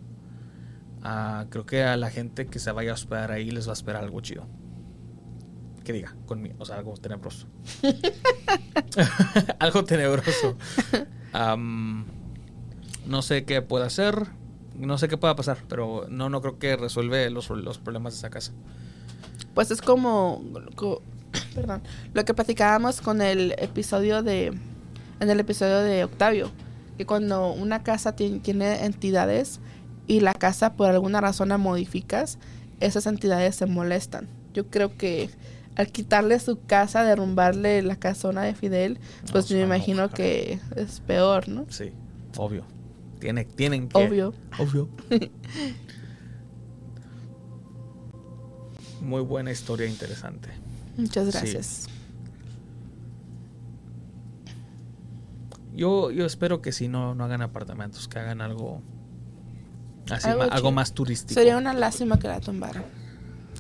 ah, 1.05 1.47
creo 1.51 1.65
que 1.65 1.85
a 1.85 1.97
la 1.97 2.11
gente 2.11 2.47
que 2.47 2.59
se 2.59 2.73
vaya 2.73 2.91
a 2.91 2.95
hospedar 2.95 3.31
ahí 3.31 3.53
les 3.53 3.69
va 3.69 3.71
a 3.71 3.75
esperar 3.75 4.03
algo 4.03 4.21
chido. 4.21 4.49
Que 5.85 5.93
diga, 5.93 6.17
conmigo, 6.27 6.57
o 6.59 6.65
sea, 6.65 6.75
algo 6.75 6.95
tenebroso. 6.95 7.47
algo 9.61 9.85
tenebroso. 9.85 10.57
no 13.09 13.23
sé 13.23 13.45
qué 13.45 13.63
pueda 13.63 13.87
hacer, 13.87 14.27
no 14.79 14.99
sé 14.99 15.09
qué 15.09 15.17
pueda 15.17 15.35
pasar, 15.35 15.59
pero 15.69 16.07
no, 16.09 16.29
no 16.31 16.41
creo 16.41 16.59
que 16.59 16.77
resuelve 16.77 17.29
los, 17.31 17.51
los 17.51 17.79
problemas 17.79 18.13
de 18.15 18.19
esa 18.19 18.31
casa. 18.31 18.53
Pues 19.55 19.71
es 19.71 19.83
como, 19.83 20.43
co- 20.77 21.03
perdón, 21.55 21.83
lo 22.15 22.25
que 22.25 22.35
platicábamos 22.35 23.01
con 23.01 23.21
el 23.23 23.55
episodio 23.59 24.23
de, 24.23 24.47
en 25.21 25.31
el 25.31 25.41
episodio 25.41 25.79
de 25.81 26.05
Octavio, 26.05 26.51
que 26.97 27.07
cuando 27.07 27.53
una 27.53 27.83
casa 27.83 28.15
ti- 28.15 28.41
tiene 28.43 28.85
entidades 28.85 29.61
y 30.07 30.21
la 30.21 30.35
casa 30.35 30.75
por 30.75 30.89
alguna 30.91 31.21
razón 31.21 31.49
la 31.49 31.59
modificas, 31.59 32.39
esas 32.81 33.07
entidades 33.07 33.57
se 33.57 33.67
molestan. 33.67 34.29
Yo 34.55 34.67
creo 34.69 34.97
que 34.97 35.31
al 35.77 35.89
quitarle 35.89 36.39
su 36.41 36.61
casa, 36.65 37.05
derrumbarle 37.05 37.83
la 37.83 37.97
casona 37.97 38.43
de 38.43 38.55
Fidel, 38.55 38.99
pues 39.33 39.47
se 39.47 39.55
me 39.55 39.61
imagino 39.63 40.11
que 40.11 40.59
es 40.77 41.01
peor, 41.01 41.49
¿no? 41.49 41.67
Sí, 41.69 41.93
obvio. 42.37 42.65
Tiene, 43.19 43.45
tienen 43.45 43.89
que. 43.89 43.99
Obvio. 43.99 44.33
Obvio. 44.59 44.89
Muy 49.01 49.23
buena 49.23 49.51
historia, 49.51 49.87
interesante. 49.87 50.51
Muchas 50.97 51.27
Sí. 51.27 51.33
gracias. 51.33 51.87
Yo, 55.75 56.11
yo 56.11 56.27
espero 56.27 56.61
que 56.61 56.73
si 56.73 56.89
no, 56.89 57.15
no 57.15 57.25
hagan 57.25 57.41
apartamentos, 57.43 58.09
que 58.09 58.19
hagan 58.19 58.41
algo 58.41 58.83
así, 60.11 60.27
Algo 60.29 60.39
ma- 60.41 60.45
algo 60.47 60.57
chido. 60.57 60.73
más 60.73 60.93
turístico. 60.93 61.35
Sería 61.39 61.57
una 61.57 61.73
lástima 61.73 62.19
que 62.19 62.27
la 62.27 62.41
tumbaran, 62.41 62.83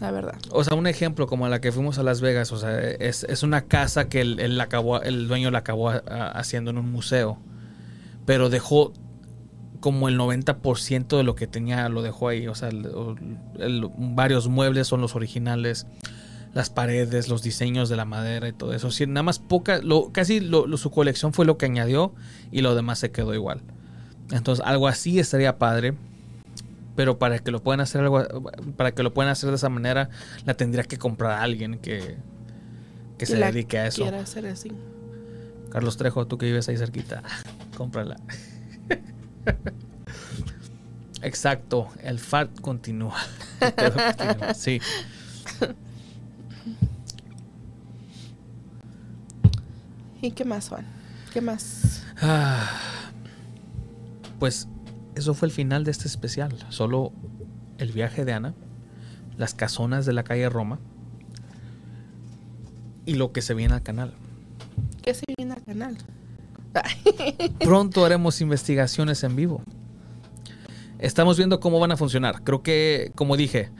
la 0.00 0.10
verdad. 0.10 0.34
O 0.50 0.64
sea, 0.64 0.74
un 0.74 0.88
ejemplo 0.88 1.28
como 1.28 1.46
la 1.48 1.60
que 1.60 1.70
fuimos 1.70 1.98
a 1.98 2.02
Las 2.02 2.20
Vegas, 2.20 2.50
o 2.50 2.58
sea, 2.58 2.76
es, 2.80 3.22
es 3.24 3.44
una 3.44 3.62
casa 3.66 4.08
que 4.08 4.20
el, 4.20 4.40
el 4.40 4.60
acabó, 4.60 5.00
el 5.00 5.28
dueño 5.28 5.52
la 5.52 5.58
acabó 5.58 5.90
ah, 5.90 6.32
haciendo 6.34 6.72
en 6.72 6.78
un 6.78 6.90
museo, 6.90 7.38
pero 8.26 8.50
dejó 8.50 8.92
como 9.80 10.08
el 10.08 10.16
90% 10.18 11.16
de 11.16 11.22
lo 11.22 11.34
que 11.34 11.46
tenía 11.46 11.88
lo 11.88 12.02
dejó 12.02 12.28
ahí, 12.28 12.48
o 12.48 12.54
sea, 12.54 12.68
el- 12.68 12.88
el- 13.58 13.88
varios 13.96 14.48
muebles 14.48 14.86
son 14.88 15.00
los 15.00 15.14
originales, 15.14 15.86
las 16.54 16.70
paredes, 16.70 17.28
los 17.28 17.42
diseños 17.42 17.88
de 17.88 17.96
la 17.96 18.04
madera 18.04 18.48
y 18.48 18.52
todo 18.52 18.72
eso. 18.72 18.90
Sí, 18.90 19.06
nada 19.06 19.22
más 19.22 19.38
poca, 19.38 19.78
lo, 19.82 20.10
casi 20.12 20.40
lo- 20.40 20.66
lo- 20.66 20.76
su 20.78 20.90
colección 20.90 21.32
fue 21.32 21.44
lo 21.46 21.58
que 21.58 21.66
añadió 21.66 22.12
y 22.50 22.62
lo 22.62 22.74
demás 22.74 22.98
se 22.98 23.10
quedó 23.10 23.34
igual. 23.34 23.60
Entonces, 24.32 24.64
algo 24.66 24.88
así 24.88 25.18
estaría 25.18 25.58
padre. 25.58 25.94
Pero 26.96 27.16
para 27.20 27.38
que 27.38 27.52
lo 27.52 27.62
puedan 27.62 27.78
hacer 27.80 28.00
algo, 28.00 28.24
para 28.76 28.90
que 28.90 29.04
lo 29.04 29.14
puedan 29.14 29.30
hacer 29.30 29.50
de 29.50 29.54
esa 29.56 29.68
manera, 29.68 30.10
la 30.44 30.54
tendría 30.54 30.82
que 30.82 30.98
comprar 30.98 31.30
a 31.30 31.42
alguien 31.42 31.78
que, 31.78 32.16
que 33.18 33.24
se 33.26 33.36
la 33.38 33.52
dedique 33.52 33.78
a 33.78 33.86
eso. 33.86 34.02
Quiera 34.02 34.18
hacer 34.20 34.46
así. 34.48 34.72
Carlos 35.70 35.96
Trejo, 35.96 36.26
tú 36.26 36.38
que 36.38 36.46
vives 36.46 36.68
ahí 36.68 36.76
cerquita, 36.76 37.22
cómprala. 37.76 38.16
Exacto, 41.22 41.88
el 42.02 42.18
FAT 42.18 42.60
continúa. 42.60 43.16
El 43.60 43.72
pedo 43.72 43.96
continúa, 44.16 44.54
Sí. 44.54 44.80
¿Y 50.22 50.30
qué 50.32 50.44
más, 50.44 50.68
Juan? 50.68 50.86
¿Qué 51.32 51.40
más? 51.40 52.04
Ah, 52.20 52.70
pues 54.38 54.68
eso 55.14 55.34
fue 55.34 55.46
el 55.46 55.52
final 55.52 55.84
de 55.84 55.90
este 55.90 56.08
especial. 56.08 56.56
Solo 56.70 57.12
el 57.78 57.92
viaje 57.92 58.24
de 58.24 58.32
Ana, 58.32 58.54
las 59.36 59.54
casonas 59.54 60.06
de 60.06 60.12
la 60.12 60.24
calle 60.24 60.48
Roma 60.48 60.78
y 63.06 63.14
lo 63.14 63.32
que 63.32 63.42
se 63.42 63.54
viene 63.54 63.74
al 63.74 63.82
canal. 63.82 64.12
¿Qué 65.02 65.14
se 65.14 65.24
viene 65.36 65.54
al 65.54 65.62
canal? 65.64 65.98
Pronto 67.60 68.04
haremos 68.04 68.40
investigaciones 68.40 69.22
en 69.24 69.36
vivo. 69.36 69.62
Estamos 70.98 71.36
viendo 71.36 71.60
cómo 71.60 71.78
van 71.78 71.92
a 71.92 71.96
funcionar. 71.96 72.42
Creo 72.42 72.62
que, 72.62 73.12
como 73.14 73.36
dije, 73.36 73.70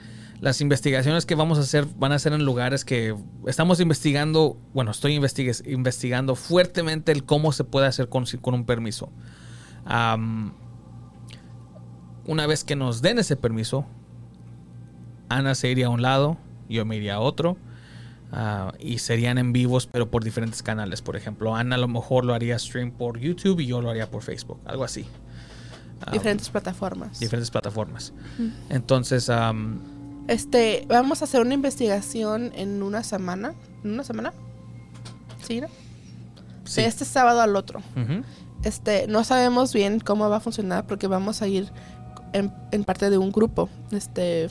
las 0.41 0.61
investigaciones 0.61 1.25
que 1.25 1.35
vamos 1.35 1.57
a 1.57 1.61
hacer 1.61 1.85
van 1.97 2.13
a 2.13 2.19
ser 2.19 2.31
en 2.33 2.45
lugares 2.45 2.85
que 2.85 3.15
estamos 3.45 3.79
investigando. 3.81 4.57
Bueno, 4.73 4.91
estoy 4.91 5.19
investigando 5.65 6.35
fuertemente 6.35 7.11
el 7.11 7.25
cómo 7.25 7.51
se 7.51 7.65
puede 7.65 7.87
hacer 7.87 8.07
con, 8.07 8.25
un 8.41 8.65
permiso. 8.65 9.11
Una 12.25 12.47
vez 12.47 12.63
que 12.63 12.75
nos 12.75 13.01
den 13.01 13.19
ese 13.19 13.35
permiso, 13.35 13.85
Ana 15.27 15.55
se 15.55 15.69
iría 15.69 15.87
a 15.87 15.89
un 15.89 16.01
lado, 16.01 16.37
yo 16.69 16.85
me 16.85 16.95
iría 16.95 17.15
a 17.15 17.19
otro. 17.19 17.57
Ah, 18.31 18.73
y 18.79 18.99
serían 18.99 19.37
en 19.39 19.53
vivos, 19.53 19.87
pero 19.87 20.09
por 20.11 20.23
diferentes 20.23 20.61
canales. 20.61 21.01
Por 21.01 21.15
ejemplo, 21.15 21.55
Ana 21.55 21.75
a 21.75 21.79
lo 21.79 21.87
mejor 21.87 22.25
lo 22.25 22.33
haría 22.35 22.57
stream 22.59 22.91
por 22.91 23.17
YouTube 23.19 23.59
y 23.59 23.65
yo 23.65 23.81
lo 23.81 23.89
haría 23.89 24.09
por 24.11 24.21
Facebook, 24.21 24.59
algo 24.65 24.83
así. 24.83 25.05
Ah, 26.05 26.11
Diferentes 26.11 26.47
plataformas. 26.49 27.19
diferentes 27.19 27.49
plataformas. 27.51 28.13
Entonces, 28.69 29.29
am, 29.29 29.79
Este, 30.27 30.85
vamos 30.87 31.21
a 31.21 31.25
hacer 31.25 31.41
una 31.41 31.55
investigación 31.55 32.51
en 32.55 32.83
una 32.83 33.03
semana. 33.03 33.53
¿En 33.83 33.91
una 33.93 34.03
semana? 34.03 34.31
Sí, 35.41 35.59
¿no? 35.61 35.67
sí. 36.65 36.81
De 36.81 36.87
este 36.87 37.05
sábado 37.05 37.41
al 37.41 37.55
otro. 37.55 37.81
Este, 38.63 39.07
no 39.07 39.23
sabemos 39.23 39.73
bien 39.73 39.99
cómo 39.99 40.29
va 40.29 40.37
a 40.37 40.39
funcionar 40.39 40.85
porque 40.85 41.07
vamos 41.07 41.41
a 41.41 41.47
ir 41.47 41.71
en, 42.33 42.53
en 42.71 42.83
parte 42.83 43.09
de 43.09 43.17
un 43.17 43.31
grupo. 43.31 43.69
Este, 43.91 44.49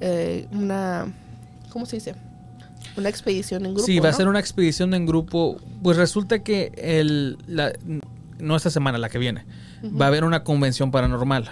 eh, 0.00 0.48
una, 0.52 1.12
¿cómo 1.70 1.84
se 1.84 1.96
dice? 1.96 2.14
Una 2.96 3.08
expedición 3.08 3.64
en 3.66 3.74
grupo. 3.74 3.86
Sí, 3.86 3.98
va 3.98 4.08
a 4.08 4.12
ser 4.12 4.28
una 4.28 4.40
expedición 4.40 4.94
en 4.94 5.06
grupo. 5.06 5.56
Pues 5.82 5.96
resulta 5.96 6.42
que 6.42 6.72
el, 6.76 7.38
la- 7.46 7.72
no 8.38 8.56
esta 8.56 8.70
semana, 8.70 8.98
la 8.98 9.08
que 9.08 9.18
viene, 9.18 9.44
va 9.84 10.06
a 10.06 10.08
haber 10.08 10.24
una 10.24 10.44
convención 10.44 10.90
paranormal. 10.90 11.48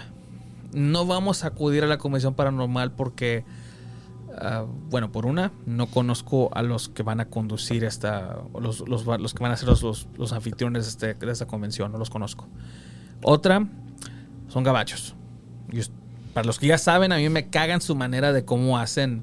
No 0.73 1.07
vamos 1.07 1.45
a 1.45 1.49
acudir 1.49 1.85
a 1.85 1.87
la 1.87 1.99
convención 1.99 2.35
paranormal 2.35 2.93
porque, 2.93 3.45
ah, 4.41 4.65
bueno, 4.91 5.11
por 5.13 5.27
una, 5.27 5.53
no 5.67 5.87
conozco 5.87 6.51
a 6.55 6.63
los 6.63 6.89
que 6.89 7.03
van 7.03 7.21
a 7.21 7.27
conducir 7.27 7.85
esta, 7.85 8.39
los, 8.61 8.87
los, 8.89 9.07
los 9.07 9.35
que 9.35 9.43
van 9.43 9.53
a 9.53 9.57
ser 9.57 9.69
los, 9.69 9.83
los, 9.83 10.09
los 10.17 10.33
anfitriones 10.33 10.85
de, 10.85 11.11
este- 11.13 11.27
de 11.27 11.33
esta 11.33 11.47
convención, 11.47 11.93
no 11.93 11.99
los 11.99 12.11
conozco. 12.11 12.47
Otra, 13.23 13.67
son 14.49 14.65
gabachos. 14.65 15.15
Y 15.73 15.81
para 16.35 16.47
los 16.47 16.59
que 16.59 16.67
ya 16.67 16.79
saben, 16.79 17.13
a 17.13 17.17
mí 17.17 17.29
me 17.29 17.49
cagan 17.49 17.81
su 17.81 17.95
manera 17.95 18.33
de 18.33 18.45
cómo 18.45 18.79
hacen 18.79 19.23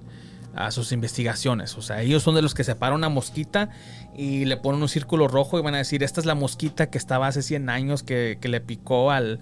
a 0.55 0.71
sus 0.71 0.91
investigaciones. 0.91 1.77
O 1.77 1.81
sea, 1.81 2.01
ellos 2.01 2.23
son 2.23 2.35
de 2.35 2.41
los 2.41 2.53
que 2.53 2.63
separan 2.63 2.95
una 2.97 3.09
mosquita 3.09 3.69
y 4.15 4.45
le 4.45 4.57
ponen 4.57 4.81
un 4.81 4.89
círculo 4.89 5.27
rojo 5.27 5.59
y 5.59 5.61
van 5.61 5.75
a 5.75 5.79
decir, 5.79 6.01
esta 6.03 6.21
es 6.21 6.25
la 6.25 6.35
mosquita 6.35 6.89
que 6.89 6.97
estaba 6.97 7.27
hace 7.27 7.41
100 7.41 7.69
años 7.69 8.03
que, 8.03 8.37
que 8.39 8.47
le 8.47 8.61
picó 8.61 9.11
al, 9.11 9.39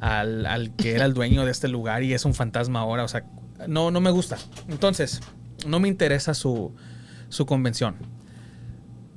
al, 0.00 0.44
al 0.46 0.74
que 0.74 0.94
era 0.94 1.04
el 1.04 1.14
dueño 1.14 1.44
de 1.44 1.52
este 1.52 1.68
lugar 1.68 2.02
y 2.02 2.12
es 2.12 2.24
un 2.24 2.34
fantasma 2.34 2.80
ahora. 2.80 3.04
O 3.04 3.08
sea, 3.08 3.24
no, 3.68 3.90
no 3.90 4.00
me 4.00 4.10
gusta. 4.10 4.36
Entonces, 4.68 5.20
no 5.66 5.78
me 5.78 5.88
interesa 5.88 6.34
su, 6.34 6.74
su 7.28 7.46
convención. 7.46 7.96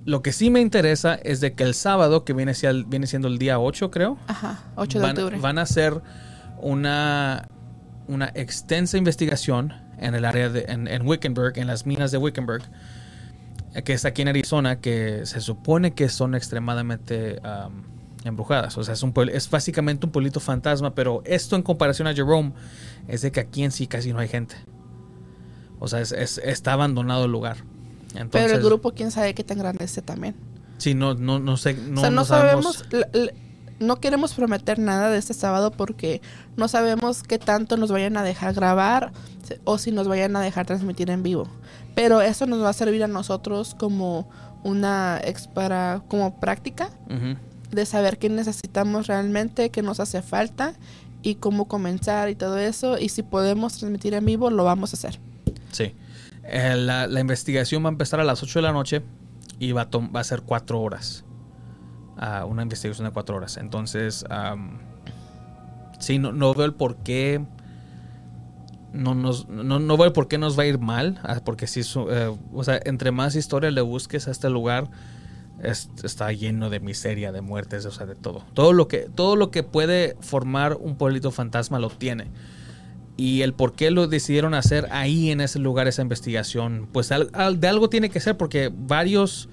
Lo 0.05 0.21
que 0.21 0.31
sí 0.31 0.49
me 0.49 0.61
interesa 0.61 1.15
es 1.15 1.39
de 1.41 1.53
que 1.53 1.63
el 1.63 1.73
sábado, 1.73 2.23
que 2.23 2.33
viene, 2.33 2.53
viene 2.87 3.05
siendo 3.07 3.27
el 3.27 3.37
día 3.37 3.59
8, 3.59 3.91
creo, 3.91 4.17
Ajá, 4.27 4.63
8 4.75 4.99
de 4.99 5.03
van, 5.03 5.11
octubre. 5.17 5.39
van 5.39 5.57
a 5.57 5.63
hacer 5.63 6.01
una, 6.61 7.47
una 8.07 8.31
extensa 8.33 8.97
investigación 8.97 9.73
en 10.01 10.15
el 10.15 10.25
área 10.25 10.49
de 10.49 10.65
en, 10.69 10.87
en 10.87 11.05
Wickenburg, 11.07 11.57
en 11.57 11.67
las 11.67 11.85
minas 11.85 12.11
de 12.11 12.17
Wickenburg, 12.17 12.63
eh, 13.75 13.81
que 13.83 13.93
es 13.93 14.05
aquí 14.05 14.21
en 14.21 14.29
Arizona, 14.29 14.79
que 14.79 15.25
se 15.25 15.41
supone 15.41 15.93
que 15.93 16.09
son 16.09 16.35
extremadamente 16.35 17.39
am, 17.43 17.83
embrujadas. 18.23 18.77
O 18.77 18.83
sea, 18.83 18.93
es, 18.93 19.03
un 19.03 19.13
pueblo- 19.13 19.31
es 19.33 19.49
básicamente 19.49 20.05
un 20.05 20.11
pueblito 20.11 20.39
fantasma, 20.39 20.93
pero 20.95 21.21
esto 21.25 21.55
en 21.55 21.61
comparación 21.61 22.07
a 22.07 22.13
Jerome 22.13 22.53
es 23.07 23.21
de 23.21 23.31
que 23.31 23.39
aquí 23.39 23.63
en 23.63 23.71
sí 23.71 23.87
casi 23.87 24.11
no 24.13 24.19
hay 24.19 24.27
gente. 24.27 24.55
O 25.79 25.87
sea, 25.87 26.01
es- 26.01 26.11
es- 26.11 26.37
está 26.39 26.73
abandonado 26.73 27.25
el 27.25 27.31
lugar. 27.31 27.57
Entonces, 28.15 28.29
Pero 28.31 28.55
el 28.55 28.63
grupo, 28.63 28.91
quién 28.93 29.11
sabe 29.11 29.33
qué 29.33 29.43
tan 29.43 29.59
grande 29.59 29.85
esté 29.85 30.01
también. 30.01 30.35
Sí, 30.79 30.93
no, 30.95 31.13
no, 31.13 31.39
no 31.39 31.57
sé. 31.57 31.73
No, 31.75 31.99
o 31.99 32.01
sea, 32.01 32.09
no, 32.09 32.15
no 32.15 32.25
sabemos. 32.25 32.85
No 33.79 33.99
queremos 33.99 34.33
prometer 34.33 34.79
nada 34.79 35.09
de 35.09 35.17
este 35.17 35.33
sábado 35.33 35.71
porque 35.71 36.21
no 36.57 36.67
sabemos 36.67 37.23
qué 37.23 37.39
tanto 37.39 37.77
nos 37.77 37.91
vayan 37.91 38.17
a 38.17 38.23
dejar 38.23 38.53
grabar 38.53 39.11
o 39.63 39.77
si 39.77 39.91
nos 39.91 40.07
vayan 40.07 40.35
a 40.35 40.41
dejar 40.41 40.65
transmitir 40.65 41.09
en 41.09 41.23
vivo. 41.23 41.47
Pero 41.95 42.21
eso 42.21 42.45
nos 42.45 42.61
va 42.61 42.69
a 42.69 42.73
servir 42.73 43.03
a 43.03 43.07
nosotros 43.07 43.75
como 43.75 44.29
una 44.63 45.19
ex 45.23 45.47
para 45.47 46.03
como 46.07 46.39
práctica 46.39 46.89
de 47.71 47.85
saber 47.85 48.17
qué 48.17 48.29
necesitamos 48.29 49.07
realmente, 49.07 49.69
qué 49.69 49.81
nos 49.81 49.99
hace 49.99 50.21
falta 50.21 50.73
y 51.21 51.35
cómo 51.35 51.67
comenzar 51.67 52.29
y 52.29 52.35
todo 52.35 52.57
eso. 52.57 52.97
Y 52.97 53.09
si 53.09 53.23
podemos 53.23 53.77
transmitir 53.77 54.13
en 54.13 54.25
vivo, 54.25 54.49
lo 54.49 54.63
vamos 54.63 54.93
a 54.93 54.97
hacer. 54.97 55.19
Sí. 55.71 55.93
Eh, 56.43 56.75
la, 56.75 57.07
la 57.07 57.19
investigación 57.19 57.83
va 57.83 57.89
a 57.89 57.91
empezar 57.91 58.19
a 58.19 58.23
las 58.23 58.41
8 58.41 58.59
de 58.59 58.63
la 58.63 58.71
noche 58.71 59.03
y 59.59 59.71
va 59.71 59.83
a, 59.83 59.97
va 59.97 60.19
a 60.19 60.23
ser 60.23 60.41
4 60.41 60.79
horas. 60.81 61.23
Ah, 62.21 62.43
una 62.45 62.63
investigación 62.63 63.05
de 63.07 63.11
4 63.13 63.37
horas. 63.37 63.55
Entonces, 63.57 64.25
am, 64.29 64.79
sí, 65.99 66.19
no, 66.19 66.33
no 66.33 66.53
veo 66.53 66.65
el 66.65 66.73
por 66.73 66.97
qué. 66.97 67.41
No, 68.91 69.13
nos, 69.15 69.47
no, 69.47 69.79
no 69.79 69.97
veo 69.97 70.07
el 70.07 70.13
por 70.13 70.27
qué 70.27 70.37
nos 70.37 70.57
va 70.57 70.63
a 70.63 70.65
ir 70.65 70.79
mal. 70.79 71.19
ah, 71.23 71.39
Porque 71.45 71.65
sí, 71.67 71.81
eh, 72.09 72.35
o 72.53 72.63
sea, 72.63 72.79
entre 72.85 73.11
más 73.11 73.35
historia 73.35 73.71
le 73.71 73.81
busques 73.81 74.27
a 74.27 74.31
este 74.31 74.49
lugar, 74.49 74.89
es- 75.63 75.89
está 76.03 76.31
lleno 76.33 76.69
de 76.69 76.79
miseria, 76.79 77.31
de 77.31 77.41
muertes, 77.41 77.85
o 77.85 77.91
sea, 77.91 78.05
de 78.05 78.15
todo. 78.15 78.43
Todo 78.53 78.73
lo 78.73 78.87
que, 78.87 79.09
todo 79.13 79.35
lo 79.35 79.51
que 79.51 79.63
puede 79.63 80.17
formar 80.21 80.75
un 80.75 80.95
pueblito 80.95 81.31
fantasma 81.31 81.79
lo 81.79 81.89
tiene 81.89 82.27
y 83.15 83.41
el 83.41 83.53
por 83.53 83.73
qué 83.73 83.91
lo 83.91 84.07
decidieron 84.07 84.53
hacer 84.53 84.87
ahí 84.91 85.29
en 85.31 85.41
ese 85.41 85.59
lugar 85.59 85.87
esa 85.87 86.01
investigación, 86.01 86.87
pues 86.91 87.11
al- 87.11 87.29
al- 87.33 87.59
de 87.59 87.67
algo 87.67 87.89
tiene 87.89 88.09
que 88.09 88.19
ser 88.21 88.37
porque 88.37 88.71
varios 88.73 89.49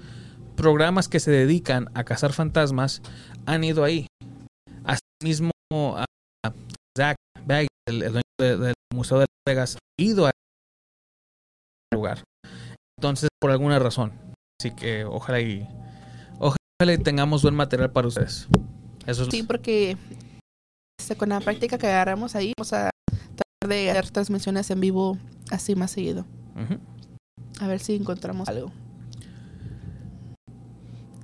programas 0.57 1.07
que 1.07 1.19
se 1.21 1.31
dedican 1.31 1.89
a 1.93 2.03
cazar 2.03 2.33
fantasmas 2.33 3.01
han 3.45 3.63
ido 3.63 3.83
ahí. 3.85 4.07
Así 4.83 4.99
mismo 5.23 5.51
a 5.95 6.05
Zach 6.97 7.15
Baggy, 7.45 7.67
el, 7.87 8.03
el 8.03 8.11
dueño 8.13 8.21
de- 8.39 8.57
del 8.57 8.73
Museo 8.93 9.19
de 9.19 9.25
Las 9.25 9.43
Vegas, 9.55 9.75
ha 9.75 10.01
ido 10.01 10.25
a 10.25 10.29
ese 10.29 11.95
lugar. 11.95 12.23
Entonces, 12.99 13.29
por 13.39 13.51
alguna 13.51 13.79
razón. 13.79 14.11
Así 14.59 14.71
que 14.75 15.05
ojalá 15.05 15.39
y 15.39 15.67
ojalá 16.39 16.93
y 16.93 16.97
tengamos 16.97 17.43
buen 17.43 17.55
material 17.55 17.91
para 17.91 18.07
ustedes. 18.07 18.47
Eso 19.05 19.23
es 19.23 19.29
Sí, 19.31 19.43
porque 19.43 19.95
este, 20.99 21.15
con 21.15 21.29
la 21.29 21.39
práctica 21.39 21.77
que 21.77 21.87
agarramos 21.87 22.35
ahí, 22.35 22.53
vamos 22.57 22.73
a 22.73 22.89
tratar 23.07 23.69
de 23.69 23.91
hacer 23.91 24.09
transmisiones 24.09 24.69
en 24.71 24.79
vivo 24.81 25.17
así 25.51 25.75
más 25.75 25.91
seguido. 25.91 26.25
A 27.61 27.67
ver 27.67 27.79
si 27.79 27.95
encontramos 27.95 28.49
algo. 28.49 28.71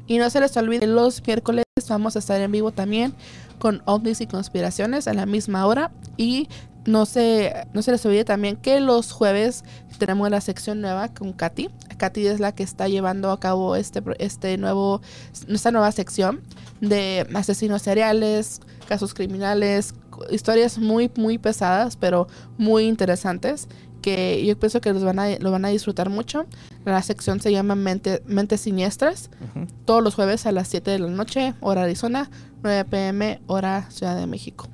Y 0.08 0.18
no 0.18 0.30
se 0.30 0.40
les 0.40 0.56
olvide, 0.58 0.86
los 0.88 1.26
miércoles 1.26 1.64
vamos 1.88 2.16
a 2.16 2.20
estar 2.20 2.40
en 2.42 2.52
vivo 2.52 2.72
también 2.72 3.14
con 3.60 3.82
ovnis 3.86 4.22
y 4.22 4.28
conspiraciones 4.28 5.08
a 5.08 5.14
la 5.14 5.26
misma 5.26 5.66
hora. 5.66 5.92
Y 6.18 6.50
no 6.86 7.06
se, 7.06 7.54
no 7.74 7.82
se 7.82 7.92
les 7.92 8.06
olvide 8.06 8.26
también 8.26 8.58
que 8.58 8.82
los 8.82 9.12
jueves 9.12 9.64
tenemos 9.98 10.30
la 10.30 10.42
sección 10.42 10.82
nueva 10.82 11.14
con 11.14 11.32
Katy. 11.34 11.70
Katy 11.98 12.28
es 12.28 12.40
la 12.40 12.54
que 12.54 12.64
está 12.64 12.88
llevando 12.88 13.32
a 13.32 13.40
cabo 13.40 13.76
este, 13.76 14.04
este 14.20 14.58
nuevo, 14.58 15.02
esta 15.48 15.72
nueva 15.72 15.92
sección 15.92 16.42
de 16.82 17.26
asesinos 17.34 17.82
seriales, 17.82 18.60
casos 18.88 19.14
criminales, 19.14 19.94
historias 20.30 20.78
muy, 20.78 21.10
muy 21.16 21.38
pesadas, 21.38 21.96
pero 21.96 22.28
muy 22.58 22.86
interesantes 22.86 23.68
que 24.04 24.46
yo 24.46 24.56
pienso 24.60 24.80
que 24.82 24.94
los 24.94 25.04
van 25.04 25.18
a, 25.18 25.40
lo 25.40 25.50
van 25.50 25.66
a 25.66 25.70
disfrutar 25.70 26.12
mucho. 26.12 26.46
La 26.86 27.02
sección 27.02 27.40
se 27.42 27.52
llama 27.52 27.74
Mente- 27.74 28.22
Mentes 28.28 28.62
Siniestras, 28.62 29.32
Ujú. 29.56 29.66
todos 29.86 30.04
los 30.04 30.14
jueves 30.14 30.46
a 30.46 30.52
las 30.52 30.68
7 30.68 30.92
de 30.92 31.00
la 31.00 31.08
noche, 31.10 31.56
hora 31.62 31.82
Arizona, 31.84 32.30
9 32.62 32.86
pm, 32.86 33.42
hora 33.48 33.90
Ciudad 33.90 34.16
de 34.16 34.28
México. 34.28 34.68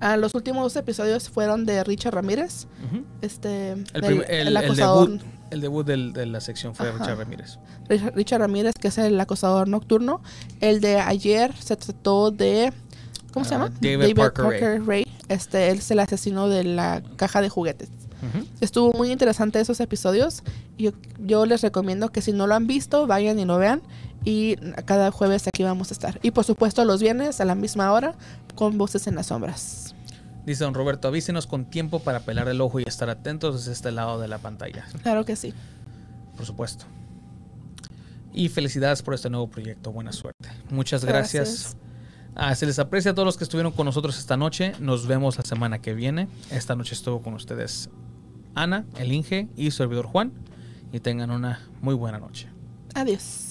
Ah, 0.00 0.16
los 0.16 0.34
últimos 0.34 0.62
dos 0.62 0.76
episodios 0.76 1.30
fueron 1.30 1.64
de 1.64 1.82
Richard 1.84 2.14
Ramírez, 2.14 2.66
Ujú. 2.90 3.04
este, 3.22 3.72
El, 3.72 3.84
del- 3.92 4.04
el- 4.12 4.24
el 4.28 4.46
el 4.48 4.56
acosador, 4.56 5.08
debut, 5.10 5.22
el 5.50 5.60
debut 5.60 5.86
del- 5.86 6.12
de 6.12 6.26
la 6.26 6.40
sección 6.40 6.74
fue 6.74 6.88
Ajá. 6.88 6.98
Richard 6.98 7.18
Ramírez. 7.18 7.58
Richard- 7.88 8.40
Ramírez, 8.40 8.74
que 8.78 8.88
es 8.88 8.98
el 8.98 9.18
acosador 9.18 9.68
nocturno. 9.68 10.20
El 10.60 10.80
de 10.80 10.98
ayer 11.00 11.54
se 11.56 11.76
trató 11.76 12.30
de, 12.30 12.72
¿cómo 13.32 13.44
se 13.46 13.54
Ah, 13.54 13.58
llama? 13.58 13.72
David 13.80 14.16
Parker 14.16 14.82
Ray. 14.84 15.06
Este, 15.28 15.70
él 15.70 15.78
es 15.78 15.90
el 15.90 15.98
asesino 16.00 16.48
de 16.48 16.62
la 16.64 17.02
caja 17.16 17.40
de 17.40 17.48
juguetes. 17.48 17.88
Estuvo 18.60 18.92
muy 18.92 19.12
interesante 19.12 19.60
esos 19.60 19.80
episodios. 19.80 20.42
y 20.76 20.84
Yo, 20.84 20.92
yo 21.18 21.46
les 21.46 21.62
recomiendo 21.62 22.10
que 22.10 22.22
si 22.22 22.32
no 22.32 22.46
lo 22.46 22.54
han 22.54 22.66
visto, 22.66 23.06
vayan 23.06 23.38
y 23.38 23.44
lo 23.44 23.58
vean. 23.58 23.82
Y 24.24 24.56
cada 24.84 25.10
jueves 25.12 25.46
aquí 25.46 25.62
vamos 25.62 25.90
a 25.90 25.94
estar. 25.94 26.18
Y 26.22 26.32
por 26.32 26.44
supuesto 26.44 26.84
los 26.84 27.00
viernes 27.00 27.40
a 27.40 27.44
la 27.44 27.54
misma 27.54 27.92
hora 27.92 28.14
con 28.54 28.76
Voces 28.76 29.06
en 29.06 29.14
las 29.14 29.26
Sombras. 29.26 29.94
Dice 30.44 30.64
don 30.64 30.74
Roberto, 30.74 31.08
avísenos 31.08 31.46
con 31.46 31.64
tiempo 31.64 32.00
para 32.00 32.20
pelar 32.20 32.48
el 32.48 32.60
ojo 32.60 32.78
y 32.80 32.84
estar 32.86 33.10
atentos 33.10 33.56
desde 33.56 33.72
este 33.72 33.90
lado 33.92 34.20
de 34.20 34.28
la 34.28 34.38
pantalla. 34.38 34.86
Claro 35.02 35.24
que 35.24 35.36
sí. 35.36 35.52
Por 36.36 36.46
supuesto. 36.46 36.84
Y 38.32 38.48
felicidades 38.48 39.02
por 39.02 39.14
este 39.14 39.30
nuevo 39.30 39.48
proyecto. 39.48 39.90
Buena 39.90 40.12
suerte. 40.12 40.48
Muchas 40.70 41.04
gracias. 41.04 41.48
Gracias. 41.48 41.85
Ah, 42.38 42.54
se 42.54 42.66
les 42.66 42.78
aprecia 42.78 43.12
a 43.12 43.14
todos 43.14 43.24
los 43.24 43.38
que 43.38 43.44
estuvieron 43.44 43.72
con 43.72 43.86
nosotros 43.86 44.18
esta 44.18 44.36
noche. 44.36 44.72
Nos 44.78 45.06
vemos 45.06 45.38
la 45.38 45.44
semana 45.44 45.80
que 45.80 45.94
viene. 45.94 46.28
Esta 46.50 46.76
noche 46.76 46.94
estuvo 46.94 47.22
con 47.22 47.32
ustedes 47.32 47.88
Ana, 48.54 48.84
el 48.98 49.10
Inge 49.10 49.48
y 49.56 49.70
servidor 49.70 50.06
Juan. 50.06 50.32
Y 50.92 51.00
tengan 51.00 51.30
una 51.30 51.62
muy 51.80 51.94
buena 51.94 52.18
noche. 52.18 52.48
Adiós. 52.94 53.45